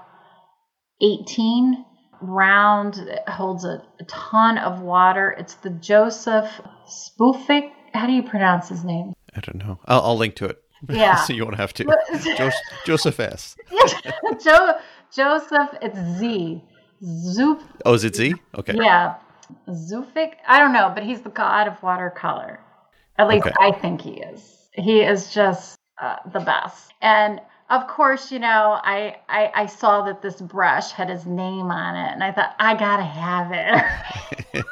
18 1.01 1.85
round 2.21 2.95
that 2.95 3.29
holds 3.29 3.63
a, 3.65 3.83
a 3.99 4.03
ton 4.07 4.57
of 4.57 4.81
water. 4.81 5.35
It's 5.37 5.53
the 5.55 5.69
Joseph 5.69 6.49
Zbukvic. 6.89 7.69
How 7.93 8.07
do 8.07 8.13
you 8.13 8.23
pronounce 8.23 8.69
his 8.69 8.83
name? 8.83 9.13
I 9.35 9.39
don't 9.41 9.59
know. 9.63 9.79
I'll, 9.85 10.01
I'll 10.01 10.17
link 10.17 10.35
to 10.37 10.45
it. 10.45 10.57
Yeah. 10.89 11.15
so 11.15 11.33
you 11.33 11.43
won't 11.43 11.57
have 11.57 11.73
to. 11.73 11.83
Jos- 12.37 12.53
Joseph 12.85 13.19
S. 13.19 13.55
jo- 14.43 14.75
Joseph, 15.13 15.69
it's 15.81 15.99
Z. 16.17 16.63
Zoop. 17.03 17.61
Oh, 17.85 17.93
is 17.95 18.05
it 18.05 18.15
Z? 18.15 18.33
Okay. 18.57 18.75
Yeah. 18.75 19.15
Zufik? 19.69 20.35
I 20.47 20.57
don't 20.59 20.71
know, 20.71 20.89
but 20.95 21.03
he's 21.03 21.21
the 21.21 21.29
god 21.29 21.67
of 21.67 21.83
watercolor. 21.83 22.61
At 23.19 23.27
least 23.27 23.47
Okay. 23.47 23.55
I 23.59 23.71
think 23.71 24.01
he 24.01 24.21
is. 24.21 24.69
He 24.71 25.01
is 25.01 25.33
just 25.33 25.77
uh, 26.01 26.15
the 26.31 26.39
best. 26.39 26.93
And 27.01 27.41
of 27.69 27.85
course, 27.87 28.31
you 28.31 28.39
know, 28.39 28.79
I, 28.81 29.17
I 29.27 29.51
I 29.53 29.65
saw 29.67 30.05
that 30.05 30.21
this 30.21 30.41
brush 30.41 30.91
had 30.91 31.09
his 31.09 31.25
name 31.25 31.69
on 31.69 31.95
it, 31.95 32.13
and 32.13 32.23
I 32.23 32.31
thought 32.31 32.55
I 32.57 32.73
gotta 32.73 33.03
have 33.03 33.51
it. 33.51 34.69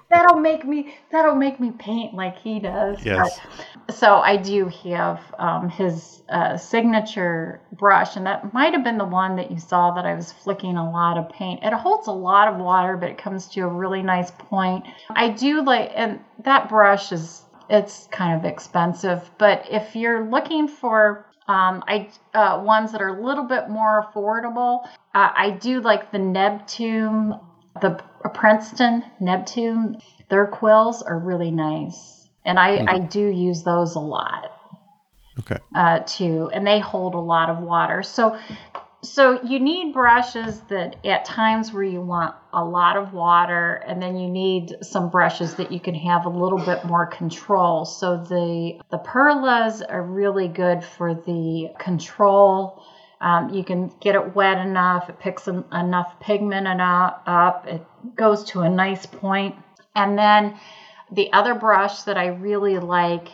that'll 0.10 0.40
make 0.40 0.66
me 0.66 0.94
that'll 1.10 1.36
make 1.36 1.60
me 1.60 1.70
paint 1.70 2.12
like 2.14 2.36
he 2.38 2.58
does. 2.58 3.04
Yes. 3.04 3.40
But, 3.86 3.94
so 3.94 4.16
I 4.16 4.36
do 4.36 4.66
have 4.66 5.20
um, 5.38 5.68
his 5.68 6.22
uh, 6.28 6.56
signature 6.56 7.60
brush, 7.72 8.16
and 8.16 8.26
that 8.26 8.52
might 8.52 8.72
have 8.72 8.82
been 8.82 8.98
the 8.98 9.04
one 9.04 9.36
that 9.36 9.50
you 9.50 9.60
saw 9.60 9.92
that 9.92 10.04
I 10.04 10.14
was 10.14 10.32
flicking 10.32 10.76
a 10.76 10.90
lot 10.90 11.16
of 11.16 11.30
paint. 11.30 11.62
It 11.62 11.72
holds 11.72 12.08
a 12.08 12.12
lot 12.12 12.48
of 12.48 12.58
water, 12.58 12.96
but 12.96 13.10
it 13.10 13.16
comes 13.16 13.46
to 13.50 13.60
a 13.60 13.68
really 13.68 14.02
nice 14.02 14.32
point. 14.32 14.84
I 15.10 15.28
do 15.28 15.62
like, 15.62 15.92
and 15.94 16.20
that 16.44 16.68
brush 16.68 17.12
is 17.12 17.45
it's 17.68 18.08
kind 18.10 18.38
of 18.38 18.44
expensive, 18.44 19.30
but 19.38 19.66
if 19.70 19.96
you're 19.96 20.28
looking 20.28 20.68
for 20.68 21.26
um, 21.48 21.84
I 21.86 22.08
uh, 22.34 22.60
ones 22.64 22.92
that 22.92 23.00
are 23.00 23.16
a 23.16 23.24
little 23.24 23.44
bit 23.44 23.68
more 23.68 24.04
affordable. 24.04 24.84
Uh, 25.14 25.30
I 25.34 25.50
do 25.50 25.80
like 25.80 26.10
the 26.10 26.18
Neptune, 26.18 27.38
the 27.80 28.02
Princeton 28.34 29.04
Neptune. 29.20 30.00
Their 30.28 30.46
quills 30.46 31.02
are 31.02 31.18
really 31.18 31.52
nice, 31.52 32.28
and 32.44 32.58
I, 32.58 32.78
mm-hmm. 32.78 32.88
I 32.88 32.98
do 32.98 33.28
use 33.28 33.62
those 33.62 33.94
a 33.94 34.00
lot. 34.00 34.52
Okay. 35.38 35.58
Uh, 35.74 36.00
too, 36.00 36.50
and 36.52 36.66
they 36.66 36.80
hold 36.80 37.14
a 37.14 37.20
lot 37.20 37.50
of 37.50 37.58
water. 37.58 38.02
So 38.02 38.38
so 39.06 39.42
you 39.42 39.60
need 39.60 39.92
brushes 39.92 40.60
that 40.68 41.04
at 41.06 41.24
times 41.24 41.72
where 41.72 41.82
you 41.82 42.00
want 42.00 42.34
a 42.52 42.64
lot 42.64 42.96
of 42.96 43.12
water 43.12 43.82
and 43.86 44.02
then 44.02 44.16
you 44.16 44.28
need 44.28 44.76
some 44.82 45.10
brushes 45.10 45.54
that 45.54 45.70
you 45.70 45.80
can 45.80 45.94
have 45.94 46.26
a 46.26 46.28
little 46.28 46.58
bit 46.58 46.84
more 46.84 47.06
control. 47.06 47.84
So 47.84 48.16
the 48.16 48.80
the 48.90 48.98
perlas 48.98 49.82
are 49.88 50.02
really 50.02 50.48
good 50.48 50.82
for 50.82 51.14
the 51.14 51.70
control. 51.78 52.82
Um, 53.20 53.50
you 53.50 53.64
can 53.64 53.92
get 54.00 54.14
it 54.14 54.34
wet 54.34 54.58
enough 54.58 55.08
it 55.08 55.18
picks 55.18 55.48
en- 55.48 55.64
enough 55.72 56.20
pigment 56.20 56.66
enough 56.66 57.20
up 57.26 57.66
it 57.66 57.82
goes 58.14 58.44
to 58.50 58.60
a 58.60 58.68
nice 58.68 59.06
point. 59.06 59.54
And 59.94 60.18
then 60.18 60.58
the 61.10 61.32
other 61.32 61.54
brush 61.54 62.02
that 62.02 62.16
i 62.16 62.26
really 62.26 62.78
like 62.78 63.28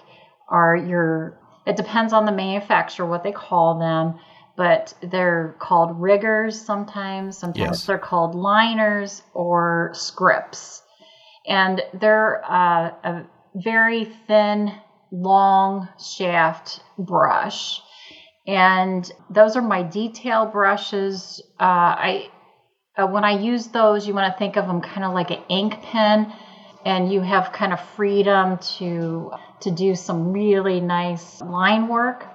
are 0.48 0.76
your 0.76 1.38
it 1.66 1.76
depends 1.76 2.12
on 2.12 2.26
the 2.26 2.32
manufacturer 2.32 3.06
what 3.06 3.22
they 3.22 3.32
call 3.32 3.78
them 3.78 4.18
but 4.56 4.94
they're 5.02 5.56
called 5.58 6.00
riggers 6.00 6.60
sometimes. 6.60 7.38
Sometimes 7.38 7.78
yes. 7.78 7.86
they're 7.86 7.98
called 7.98 8.34
liners 8.34 9.22
or 9.34 9.90
scripts. 9.94 10.82
And 11.46 11.82
they're 11.94 12.44
uh, 12.44 12.90
a 13.02 13.26
very 13.54 14.04
thin, 14.26 14.72
long 15.10 15.88
shaft 15.98 16.80
brush. 16.98 17.80
And 18.46 19.10
those 19.30 19.56
are 19.56 19.62
my 19.62 19.82
detail 19.82 20.46
brushes. 20.46 21.42
Uh, 21.58 21.64
I 21.64 22.30
uh, 22.96 23.06
when 23.06 23.24
I 23.24 23.38
use 23.38 23.68
those, 23.68 24.06
you 24.06 24.12
want 24.12 24.32
to 24.32 24.38
think 24.38 24.56
of 24.56 24.66
them 24.66 24.82
kind 24.82 25.04
of 25.04 25.14
like 25.14 25.30
an 25.30 25.42
ink 25.48 25.80
pen, 25.80 26.30
and 26.84 27.10
you 27.10 27.22
have 27.22 27.52
kind 27.52 27.72
of 27.72 27.80
freedom 27.80 28.58
to 28.76 29.30
to 29.60 29.70
do 29.70 29.94
some 29.94 30.32
really 30.32 30.80
nice 30.80 31.40
line 31.40 31.88
work 31.88 32.26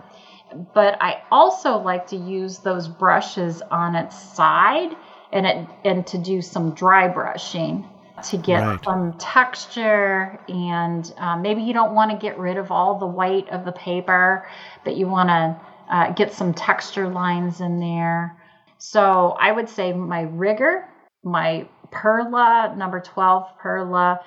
but 0.74 0.98
I 1.02 1.24
also 1.32 1.78
like 1.78 2.08
to 2.08 2.16
use 2.16 2.60
those 2.60 2.88
brushes 2.88 3.62
on 3.70 3.96
its 3.96 4.18
side 4.18 4.96
and 5.32 5.46
it 5.46 5.68
and 5.84 6.08
to 6.08 6.18
do 6.18 6.42
some 6.42 6.74
dry 6.74 7.08
brushing 7.08 7.86
to 8.24 8.38
get 8.38 8.62
right. 8.62 8.80
some 8.84 9.14
texture 9.20 10.40
and 10.48 11.14
um, 11.18 11.42
maybe 11.42 11.62
you 11.62 11.74
don't 11.74 11.94
want 11.94 12.10
to 12.10 12.18
get 12.18 12.38
rid 12.40 12.58
of 12.58 12.72
all 12.72 12.98
the 12.98 13.06
white 13.06 13.48
of 13.50 13.64
the 13.64 13.72
paper 13.72 14.48
but 14.84 14.96
you 14.96 15.08
want 15.08 15.30
to 15.30 15.56
uh, 15.94 16.12
get 16.14 16.34
some 16.34 16.54
texture 16.54 17.08
lines 17.08 17.62
in 17.62 17.80
there 17.80 18.36
so 18.80 19.36
i 19.40 19.52
would 19.52 19.70
say 19.70 19.94
my 19.94 20.22
rigger 20.22 20.88
my 21.24 21.68
perla 21.92 22.74
number 22.76 23.00
12 23.00 23.46
perla 23.60 24.20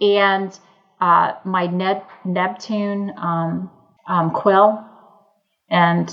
and 0.00 0.58
uh, 1.00 1.32
my 1.44 1.66
Neb- 1.66 2.02
nebtune 2.26 3.16
um, 3.16 3.70
um, 4.08 4.30
quill 4.32 4.84
and 5.70 6.12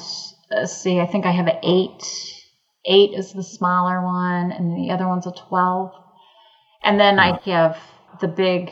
uh, 0.51 0.65
see, 0.65 0.99
I 0.99 1.05
think 1.05 1.25
I 1.25 1.31
have 1.31 1.47
an 1.47 1.59
eight. 1.63 2.03
Eight 2.85 3.13
is 3.13 3.33
the 3.33 3.43
smaller 3.43 4.01
one, 4.01 4.51
and 4.51 4.77
the 4.77 4.91
other 4.91 5.07
one's 5.07 5.27
a 5.27 5.31
twelve. 5.31 5.91
And 6.83 6.99
then 6.99 7.19
I 7.19 7.37
have 7.45 7.77
the 8.21 8.27
big, 8.27 8.71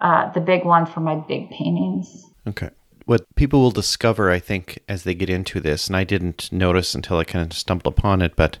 uh, 0.00 0.32
the 0.32 0.40
big 0.40 0.64
one 0.64 0.86
for 0.86 1.00
my 1.00 1.14
big 1.14 1.50
paintings. 1.50 2.24
Okay. 2.48 2.70
What 3.04 3.22
people 3.36 3.60
will 3.60 3.70
discover, 3.70 4.30
I 4.30 4.38
think, 4.38 4.80
as 4.88 5.04
they 5.04 5.14
get 5.14 5.30
into 5.30 5.60
this, 5.60 5.86
and 5.86 5.96
I 5.96 6.04
didn't 6.04 6.50
notice 6.50 6.94
until 6.94 7.18
I 7.18 7.24
kind 7.24 7.50
of 7.50 7.56
stumbled 7.56 7.92
upon 7.96 8.22
it, 8.22 8.34
but 8.34 8.58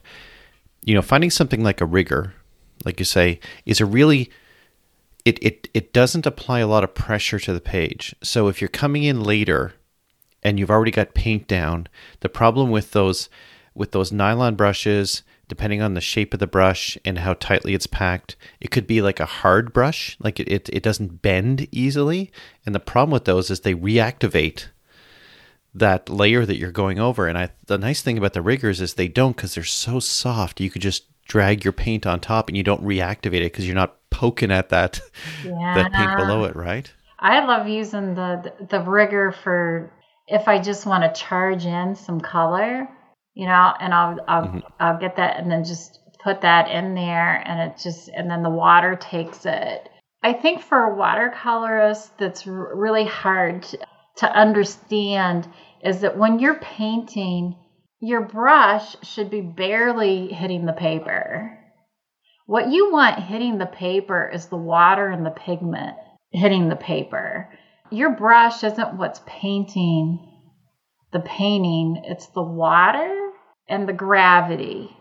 you 0.84 0.94
know, 0.94 1.02
finding 1.02 1.30
something 1.30 1.62
like 1.62 1.80
a 1.80 1.86
rigger, 1.86 2.34
like 2.84 2.98
you 2.98 3.06
say, 3.06 3.40
is 3.64 3.80
a 3.80 3.86
really 3.86 4.30
it, 5.24 5.42
it 5.42 5.68
it 5.72 5.92
doesn't 5.92 6.26
apply 6.26 6.60
a 6.60 6.66
lot 6.66 6.84
of 6.84 6.94
pressure 6.94 7.38
to 7.38 7.52
the 7.52 7.60
page. 7.60 8.14
So 8.22 8.48
if 8.48 8.60
you're 8.60 8.68
coming 8.68 9.02
in 9.02 9.22
later 9.22 9.72
and 10.44 10.58
you've 10.58 10.70
already 10.70 10.90
got 10.90 11.14
paint 11.14 11.48
down. 11.48 11.88
The 12.20 12.28
problem 12.28 12.70
with 12.70 12.92
those 12.92 13.28
with 13.74 13.90
those 13.90 14.12
nylon 14.12 14.54
brushes, 14.54 15.22
depending 15.48 15.82
on 15.82 15.94
the 15.94 16.00
shape 16.00 16.32
of 16.32 16.40
the 16.40 16.46
brush 16.46 16.96
and 17.04 17.18
how 17.18 17.34
tightly 17.34 17.74
it's 17.74 17.88
packed, 17.88 18.36
it 18.60 18.70
could 18.70 18.86
be 18.86 19.02
like 19.02 19.18
a 19.18 19.26
hard 19.26 19.72
brush, 19.72 20.16
like 20.20 20.38
it, 20.38 20.48
it, 20.48 20.68
it 20.72 20.82
doesn't 20.82 21.22
bend 21.22 21.66
easily. 21.72 22.30
And 22.64 22.72
the 22.74 22.80
problem 22.80 23.10
with 23.10 23.24
those 23.24 23.50
is 23.50 23.60
they 23.60 23.74
reactivate 23.74 24.66
that 25.74 26.08
layer 26.08 26.46
that 26.46 26.56
you're 26.56 26.70
going 26.70 27.00
over. 27.00 27.26
And 27.26 27.36
I, 27.36 27.50
the 27.66 27.78
nice 27.78 28.00
thing 28.00 28.16
about 28.16 28.32
the 28.32 28.42
riggers 28.42 28.80
is 28.80 28.94
they 28.94 29.08
don't 29.08 29.34
because 29.34 29.56
they're 29.56 29.64
so 29.64 29.98
soft. 29.98 30.60
You 30.60 30.70
could 30.70 30.82
just 30.82 31.04
drag 31.26 31.64
your 31.64 31.72
paint 31.72 32.06
on 32.06 32.20
top 32.20 32.48
and 32.48 32.56
you 32.56 32.62
don't 32.62 32.84
reactivate 32.84 33.40
it 33.40 33.52
because 33.52 33.66
you're 33.66 33.74
not 33.74 33.96
poking 34.10 34.52
at 34.52 34.68
that 34.68 35.00
yeah. 35.44 35.74
that 35.74 35.92
paint 35.92 36.16
below 36.16 36.44
it, 36.44 36.54
right? 36.54 36.92
I 37.18 37.44
love 37.44 37.66
using 37.66 38.14
the 38.14 38.52
the 38.68 38.80
rigger 38.80 39.32
for 39.32 39.90
if 40.26 40.48
I 40.48 40.60
just 40.60 40.86
want 40.86 41.02
to 41.04 41.20
charge 41.20 41.66
in 41.66 41.94
some 41.94 42.20
color, 42.20 42.88
you 43.34 43.46
know, 43.46 43.72
and 43.80 43.92
I'll 43.92 44.18
I'll 44.26 44.46
mm-hmm. 44.46 44.58
I'll 44.80 44.98
get 44.98 45.16
that 45.16 45.38
and 45.38 45.50
then 45.50 45.64
just 45.64 46.00
put 46.22 46.40
that 46.40 46.70
in 46.70 46.94
there 46.94 47.42
and 47.46 47.70
it 47.70 47.78
just 47.82 48.08
and 48.08 48.30
then 48.30 48.42
the 48.42 48.50
water 48.50 48.96
takes 48.96 49.44
it. 49.44 49.88
I 50.22 50.32
think 50.32 50.62
for 50.62 50.78
a 50.78 50.96
watercolorist 50.96 52.10
that's 52.18 52.46
really 52.46 53.04
hard 53.04 53.66
to 54.16 54.32
understand 54.32 55.46
is 55.82 56.00
that 56.00 56.16
when 56.16 56.38
you're 56.38 56.54
painting, 56.54 57.56
your 58.00 58.22
brush 58.22 58.96
should 59.02 59.30
be 59.30 59.42
barely 59.42 60.28
hitting 60.28 60.64
the 60.64 60.72
paper. 60.72 61.58
What 62.46 62.70
you 62.70 62.90
want 62.90 63.22
hitting 63.22 63.58
the 63.58 63.66
paper 63.66 64.30
is 64.32 64.46
the 64.46 64.56
water 64.56 65.08
and 65.08 65.26
the 65.26 65.30
pigment 65.30 65.96
hitting 66.30 66.68
the 66.68 66.76
paper 66.76 67.50
your 67.90 68.10
brush 68.10 68.64
isn't 68.64 68.94
what's 68.94 69.20
painting 69.26 70.30
the 71.14 71.20
painting, 71.20 72.02
it's 72.04 72.26
the 72.26 72.42
water 72.42 73.30
and 73.66 73.88
the 73.88 73.92
gravity 73.94 74.94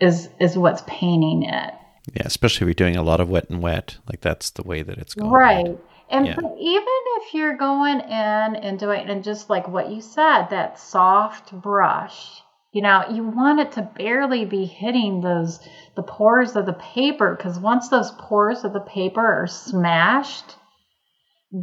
is 0.00 0.28
is 0.40 0.58
what's 0.58 0.82
painting 0.86 1.44
it. 1.44 1.74
Yeah, 2.14 2.22
especially 2.24 2.64
if 2.64 2.68
you're 2.68 2.88
doing 2.88 2.96
a 2.96 3.02
lot 3.02 3.20
of 3.20 3.28
wet 3.28 3.50
and 3.50 3.62
wet, 3.62 3.98
like 4.08 4.22
that's 4.22 4.50
the 4.50 4.62
way 4.62 4.82
that 4.82 4.98
it's 4.98 5.14
going. 5.14 5.30
Right. 5.30 5.78
And 6.08 6.26
yeah. 6.26 6.36
even 6.36 6.98
if 7.18 7.34
you're 7.34 7.56
going 7.56 8.00
in 8.00 8.56
and 8.56 8.78
doing 8.78 9.08
and 9.08 9.22
just 9.22 9.50
like 9.50 9.68
what 9.68 9.90
you 9.90 10.00
said, 10.00 10.46
that 10.46 10.78
soft 10.78 11.52
brush, 11.52 12.40
you 12.72 12.80
know, 12.80 13.04
you 13.10 13.24
want 13.24 13.60
it 13.60 13.72
to 13.72 13.82
barely 13.82 14.44
be 14.44 14.64
hitting 14.64 15.20
those 15.20 15.60
the 15.94 16.02
pores 16.02 16.56
of 16.56 16.64
the 16.64 16.72
paper 16.72 17.34
because 17.36 17.58
once 17.58 17.88
those 17.88 18.12
pores 18.12 18.64
of 18.64 18.72
the 18.72 18.80
paper 18.80 19.42
are 19.42 19.46
smashed, 19.46 20.54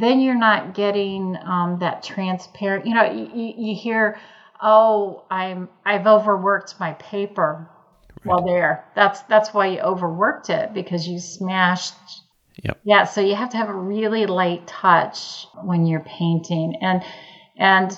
then 0.00 0.20
you're 0.20 0.34
not 0.34 0.74
getting 0.74 1.36
um, 1.44 1.78
that 1.78 2.02
transparent. 2.02 2.84
You 2.84 2.94
know, 2.94 3.12
you, 3.12 3.54
you 3.56 3.76
hear, 3.76 4.18
"Oh, 4.60 5.24
I'm 5.30 5.68
I've 5.86 6.06
overworked 6.06 6.80
my 6.80 6.94
paper." 6.94 7.70
Right. 8.24 8.26
Well, 8.26 8.44
there, 8.44 8.84
that's 8.96 9.20
that's 9.22 9.54
why 9.54 9.68
you 9.68 9.80
overworked 9.80 10.50
it 10.50 10.74
because 10.74 11.06
you 11.06 11.20
smashed. 11.20 11.94
Yep. 12.64 12.80
Yeah, 12.84 13.04
so 13.04 13.20
you 13.20 13.36
have 13.36 13.50
to 13.50 13.56
have 13.56 13.68
a 13.68 13.74
really 13.74 14.26
light 14.26 14.66
touch 14.66 15.46
when 15.62 15.86
you're 15.86 16.00
painting, 16.00 16.76
and 16.80 17.02
and 17.56 17.96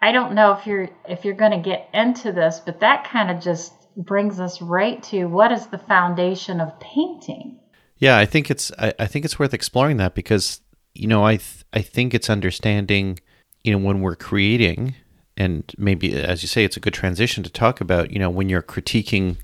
I 0.00 0.12
don't 0.12 0.34
know 0.34 0.52
if 0.52 0.66
you're 0.66 0.90
if 1.08 1.24
you're 1.24 1.34
going 1.34 1.52
to 1.52 1.58
get 1.58 1.88
into 1.92 2.30
this, 2.30 2.60
but 2.64 2.80
that 2.80 3.04
kind 3.04 3.30
of 3.30 3.42
just 3.42 3.72
brings 3.96 4.38
us 4.38 4.62
right 4.62 5.02
to 5.04 5.26
what 5.26 5.50
is 5.50 5.66
the 5.66 5.78
foundation 5.78 6.60
of 6.60 6.78
painting. 6.78 7.58
Yeah, 7.98 8.18
I 8.18 8.26
think 8.26 8.50
it's 8.50 8.70
I, 8.78 8.94
I 8.98 9.06
think 9.06 9.24
it's 9.24 9.38
worth 9.38 9.54
exploring 9.54 9.96
that 9.98 10.14
because 10.14 10.60
you 10.94 11.06
know, 11.06 11.24
I 11.24 11.36
th- 11.36 11.64
I 11.72 11.82
think 11.82 12.14
it's 12.14 12.30
understanding, 12.30 13.18
you 13.64 13.72
know, 13.72 13.78
when 13.78 14.00
we're 14.00 14.16
creating, 14.16 14.94
and 15.36 15.64
maybe 15.78 16.14
as 16.14 16.42
you 16.42 16.48
say, 16.48 16.64
it's 16.64 16.76
a 16.76 16.80
good 16.80 16.94
transition 16.94 17.42
to 17.42 17.50
talk 17.50 17.80
about, 17.80 18.10
you 18.10 18.18
know, 18.18 18.30
when 18.30 18.48
you're 18.48 18.62
critiquing 18.62 19.36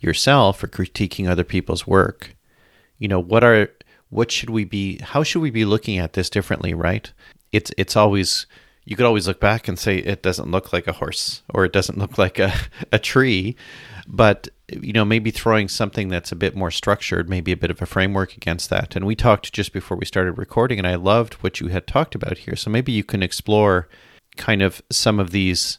yourself 0.00 0.62
or 0.62 0.68
critiquing 0.68 1.28
other 1.28 1.44
people's 1.44 1.86
work, 1.86 2.36
you 2.98 3.08
know, 3.08 3.20
what 3.20 3.42
are 3.42 3.70
what 4.10 4.30
should 4.30 4.50
we 4.50 4.64
be? 4.64 4.98
How 4.98 5.22
should 5.22 5.42
we 5.42 5.50
be 5.50 5.64
looking 5.64 5.98
at 5.98 6.12
this 6.12 6.30
differently? 6.30 6.74
Right? 6.74 7.12
It's 7.52 7.70
it's 7.76 7.96
always 7.96 8.46
you 8.86 8.94
could 8.94 9.04
always 9.04 9.26
look 9.26 9.40
back 9.40 9.66
and 9.68 9.78
say 9.78 9.96
it 9.98 10.22
doesn't 10.22 10.50
look 10.50 10.72
like 10.72 10.86
a 10.86 10.92
horse 10.92 11.42
or 11.52 11.64
it 11.64 11.72
doesn't 11.72 11.98
look 11.98 12.18
like 12.18 12.38
a, 12.38 12.54
a 12.92 12.98
tree. 12.98 13.56
But, 14.06 14.48
you 14.68 14.92
know, 14.92 15.04
maybe 15.04 15.30
throwing 15.30 15.68
something 15.68 16.08
that's 16.08 16.32
a 16.32 16.36
bit 16.36 16.54
more 16.54 16.70
structured, 16.70 17.28
maybe 17.28 17.52
a 17.52 17.56
bit 17.56 17.70
of 17.70 17.82
a 17.82 17.86
framework 17.86 18.36
against 18.36 18.70
that. 18.70 18.94
And 18.96 19.06
we 19.06 19.16
talked 19.16 19.52
just 19.52 19.72
before 19.72 19.96
we 19.96 20.04
started 20.06 20.38
recording, 20.38 20.78
and 20.78 20.86
I 20.86 20.94
loved 20.94 21.34
what 21.34 21.60
you 21.60 21.68
had 21.68 21.86
talked 21.86 22.14
about 22.14 22.38
here. 22.38 22.56
So 22.56 22.70
maybe 22.70 22.92
you 22.92 23.04
can 23.04 23.22
explore 23.22 23.88
kind 24.36 24.62
of 24.62 24.82
some 24.90 25.18
of 25.18 25.30
these 25.30 25.78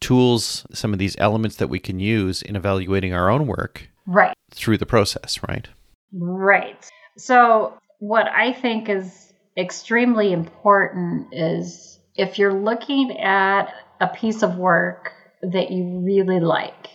tools, 0.00 0.66
some 0.72 0.92
of 0.92 0.98
these 0.98 1.16
elements 1.18 1.56
that 1.56 1.68
we 1.68 1.78
can 1.78 1.98
use 1.98 2.42
in 2.42 2.56
evaluating 2.56 3.14
our 3.14 3.30
own 3.30 3.46
work 3.46 3.88
right 4.06 4.36
through 4.50 4.78
the 4.78 4.86
process, 4.86 5.40
right? 5.48 5.68
Right. 6.12 6.88
So, 7.16 7.78
what 8.00 8.26
I 8.28 8.52
think 8.52 8.88
is 8.88 9.32
extremely 9.56 10.32
important 10.32 11.28
is 11.32 11.98
if 12.16 12.38
you're 12.38 12.52
looking 12.52 13.18
at 13.18 13.72
a 14.00 14.08
piece 14.08 14.42
of 14.42 14.56
work 14.56 15.12
that 15.42 15.70
you 15.70 16.00
really 16.00 16.40
like, 16.40 16.88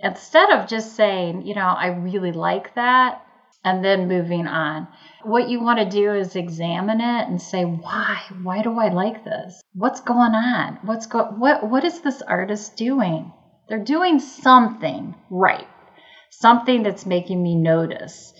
instead 0.00 0.50
of 0.50 0.68
just 0.68 0.94
saying, 0.96 1.46
you 1.46 1.54
know, 1.54 1.66
I 1.66 1.88
really 1.88 2.32
like 2.32 2.74
that, 2.74 3.24
and 3.64 3.84
then 3.84 4.08
moving 4.08 4.46
on, 4.46 4.88
what 5.24 5.48
you 5.48 5.60
want 5.60 5.78
to 5.78 5.84
do 5.84 6.14
is 6.14 6.36
examine 6.36 7.00
it 7.00 7.28
and 7.28 7.40
say, 7.40 7.64
why? 7.64 8.22
Why 8.42 8.62
do 8.62 8.78
I 8.78 8.88
like 8.88 9.24
this? 9.24 9.60
What's 9.74 10.00
going 10.00 10.34
on? 10.34 10.78
What's 10.84 11.06
go 11.06 11.24
what 11.24 11.68
what 11.68 11.84
is 11.84 12.00
this 12.00 12.22
artist 12.22 12.76
doing? 12.76 13.32
They're 13.68 13.84
doing 13.84 14.20
something 14.20 15.14
right. 15.28 15.68
Something 16.30 16.82
that's 16.82 17.04
making 17.04 17.42
me 17.42 17.56
notice 17.56 18.32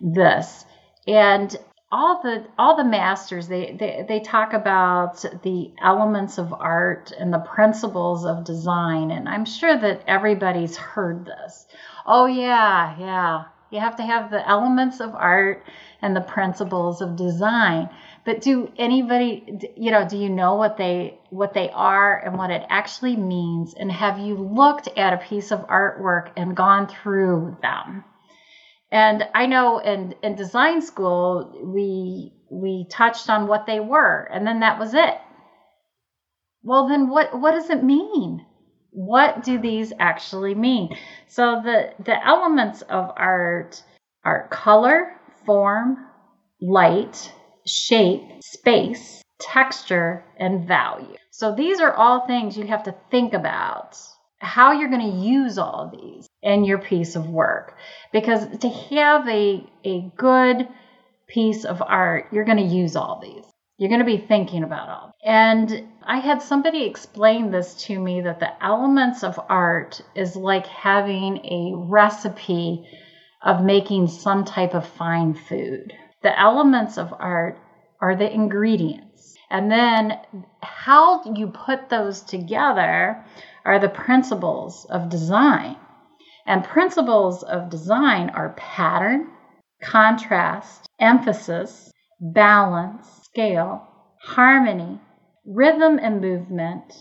this. 0.00 0.64
And 1.06 1.56
all 1.94 2.20
the 2.22 2.44
all 2.58 2.76
the 2.76 2.84
masters 2.84 3.46
they, 3.46 3.76
they 3.78 4.04
they 4.08 4.18
talk 4.18 4.52
about 4.52 5.24
the 5.44 5.72
elements 5.80 6.38
of 6.38 6.52
art 6.52 7.12
and 7.16 7.32
the 7.32 7.38
principles 7.38 8.26
of 8.26 8.42
design 8.42 9.12
and 9.12 9.28
i'm 9.28 9.44
sure 9.44 9.78
that 9.78 10.02
everybody's 10.08 10.76
heard 10.76 11.24
this. 11.24 11.66
Oh 12.04 12.26
yeah 12.26 12.96
yeah. 12.98 13.44
You 13.70 13.80
have 13.80 13.96
to 13.96 14.02
have 14.02 14.30
the 14.30 14.46
elements 14.48 15.00
of 15.00 15.14
art 15.14 15.64
and 16.02 16.14
the 16.14 16.20
principles 16.20 17.00
of 17.00 17.16
design. 17.16 17.88
But 18.24 18.40
do 18.40 18.72
anybody 18.76 19.72
you 19.76 19.90
know 19.92 20.06
do 20.08 20.16
you 20.16 20.30
know 20.30 20.56
what 20.56 20.76
they 20.76 21.18
what 21.30 21.54
they 21.54 21.70
are 21.70 22.18
and 22.18 22.36
what 22.36 22.50
it 22.50 22.66
actually 22.68 23.16
means? 23.16 23.74
And 23.74 23.90
have 23.92 24.18
you 24.18 24.34
looked 24.34 24.88
at 24.96 25.12
a 25.12 25.24
piece 25.28 25.52
of 25.52 25.66
artwork 25.68 26.30
and 26.36 26.56
gone 26.56 26.88
through 26.88 27.56
them 27.62 28.04
and 28.94 29.24
I 29.34 29.46
know 29.46 29.80
in, 29.80 30.14
in 30.22 30.36
design 30.36 30.80
school, 30.80 31.50
we, 31.64 32.32
we 32.48 32.86
touched 32.88 33.28
on 33.28 33.48
what 33.48 33.66
they 33.66 33.80
were, 33.80 34.28
and 34.32 34.46
then 34.46 34.60
that 34.60 34.78
was 34.78 34.94
it. 34.94 35.14
Well, 36.62 36.86
then 36.86 37.08
what, 37.08 37.36
what 37.38 37.56
does 37.56 37.70
it 37.70 37.82
mean? 37.82 38.46
What 38.90 39.42
do 39.42 39.58
these 39.58 39.92
actually 39.98 40.54
mean? 40.54 40.96
So 41.26 41.60
the, 41.64 41.92
the 42.04 42.24
elements 42.24 42.82
of 42.82 43.10
art 43.16 43.82
are 44.24 44.46
color, 44.52 45.10
form, 45.44 45.96
light, 46.60 47.32
shape, 47.66 48.22
space, 48.44 49.24
texture, 49.40 50.24
and 50.38 50.68
value. 50.68 51.16
So 51.32 51.52
these 51.52 51.80
are 51.80 51.92
all 51.92 52.28
things 52.28 52.56
you 52.56 52.68
have 52.68 52.84
to 52.84 52.94
think 53.10 53.34
about 53.34 53.98
how 54.44 54.72
you're 54.72 54.90
going 54.90 55.10
to 55.10 55.18
use 55.18 55.58
all 55.58 55.80
of 55.80 55.92
these 55.92 56.28
in 56.42 56.64
your 56.64 56.78
piece 56.78 57.16
of 57.16 57.28
work. 57.28 57.76
Because 58.12 58.46
to 58.58 58.68
have 58.68 59.26
a, 59.28 59.64
a 59.84 60.12
good 60.16 60.68
piece 61.26 61.64
of 61.64 61.82
art, 61.82 62.26
you're 62.30 62.44
going 62.44 62.58
to 62.58 62.74
use 62.74 62.96
all 62.96 63.20
these. 63.20 63.44
You're 63.78 63.88
going 63.88 64.00
to 64.00 64.04
be 64.04 64.18
thinking 64.18 64.62
about 64.62 64.88
all. 64.88 65.12
And 65.24 65.88
I 66.04 66.18
had 66.18 66.42
somebody 66.42 66.84
explain 66.84 67.50
this 67.50 67.74
to 67.86 67.98
me 67.98 68.20
that 68.20 68.38
the 68.38 68.64
elements 68.64 69.24
of 69.24 69.40
art 69.48 70.00
is 70.14 70.36
like 70.36 70.66
having 70.66 71.38
a 71.44 71.72
recipe 71.74 72.86
of 73.42 73.64
making 73.64 74.06
some 74.06 74.44
type 74.44 74.74
of 74.74 74.86
fine 74.86 75.34
food. 75.34 75.92
The 76.22 76.38
elements 76.38 76.98
of 76.98 77.12
art 77.18 77.58
are 78.00 78.14
the 78.14 78.32
ingredients. 78.32 79.34
And 79.50 79.70
then 79.70 80.18
how 80.62 81.34
you 81.34 81.48
put 81.48 81.88
those 81.88 82.22
together 82.22 83.24
are 83.64 83.78
the 83.78 83.88
principles 83.88 84.86
of 84.90 85.08
design. 85.08 85.76
And 86.46 86.62
principles 86.62 87.42
of 87.42 87.70
design 87.70 88.30
are 88.30 88.54
pattern, 88.56 89.28
contrast, 89.82 90.88
emphasis, 91.00 91.90
balance, 92.20 93.08
scale, 93.24 93.86
harmony, 94.20 95.00
rhythm 95.46 95.98
and 95.98 96.20
movement, 96.20 96.92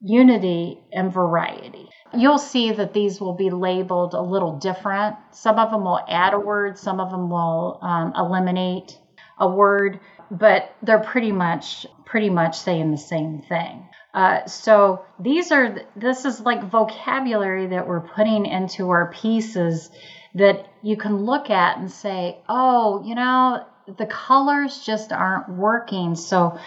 unity, 0.00 0.78
and 0.92 1.12
variety. 1.12 1.88
You'll 2.14 2.38
see 2.38 2.72
that 2.72 2.94
these 2.94 3.20
will 3.20 3.34
be 3.34 3.50
labeled 3.50 4.14
a 4.14 4.22
little 4.22 4.58
different. 4.58 5.16
Some 5.32 5.58
of 5.58 5.70
them 5.70 5.84
will 5.84 6.00
add 6.08 6.34
a 6.34 6.40
word, 6.40 6.78
some 6.78 7.00
of 7.00 7.10
them 7.10 7.30
will 7.30 7.78
um, 7.82 8.12
eliminate 8.16 8.98
a 9.38 9.48
word, 9.48 10.00
but 10.30 10.74
they're 10.82 11.00
pretty 11.00 11.32
much 11.32 11.86
pretty 12.04 12.30
much 12.30 12.58
saying 12.58 12.90
the 12.90 12.98
same 12.98 13.42
thing. 13.42 13.88
Uh, 14.12 14.44
so 14.46 15.04
these 15.20 15.52
are 15.52 15.82
this 15.94 16.24
is 16.24 16.40
like 16.40 16.64
vocabulary 16.64 17.68
that 17.68 17.86
we're 17.86 18.00
putting 18.00 18.46
into 18.46 18.90
our 18.90 19.12
pieces 19.12 19.90
that 20.34 20.66
you 20.82 20.96
can 20.96 21.24
look 21.24 21.50
at 21.50 21.78
and 21.78 21.90
say, 21.90 22.38
oh, 22.48 23.02
you 23.04 23.14
know, 23.14 23.64
the 23.98 24.06
colors 24.06 24.82
just 24.84 25.12
aren't 25.12 25.48
working. 25.48 26.14
So 26.14 26.58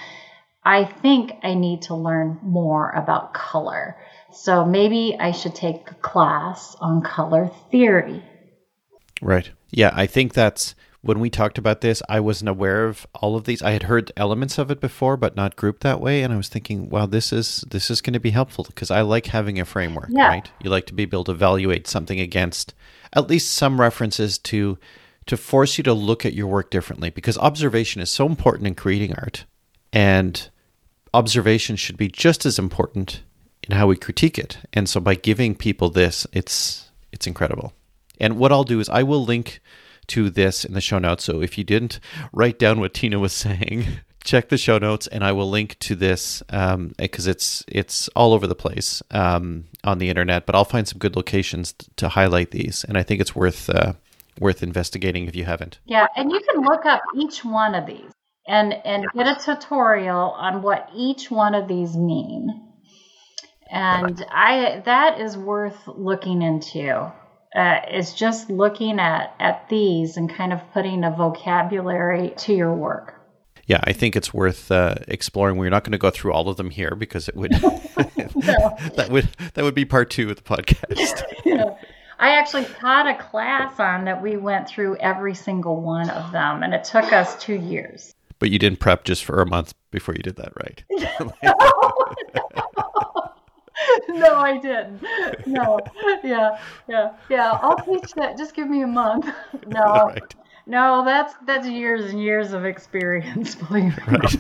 I 0.64 0.86
think 0.86 1.34
I 1.44 1.54
need 1.54 1.84
to 1.84 1.96
learn 1.96 2.40
more 2.42 2.90
about 2.92 3.34
color. 3.34 3.98
So 4.32 4.66
maybe 4.66 5.18
I 5.20 5.32
should 5.32 5.56
take 5.56 5.92
a 5.92 5.96
class 5.96 6.76
on 6.80 7.02
color 7.02 7.52
theory. 7.72 8.24
Right. 9.22 9.50
Yeah, 9.72 9.92
I 9.94 10.06
think 10.06 10.34
that's 10.34 10.76
when 11.04 11.20
we 11.20 11.30
talked 11.30 11.58
about 11.58 11.82
this, 11.82 12.02
I 12.08 12.22
wasn't 12.22 12.48
aware 12.48 12.86
of 12.86 13.06
all 13.14 13.36
of 13.36 13.44
these. 13.44 13.62
I 13.62 13.72
had 13.72 13.84
heard 13.84 14.14
elements 14.16 14.58
of 14.58 14.72
it 14.72 14.80
before, 14.80 15.18
but 15.18 15.36
not 15.36 15.58
grouped 15.58 15.82
that 15.82 16.00
way. 16.00 16.24
And 16.24 16.32
I 16.32 16.38
was 16.38 16.48
thinking, 16.48 16.90
wow, 16.90 17.06
this 17.06 17.34
is 17.34 17.66
this 17.70 17.92
is 17.92 18.00
going 18.00 18.14
to 18.14 18.22
be 18.22 18.30
helpful 18.30 18.64
because 18.64 18.90
I 18.90 19.02
like 19.02 19.26
having 19.26 19.60
a 19.60 19.66
framework, 19.66 20.08
yeah. 20.10 20.30
right? 20.30 20.50
You 20.64 20.70
like 20.70 20.86
to 20.88 20.94
be 20.94 21.04
able 21.04 21.26
to 21.26 21.34
evaluate 21.34 21.88
something 21.88 22.22
against 22.22 22.74
at 23.12 23.30
least 23.30 23.52
some 23.52 23.82
references 23.82 24.38
to 24.40 24.78
to 25.26 25.36
force 25.36 25.78
you 25.78 25.84
to 25.84 25.94
look 25.94 26.26
at 26.26 26.34
your 26.34 26.48
work 26.48 26.72
differently 26.72 27.10
because 27.10 27.38
observation 27.38 28.02
is 28.02 28.10
so 28.10 28.26
important 28.26 28.66
in 28.66 28.74
creating 28.74 29.14
art, 29.16 29.44
and 29.92 30.50
observation 31.14 31.76
should 31.76 31.98
be 31.98 32.08
just 32.08 32.46
as 32.46 32.58
important 32.58 33.24
in 33.68 33.76
how 33.76 33.88
we 33.88 33.98
critique 33.98 34.40
it. 34.40 34.58
And 34.72 34.88
so 34.88 35.02
by 35.02 35.16
giving 35.16 35.54
people 35.54 35.90
this, 35.90 36.26
it's 36.32 36.92
it's 37.12 37.28
incredible. 37.28 37.74
And 38.22 38.38
what 38.38 38.54
I'll 38.54 38.64
do 38.64 38.80
is 38.80 38.88
I 38.88 39.04
will 39.04 39.26
link 39.26 39.60
to 40.08 40.30
this 40.30 40.66
in 40.66 40.74
the 40.74 40.82
show 40.82 41.00
notes. 41.00 41.24
So 41.24 41.42
if 41.42 41.58
you 41.58 41.64
didn't 41.64 42.00
write 42.32 42.60
down 42.60 42.80
what 42.80 42.94
Tina 42.94 43.20
was 43.20 43.34
saying, 43.34 43.86
check 44.24 44.50
the 44.50 44.58
show 44.58 44.78
notes, 44.78 45.08
and 45.08 45.24
I 45.24 45.32
will 45.32 45.50
link 45.50 45.78
to 45.80 45.96
this 45.96 46.42
because 46.48 46.74
um, 46.74 46.94
it's 46.98 47.64
it's 47.68 48.08
all 48.10 48.34
over 48.34 48.48
the 48.48 48.56
place 48.56 49.02
um, 49.12 49.66
on 49.84 50.00
the 50.00 50.10
internet. 50.10 50.46
But 50.46 50.56
I'll 50.56 50.66
find 50.66 50.88
some 50.88 51.00
good 51.00 51.16
locations 51.16 51.74
to 51.98 52.10
highlight 52.10 52.52
these, 52.52 52.84
and 52.84 52.98
I 52.98 53.04
think 53.04 53.22
it's 53.22 53.36
worth 53.36 53.70
uh, 53.70 53.94
worth 54.40 54.64
investigating 54.64 55.28
if 55.28 55.36
you 55.36 55.46
haven't. 55.46 55.80
Yeah, 55.86 56.08
and 56.16 56.32
you 56.32 56.40
can 56.40 56.64
look 56.64 56.86
up 56.86 57.02
each 57.16 57.44
one 57.46 57.76
of 57.76 57.86
these 57.86 58.12
and 58.48 58.74
and 58.86 59.06
get 59.14 59.28
a 59.28 59.40
tutorial 59.44 60.32
on 60.32 60.62
what 60.62 60.90
each 60.96 61.30
one 61.30 61.56
of 61.56 61.68
these 61.68 61.96
mean. 61.96 62.70
And 63.72 64.24
I 64.30 64.82
that 64.86 65.20
is 65.20 65.38
worth 65.38 65.88
looking 65.88 66.42
into 66.42 67.12
uh, 67.56 67.82
is 67.92 68.14
just 68.14 68.50
looking 68.50 69.00
at 69.00 69.36
at 69.40 69.68
these 69.70 70.18
and 70.18 70.30
kind 70.30 70.54
of 70.54 70.60
putting 70.74 71.04
a 71.04 71.12
vocabulary 71.12 72.34
to 72.38 72.54
your 72.54 72.74
work. 72.74 73.20
Yeah, 73.66 73.80
I 73.84 73.94
think 73.94 74.16
it's 74.16 74.34
worth 74.34 74.72
uh, 74.72 74.96
exploring. 75.08 75.58
We're 75.58 75.70
not 75.70 75.84
going 75.84 75.94
to 75.94 75.98
go 75.98 76.10
through 76.10 76.34
all 76.34 76.50
of 76.50 76.58
them 76.58 76.70
here 76.70 76.96
because 76.96 77.30
it 77.30 77.36
would 77.36 77.52
that 77.54 79.08
would 79.10 79.30
that 79.54 79.64
would 79.64 79.76
be 79.76 79.86
part 79.86 80.10
two 80.10 80.30
of 80.30 80.36
the 80.36 80.42
podcast. 80.42 81.24
yeah. 81.46 81.76
I 82.20 82.36
actually 82.36 82.66
taught 82.66 83.08
a 83.08 83.16
class 83.22 83.80
on 83.80 84.06
that. 84.06 84.22
We 84.22 84.38
went 84.38 84.68
through 84.68 84.98
every 84.98 85.36
single 85.36 85.82
one 85.82 86.10
of 86.10 86.32
them, 86.32 86.64
and 86.64 86.74
it 86.74 86.84
took 86.84 87.12
us 87.12 87.42
two 87.42 87.56
years. 87.56 88.14
But 88.40 88.50
you 88.50 88.60
didn't 88.60 88.80
prep 88.80 89.04
just 89.04 89.24
for 89.24 89.42
a 89.42 89.46
month 89.46 89.74
before 89.92 90.16
you 90.16 90.22
did 90.22 90.36
that, 90.38 90.54
right? 90.56 90.84
no, 90.90 91.34
no, 91.44 91.54
I 94.36 94.60
didn't. 94.62 95.02
No, 95.48 95.80
yeah, 96.24 96.60
yeah, 96.88 97.14
yeah. 97.30 97.60
I'll 97.62 97.78
teach 97.78 98.14
that. 98.14 98.38
Just 98.38 98.56
give 98.56 98.70
me 98.70 98.82
a 98.84 98.88
month. 98.88 99.28
No, 99.68 100.08
right. 100.08 100.36
no, 100.68 101.06
that's 101.06 101.34
that's 101.46 101.68
years 101.68 102.12
and 102.12 102.22
years 102.22 102.54
of 102.54 102.66
experience. 102.66 103.56
Believe 103.68 103.98
me. 103.98 104.04
Right. 104.08 104.36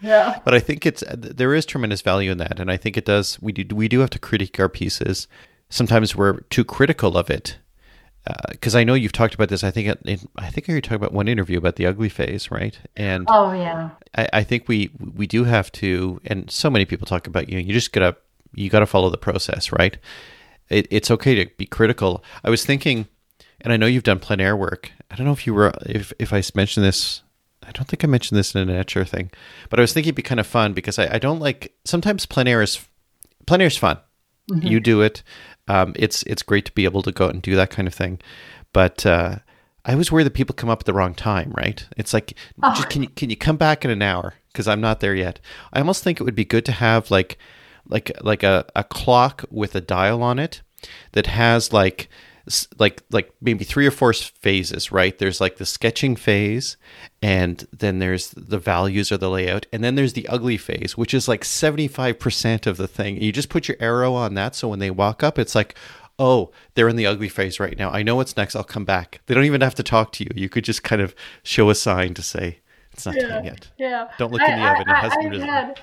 yeah. 0.00 0.38
But 0.44 0.54
I 0.54 0.60
think 0.60 0.84
it's 0.86 1.02
there 1.08 1.54
is 1.54 1.64
tremendous 1.66 2.02
value 2.02 2.30
in 2.30 2.38
that, 2.38 2.60
and 2.60 2.70
I 2.70 2.76
think 2.76 2.96
it 2.96 3.04
does. 3.04 3.40
We 3.40 3.52
do 3.52 3.74
we 3.74 3.88
do 3.88 4.00
have 4.00 4.10
to 4.10 4.18
critique 4.18 4.60
our 4.60 4.68
pieces. 4.68 5.28
Sometimes 5.68 6.14
we're 6.14 6.40
too 6.50 6.64
critical 6.64 7.16
of 7.16 7.30
it. 7.30 7.58
Because 8.50 8.74
uh, 8.74 8.78
I 8.78 8.84
know 8.84 8.94
you've 8.94 9.12
talked 9.12 9.34
about 9.34 9.48
this. 9.48 9.62
I 9.62 9.70
think 9.70 9.88
it, 9.88 10.20
I 10.36 10.50
think 10.50 10.66
you 10.66 10.80
talked 10.80 10.96
about 10.96 11.12
one 11.12 11.28
interview 11.28 11.58
about 11.58 11.76
the 11.76 11.86
ugly 11.86 12.08
phase, 12.08 12.50
right? 12.50 12.76
And 12.96 13.26
oh 13.30 13.52
yeah, 13.52 13.90
I, 14.16 14.28
I 14.32 14.42
think 14.42 14.68
we 14.68 14.90
we 15.14 15.26
do 15.26 15.44
have 15.44 15.70
to, 15.72 16.20
and 16.24 16.50
so 16.50 16.68
many 16.68 16.84
people 16.84 17.06
talk 17.06 17.26
about 17.26 17.48
you 17.48 17.56
know 17.56 17.60
you 17.60 17.72
just 17.72 17.92
gotta 17.92 18.16
you 18.54 18.68
gotta 18.68 18.86
follow 18.86 19.10
the 19.10 19.18
process, 19.18 19.70
right? 19.72 19.96
It, 20.68 20.88
it's 20.90 21.10
okay 21.12 21.44
to 21.44 21.50
be 21.56 21.66
critical. 21.66 22.24
I 22.42 22.50
was 22.50 22.64
thinking, 22.64 23.06
and 23.60 23.72
I 23.72 23.76
know 23.76 23.86
you've 23.86 24.02
done 24.02 24.18
plein 24.18 24.40
air 24.40 24.56
work. 24.56 24.90
I 25.10 25.14
don't 25.14 25.26
know 25.26 25.32
if 25.32 25.46
you 25.46 25.54
were 25.54 25.72
if 25.84 26.12
if 26.18 26.32
I 26.32 26.42
mentioned 26.54 26.84
this. 26.84 27.22
I 27.62 27.70
don't 27.72 27.86
think 27.86 28.04
I 28.04 28.06
mentioned 28.06 28.38
this 28.38 28.54
in 28.54 28.68
an 28.68 28.84
Etchr 28.84 29.08
thing, 29.08 29.30
but 29.70 29.78
I 29.78 29.82
was 29.82 29.92
thinking 29.92 30.10
it'd 30.10 30.16
be 30.16 30.22
kind 30.22 30.40
of 30.40 30.46
fun 30.46 30.72
because 30.72 30.98
I, 30.98 31.14
I 31.14 31.18
don't 31.18 31.40
like 31.40 31.74
sometimes 31.84 32.26
plein 32.26 32.48
air 32.48 32.62
is 32.62 32.84
plein 33.46 33.60
air 33.60 33.68
is 33.68 33.76
fun. 33.76 33.98
Mm-hmm. 34.50 34.66
You 34.66 34.80
do 34.80 35.02
it 35.02 35.22
um, 35.68 35.92
it's 35.96 36.22
it's 36.24 36.42
great 36.42 36.64
to 36.66 36.72
be 36.72 36.84
able 36.84 37.02
to 37.02 37.12
go 37.12 37.26
out 37.26 37.34
and 37.34 37.42
do 37.42 37.56
that 37.56 37.70
kind 37.70 37.88
of 37.88 37.94
thing. 37.94 38.20
But 38.72 39.06
uh, 39.06 39.36
I 39.84 39.92
always 39.92 40.10
worry 40.10 40.24
that 40.24 40.34
people 40.34 40.54
come 40.54 40.70
up 40.70 40.80
at 40.80 40.86
the 40.86 40.92
wrong 40.92 41.14
time, 41.14 41.52
right? 41.56 41.86
It's 41.96 42.12
like, 42.12 42.34
oh. 42.62 42.74
just, 42.74 42.90
can 42.90 43.02
you 43.02 43.08
can 43.08 43.30
you 43.30 43.36
come 43.36 43.56
back 43.56 43.84
in 43.84 43.90
an 43.90 44.02
hour? 44.02 44.34
Because 44.52 44.68
I'm 44.68 44.80
not 44.80 45.00
there 45.00 45.14
yet. 45.14 45.40
I 45.72 45.78
almost 45.78 46.02
think 46.02 46.20
it 46.20 46.24
would 46.24 46.34
be 46.34 46.44
good 46.44 46.64
to 46.66 46.72
have 46.72 47.10
like 47.10 47.38
like 47.88 48.10
like 48.22 48.42
a, 48.42 48.66
a 48.74 48.84
clock 48.84 49.44
with 49.50 49.74
a 49.74 49.80
dial 49.80 50.22
on 50.22 50.38
it 50.38 50.62
that 51.12 51.26
has 51.26 51.72
like 51.72 52.08
like 52.78 53.02
like 53.10 53.32
maybe 53.40 53.64
three 53.64 53.86
or 53.86 53.90
four 53.90 54.12
phases 54.12 54.92
right? 54.92 55.18
There's 55.18 55.40
like 55.40 55.56
the 55.56 55.66
sketching 55.66 56.14
phase 56.14 56.76
and 57.20 57.66
then 57.72 57.98
there's 57.98 58.30
the 58.30 58.58
values 58.58 59.10
or 59.10 59.16
the 59.16 59.30
layout 59.30 59.66
and 59.72 59.82
then 59.82 59.96
there's 59.96 60.12
the 60.12 60.28
ugly 60.28 60.56
phase 60.56 60.96
which 60.96 61.12
is 61.12 61.26
like 61.26 61.42
75% 61.42 62.66
of 62.66 62.76
the 62.76 62.86
thing. 62.86 63.20
You 63.20 63.32
just 63.32 63.48
put 63.48 63.66
your 63.66 63.76
arrow 63.80 64.14
on 64.14 64.34
that 64.34 64.54
so 64.54 64.68
when 64.68 64.78
they 64.78 64.90
walk 64.90 65.22
up 65.24 65.38
it's 65.38 65.54
like 65.54 65.76
oh 66.18 66.50
they're 66.74 66.88
in 66.88 66.96
the 66.96 67.06
ugly 67.06 67.28
phase 67.28 67.58
right 67.58 67.76
now. 67.76 67.90
I 67.90 68.02
know 68.02 68.14
what's 68.14 68.36
next. 68.36 68.54
I'll 68.54 68.64
come 68.64 68.84
back. 68.84 69.20
They 69.26 69.34
don't 69.34 69.44
even 69.44 69.60
have 69.60 69.74
to 69.76 69.82
talk 69.82 70.12
to 70.12 70.24
you. 70.24 70.30
You 70.34 70.48
could 70.48 70.64
just 70.64 70.84
kind 70.84 71.02
of 71.02 71.14
show 71.42 71.68
a 71.68 71.74
sign 71.74 72.14
to 72.14 72.22
say 72.22 72.60
it's 72.92 73.06
not 73.06 73.16
yeah, 73.16 73.28
time 73.28 73.44
yet. 73.44 73.68
yeah. 73.76 74.08
Don't 74.18 74.32
look 74.32 74.40
I, 74.40 74.52
in 74.52 74.60
the 74.60 74.66
oven. 74.66 74.84
I, 74.88 74.92
it 74.92 75.02
hasn't 75.02 75.34
I, 75.34 75.36
I 75.36 75.46
had, 75.46 75.80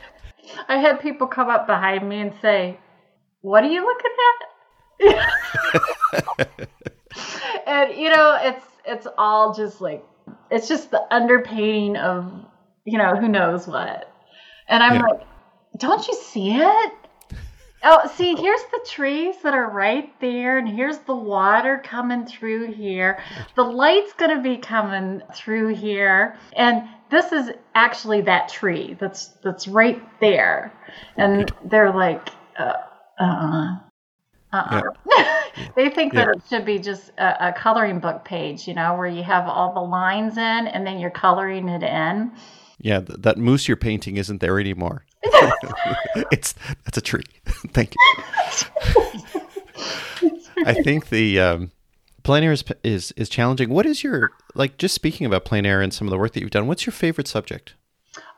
I 0.69 0.77
had 0.77 0.99
people 1.01 1.27
come 1.27 1.49
up 1.49 1.67
behind 1.67 2.07
me 2.07 2.21
and 2.21 2.33
say 2.41 2.79
what 3.41 3.65
are 3.65 3.69
you 3.69 3.85
looking 3.85 4.11
at 4.11 4.52
and 7.67 7.97
you 7.97 8.09
know, 8.09 8.37
it's 8.41 8.65
it's 8.85 9.07
all 9.17 9.53
just 9.53 9.81
like 9.81 10.05
it's 10.49 10.67
just 10.67 10.91
the 10.91 11.05
underpainting 11.11 11.97
of 11.97 12.31
you 12.85 12.97
know 12.97 13.15
who 13.15 13.27
knows 13.27 13.67
what. 13.67 14.09
And 14.67 14.81
I'm 14.81 14.95
yeah. 14.95 15.07
like, 15.07 15.21
don't 15.77 16.07
you 16.07 16.13
see 16.13 16.55
it? 16.55 16.93
Oh, 17.85 18.09
see, 18.15 18.35
here's 18.35 18.63
the 18.71 18.79
trees 18.89 19.35
that 19.43 19.53
are 19.53 19.69
right 19.69 20.09
there, 20.21 20.57
and 20.57 20.69
here's 20.69 20.99
the 20.99 21.15
water 21.15 21.81
coming 21.83 22.25
through 22.25 22.71
here. 22.71 23.21
The 23.57 23.63
light's 23.63 24.13
going 24.13 24.37
to 24.37 24.41
be 24.41 24.55
coming 24.55 25.21
through 25.35 25.75
here, 25.75 26.37
and 26.55 26.87
this 27.11 27.33
is 27.33 27.51
actually 27.75 28.21
that 28.21 28.47
tree 28.47 28.95
that's 28.97 29.27
that's 29.43 29.67
right 29.67 30.01
there. 30.21 30.71
And 31.17 31.51
they're 31.65 31.93
like, 31.93 32.29
uh, 32.57 32.73
uh, 33.19 33.75
uh-uh. 34.53 34.81
Yeah. 35.09 35.43
they 35.75 35.89
think 35.89 36.13
that 36.13 36.27
yeah. 36.27 36.33
it 36.35 36.41
should 36.47 36.65
be 36.65 36.79
just 36.79 37.11
a, 37.17 37.49
a, 37.49 37.53
coloring 37.53 37.99
book 37.99 38.23
page, 38.23 38.67
you 38.67 38.73
know, 38.73 38.95
where 38.95 39.07
you 39.07 39.23
have 39.23 39.47
all 39.47 39.73
the 39.73 39.81
lines 39.81 40.37
in 40.37 40.67
and 40.67 40.85
then 40.85 40.99
you're 40.99 41.09
coloring 41.09 41.67
it 41.69 41.83
in. 41.83 42.31
Yeah, 42.79 43.01
th- 43.01 43.19
that 43.21 43.37
moose 43.37 43.67
you're 43.67 43.77
painting 43.77 44.17
isn't 44.17 44.39
there 44.41 44.59
anymore. 44.59 45.05
it's 46.31 46.53
that's 46.85 46.97
a 46.97 47.01
tree. 47.01 47.23
Thank 47.73 47.95
you. 47.95 49.21
I 50.65 50.73
think 50.73 51.09
the 51.09 51.39
um, 51.39 51.71
plein 52.23 52.43
air 52.43 52.51
is, 52.51 52.63
is 52.83 53.11
is 53.13 53.29
challenging. 53.29 53.69
What 53.69 53.85
is 53.85 54.03
your 54.03 54.31
like? 54.53 54.77
Just 54.77 54.95
speaking 54.95 55.25
about 55.25 55.45
plein 55.45 55.65
air 55.65 55.81
and 55.81 55.93
some 55.93 56.07
of 56.07 56.11
the 56.11 56.17
work 56.17 56.33
that 56.33 56.41
you've 56.41 56.51
done. 56.51 56.67
What's 56.67 56.85
your 56.85 56.93
favorite 56.93 57.27
subject? 57.27 57.75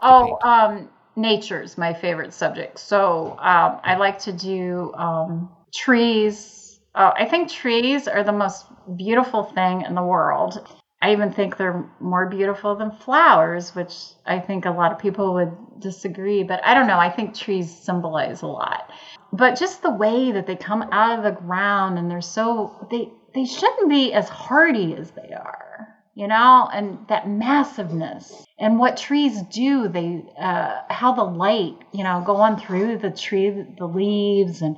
Oh, 0.01 0.37
um, 0.43 0.89
nature's 1.15 1.77
my 1.77 1.93
favorite 1.93 2.33
subject. 2.33 2.79
So 2.79 3.37
um, 3.39 3.79
I 3.83 3.95
like 3.97 4.19
to 4.19 4.33
do 4.33 4.93
um, 4.95 5.49
trees. 5.75 6.79
Uh, 6.93 7.11
I 7.15 7.25
think 7.25 7.49
trees 7.49 8.07
are 8.07 8.23
the 8.23 8.31
most 8.31 8.65
beautiful 8.95 9.43
thing 9.43 9.81
in 9.81 9.95
the 9.95 10.03
world. 10.03 10.67
I 11.01 11.11
even 11.11 11.31
think 11.31 11.57
they're 11.57 11.87
more 11.99 12.27
beautiful 12.27 12.75
than 12.75 12.91
flowers, 12.91 13.75
which 13.75 13.93
I 14.25 14.39
think 14.39 14.65
a 14.65 14.71
lot 14.71 14.91
of 14.91 14.99
people 14.99 15.33
would 15.35 15.51
disagree. 15.79 16.43
But 16.43 16.65
I 16.65 16.73
don't 16.73 16.87
know. 16.87 16.97
I 16.97 17.09
think 17.09 17.35
trees 17.35 17.69
symbolize 17.69 18.41
a 18.41 18.47
lot. 18.47 18.89
But 19.31 19.59
just 19.59 19.83
the 19.83 19.91
way 19.91 20.31
that 20.31 20.47
they 20.47 20.55
come 20.55 20.83
out 20.91 21.17
of 21.17 21.23
the 21.23 21.39
ground 21.39 21.99
and 21.99 22.09
they're 22.09 22.21
so 22.21 22.87
they 22.89 23.11
they 23.33 23.45
shouldn't 23.45 23.89
be 23.89 24.13
as 24.13 24.29
hardy 24.29 24.95
as 24.95 25.11
they 25.11 25.33
are, 25.33 25.87
you 26.15 26.27
know, 26.27 26.69
and 26.73 27.05
that 27.09 27.27
massiveness 27.27 28.45
and 28.57 28.79
what 28.79 28.95
trees 28.95 29.41
do. 29.51 29.89
They 29.89 30.23
uh, 30.39 30.81
how 30.89 31.13
the 31.13 31.23
light, 31.23 31.77
you 31.91 32.03
know, 32.05 32.23
going 32.25 32.55
through 32.55 32.99
the 32.99 33.11
tree, 33.11 33.65
the 33.77 33.85
leaves 33.85 34.61
and 34.61 34.77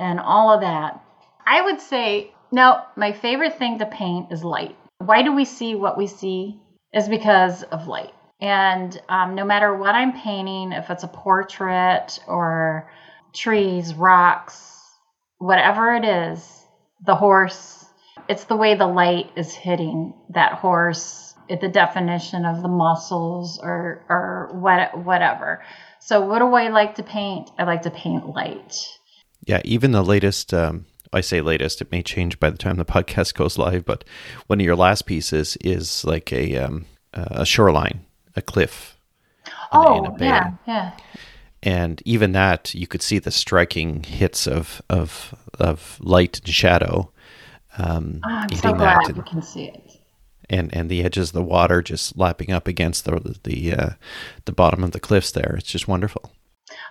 and 0.00 0.18
all 0.18 0.52
of 0.52 0.62
that. 0.62 1.00
I 1.46 1.60
would 1.62 1.80
say, 1.80 2.32
no, 2.50 2.82
my 2.96 3.12
favorite 3.12 3.58
thing 3.58 3.78
to 3.78 3.86
paint 3.86 4.32
is 4.32 4.42
light. 4.42 4.76
Why 4.98 5.22
do 5.22 5.34
we 5.34 5.44
see 5.44 5.74
what 5.74 5.96
we 5.96 6.06
see? 6.06 6.60
Is 6.92 7.08
because 7.08 7.62
of 7.62 7.86
light. 7.86 8.12
And 8.40 9.00
um, 9.08 9.34
no 9.34 9.44
matter 9.44 9.76
what 9.76 9.94
I'm 9.94 10.12
painting, 10.12 10.72
if 10.72 10.90
it's 10.90 11.04
a 11.04 11.08
portrait 11.08 12.18
or 12.26 12.90
trees, 13.34 13.94
rocks, 13.94 14.76
whatever 15.38 15.94
it 15.94 16.04
is, 16.04 16.66
the 17.04 17.14
horse, 17.14 17.84
it's 18.28 18.44
the 18.44 18.56
way 18.56 18.74
the 18.74 18.86
light 18.86 19.30
is 19.36 19.52
hitting 19.52 20.14
that 20.30 20.54
horse, 20.54 21.34
the 21.48 21.68
definition 21.68 22.44
of 22.44 22.62
the 22.62 22.68
muscles 22.68 23.60
or, 23.62 24.04
or 24.08 24.50
what, 24.52 24.98
whatever. 24.98 25.62
So, 26.00 26.26
what 26.26 26.38
do 26.38 26.54
I 26.54 26.68
like 26.68 26.94
to 26.96 27.02
paint? 27.02 27.50
I 27.58 27.64
like 27.64 27.82
to 27.82 27.90
paint 27.90 28.26
light. 28.26 28.74
Yeah, 29.46 29.60
even 29.64 29.92
the 29.92 30.02
latest, 30.02 30.52
um, 30.52 30.86
I 31.12 31.20
say 31.20 31.40
latest, 31.40 31.80
it 31.80 31.90
may 31.90 32.02
change 32.02 32.38
by 32.38 32.50
the 32.50 32.58
time 32.58 32.76
the 32.76 32.84
podcast 32.96 33.34
goes 33.34 33.58
live, 33.58 33.84
but 33.84 34.04
one 34.46 34.60
of 34.60 34.66
your 34.66 34.76
last 34.76 35.06
pieces 35.06 35.56
is 35.60 36.04
like 36.04 36.32
a 36.32 36.56
um, 36.56 36.86
a 37.12 37.44
shoreline, 37.44 38.06
a 38.36 38.42
cliff. 38.42 38.96
Oh, 39.72 40.16
yeah, 40.20 40.52
yeah. 40.66 40.96
And 41.62 42.02
even 42.04 42.32
that, 42.32 42.74
you 42.74 42.86
could 42.86 43.02
see 43.02 43.18
the 43.18 43.30
striking 43.30 44.02
hits 44.02 44.46
of 44.46 44.80
of 44.88 45.34
of 45.58 45.98
light 46.00 46.38
and 46.38 46.48
shadow. 46.48 47.12
Um, 47.76 48.20
oh, 48.24 48.30
I'm 48.30 48.52
so 48.54 48.72
glad 48.72 49.08
and, 49.08 49.16
you 49.16 49.22
can 49.22 49.42
see 49.42 49.64
it. 49.64 49.92
And 50.48 50.74
and 50.74 50.90
the 50.90 51.04
edges 51.04 51.30
of 51.30 51.34
the 51.34 51.42
water 51.42 51.82
just 51.82 52.16
lapping 52.16 52.50
up 52.50 52.66
against 52.66 53.04
the 53.04 53.38
the 53.44 53.74
uh, 53.74 53.90
the 54.46 54.52
bottom 54.52 54.82
of 54.82 54.92
the 54.92 55.00
cliffs 55.00 55.32
there. 55.32 55.54
It's 55.58 55.70
just 55.70 55.86
wonderful. 55.86 56.32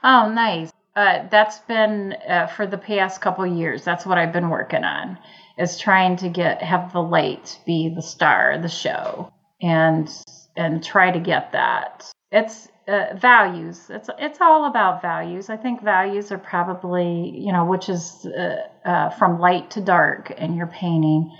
Oh, 0.03 0.29
nice. 0.31 0.71
Uh, 0.95 1.27
that's 1.29 1.59
been 1.59 2.13
uh, 2.27 2.47
for 2.47 2.65
the 2.65 2.77
past 2.77 3.21
couple 3.21 3.45
years. 3.45 3.83
That's 3.83 4.05
what 4.05 4.17
I've 4.17 4.33
been 4.33 4.49
working 4.49 4.83
on, 4.83 5.17
is 5.57 5.77
trying 5.77 6.17
to 6.17 6.29
get 6.29 6.61
have 6.61 6.91
the 6.93 7.01
light 7.01 7.59
be 7.65 7.93
the 7.93 8.01
star 8.01 8.51
of 8.51 8.61
the 8.61 8.69
show, 8.69 9.31
and 9.61 10.09
and 10.57 10.83
try 10.83 11.11
to 11.11 11.19
get 11.19 11.51
that. 11.51 12.11
It's 12.31 12.67
uh, 12.87 13.15
values. 13.15 13.85
It's 13.89 14.09
it's 14.17 14.41
all 14.41 14.65
about 14.65 15.01
values. 15.01 15.49
I 15.49 15.57
think 15.57 15.83
values 15.83 16.31
are 16.31 16.37
probably 16.37 17.33
you 17.35 17.53
know 17.53 17.65
which 17.65 17.87
is 17.87 18.25
uh, 18.25 18.57
uh, 18.83 19.09
from 19.11 19.39
light 19.39 19.71
to 19.71 19.81
dark 19.81 20.31
in 20.31 20.55
your 20.55 20.67
painting 20.67 21.31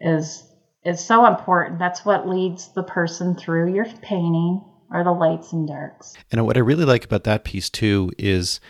is 0.00 0.44
is 0.84 1.04
so 1.04 1.26
important. 1.26 1.78
That's 1.78 2.04
what 2.04 2.28
leads 2.28 2.72
the 2.74 2.82
person 2.82 3.34
through 3.36 3.74
your 3.74 3.86
painting 4.02 4.62
are 4.90 5.04
the 5.04 5.12
lights 5.12 5.52
and 5.52 5.66
darks. 5.66 6.14
And 6.30 6.44
what 6.44 6.56
I 6.56 6.60
really 6.60 6.84
like 6.84 7.04
about 7.04 7.24
that 7.24 7.44
piece 7.44 7.70
too 7.70 8.10
is 8.18 8.60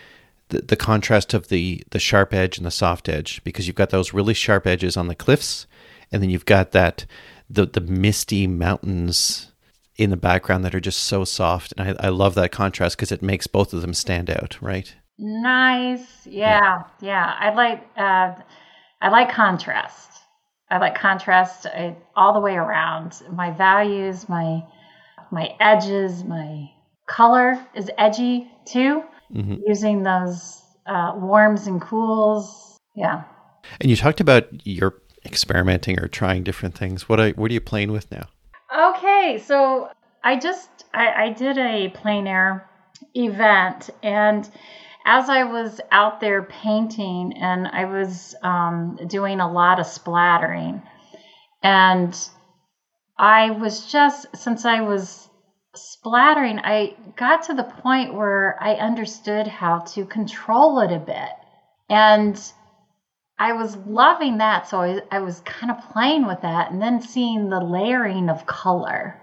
the, 0.52 0.60
the 0.60 0.76
contrast 0.76 1.32
of 1.32 1.48
the 1.48 1.82
the 1.90 1.98
sharp 1.98 2.34
edge 2.34 2.58
and 2.58 2.66
the 2.66 2.70
soft 2.70 3.08
edge 3.08 3.42
because 3.42 3.66
you've 3.66 3.76
got 3.76 3.90
those 3.90 4.12
really 4.12 4.34
sharp 4.34 4.66
edges 4.66 4.96
on 4.96 5.08
the 5.08 5.14
cliffs 5.14 5.66
and 6.12 6.22
then 6.22 6.30
you've 6.30 6.44
got 6.44 6.72
that 6.72 7.06
the 7.48 7.66
the 7.66 7.80
misty 7.80 8.46
mountains 8.46 9.50
in 9.96 10.10
the 10.10 10.16
background 10.16 10.64
that 10.64 10.74
are 10.74 10.80
just 10.80 11.00
so 11.00 11.24
soft 11.24 11.72
and 11.76 11.88
I, 11.88 12.06
I 12.06 12.08
love 12.10 12.34
that 12.34 12.52
contrast 12.52 12.96
because 12.96 13.10
it 13.10 13.22
makes 13.22 13.46
both 13.46 13.72
of 13.72 13.80
them 13.80 13.94
stand 13.94 14.30
out 14.30 14.58
right? 14.60 14.94
Nice. 15.18 16.26
Yeah 16.26 16.60
yeah, 16.60 16.82
yeah. 17.00 17.36
I 17.38 17.54
like 17.54 17.82
uh, 17.96 18.34
I 19.00 19.08
like 19.08 19.32
contrast. 19.32 20.10
I 20.70 20.78
like 20.78 20.94
contrast 20.94 21.66
I, 21.66 21.96
all 22.14 22.32
the 22.34 22.40
way 22.40 22.56
around. 22.56 23.22
My 23.32 23.50
values 23.50 24.28
my 24.28 24.62
my 25.30 25.54
edges 25.60 26.24
my 26.24 26.70
color 27.08 27.58
is 27.74 27.90
edgy 27.96 28.50
too 28.66 29.02
mm-hmm. 29.34 29.56
using 29.66 30.02
those 30.02 30.62
uh, 30.86 31.12
warms 31.16 31.66
and 31.66 31.80
cools. 31.80 32.76
Yeah. 32.94 33.24
And 33.80 33.90
you 33.90 33.96
talked 33.96 34.20
about 34.20 34.48
your 34.66 34.94
experimenting 35.24 36.00
or 36.00 36.09
trying 36.09 36.42
different 36.42 36.76
things. 36.76 37.09
What 37.09 37.20
are, 37.20 37.30
what 37.30 37.50
are 37.50 37.54
you 37.54 37.60
playing 37.60 37.92
with 37.92 38.10
now? 38.10 38.28
Okay, 38.74 39.42
so 39.44 39.88
I 40.24 40.38
just 40.38 40.68
I, 40.94 41.24
I 41.24 41.28
did 41.32 41.59
a 41.59 41.88
plein 41.90 42.26
air 42.26 42.68
event, 43.14 43.90
and 44.02 44.48
as 45.04 45.28
I 45.28 45.44
was 45.44 45.80
out 45.90 46.20
there 46.20 46.42
painting, 46.42 47.34
and 47.36 47.66
I 47.66 47.84
was 47.84 48.34
um, 48.42 48.98
doing 49.09 49.40
a 49.40 49.50
lot 49.50 49.80
of 49.80 49.86
splattering, 49.86 50.80
And 51.62 52.16
I 53.18 53.50
was 53.50 53.90
just, 53.90 54.26
since 54.36 54.64
I 54.64 54.80
was 54.80 55.28
splattering, 56.02 56.58
I 56.58 56.96
got 57.16 57.44
to 57.44 57.54
the 57.54 57.62
point 57.62 58.14
where 58.14 58.56
I 58.60 58.74
understood 58.74 59.46
how 59.46 59.80
to 59.94 60.04
control 60.04 60.80
it 60.80 60.92
a 60.92 60.98
bit. 60.98 61.30
And 61.88 62.40
I 63.38 63.52
was 63.52 63.76
loving 63.76 64.38
that. 64.38 64.68
So 64.68 64.80
I, 64.80 65.00
I 65.12 65.20
was 65.20 65.40
kind 65.40 65.70
of 65.70 65.92
playing 65.92 66.26
with 66.26 66.42
that 66.42 66.72
and 66.72 66.82
then 66.82 67.00
seeing 67.00 67.50
the 67.50 67.60
layering 67.60 68.28
of 68.28 68.46
color, 68.46 69.20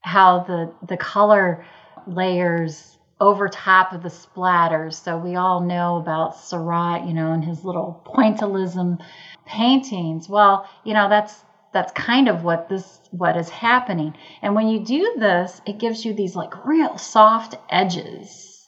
how 0.00 0.44
the, 0.44 0.72
the 0.86 0.96
color 0.96 1.66
layers 2.06 2.96
over 3.20 3.48
top 3.48 3.92
of 3.92 4.02
the 4.02 4.10
splatters. 4.10 4.94
So 4.94 5.18
we 5.18 5.34
all 5.34 5.60
know 5.60 5.96
about 5.96 6.36
Seurat, 6.36 7.04
you 7.04 7.14
know, 7.14 7.32
and 7.32 7.44
his 7.44 7.64
little 7.64 8.00
pointillism 8.06 9.00
paintings. 9.44 10.28
Well, 10.28 10.68
you 10.84 10.94
know, 10.94 11.08
that's 11.08 11.34
that's 11.74 11.92
kind 11.92 12.28
of 12.28 12.44
what 12.44 12.70
this 12.70 13.00
what 13.10 13.36
is 13.36 13.50
happening. 13.50 14.14
And 14.40 14.54
when 14.54 14.68
you 14.68 14.84
do 14.84 15.16
this, 15.18 15.60
it 15.66 15.78
gives 15.78 16.04
you 16.04 16.14
these 16.14 16.34
like 16.34 16.64
real 16.64 16.96
soft 16.96 17.56
edges 17.68 18.66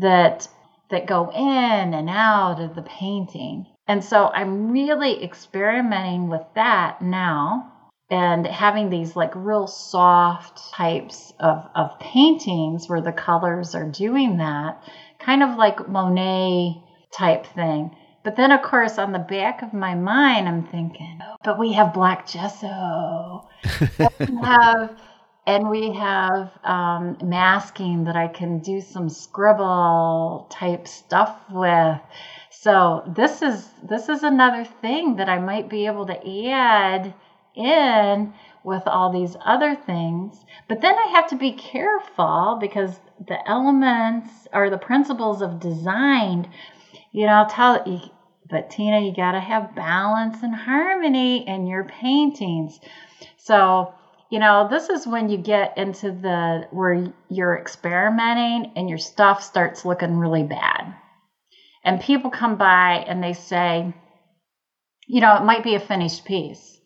that 0.00 0.48
that 0.90 1.06
go 1.06 1.30
in 1.30 1.94
and 1.94 2.08
out 2.08 2.60
of 2.60 2.74
the 2.74 2.82
painting. 2.82 3.66
And 3.86 4.02
so 4.04 4.28
I'm 4.28 4.70
really 4.70 5.22
experimenting 5.22 6.28
with 6.28 6.42
that 6.54 7.02
now 7.02 7.72
and 8.10 8.46
having 8.46 8.90
these 8.90 9.14
like 9.14 9.32
real 9.34 9.66
soft 9.66 10.72
types 10.72 11.32
of, 11.38 11.64
of 11.74 11.98
paintings 12.00 12.88
where 12.88 13.00
the 13.00 13.12
colors 13.12 13.74
are 13.74 13.88
doing 13.88 14.38
that, 14.38 14.82
kind 15.20 15.42
of 15.42 15.56
like 15.56 15.88
Monet 15.88 16.82
type 17.12 17.46
thing. 17.46 17.96
But 18.22 18.36
then, 18.36 18.52
of 18.52 18.60
course, 18.62 18.98
on 18.98 19.12
the 19.12 19.18
back 19.18 19.62
of 19.62 19.72
my 19.72 19.94
mind, 19.94 20.46
I'm 20.46 20.64
thinking, 20.64 21.20
oh, 21.22 21.36
but 21.42 21.58
we 21.58 21.72
have 21.72 21.94
black 21.94 22.26
gesso. 22.26 23.48
we 24.18 24.36
have, 24.42 25.00
and 25.46 25.70
we 25.70 25.92
have 25.92 26.50
um, 26.64 27.16
masking 27.22 28.04
that 28.04 28.16
I 28.16 28.28
can 28.28 28.58
do 28.58 28.82
some 28.82 29.08
scribble 29.08 30.46
type 30.50 30.86
stuff 30.86 31.40
with. 31.50 31.98
So 32.50 33.10
this 33.16 33.40
is 33.40 33.70
this 33.88 34.10
is 34.10 34.22
another 34.22 34.64
thing 34.64 35.16
that 35.16 35.30
I 35.30 35.38
might 35.38 35.70
be 35.70 35.86
able 35.86 36.04
to 36.06 36.50
add 36.50 37.14
in 37.54 38.34
with 38.64 38.82
all 38.86 39.10
these 39.10 39.36
other 39.46 39.74
things. 39.74 40.44
But 40.68 40.82
then 40.82 40.94
I 40.94 41.12
have 41.14 41.26
to 41.28 41.36
be 41.36 41.52
careful 41.52 42.58
because 42.60 43.00
the 43.26 43.48
elements 43.48 44.46
or 44.52 44.68
the 44.68 44.78
principles 44.78 45.40
of 45.40 45.58
design 45.58 46.50
you 47.12 47.26
know, 47.26 47.32
I'll 47.32 47.46
tell 47.46 47.82
you, 47.86 48.00
but 48.48 48.70
Tina, 48.70 49.00
you 49.00 49.14
got 49.14 49.32
to 49.32 49.40
have 49.40 49.74
balance 49.74 50.42
and 50.42 50.54
harmony 50.54 51.46
in 51.48 51.66
your 51.66 51.84
paintings. 51.84 52.80
So, 53.38 53.94
you 54.30 54.38
know, 54.40 54.68
this 54.68 54.90
is 54.90 55.06
when 55.06 55.28
you 55.28 55.38
get 55.38 55.78
into 55.78 56.12
the 56.12 56.66
where 56.70 57.06
you're 57.30 57.58
experimenting 57.58 58.72
and 58.76 58.88
your 58.88 58.98
stuff 58.98 59.42
starts 59.42 59.84
looking 59.84 60.16
really 60.16 60.44
bad. 60.44 60.94
And 61.84 62.00
people 62.00 62.30
come 62.30 62.56
by 62.56 63.04
and 63.06 63.22
they 63.22 63.34
say, 63.34 63.92
you 65.06 65.20
know, 65.20 65.36
it 65.36 65.44
might 65.44 65.64
be 65.64 65.74
a 65.76 65.80
finished 65.80 66.24
piece. 66.24 66.78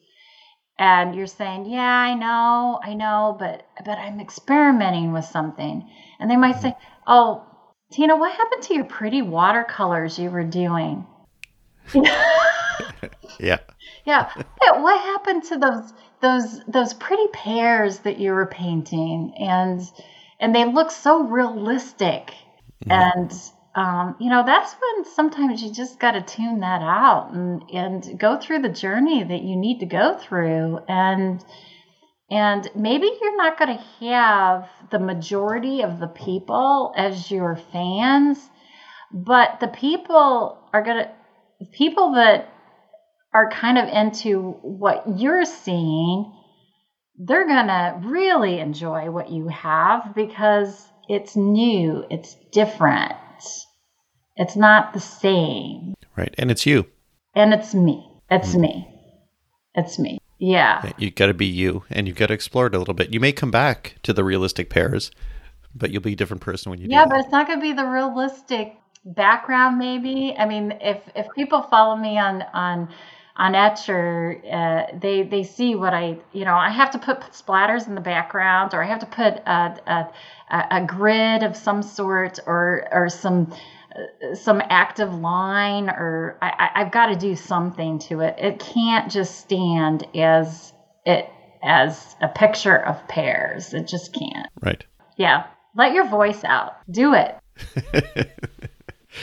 And 0.79 1.15
you're 1.15 1.27
saying, 1.29 1.67
"Yeah, 1.67 1.83
I 1.83 2.15
know, 2.15 2.81
I 2.83 2.95
know, 2.95 3.37
but 3.39 3.63
but 3.85 3.99
I'm 3.99 4.21
experimenting 4.21 5.13
with 5.13 5.25
something." 5.25 5.89
And 6.21 6.31
they 6.31 6.37
might 6.37 6.57
say, 6.57 6.75
"Oh, 7.07 7.45
Tina, 7.93 8.17
what 8.17 8.33
happened 8.33 8.63
to 8.65 8.75
your 8.75 8.85
pretty 8.85 9.23
watercolors 9.23 10.19
you 10.19 10.31
were 10.31 10.45
doing? 10.45 11.07
yeah. 13.39 13.59
Yeah. 14.05 14.31
What 14.73 15.01
happened 15.01 15.45
to 15.45 15.59
those 15.59 15.93
those 16.25 16.61
those 16.67 16.95
pretty 16.95 17.27
pears 17.33 17.99
that 18.01 18.19
you 18.19 18.33
were 18.33 18.47
painting 18.47 19.35
and 19.39 19.81
and 20.41 20.55
they 20.55 20.65
look 20.65 20.91
so 20.91 21.23
realistic 21.25 22.33
mm-hmm. 22.85 22.91
and 22.91 23.33
um, 23.75 24.17
you 24.19 24.31
know 24.31 24.43
that's 24.45 24.75
when 24.75 25.05
sometimes 25.05 25.63
you 25.63 25.73
just 25.73 26.01
got 26.01 26.13
to 26.13 26.23
tune 26.23 26.61
that 26.61 26.81
out 26.81 27.33
and 27.33 27.63
and 27.71 28.19
go 28.19 28.39
through 28.39 28.61
the 28.61 28.69
journey 28.69 29.23
that 29.23 29.43
you 29.43 29.57
need 29.57 29.81
to 29.81 29.87
go 29.87 30.17
through 30.17 30.81
and 30.89 31.45
and 32.31 32.69
maybe 32.75 33.11
you're 33.21 33.37
not 33.37 33.59
going 33.59 33.77
to 33.77 33.85
have 34.07 34.69
the 34.91 34.99
majority 34.99 35.83
of 35.83 36.01
the 36.01 36.07
people 36.07 36.93
as 36.97 37.31
your 37.31 37.57
fans, 37.73 38.39
but 39.13 39.61
the 39.61 39.69
people 39.69 40.59
are 40.73 40.83
going 40.83 41.05
to, 41.05 41.11
people 41.73 42.15
that 42.15 42.49
are 43.33 43.51
kind 43.51 43.79
of 43.79 43.89
into 43.89 44.53
what 44.63 45.05
you're 45.19 45.45
seeing, 45.45 46.33
they're 47.17 47.47
going 47.47 47.67
to 47.67 48.01
really 48.05 48.59
enjoy 48.59 49.11
what 49.11 49.31
you 49.31 49.49
have 49.49 50.15
because 50.15 50.89
it's 51.09 51.37
new, 51.37 52.05
it's 52.11 52.37
different, 52.53 53.13
it's 54.37 54.57
not 54.57 54.95
the 54.95 55.01
same. 55.01 55.95
Right. 56.17 56.35
And 56.39 56.51
it's 56.51 56.65
you. 56.65 56.87
And 57.35 57.53
it's 57.53 57.75
me. 57.75 58.09
It's 58.31 58.55
mm. 58.55 58.61
me. 58.61 58.89
It's 59.75 59.99
me. 59.99 60.19
Yeah. 60.45 60.93
You 60.99 61.11
got 61.11 61.27
to 61.27 61.35
be 61.35 61.47
you 61.47 61.85
and 61.91 62.07
you've 62.07 62.17
got 62.17 62.27
to 62.27 62.35
explore 62.35 62.67
it 62.67 62.75
a 62.75 62.79
little 62.79 62.95
bit. 62.95 63.13
You 63.13 63.21
may 63.21 63.33
come 63.33 63.51
back 63.51 63.97
to 64.03 64.13
the 64.13 64.25
realistic 64.25 64.71
pears, 64.71 65.11
but 65.75 65.91
you'll 65.91 66.03
be 66.03 66.13
a 66.13 66.17
different 66.17 66.43
person 66.43 66.71
when 66.71 66.81
you 66.81 66.87
do. 66.87 66.93
yeah, 66.93 67.07
but 67.07 67.21
it's 67.21 67.33
not 67.33 67.47
going 67.47 67.59
to 67.59 67.63
be 67.63 67.73
the 67.73 67.87
realistic 67.87 68.77
background 69.05 69.79
maybe. 69.79 70.35
I 70.39 70.47
mean, 70.47 70.79
if 70.81 71.03
if 71.15 71.27
people 71.35 71.63
follow 71.63 71.97
me 71.97 72.19
on 72.19 72.43
on 72.55 72.89
on 73.37 73.53
Etchr, 73.53 74.41
uh, 74.53 74.99
they 74.99 75.23
they 75.23 75.43
see 75.43 75.75
what 75.75 75.93
I 75.93 76.19
you 76.33 76.45
know 76.45 76.55
I 76.55 76.71
have 76.71 76.91
to 76.93 76.99
put 76.99 77.21
splatters 77.33 77.87
in 77.87 77.95
the 77.95 78.01
background, 78.01 78.75
or 78.75 78.83
I 78.83 78.87
have 78.87 79.01
to 79.01 79.07
put 79.07 79.35
a, 79.47 80.11
a, 80.51 80.67
a 80.71 80.85
grid 80.87 81.43
of 81.43 81.57
some 81.57 81.83
sort, 81.83 82.39
or 82.47 82.89
or 82.93 83.09
some 83.09 83.53
some 84.35 84.61
active 84.69 85.15
line 85.15 85.89
or 85.89 86.39
I, 86.43 86.71
have 86.75 86.93
got 86.93 87.07
to 87.07 87.17
do 87.17 87.37
something 87.37 87.99
to 88.01 88.21
it. 88.21 88.37
It 88.39 88.59
can't 88.59 89.11
just 89.11 89.39
stand 89.39 90.07
as 90.15 90.73
it 91.07 91.29
as 91.63 92.17
a 92.21 92.29
picture 92.29 92.77
of 92.77 93.07
pears. 93.09 93.73
It 93.73 93.87
just 93.87 94.13
can't. 94.13 94.49
Right. 94.63 94.85
Yeah. 95.17 95.47
Let 95.77 95.93
your 95.93 96.09
voice 96.09 96.45
out. 96.45 96.77
Do 96.91 97.15
it. 97.15 97.37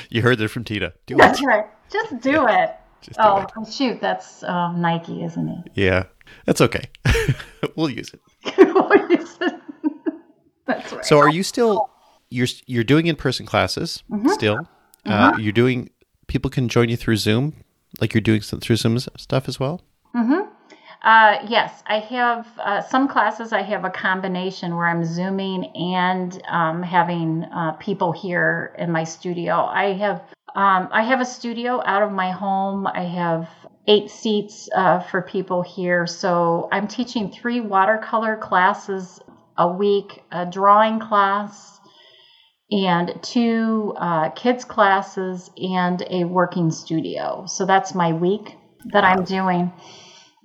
you 0.10 0.22
heard 0.22 0.38
that 0.40 0.50
from 0.50 0.64
Tina. 0.64 0.94
Do 1.06 1.16
that's 1.16 1.40
it. 1.40 1.46
That's 1.46 1.58
right. 1.58 1.66
Just 1.92 2.22
do 2.22 2.48
it. 2.48 2.76
Just 3.02 3.18
do 3.18 3.24
oh, 3.26 3.48
it. 3.58 3.74
shoot. 3.74 4.00
That's 4.00 4.44
um, 4.44 4.80
Nike, 4.80 5.24
isn't 5.24 5.50
it? 5.50 5.72
Yeah. 5.74 6.04
That's 6.46 6.62
okay. 6.62 6.84
we'll 7.76 7.90
use 7.90 8.14
it. 8.14 8.22
we'll 8.60 9.10
use 9.10 9.38
it. 9.42 9.54
that's 10.68 10.94
right. 10.94 11.04
So 11.04 11.18
are 11.18 11.30
you 11.30 11.42
still 11.42 11.90
you're 12.32 12.48
you're 12.66 12.84
doing 12.84 13.06
in 13.08 13.16
person 13.16 13.46
classes 13.46 14.04
mm-hmm. 14.10 14.30
still. 14.30 14.68
Uh, 15.06 15.32
mm-hmm. 15.32 15.42
You're 15.42 15.54
doing 15.54 15.90
people 16.28 16.50
can 16.50 16.70
join 16.70 16.90
you 16.90 16.98
through 16.98 17.18
Zoom, 17.18 17.54
like 18.00 18.14
you're 18.14 18.22
doing 18.22 18.42
some, 18.42 18.60
through 18.60 18.78
Zoom 18.78 18.98
stuff 19.00 19.48
as 19.48 19.60
well. 19.60 19.82
Mm-hmm. 20.16 20.50
Uh, 21.04 21.40
yes, 21.48 21.84
I 21.88 22.00
have 22.00 22.48
uh, 22.60 22.82
some 22.82 23.08
classes. 23.08 23.54
I 23.54 23.64
have 23.64 23.86
a 23.86 23.90
combination 23.90 24.76
where 24.76 24.88
I'm 24.88 25.04
zooming 25.04 25.66
and 25.76 26.42
um, 26.48 26.84
having 26.84 27.44
uh, 27.44 27.72
people 27.74 28.12
here 28.12 28.76
in 28.78 28.92
my 28.92 29.04
studio. 29.04 29.66
I 29.66 29.94
have 29.94 30.22
um, 30.54 30.90
I 30.92 31.04
have 31.04 31.20
a 31.20 31.26
studio 31.26 31.82
out 31.86 32.04
of 32.04 32.12
my 32.12 32.32
home. 32.32 32.86
I 32.86 33.04
have 33.04 33.50
eight 33.88 34.10
seats 34.10 34.70
uh, 34.76 35.00
for 35.00 35.22
people 35.22 35.64
here. 35.64 36.06
So 36.06 36.70
I'm 36.72 36.88
teaching 36.88 37.32
three 37.32 37.62
watercolor 37.62 38.38
classes 38.38 39.20
a 39.58 39.68
week, 39.68 40.24
a 40.32 40.46
drawing 40.46 41.00
class, 41.00 41.81
and 42.72 43.20
two 43.22 43.94
uh, 43.98 44.30
kids 44.30 44.64
classes 44.64 45.52
and 45.58 46.04
a 46.10 46.24
working 46.24 46.72
studio. 46.72 47.46
So 47.48 47.66
that's 47.66 47.94
my 47.94 48.14
week 48.14 48.58
that 48.86 49.04
I'm 49.04 49.24
doing. 49.24 49.72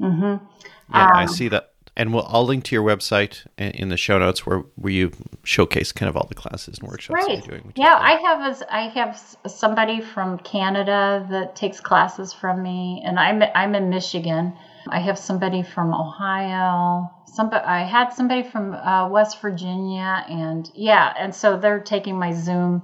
Mm-hmm. 0.00 0.44
Yeah, 0.92 1.04
um, 1.04 1.10
I 1.14 1.26
see 1.26 1.48
that. 1.48 1.72
And 1.98 2.12
we'll, 2.12 2.26
I'll 2.28 2.44
link 2.44 2.64
to 2.64 2.74
your 2.74 2.84
website 2.84 3.46
in 3.56 3.88
the 3.88 3.96
show 3.96 4.18
notes 4.18 4.44
where, 4.44 4.58
where 4.74 4.92
you 4.92 5.12
showcase 5.44 5.92
kind 5.92 6.10
of 6.10 6.16
all 6.16 6.26
the 6.26 6.34
classes 6.34 6.78
and 6.78 6.88
workshops 6.88 7.24
right. 7.26 7.38
you're 7.38 7.58
doing. 7.58 7.72
Yeah, 7.74 7.94
I 7.98 8.16
have 8.16 8.60
a, 8.60 8.74
I 8.74 8.88
have 8.88 9.18
somebody 9.46 10.02
from 10.02 10.38
Canada 10.40 11.26
that 11.30 11.56
takes 11.56 11.80
classes 11.80 12.34
from 12.34 12.62
me, 12.62 13.02
and 13.02 13.18
I'm 13.18 13.42
I'm 13.54 13.74
in 13.74 13.88
Michigan. 13.88 14.52
I 14.90 15.00
have 15.00 15.18
somebody 15.18 15.62
from 15.62 15.94
Ohio, 15.94 17.10
somebody 17.36 17.64
I 17.64 17.84
had 17.84 18.12
somebody 18.12 18.42
from 18.42 18.72
uh, 18.72 19.08
West 19.08 19.40
Virginia, 19.40 20.24
and 20.28 20.70
yeah, 20.74 21.12
and 21.18 21.34
so 21.34 21.58
they're 21.58 21.80
taking 21.80 22.18
my 22.18 22.32
Zoom 22.32 22.82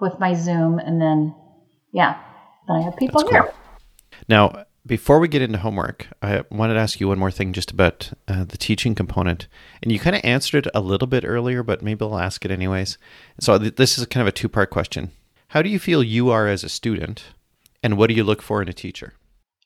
with 0.00 0.18
my 0.18 0.34
Zoom, 0.34 0.78
and 0.78 1.00
then 1.00 1.34
yeah, 1.92 2.20
then 2.66 2.76
I 2.76 2.82
have 2.82 2.96
people 2.96 3.20
That's 3.20 3.30
here. 3.30 3.42
Cool. 3.44 3.54
Now, 4.28 4.64
before 4.84 5.20
we 5.20 5.28
get 5.28 5.42
into 5.42 5.58
homework, 5.58 6.08
I 6.20 6.42
wanted 6.50 6.74
to 6.74 6.80
ask 6.80 7.00
you 7.00 7.08
one 7.08 7.18
more 7.18 7.30
thing 7.30 7.52
just 7.52 7.70
about 7.70 8.12
uh, 8.26 8.44
the 8.44 8.58
teaching 8.58 8.94
component, 8.94 9.46
and 9.82 9.92
you 9.92 9.98
kind 10.00 10.16
of 10.16 10.24
answered 10.24 10.66
it 10.66 10.72
a 10.74 10.80
little 10.80 11.06
bit 11.06 11.24
earlier, 11.24 11.62
but 11.62 11.82
maybe 11.82 12.04
I'll 12.04 12.18
ask 12.18 12.44
it 12.44 12.50
anyways. 12.50 12.98
So 13.40 13.58
th- 13.58 13.76
this 13.76 13.96
is 13.96 14.06
kind 14.06 14.22
of 14.22 14.28
a 14.28 14.32
two-part 14.32 14.70
question. 14.70 15.12
How 15.48 15.62
do 15.62 15.68
you 15.68 15.78
feel 15.78 16.02
you 16.02 16.30
are 16.30 16.48
as 16.48 16.64
a 16.64 16.68
student, 16.68 17.24
and 17.82 17.96
what 17.96 18.08
do 18.08 18.14
you 18.14 18.24
look 18.24 18.42
for 18.42 18.60
in 18.60 18.68
a 18.68 18.72
teacher? 18.72 19.14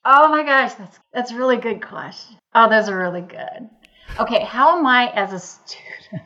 Oh 0.05 0.29
my 0.29 0.45
gosh, 0.45 0.75
that's 0.75 0.99
that's 1.13 1.33
a 1.33 1.37
really 1.37 1.57
good 1.57 1.81
question. 1.81 2.37
Oh, 2.55 2.69
those 2.69 2.89
are 2.89 2.99
really 2.99 3.23
good. 3.23 3.71
Okay, 4.19 4.45
how 4.45 4.79
am 4.79 4.87
I 4.87 5.11
as 5.13 5.33
a 5.33 5.39
student? 5.39 5.87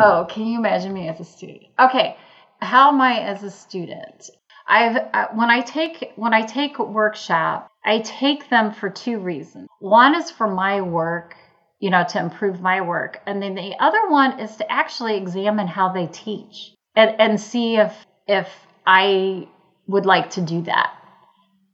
Oh, 0.00 0.26
can 0.28 0.46
you 0.46 0.58
imagine 0.58 0.92
me 0.92 1.08
as 1.08 1.20
a 1.20 1.24
student? 1.24 1.62
Okay, 1.78 2.16
how 2.60 2.88
am 2.88 3.00
I 3.00 3.20
as 3.20 3.44
a 3.44 3.50
student? 3.50 4.30
I've 4.66 4.96
uh, 4.96 5.28
when 5.34 5.50
I 5.50 5.60
take 5.60 6.12
when 6.16 6.34
I 6.34 6.42
take 6.42 6.78
workshop, 6.78 7.70
I 7.84 8.00
take 8.00 8.48
them 8.48 8.72
for 8.72 8.90
two 8.90 9.18
reasons. 9.18 9.68
One 9.80 10.14
is 10.14 10.30
for 10.30 10.48
my 10.48 10.80
work, 10.80 11.36
you 11.78 11.90
know, 11.90 12.04
to 12.04 12.18
improve 12.18 12.60
my 12.60 12.80
work, 12.80 13.20
and 13.26 13.42
then 13.42 13.54
the 13.54 13.74
other 13.78 14.08
one 14.08 14.40
is 14.40 14.56
to 14.56 14.72
actually 14.72 15.16
examine 15.16 15.66
how 15.66 15.92
they 15.92 16.06
teach 16.06 16.72
and 16.96 17.20
and 17.20 17.40
see 17.40 17.76
if 17.76 17.94
if 18.26 18.48
I 18.86 19.48
would 19.86 20.06
like 20.06 20.30
to 20.30 20.40
do 20.40 20.62
that. 20.62 20.94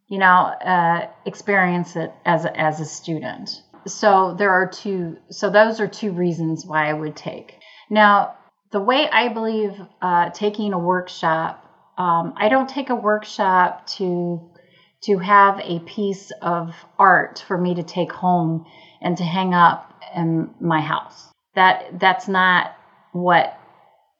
You 0.08 0.18
know, 0.18 0.26
uh, 0.26 1.08
experience 1.26 1.94
it 1.96 2.12
as 2.24 2.46
a, 2.46 2.58
as 2.58 2.80
a 2.80 2.86
student. 2.86 3.62
So 3.86 4.34
there 4.38 4.50
are 4.50 4.68
two. 4.68 5.16
So 5.30 5.50
those 5.50 5.80
are 5.80 5.88
two 5.88 6.12
reasons 6.12 6.64
why 6.66 6.88
I 6.88 6.92
would 6.92 7.16
take. 7.16 7.54
Now, 7.90 8.36
the 8.70 8.80
way 8.80 9.08
I 9.08 9.28
believe 9.28 9.72
uh, 10.02 10.30
taking 10.30 10.72
a 10.72 10.78
workshop 10.78 11.64
um, 11.98 12.34
I 12.36 12.48
don't 12.48 12.68
take 12.68 12.90
a 12.90 12.94
workshop 12.94 13.86
to 13.98 14.40
to 15.02 15.18
have 15.18 15.60
a 15.60 15.80
piece 15.80 16.30
of 16.42 16.74
art 16.98 17.44
for 17.46 17.58
me 17.58 17.74
to 17.74 17.82
take 17.82 18.12
home 18.12 18.66
and 19.00 19.16
to 19.16 19.24
hang 19.24 19.52
up 19.52 20.00
in 20.16 20.50
my 20.60 20.80
house. 20.80 21.28
That 21.54 21.98
that's 21.98 22.28
not 22.28 22.72
what 23.12 23.58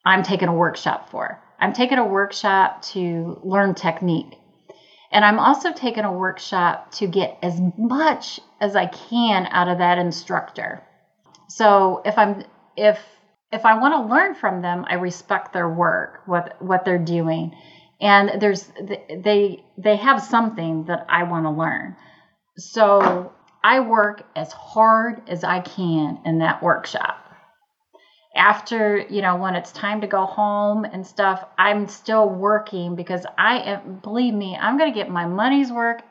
I'm 0.05 0.25
taking 0.25 0.49
a 0.49 0.55
workshop 0.55 1.11
for. 1.11 1.41
I'm 1.61 1.73
taking 1.73 1.99
a 1.99 2.07
workshop 2.07 2.83
to 2.93 3.41
learn 3.45 3.75
technique. 3.75 4.38
And 5.11 5.25
I'm 5.25 5.39
also 5.39 5.73
taking 5.73 6.05
a 6.05 6.13
workshop 6.13 6.93
to 6.93 7.07
get 7.07 7.39
as 7.43 7.61
much 7.79 8.41
as 8.61 8.77
I 8.77 8.87
can 8.87 9.47
out 9.51 9.69
of 9.69 9.79
that 9.79 9.99
instructor. 9.99 10.83
So 11.49 12.03
if 12.05 12.19
I'm 12.19 12.45
if 12.77 12.99
if 13.51 13.65
I 13.65 13.79
want 13.79 13.95
to 13.95 14.15
learn 14.15 14.35
from 14.35 14.61
them, 14.61 14.85
I 14.89 14.95
respect 14.95 15.53
their 15.53 15.69
work, 15.69 16.23
what 16.27 16.61
what 16.61 16.85
they're 16.85 16.99
doing, 16.99 17.57
and 18.01 18.41
there's 18.41 18.71
they 19.09 19.65
they 19.79 19.97
have 19.97 20.23
something 20.23 20.85
that 20.85 21.07
I 21.09 21.23
want 21.25 21.47
to 21.47 21.51
learn. 21.51 21.97
So 22.59 23.33
I 23.65 23.81
work 23.81 24.25
as 24.37 24.53
hard 24.53 25.23
as 25.29 25.45
I 25.45 25.61
can 25.61 26.21
in 26.25 26.39
that 26.39 26.63
workshop. 26.63 27.28
After, 28.39 29.05
you 29.11 29.21
know, 29.21 29.37
when 29.37 29.57
it's 29.57 29.73
time 29.73 30.01
to 30.01 30.07
go 30.07 30.25
home 30.25 30.85
and 30.85 31.07
stuff, 31.07 31.45
I'm 31.59 31.89
still 31.89 32.29
working 32.29 32.95
because 32.95 33.27
I 33.37 33.59
am, 33.59 33.97
believe 33.97 34.33
me, 34.33 34.57
I'm 34.57 34.79
going 34.79 34.93
to 34.93 34.99
get 34.99 35.11
my 35.11 35.27
money's 35.27 35.73
work 35.73 36.03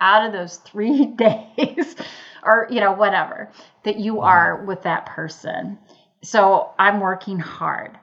out 0.00 0.26
of 0.26 0.32
those 0.32 0.56
three 0.66 1.06
days 1.06 1.96
or, 2.44 2.66
you 2.70 2.80
know, 2.80 2.92
whatever 2.92 3.50
that 3.84 3.98
you 3.98 4.20
are 4.20 4.64
with 4.64 4.82
that 4.82 5.06
person. 5.06 5.78
So 6.22 6.70
I'm 6.78 7.00
working 7.00 7.38
hard. 7.38 7.98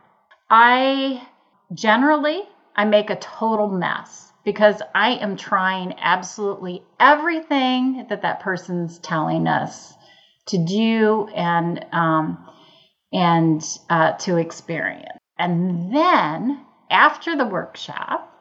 I 0.49 1.27
generally, 1.73 2.41
I 2.75 2.85
make 2.85 3.09
a 3.09 3.15
total 3.15 3.67
mess 3.67 4.31
because 4.43 4.81
I 4.95 5.11
am 5.15 5.35
trying 5.35 5.93
absolutely 5.99 6.83
everything 6.99 8.07
that 8.09 8.21
that 8.21 8.39
person's 8.39 8.97
telling 8.99 9.47
us 9.47 9.93
to 10.47 10.57
do 10.57 11.27
and 11.35 11.85
um, 11.91 12.47
and 13.17 13.63
uh, 13.89 14.11
to 14.13 14.37
experience. 14.37 15.17
And 15.39 15.93
then 15.93 16.65
after 16.89 17.35
the 17.35 17.45
workshop, 17.45 18.33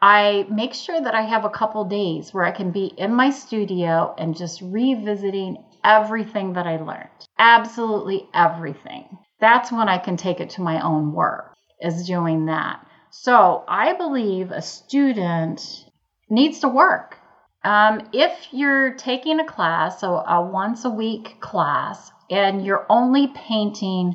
I 0.00 0.46
make 0.50 0.72
sure 0.72 1.00
that 1.00 1.14
I 1.14 1.22
have 1.22 1.44
a 1.44 1.50
couple 1.50 1.84
days 1.84 2.32
where 2.32 2.44
I 2.44 2.52
can 2.52 2.70
be 2.70 2.86
in 2.86 3.12
my 3.12 3.30
studio 3.30 4.14
and 4.16 4.36
just 4.36 4.62
revisiting 4.62 5.62
everything 5.84 6.54
that 6.54 6.66
I 6.66 6.76
learned. 6.76 7.08
Absolutely 7.38 8.28
everything. 8.32 9.18
That's 9.40 9.72
when 9.72 9.88
I 9.88 9.98
can 9.98 10.16
take 10.16 10.40
it 10.40 10.50
to 10.50 10.62
my 10.62 10.80
own 10.80 11.12
work, 11.12 11.54
is 11.80 12.06
doing 12.06 12.46
that. 12.46 12.86
So 13.10 13.64
I 13.66 13.94
believe 13.94 14.52
a 14.52 14.62
student 14.62 15.84
needs 16.28 16.60
to 16.60 16.68
work. 16.68 17.16
Um, 17.64 18.08
if 18.12 18.32
you're 18.52 18.94
taking 18.94 19.40
a 19.40 19.46
class, 19.46 20.00
so 20.00 20.14
a 20.14 20.40
once 20.40 20.84
a 20.84 20.90
week 20.90 21.40
class, 21.40 22.10
and 22.30 22.64
you're 22.64 22.86
only 22.88 23.28
painting 23.28 24.14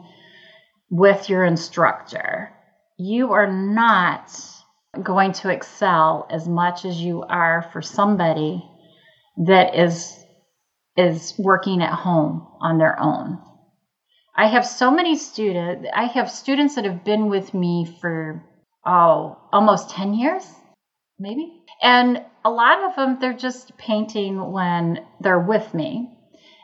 with 0.89 1.29
your 1.29 1.43
instructor, 1.43 2.51
you 2.97 3.33
are 3.33 3.51
not 3.51 4.31
going 5.03 5.33
to 5.33 5.49
excel 5.49 6.27
as 6.29 6.47
much 6.47 6.85
as 6.85 6.97
you 6.97 7.21
are 7.23 7.69
for 7.73 7.81
somebody 7.81 8.63
that 9.45 9.75
is 9.75 10.17
is 10.97 11.33
working 11.37 11.81
at 11.81 11.91
home 11.91 12.47
on 12.61 12.77
their 12.77 12.97
own. 12.97 13.37
I 14.37 14.47
have 14.47 14.65
so 14.65 14.91
many 14.91 15.17
students, 15.17 15.89
I 15.93 16.05
have 16.05 16.31
students 16.31 16.75
that 16.75 16.85
have 16.85 17.03
been 17.03 17.27
with 17.27 17.53
me 17.53 17.97
for 17.99 18.41
oh, 18.85 19.37
almost 19.51 19.89
10 19.89 20.13
years, 20.13 20.45
maybe. 21.19 21.51
And 21.81 22.23
a 22.43 22.49
lot 22.49 22.83
of 22.83 22.95
them, 22.95 23.17
they're 23.19 23.33
just 23.33 23.77
painting 23.77 24.51
when 24.51 25.05
they're 25.19 25.39
with 25.39 25.73
me. 25.73 26.11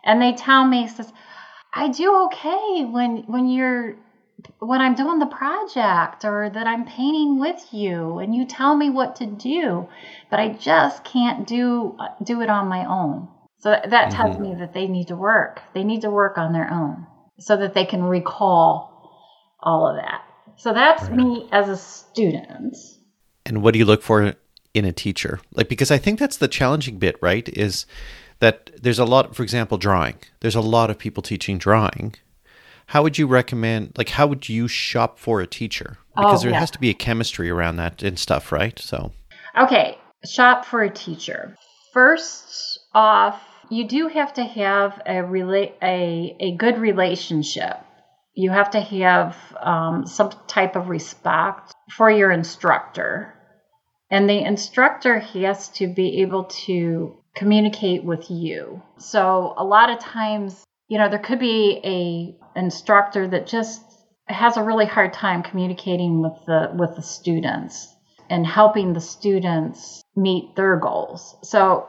And 0.03 0.21
they 0.21 0.33
tell 0.33 0.65
me, 0.65 0.87
says, 0.87 1.11
I 1.73 1.89
do 1.89 2.25
okay 2.25 2.85
when 2.85 3.23
when 3.27 3.47
you're 3.47 3.95
when 4.59 4.81
I'm 4.81 4.95
doing 4.95 5.19
the 5.19 5.25
project 5.25 6.25
or 6.25 6.49
that 6.49 6.67
I'm 6.67 6.85
painting 6.85 7.39
with 7.39 7.67
you 7.71 8.19
and 8.19 8.35
you 8.35 8.45
tell 8.45 8.75
me 8.75 8.89
what 8.89 9.15
to 9.17 9.25
do, 9.25 9.87
but 10.29 10.39
I 10.39 10.49
just 10.49 11.03
can't 11.03 11.47
do 11.47 11.97
do 12.23 12.41
it 12.41 12.49
on 12.49 12.67
my 12.67 12.85
own. 12.85 13.27
So 13.59 13.69
that 13.69 14.11
tells 14.11 14.37
mm-hmm. 14.37 14.43
me 14.43 14.55
that 14.55 14.73
they 14.73 14.87
need 14.87 15.09
to 15.09 15.15
work. 15.15 15.61
They 15.73 15.83
need 15.83 16.01
to 16.01 16.09
work 16.09 16.37
on 16.37 16.51
their 16.51 16.71
own 16.71 17.05
so 17.39 17.57
that 17.57 17.73
they 17.73 17.85
can 17.85 18.03
recall 18.03 19.09
all 19.59 19.87
of 19.87 19.97
that. 19.97 20.23
So 20.57 20.73
that's 20.73 21.03
right. 21.03 21.15
me 21.15 21.47
as 21.51 21.69
a 21.69 21.77
student. 21.77 22.75
And 23.45 23.61
what 23.61 23.73
do 23.73 23.79
you 23.79 23.85
look 23.85 24.01
for 24.01 24.35
in 24.73 24.85
a 24.85 24.91
teacher? 24.91 25.39
Like, 25.53 25.69
because 25.69 25.91
I 25.91 25.97
think 25.97 26.19
that's 26.19 26.37
the 26.37 26.47
challenging 26.47 26.97
bit, 26.97 27.17
right? 27.21 27.47
Is 27.49 27.85
that 28.41 28.69
there's 28.79 28.99
a 28.99 29.05
lot, 29.05 29.35
for 29.35 29.43
example, 29.43 29.77
drawing. 29.77 30.17
There's 30.41 30.55
a 30.55 30.61
lot 30.61 30.89
of 30.89 30.97
people 30.97 31.23
teaching 31.23 31.57
drawing. 31.57 32.15
How 32.87 33.01
would 33.03 33.17
you 33.17 33.25
recommend, 33.25 33.93
like, 33.97 34.09
how 34.09 34.27
would 34.27 34.49
you 34.49 34.67
shop 34.67 35.17
for 35.17 35.39
a 35.39 35.47
teacher? 35.47 35.97
Because 36.15 36.41
oh, 36.41 36.43
there 36.43 36.51
yeah. 36.51 36.59
has 36.59 36.71
to 36.71 36.79
be 36.79 36.89
a 36.89 36.93
chemistry 36.93 37.49
around 37.49 37.77
that 37.77 38.03
and 38.03 38.19
stuff, 38.19 38.51
right? 38.51 38.77
So, 38.77 39.13
okay, 39.57 39.97
shop 40.25 40.65
for 40.65 40.83
a 40.83 40.89
teacher. 40.89 41.55
First 41.93 42.79
off, 42.93 43.41
you 43.69 43.87
do 43.87 44.09
have 44.09 44.33
to 44.33 44.43
have 44.43 45.01
a 45.05 45.23
rela- 45.23 45.73
a, 45.81 46.35
a 46.39 46.55
good 46.57 46.77
relationship 46.77 47.77
you 48.33 48.49
have 48.49 48.71
to 48.71 48.79
have 48.79 49.37
um, 49.59 50.05
some 50.07 50.31
type 50.47 50.75
of 50.75 50.87
respect 50.87 51.73
for 51.95 52.09
your 52.09 52.31
instructor. 52.31 53.33
And 54.09 54.29
the 54.29 54.43
instructor 54.43 55.19
has 55.19 55.69
to 55.69 55.87
be 55.87 56.21
able 56.21 56.45
to 56.65 57.20
communicate 57.35 58.03
with 58.03 58.29
you. 58.29 58.81
So 58.97 59.53
a 59.57 59.63
lot 59.63 59.89
of 59.89 59.99
times, 59.99 60.63
you 60.87 60.97
know, 60.97 61.09
there 61.09 61.19
could 61.19 61.39
be 61.39 61.79
a 61.83 62.59
instructor 62.59 63.27
that 63.27 63.47
just 63.47 63.81
has 64.27 64.57
a 64.57 64.63
really 64.63 64.85
hard 64.85 65.13
time 65.13 65.43
communicating 65.43 66.21
with 66.21 66.45
the 66.45 66.71
with 66.73 66.95
the 66.95 67.01
students 67.01 67.93
and 68.29 68.45
helping 68.47 68.93
the 68.93 69.01
students 69.01 70.01
meet 70.15 70.55
their 70.55 70.77
goals. 70.77 71.35
So 71.43 71.87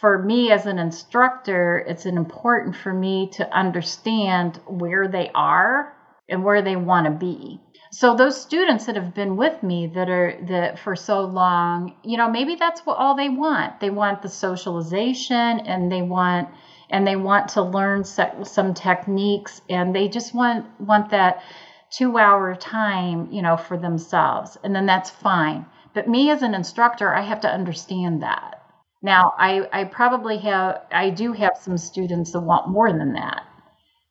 for 0.00 0.22
me 0.22 0.52
as 0.52 0.66
an 0.66 0.78
instructor, 0.78 1.84
it's 1.86 2.04
important 2.04 2.76
for 2.76 2.92
me 2.92 3.30
to 3.32 3.56
understand 3.56 4.60
where 4.66 5.08
they 5.08 5.30
are 5.34 5.94
and 6.28 6.44
where 6.44 6.62
they 6.62 6.76
want 6.76 7.06
to 7.06 7.10
be. 7.10 7.60
So 7.90 8.14
those 8.14 8.40
students 8.40 8.86
that 8.86 8.96
have 8.96 9.14
been 9.14 9.36
with 9.36 9.62
me 9.62 9.86
that 9.88 10.10
are 10.10 10.38
that 10.48 10.78
for 10.78 10.94
so 10.94 11.22
long, 11.22 11.94
you 12.02 12.18
know, 12.18 12.30
maybe 12.30 12.54
that's 12.54 12.82
what 12.82 12.98
all 12.98 13.16
they 13.16 13.30
want. 13.30 13.80
They 13.80 13.90
want 13.90 14.20
the 14.20 14.28
socialization 14.28 15.60
and 15.60 15.90
they 15.90 16.02
want 16.02 16.48
and 16.90 17.06
they 17.06 17.16
want 17.16 17.48
to 17.50 17.62
learn 17.62 18.04
some 18.04 18.74
techniques 18.74 19.60
and 19.70 19.94
they 19.94 20.08
just 20.08 20.34
want 20.34 20.66
want 20.80 21.10
that 21.10 21.42
2 21.90 22.18
hour 22.18 22.54
time, 22.54 23.28
you 23.30 23.40
know, 23.40 23.56
for 23.56 23.78
themselves. 23.78 24.58
And 24.62 24.74
then 24.74 24.86
that's 24.86 25.10
fine. 25.10 25.64
But 25.94 26.08
me 26.08 26.30
as 26.30 26.42
an 26.42 26.54
instructor, 26.54 27.14
I 27.14 27.22
have 27.22 27.40
to 27.40 27.52
understand 27.52 28.22
that. 28.22 28.62
Now, 29.00 29.32
I, 29.38 29.68
I 29.72 29.84
probably 29.84 30.38
have, 30.38 30.82
I 30.90 31.10
do 31.10 31.32
have 31.32 31.56
some 31.56 31.78
students 31.78 32.32
that 32.32 32.40
want 32.40 32.68
more 32.68 32.92
than 32.92 33.14
that. 33.14 33.44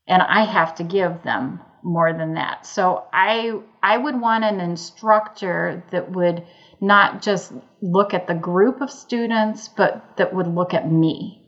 And 0.07 0.21
I 0.21 0.45
have 0.45 0.75
to 0.75 0.83
give 0.83 1.21
them 1.23 1.59
more 1.83 2.13
than 2.13 2.33
that. 2.35 2.65
So 2.65 3.05
I, 3.13 3.59
I 3.81 3.97
would 3.97 4.19
want 4.19 4.43
an 4.43 4.59
instructor 4.59 5.83
that 5.91 6.11
would 6.11 6.45
not 6.81 7.21
just 7.21 7.53
look 7.81 8.13
at 8.13 8.27
the 8.27 8.33
group 8.33 8.81
of 8.81 8.91
students, 8.91 9.67
but 9.67 10.17
that 10.17 10.33
would 10.33 10.47
look 10.47 10.73
at 10.73 10.91
me 10.91 11.43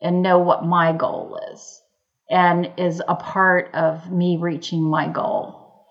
and 0.00 0.22
know 0.22 0.38
what 0.38 0.64
my 0.64 0.92
goal 0.92 1.38
is 1.52 1.80
and 2.30 2.70
is 2.76 3.02
a 3.06 3.14
part 3.14 3.74
of 3.74 4.10
me 4.10 4.38
reaching 4.40 4.82
my 4.82 5.08
goal. 5.08 5.86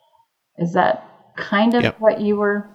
Is 0.57 0.73
that 0.73 1.07
kind 1.37 1.73
of 1.73 1.83
yep. 1.83 1.99
what 1.99 2.19
you 2.19 2.35
were? 2.35 2.69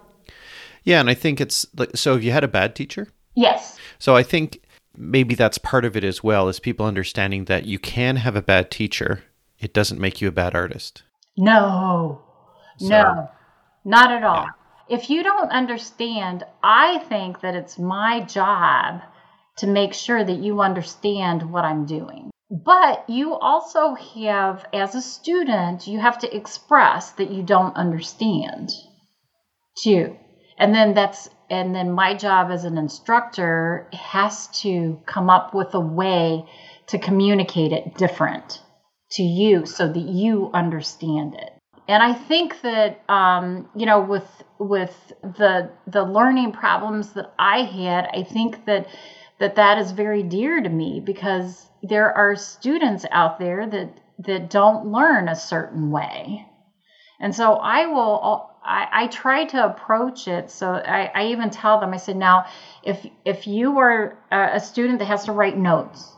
Yeah, 0.85 1.01
and 1.01 1.11
I 1.11 1.15
think 1.15 1.41
it's 1.41 1.67
like 1.77 1.97
so. 1.97 2.15
If 2.15 2.23
you 2.23 2.31
had 2.31 2.45
a 2.45 2.49
bad 2.49 2.75
teacher, 2.77 3.09
yes. 3.35 3.77
So 3.99 4.15
I 4.15 4.23
think 4.23 4.61
maybe 4.97 5.35
that's 5.35 5.59
part 5.59 5.85
of 5.85 5.97
it 5.97 6.05
as 6.05 6.23
well 6.23 6.49
is 6.49 6.61
people 6.61 6.87
understanding 6.87 7.47
that 7.47 7.67
you 7.67 7.79
can 7.79 8.17
have 8.17 8.37
a 8.37 8.43
bad 8.43 8.71
teacher 8.71 9.25
it 9.59 9.73
doesn't 9.73 10.01
make 10.01 10.21
you 10.21 10.29
a 10.29 10.33
bad 10.33 10.55
artist 10.55 11.03
No, 11.37 12.23
So- 12.79 12.89
no, 12.89 13.31
not 13.85 14.11
at 14.11 14.25
all. 14.25 14.45
Yeah. 14.45 14.51
If 14.89 15.11
you 15.11 15.23
don't 15.25 15.51
understand, 15.51 16.45
I 16.63 16.99
think 17.09 17.41
that 17.41 17.57
it's 17.57 17.79
my 17.79 18.21
job 18.21 19.01
to 19.59 19.67
make 19.67 19.95
sure 19.95 20.23
that 20.23 20.39
you 20.39 20.61
understand 20.61 21.51
what 21.51 21.65
I'm 21.65 21.87
doing. 21.87 22.31
But 22.51 23.09
you 23.09 23.35
also 23.35 23.95
have, 23.95 24.65
as 24.73 24.95
a 24.95 25.03
student, 25.03 25.89
you 25.89 25.99
have 25.99 26.19
to 26.21 26.37
express 26.37 27.11
that 27.13 27.31
you 27.31 27.43
don't 27.43 27.75
understand 27.75 28.71
too. 29.83 30.17
And 30.57 30.73
then 30.73 30.95
that's, 30.95 31.29
and 31.51 31.75
then 31.75 31.91
my 31.91 32.15
job 32.15 32.51
as 32.53 32.65
an 32.65 32.79
instructor 32.79 33.89
has 33.93 34.47
to 34.63 35.01
come 35.07 35.29
up 35.29 35.53
with 35.55 35.75
a 35.75 35.81
way 35.81 36.45
to 36.89 36.99
communicate 36.99 37.73
it 37.73 37.97
different 37.97 38.63
to 39.13 39.23
you 39.23 39.67
so 39.67 39.89
that 39.89 39.99
you 39.99 40.51
understand 40.53 41.35
it. 41.35 41.51
And 41.89 42.03
I 42.03 42.15
think 42.15 42.61
that 42.63 43.03
um, 43.09 43.69
you 43.77 43.87
know 43.87 44.01
with 44.01 44.29
with 44.59 45.13
the 45.23 45.71
the 45.87 46.03
learning 46.03 46.53
problems 46.53 47.13
that 47.13 47.33
I 47.39 47.63
had, 47.63 48.09
I 48.13 48.25
think 48.25 48.65
that 48.67 48.89
that 49.39 49.55
that 49.57 49.79
is 49.79 49.93
very 49.93 50.23
dear 50.23 50.61
to 50.61 50.69
me 50.69 51.01
because 51.05 51.71
there 51.83 52.13
are 52.17 52.35
students 52.35 53.07
out 53.13 53.39
there 53.39 53.69
that 53.69 54.01
that 54.19 54.51
don't 54.51 54.87
learn 54.87 55.29
a 55.29 55.37
certain 55.37 55.91
way. 55.91 56.47
And 57.21 57.35
so 57.35 57.55
I 57.55 57.87
will 57.87 58.51
I, 58.67 58.89
I 58.93 59.07
try 59.07 59.45
to 59.45 59.65
approach 59.65 60.27
it 60.27 60.51
so 60.51 60.73
I, 60.73 61.11
I 61.15 61.27
even 61.29 61.51
tell 61.51 61.79
them 61.79 61.95
I 61.95 61.99
said 61.99 62.17
now 62.17 62.47
if 62.83 63.07
if 63.25 63.47
you 63.47 63.79
are 63.79 64.19
a 64.33 64.57
a 64.57 64.61
student 64.61 64.99
that 64.99 65.07
has 65.07 65.25
to 65.27 65.33
write 65.33 65.57
notes 65.57 66.13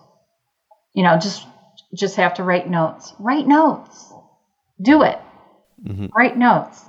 you 0.94 1.02
know 1.04 1.18
just 1.18 1.46
just 1.94 2.16
have 2.16 2.34
to 2.34 2.44
write 2.44 2.68
notes. 2.68 3.14
Write 3.18 3.46
notes. 3.46 4.12
Do 4.80 5.02
it. 5.02 5.18
Mm-hmm. 5.84 6.06
write 6.16 6.36
notes. 6.36 6.84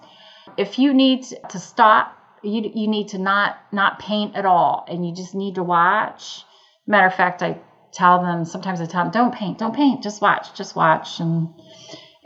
If 0.58 0.80
you 0.80 0.96
need 0.96 1.24
to 1.50 1.60
stop 1.60 2.16
you 2.42 2.72
you 2.74 2.88
need 2.88 3.10
to 3.10 3.18
not 3.18 3.58
not 3.72 4.00
paint 4.00 4.36
at 4.36 4.46
all 4.46 4.86
and 4.88 5.08
you 5.08 5.14
just 5.14 5.36
need 5.36 5.56
to 5.56 5.64
watch. 5.64 6.44
Matter 6.88 7.08
of 7.08 7.14
fact 7.14 7.44
i 7.44 7.60
tell 7.92 8.22
them 8.24 8.46
sometimes 8.46 8.82
i 8.82 8.86
tell 8.86 9.04
them 9.04 9.12
don't 9.12 9.34
paint 9.34 9.58
don't 9.58 9.76
paint 9.76 10.04
just 10.04 10.22
watch 10.22 10.54
just 10.56 10.76
watch 10.76 11.20
and 11.20 11.54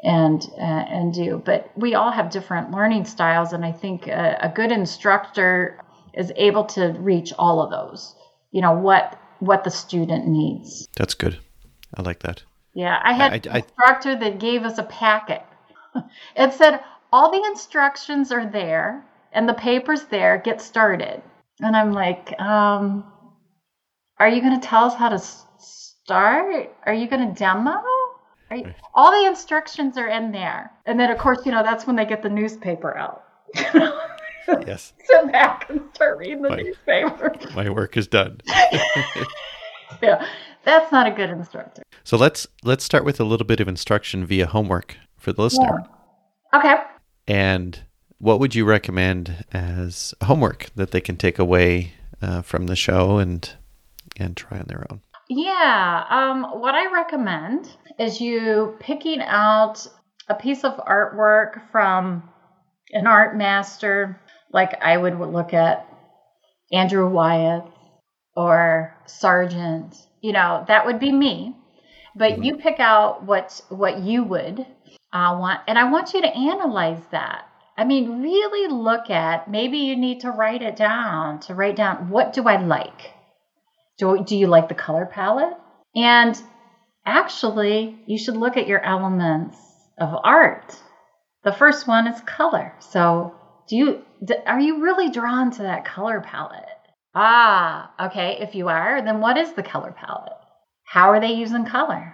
and 0.03 0.41
uh, 0.57 0.61
and 0.61 1.13
do. 1.13 1.41
But 1.43 1.69
we 1.75 1.95
all 1.95 2.11
have 2.11 2.29
different 2.29 2.71
learning 2.71 3.05
styles 3.05 3.51
and 3.51 3.65
i 3.65 3.73
think 3.73 4.07
a, 4.07 4.37
a 4.41 4.49
good 4.49 4.71
instructor 4.71 5.79
is 6.13 6.31
able 6.37 6.65
to 6.65 6.95
reach 6.97 7.33
all 7.37 7.61
of 7.61 7.71
those. 7.71 8.15
You 8.51 8.61
know 8.61 8.73
what 8.73 9.19
what 9.39 9.65
the 9.65 9.71
student 9.71 10.27
needs. 10.27 10.87
That's 10.95 11.13
good. 11.13 11.39
I 11.93 12.03
like 12.03 12.19
that 12.19 12.43
yeah, 12.73 12.99
I 13.03 13.13
had 13.13 13.31
I- 13.31 13.35
an 13.35 13.41
I- 13.51 13.57
instructor 13.59 14.15
that 14.17 14.39
gave 14.39 14.63
us 14.63 14.77
a 14.77 14.83
packet. 14.83 15.43
it 16.35 16.53
said 16.53 16.79
all 17.11 17.31
the 17.31 17.43
instructions 17.47 18.31
are 18.31 18.45
there 18.49 19.05
and 19.31 19.47
the 19.47 19.53
paper's 19.53 20.03
there. 20.05 20.37
Get 20.43 20.61
started. 20.61 21.21
And 21.59 21.75
I'm 21.75 21.91
like, 21.93 22.33
um, 22.39 23.05
are 24.19 24.27
you 24.29 24.41
going 24.41 24.59
to 24.59 24.67
tell 24.67 24.85
us 24.85 24.95
how 24.95 25.09
to 25.09 25.19
start? 25.59 26.75
Are 26.85 26.93
you 26.93 27.07
going 27.07 27.27
to 27.29 27.39
demo? 27.39 27.79
You, 28.51 28.71
all 28.93 29.11
the 29.11 29.27
instructions 29.27 29.97
are 29.97 30.07
in 30.07 30.31
there. 30.31 30.71
And 30.85 30.99
then, 30.99 31.09
of 31.09 31.17
course, 31.17 31.39
you 31.45 31.51
know 31.51 31.63
that's 31.63 31.87
when 31.87 31.95
they 31.95 32.05
get 32.05 32.21
the 32.21 32.29
newspaper 32.29 32.95
out. 32.95 33.23
yes 34.67 34.93
Sit 35.05 35.31
back 35.31 35.69
and 35.69 35.81
start 35.93 36.17
reading 36.17 36.41
the 36.41 36.49
Right. 36.49 36.65
newspaper. 36.65 37.33
my 37.55 37.69
work 37.69 37.95
is 37.97 38.07
done 38.07 38.41
yeah, 40.01 40.25
that's 40.65 40.91
not 40.91 41.07
a 41.07 41.11
good 41.11 41.29
instructor. 41.29 41.83
So 42.03 42.17
let's 42.17 42.47
let's 42.63 42.84
start 42.84 43.03
with 43.05 43.19
a 43.19 43.23
little 43.23 43.45
bit 43.47 43.59
of 43.59 43.67
instruction 43.67 44.25
via 44.25 44.45
homework 44.47 44.97
for 45.17 45.34
the 45.34 45.41
listener 45.41 45.84
Okay. 46.53 46.75
and 47.27 47.81
what 48.19 48.39
would 48.39 48.55
you 48.55 48.63
recommend 48.65 49.45
as 49.51 50.13
homework 50.23 50.69
that 50.75 50.91
they 50.91 51.01
can 51.01 51.17
take 51.17 51.39
away 51.39 51.93
uh, 52.21 52.41
from 52.41 52.67
the 52.67 52.75
show 52.75 53.17
and 53.17 53.55
and 54.17 54.38
try 54.38 54.57
on 54.59 54.65
their 54.67 54.85
own 54.89 55.01
Yeah, 55.30 56.05
um, 56.09 56.43
what 56.61 56.75
I 56.75 56.91
recommend 56.93 57.69
is 57.99 58.21
you 58.21 58.75
picking 58.80 59.21
out 59.21 59.85
a 60.30 60.35
piece 60.35 60.63
of 60.63 60.73
artwork 60.77 61.69
from 61.71 62.30
an 62.91 63.07
art 63.07 63.35
master, 63.35 64.21
like 64.51 64.81
I 64.81 64.95
would 64.97 65.17
look 65.19 65.53
at 65.53 65.88
Andrew 66.71 67.09
Wyeth 67.09 67.63
or 68.35 68.95
Sargent. 69.05 69.95
You 70.21 70.34
know, 70.34 70.63
that 70.67 70.85
would 70.85 70.99
be 70.99 71.11
me. 71.11 71.55
But 72.15 72.44
you 72.44 72.57
pick 72.57 72.80
out 72.80 73.23
what 73.23 73.61
what 73.69 73.99
you 73.99 74.23
would 74.23 74.60
uh, 75.11 75.38
want, 75.40 75.61
and 75.68 75.80
I 75.80 75.91
want 75.91 76.14
you 76.14 76.22
to 76.22 76.27
analyze 76.27 77.02
that. 77.11 77.45
I 77.76 77.85
mean, 77.85 78.22
really 78.22 78.72
look 78.72 79.10
at. 79.10 79.49
Maybe 79.49 79.80
you 79.80 79.95
need 79.95 80.22
to 80.22 80.31
write 80.31 80.61
it 80.61 80.76
down. 80.76 81.40
To 81.41 81.56
write 81.56 81.76
down 81.76 82.10
what 82.10 82.34
do 82.34 82.48
I 82.48 82.61
like. 82.61 83.14
Do, 83.98 84.23
do 84.23 84.35
you 84.35 84.48
like 84.48 84.69
the 84.69 84.76
color 84.76 85.06
palette? 85.06 85.57
And 85.95 86.40
actually, 87.06 87.99
you 88.06 88.18
should 88.18 88.38
look 88.38 88.57
at 88.57 88.68
your 88.68 88.81
elements 88.81 89.57
of 89.98 90.15
art. 90.23 90.76
The 91.44 91.53
first 91.53 91.88
one 91.88 92.07
is 92.07 92.19
color. 92.22 92.73
So, 92.80 93.35
do 93.68 93.76
you 93.76 94.02
are 94.45 94.60
you 94.60 94.84
really 94.84 95.10
drawn 95.10 95.52
to 95.52 95.64
that 95.64 95.85
color 95.85 96.22
palette? 96.22 96.65
Ah, 97.15 97.91
okay. 98.07 98.38
If 98.40 98.56
you 98.56 98.69
are, 98.69 99.02
then 99.02 99.19
what 99.19 99.38
is 99.38 99.53
the 99.53 99.64
color 99.64 99.91
palette? 99.91 100.34
How 100.93 101.09
are 101.09 101.19
they 101.19 101.33
using 101.33 101.65
color? 101.65 102.13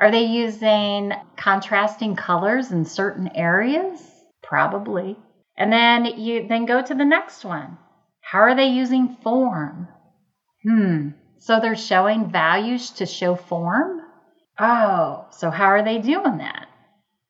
Are 0.00 0.10
they 0.10 0.24
using 0.24 1.12
contrasting 1.36 2.16
colors 2.16 2.72
in 2.72 2.86
certain 2.86 3.28
areas? 3.36 4.00
Probably. 4.42 5.18
And 5.58 5.70
then 5.70 6.06
you 6.06 6.48
then 6.48 6.64
go 6.64 6.80
to 6.80 6.94
the 6.94 7.04
next 7.04 7.44
one. 7.44 7.76
How 8.22 8.38
are 8.38 8.56
they 8.56 8.68
using 8.68 9.18
form? 9.22 9.88
Hmm. 10.62 11.08
So 11.40 11.60
they're 11.60 11.76
showing 11.76 12.30
values 12.30 12.88
to 12.92 13.04
show 13.04 13.36
form? 13.36 14.00
Oh, 14.58 15.26
so 15.28 15.50
how 15.50 15.66
are 15.66 15.84
they 15.84 15.98
doing 15.98 16.38
that? 16.38 16.68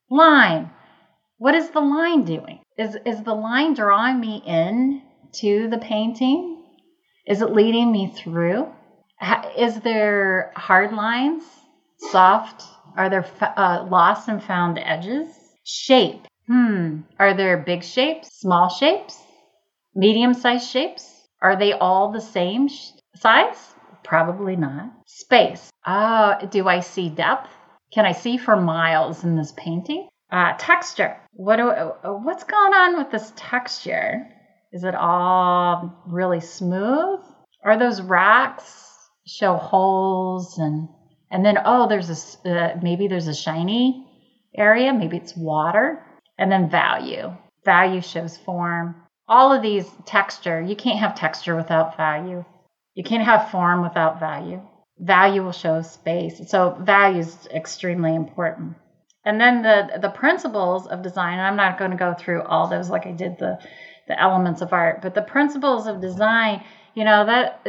Line. 0.09 0.69
What 1.37 1.53
is 1.53 1.69
the 1.71 1.81
line 1.81 2.23
doing? 2.23 2.61
Is 2.77 2.95
is 3.05 3.23
the 3.23 3.35
line 3.35 3.73
drawing 3.73 4.21
me 4.21 4.41
in 4.45 5.01
to 5.41 5.67
the 5.67 5.79
painting? 5.79 6.63
Is 7.27 7.41
it 7.41 7.51
leading 7.51 7.91
me 7.91 8.07
through? 8.07 8.71
Is 9.57 9.79
there 9.81 10.51
hard 10.55 10.93
lines? 10.93 11.43
Soft? 11.97 12.63
Are 12.95 13.09
there 13.09 13.25
uh, 13.41 13.87
lost 13.89 14.27
and 14.27 14.43
found 14.43 14.77
edges? 14.77 15.27
Shape. 15.63 16.27
Hmm. 16.47 17.01
Are 17.19 17.33
there 17.33 17.57
big 17.57 17.83
shapes? 17.83 18.39
Small 18.39 18.69
shapes? 18.69 19.21
Medium 19.95 20.33
sized 20.33 20.69
shapes? 20.69 21.27
Are 21.41 21.55
they 21.55 21.73
all 21.73 22.11
the 22.11 22.21
same 22.21 22.67
sh- 22.67 22.91
size? 23.15 23.73
Probably 24.03 24.55
not. 24.55 24.91
Space. 25.05 25.71
Ah, 25.85 26.37
do 26.49 26.67
I 26.67 26.79
see 26.79 27.09
depth? 27.09 27.49
Can 27.93 28.05
I 28.05 28.11
see 28.11 28.37
for 28.37 28.55
miles 28.55 29.23
in 29.23 29.35
this 29.35 29.53
painting? 29.57 30.07
Uh, 30.31 30.53
texture. 30.57 31.17
What 31.33 31.55
do, 31.57 31.69
uh, 31.69 32.13
what's 32.13 32.43
going 32.43 32.73
on 32.73 32.97
with 32.97 33.11
this 33.11 33.33
texture? 33.35 34.27
Is 34.71 34.83
it 34.83 34.95
all 34.95 35.93
really 36.05 36.41
smooth? 36.41 37.19
Are 37.63 37.77
those 37.77 38.01
rocks 38.01 38.86
show 39.27 39.55
holes 39.55 40.57
and 40.57 40.87
and 41.29 41.45
then 41.45 41.57
oh 41.65 41.87
there's 41.87 42.09
a 42.45 42.49
uh, 42.49 42.79
maybe 42.81 43.07
there's 43.07 43.27
a 43.27 43.35
shiny 43.35 44.07
area 44.55 44.93
maybe 44.93 45.17
it's 45.17 45.35
water 45.35 46.03
and 46.37 46.51
then 46.51 46.69
value. 46.69 47.35
Value 47.65 48.01
shows 48.01 48.37
form. 48.37 48.95
All 49.27 49.51
of 49.51 49.61
these 49.61 49.89
texture 50.05 50.61
you 50.61 50.75
can't 50.75 50.99
have 50.99 51.15
texture 51.15 51.55
without 51.55 51.97
value. 51.97 52.45
You 52.95 53.03
can't 53.03 53.25
have 53.25 53.51
form 53.51 53.83
without 53.83 54.19
value. 54.19 54.61
Value 54.99 55.43
will 55.43 55.51
show 55.51 55.81
space. 55.81 56.41
So 56.49 56.77
value 56.81 57.19
is 57.19 57.47
extremely 57.53 58.15
important. 58.15 58.75
And 59.25 59.41
then 59.41 59.61
the 59.61 59.99
the 60.01 60.09
principles 60.09 60.87
of 60.87 61.01
design 61.01 61.39
i'm 61.39 61.57
not 61.57 61.77
going 61.77 61.91
to 61.91 61.97
go 61.97 62.13
through 62.13 62.43
all 62.43 62.67
those 62.67 62.89
like 62.89 63.05
i 63.05 63.11
did 63.11 63.37
the 63.37 63.59
the 64.07 64.17
elements 64.17 64.61
of 64.61 64.71
art 64.71 65.01
but 65.01 65.15
the 65.15 65.21
principles 65.21 65.85
of 65.85 65.99
design 65.99 66.63
you 66.95 67.03
know 67.03 67.25
that 67.25 67.61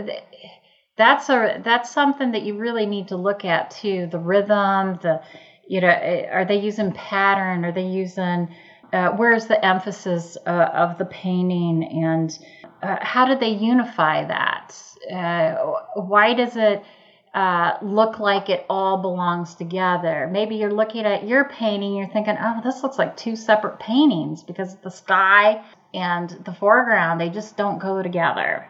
that's 0.99 1.29
a 1.31 1.61
that's 1.65 1.91
something 1.91 2.33
that 2.33 2.43
you 2.43 2.59
really 2.59 2.85
need 2.85 3.09
to 3.09 3.17
look 3.17 3.45
at 3.45 3.71
too 3.71 4.09
the 4.11 4.19
rhythm 4.19 4.99
the 5.01 5.21
you 5.67 5.81
know 5.81 5.89
are 5.89 6.45
they 6.45 6.59
using 6.59 6.93
pattern? 6.93 7.65
Are 7.65 7.73
they 7.73 7.87
using 7.87 8.49
uh, 8.93 9.11
where's 9.11 9.47
the 9.47 9.65
emphasis 9.65 10.37
uh, 10.47 10.51
of 10.75 10.99
the 10.99 11.05
painting? 11.05 11.85
And 12.05 12.37
uh, 12.83 12.97
how 13.01 13.27
do 13.27 13.39
they 13.39 13.51
unify 13.51 14.25
that? 14.25 14.75
Uh, 15.13 15.55
why 15.95 16.35
does 16.35 16.57
it 16.57 16.83
uh, 17.35 17.75
look 17.83 18.19
like 18.19 18.49
it 18.49 18.65
all 18.69 19.03
belongs 19.03 19.55
together? 19.55 20.29
Maybe 20.33 20.57
you're 20.57 20.73
looking 20.75 21.05
at 21.05 21.29
your 21.29 21.45
painting 21.45 21.95
you're 21.95 22.09
thinking 22.09 22.37
oh 22.41 22.61
this 22.65 22.83
looks 22.83 22.99
like 22.99 23.17
two 23.17 23.37
separate 23.37 23.79
paintings 23.79 24.43
because 24.43 24.77
the 24.83 24.91
sky 24.91 25.63
and 25.95 26.31
the 26.45 26.53
foreground 26.55 27.21
they 27.21 27.29
just 27.29 27.57
don't 27.57 27.79
go 27.79 28.03
together. 28.03 28.67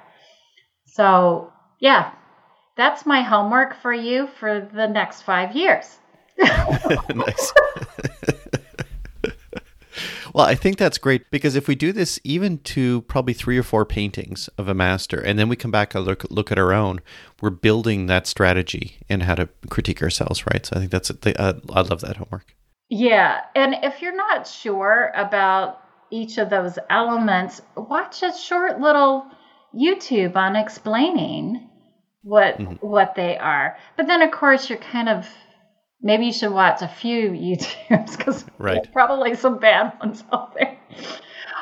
So, 0.86 1.52
yeah, 1.78 2.12
that's 2.76 3.06
my 3.06 3.22
homework 3.22 3.80
for 3.80 3.92
you 3.92 4.28
for 4.38 4.68
the 4.72 4.86
next 4.86 5.22
five 5.22 5.54
years. 5.54 5.98
nice. 6.38 7.52
well, 10.32 10.46
I 10.46 10.54
think 10.54 10.78
that's 10.78 10.98
great 10.98 11.28
because 11.30 11.56
if 11.56 11.66
we 11.66 11.74
do 11.74 11.92
this 11.92 12.20
even 12.22 12.58
to 12.58 13.02
probably 13.02 13.34
three 13.34 13.58
or 13.58 13.62
four 13.62 13.84
paintings 13.84 14.48
of 14.58 14.68
a 14.68 14.74
master, 14.74 15.18
and 15.18 15.38
then 15.38 15.48
we 15.48 15.56
come 15.56 15.72
back 15.72 15.94
and 15.94 16.04
look 16.04 16.24
look 16.30 16.52
at 16.52 16.58
our 16.58 16.72
own, 16.72 17.00
we're 17.40 17.50
building 17.50 18.06
that 18.06 18.26
strategy 18.26 18.98
and 19.08 19.24
how 19.24 19.34
to 19.34 19.48
critique 19.68 20.02
ourselves, 20.02 20.46
right? 20.46 20.64
So 20.64 20.76
I 20.76 20.78
think 20.78 20.92
that's 20.92 21.10
a, 21.10 21.40
uh, 21.40 21.54
I 21.70 21.80
love 21.80 22.00
that 22.02 22.16
homework. 22.16 22.54
Yeah, 22.88 23.40
and 23.54 23.74
if 23.82 24.00
you're 24.00 24.16
not 24.16 24.46
sure 24.46 25.12
about 25.14 25.82
each 26.10 26.38
of 26.38 26.48
those 26.48 26.78
elements, 26.88 27.60
watch 27.76 28.22
a 28.22 28.32
short 28.32 28.80
little 28.80 29.26
YouTube 29.74 30.36
on 30.36 30.56
explaining 30.56 31.68
what 32.22 32.58
mm-hmm. 32.58 32.74
what 32.86 33.14
they 33.14 33.36
are. 33.36 33.76
But 33.96 34.06
then 34.06 34.22
of 34.22 34.30
course 34.30 34.68
you're 34.68 34.78
kind 34.78 35.08
of 35.08 35.26
maybe 36.00 36.26
you 36.26 36.32
should 36.32 36.52
watch 36.52 36.82
a 36.82 36.88
few 36.88 37.30
YouTubes 37.30 38.16
because 38.16 38.44
right. 38.58 38.74
there's 38.74 38.92
probably 38.92 39.34
some 39.34 39.58
bad 39.58 39.92
ones 40.00 40.22
out 40.32 40.54
there. 40.54 40.78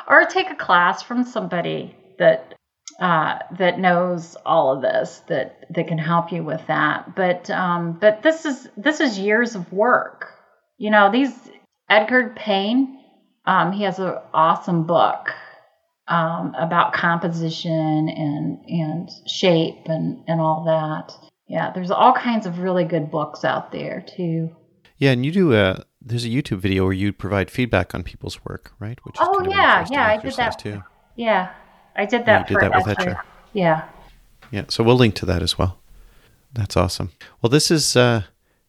Or 0.07 0.25
take 0.25 0.49
a 0.49 0.55
class 0.55 1.03
from 1.03 1.25
somebody 1.25 1.95
that 2.17 2.53
uh, 2.99 3.39
that 3.59 3.77
knows 3.77 4.35
all 4.45 4.75
of 4.75 4.81
this 4.81 5.21
that 5.27 5.65
that 5.69 5.87
can 5.87 5.97
help 5.97 6.31
you 6.31 6.43
with 6.43 6.61
that. 6.67 7.15
But 7.15 7.49
um, 7.49 7.97
but 7.99 8.23
this 8.23 8.45
is 8.45 8.69
this 8.77 8.99
is 8.99 9.19
years 9.19 9.55
of 9.55 9.71
work. 9.71 10.31
You 10.77 10.91
know 10.91 11.11
these 11.11 11.33
Edgar 11.89 12.33
Payne. 12.35 12.95
Um, 13.45 13.71
he 13.71 13.83
has 13.83 13.97
an 13.99 14.15
awesome 14.33 14.83
book 14.83 15.29
um, 16.07 16.55
about 16.57 16.93
composition 16.93 18.09
and 18.09 18.59
and 18.67 19.09
shape 19.27 19.87
and 19.87 20.23
and 20.27 20.39
all 20.39 20.63
that. 20.65 21.13
Yeah, 21.47 21.71
there's 21.71 21.91
all 21.91 22.13
kinds 22.13 22.45
of 22.45 22.59
really 22.59 22.83
good 22.83 23.09
books 23.09 23.43
out 23.43 23.71
there 23.71 24.03
too. 24.15 24.55
Yeah, 24.97 25.11
and 25.11 25.25
you 25.25 25.31
do 25.31 25.53
a 25.53 25.83
there's 26.01 26.25
a 26.25 26.29
YouTube 26.29 26.59
video 26.59 26.83
where 26.83 26.93
you 26.93 27.11
provide 27.13 27.51
feedback 27.51 27.93
on 27.93 28.03
people's 28.03 28.43
work, 28.45 28.71
right? 28.79 28.99
Which 29.03 29.15
oh 29.19 29.45
yeah, 29.49 29.85
yeah, 29.89 30.07
I 30.07 30.17
did 30.17 30.35
that 30.35 30.59
too. 30.59 30.83
Yeah, 31.15 31.51
I 31.95 32.05
did 32.05 32.25
that. 32.25 32.49
Yeah, 32.49 32.59
did 32.59 32.71
that 32.71 32.85
with 32.85 32.97
Etchr. 32.97 33.21
Yeah. 33.53 33.87
Yeah, 34.51 34.65
so 34.69 34.83
we'll 34.83 34.95
link 34.95 35.15
to 35.15 35.25
that 35.25 35.41
as 35.41 35.57
well. 35.57 35.79
That's 36.53 36.77
awesome. 36.77 37.11
Well, 37.41 37.49
this 37.49 37.69
is 37.69 37.95
uh, 37.95 38.23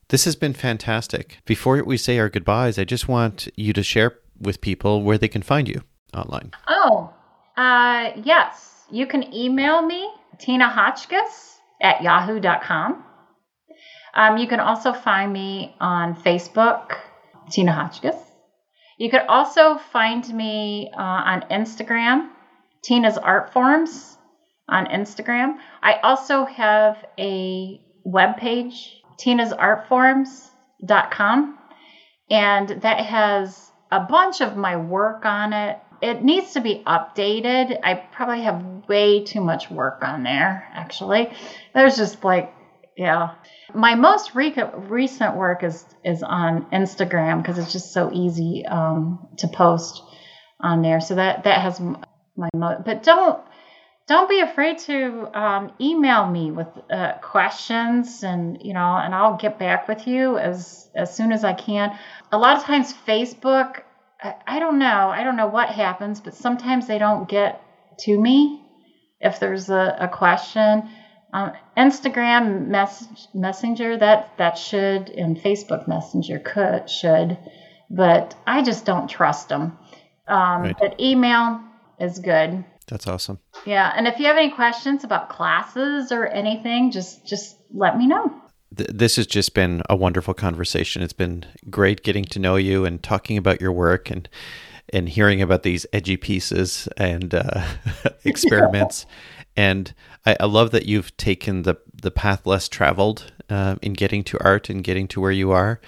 this 0.08 0.24
has 0.24 0.34
been 0.34 0.54
fantastic. 0.54 1.38
Before 1.44 1.82
we 1.84 1.96
say 1.96 2.18
our 2.18 2.28
goodbyes, 2.28 2.78
I 2.78 2.84
just 2.84 3.08
want 3.08 3.48
you 3.56 3.72
to 3.72 3.82
share 3.82 4.18
with 4.40 4.60
people 4.60 5.02
where 5.02 5.18
they 5.18 5.28
can 5.28 5.42
find 5.42 5.68
you 5.68 5.82
online. 6.14 6.52
Oh, 6.68 7.12
uh, 7.58 8.12
yes. 8.24 8.86
You 8.90 9.06
can 9.06 9.34
email 9.34 9.82
me, 9.82 10.08
Tina 10.38 10.68
Hotchkiss 10.68 11.58
at 11.82 12.00
yahoo.com. 12.02 13.04
Um, 14.14 14.38
you 14.38 14.46
can 14.46 14.60
also 14.60 14.92
find 14.92 15.32
me 15.32 15.74
on 15.80 16.14
Facebook, 16.14 16.98
Tina 17.50 17.72
Hotchkiss. 17.72 18.14
You 18.96 19.10
can 19.10 19.22
also 19.28 19.78
find 19.92 20.32
me 20.32 20.88
uh, 20.96 21.00
on 21.00 21.42
Instagram, 21.50 22.28
Tina's 22.84 23.18
Art 23.18 23.52
Forms 23.52 24.16
on 24.68 24.86
Instagram. 24.86 25.54
I 25.82 25.96
also 26.02 26.44
have 26.44 27.04
a 27.18 27.80
web 28.04 28.36
page, 28.36 29.02
tinasartforms.com, 29.20 31.58
and 32.30 32.68
that 32.68 33.00
has 33.00 33.72
a 33.90 33.98
bunch 34.00 34.40
of 34.40 34.56
my 34.56 34.76
work 34.76 35.24
on 35.24 35.52
it 35.52 35.76
it 36.00 36.22
needs 36.22 36.52
to 36.52 36.60
be 36.60 36.82
updated. 36.86 37.78
I 37.82 37.94
probably 37.94 38.42
have 38.42 38.88
way 38.88 39.24
too 39.24 39.40
much 39.40 39.70
work 39.70 40.02
on 40.02 40.22
there, 40.22 40.68
actually. 40.72 41.32
There's 41.74 41.96
just 41.96 42.24
like, 42.24 42.52
yeah. 42.96 43.34
My 43.74 43.94
most 43.94 44.34
re- 44.34 44.54
recent 44.74 45.36
work 45.36 45.62
is 45.62 45.84
is 46.04 46.22
on 46.22 46.66
Instagram 46.72 47.42
because 47.42 47.58
it's 47.58 47.72
just 47.72 47.92
so 47.92 48.10
easy 48.12 48.64
um, 48.66 49.28
to 49.38 49.48
post 49.48 50.02
on 50.60 50.82
there. 50.82 51.00
So 51.00 51.14
that 51.16 51.44
that 51.44 51.60
has 51.60 51.80
my 51.80 52.48
mo- 52.54 52.82
but 52.84 53.02
don't 53.02 53.40
don't 54.08 54.28
be 54.28 54.40
afraid 54.40 54.78
to 54.78 55.28
um, 55.38 55.72
email 55.80 56.26
me 56.26 56.50
with 56.50 56.68
uh, 56.90 57.12
questions 57.20 58.24
and 58.24 58.58
you 58.62 58.72
know 58.72 58.96
and 58.96 59.14
I'll 59.14 59.36
get 59.36 59.58
back 59.58 59.86
with 59.86 60.06
you 60.08 60.38
as 60.38 60.88
as 60.96 61.14
soon 61.14 61.30
as 61.30 61.44
I 61.44 61.52
can. 61.52 61.96
A 62.32 62.38
lot 62.38 62.56
of 62.56 62.64
times 62.64 62.92
Facebook 63.06 63.82
I, 64.20 64.58
don't 64.58 64.78
know. 64.78 65.08
I 65.08 65.22
don't 65.22 65.36
know 65.36 65.46
what 65.46 65.68
happens, 65.68 66.20
but 66.20 66.34
sometimes 66.34 66.86
they 66.86 66.98
don't 66.98 67.28
get 67.28 67.62
to 68.00 68.18
me 68.18 68.64
if 69.20 69.38
there's 69.38 69.70
a, 69.70 69.96
a 70.00 70.08
question. 70.08 70.88
Um, 71.32 71.52
Instagram 71.76 72.68
message, 72.68 73.28
Messenger 73.34 73.98
that 73.98 74.32
that 74.38 74.56
should 74.56 75.10
and 75.10 75.36
Facebook 75.36 75.86
Messenger 75.86 76.38
could 76.38 76.88
should, 76.88 77.36
but 77.90 78.34
I 78.46 78.62
just 78.62 78.86
don't 78.86 79.08
trust 79.08 79.50
them. 79.50 79.78
Um, 80.26 80.62
right. 80.62 80.76
But 80.78 80.98
email 81.00 81.60
is 82.00 82.18
good. 82.18 82.64
That's 82.86 83.06
awesome. 83.06 83.40
Yeah, 83.66 83.92
and 83.94 84.08
if 84.08 84.18
you 84.18 84.26
have 84.26 84.38
any 84.38 84.50
questions 84.50 85.04
about 85.04 85.28
classes 85.28 86.12
or 86.12 86.26
anything, 86.26 86.92
just 86.92 87.26
just 87.26 87.56
let 87.70 87.98
me 87.98 88.06
know 88.06 88.40
this 88.70 89.16
has 89.16 89.26
just 89.26 89.54
been 89.54 89.82
a 89.88 89.96
wonderful 89.96 90.34
conversation. 90.34 91.02
It's 91.02 91.12
been 91.12 91.44
great 91.70 92.02
getting 92.02 92.24
to 92.24 92.38
know 92.38 92.56
you 92.56 92.84
and 92.84 93.02
talking 93.02 93.36
about 93.36 93.60
your 93.60 93.72
work 93.72 94.10
and 94.10 94.28
and 94.90 95.08
hearing 95.08 95.42
about 95.42 95.64
these 95.64 95.84
edgy 95.92 96.16
pieces 96.16 96.88
and 96.96 97.34
uh, 97.34 97.66
experiments. 98.24 99.06
and 99.56 99.92
I, 100.24 100.36
I, 100.40 100.46
love 100.46 100.70
that 100.70 100.86
you've 100.86 101.14
taken 101.16 101.62
the 101.62 101.76
the 101.94 102.10
path 102.10 102.46
less 102.46 102.68
traveled 102.68 103.32
uh, 103.50 103.76
in 103.82 103.92
getting 103.92 104.24
to 104.24 104.42
art 104.42 104.70
and 104.70 104.82
getting 104.82 105.08
to 105.08 105.20
where 105.20 105.32
you 105.32 105.50
are. 105.50 105.80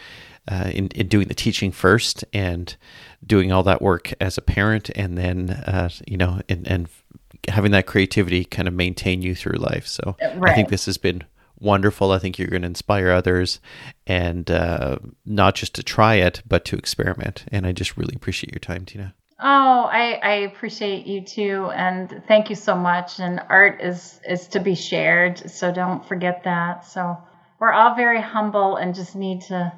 Uh, 0.50 0.70
in, 0.72 0.88
in 0.88 1.06
doing 1.06 1.28
the 1.28 1.34
teaching 1.34 1.70
first 1.70 2.24
and 2.32 2.76
doing 3.24 3.52
all 3.52 3.62
that 3.62 3.80
work 3.80 4.12
as 4.20 4.36
a 4.36 4.40
parent 4.40 4.90
and 4.96 5.16
then 5.16 5.50
uh, 5.50 5.88
you 6.08 6.16
know 6.16 6.40
and, 6.48 6.66
and 6.66 6.88
having 7.48 7.70
that 7.70 7.86
creativity 7.86 8.44
kind 8.44 8.66
of 8.66 8.74
maintain 8.74 9.22
you 9.22 9.34
through 9.34 9.58
life 9.58 9.86
so 9.86 10.16
right. 10.36 10.50
i 10.50 10.54
think 10.54 10.70
this 10.70 10.86
has 10.86 10.96
been 10.96 11.22
wonderful. 11.60 12.10
I 12.10 12.18
think 12.18 12.38
you're 12.38 12.48
going 12.48 12.62
to 12.62 12.68
inspire 12.68 13.10
others, 13.10 13.60
and 14.06 14.50
uh, 14.50 14.98
not 15.24 15.54
just 15.54 15.74
to 15.74 15.82
try 15.82 16.16
it, 16.16 16.42
but 16.46 16.64
to 16.66 16.76
experiment. 16.76 17.44
And 17.48 17.66
I 17.66 17.72
just 17.72 17.96
really 17.96 18.14
appreciate 18.16 18.52
your 18.52 18.60
time, 18.60 18.84
Tina. 18.84 19.14
Oh, 19.42 19.88
I, 19.90 20.20
I 20.22 20.32
appreciate 20.40 21.06
you 21.06 21.22
too, 21.22 21.70
and 21.74 22.22
thank 22.28 22.50
you 22.50 22.56
so 22.56 22.74
much. 22.74 23.20
And 23.20 23.40
art 23.48 23.80
is 23.80 24.20
is 24.28 24.48
to 24.48 24.60
be 24.60 24.74
shared, 24.74 25.50
so 25.50 25.72
don't 25.72 26.04
forget 26.04 26.44
that. 26.44 26.84
So 26.84 27.16
we're 27.58 27.72
all 27.72 27.94
very 27.94 28.20
humble 28.20 28.76
and 28.76 28.94
just 28.94 29.16
need 29.16 29.40
to 29.42 29.72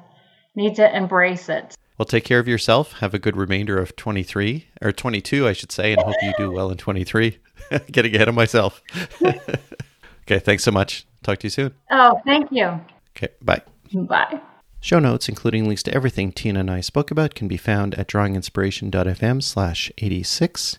need 0.55 0.75
to 0.75 0.95
embrace 0.95 1.47
it. 1.47 1.75
Well, 1.97 2.05
take 2.05 2.25
care 2.25 2.39
of 2.39 2.47
yourself. 2.47 2.93
Have 2.99 3.13
a 3.13 3.19
good 3.19 3.37
remainder 3.37 3.77
of 3.77 3.95
23 3.95 4.67
or 4.81 4.91
22, 4.91 5.47
I 5.47 5.53
should 5.53 5.71
say, 5.71 5.93
and 5.93 6.01
hope 6.01 6.15
you 6.23 6.33
do 6.37 6.51
well 6.51 6.71
in 6.71 6.77
23. 6.77 7.37
Getting 7.91 8.15
ahead 8.15 8.27
of 8.27 8.35
myself. 8.35 8.81
okay, 9.23 10.39
thanks 10.39 10.63
so 10.63 10.71
much. 10.71 11.05
Talk 11.23 11.39
to 11.39 11.47
you 11.47 11.51
soon. 11.51 11.73
Oh, 11.89 12.21
thank 12.25 12.51
you. 12.51 12.79
Okay, 13.15 13.29
bye. 13.41 13.61
Bye. 13.93 14.41
Show 14.79 14.99
notes, 14.99 15.29
including 15.29 15.65
links 15.65 15.83
to 15.83 15.93
everything 15.93 16.31
Tina 16.31 16.59
and 16.59 16.69
I 16.69 16.81
spoke 16.81 17.09
about, 17.09 17.35
can 17.35 17.47
be 17.47 17.55
found 17.57 17.95
at 17.95 18.07
drawinginspiration.fm 18.07 19.41
slash 19.41 19.91
86. 19.97 20.77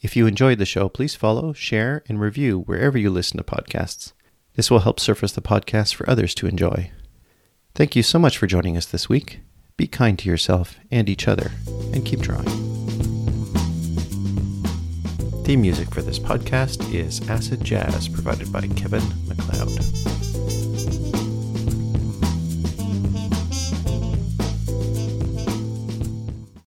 If 0.00 0.14
you 0.14 0.26
enjoyed 0.26 0.58
the 0.58 0.64
show, 0.64 0.88
please 0.88 1.16
follow, 1.16 1.52
share, 1.52 2.04
and 2.08 2.20
review 2.20 2.60
wherever 2.60 2.96
you 2.96 3.10
listen 3.10 3.38
to 3.38 3.42
podcasts. 3.42 4.12
This 4.54 4.70
will 4.70 4.80
help 4.80 5.00
surface 5.00 5.32
the 5.32 5.42
podcast 5.42 5.94
for 5.94 6.08
others 6.08 6.34
to 6.36 6.46
enjoy. 6.46 6.92
Thank 7.74 7.96
you 7.96 8.02
so 8.02 8.18
much 8.18 8.38
for 8.38 8.46
joining 8.46 8.76
us 8.76 8.86
this 8.86 9.08
week. 9.08 9.40
Be 9.76 9.86
kind 9.86 10.18
to 10.20 10.28
yourself 10.28 10.76
and 10.90 11.08
each 11.08 11.26
other, 11.26 11.50
and 11.92 12.06
keep 12.06 12.20
drawing. 12.20 12.65
Theme 15.46 15.60
music 15.60 15.94
for 15.94 16.02
this 16.02 16.18
podcast 16.18 16.92
is 16.92 17.20
Acid 17.30 17.62
Jazz, 17.62 18.08
provided 18.08 18.52
by 18.52 18.62
Kevin 18.66 19.04
MacLeod. 19.28 20.65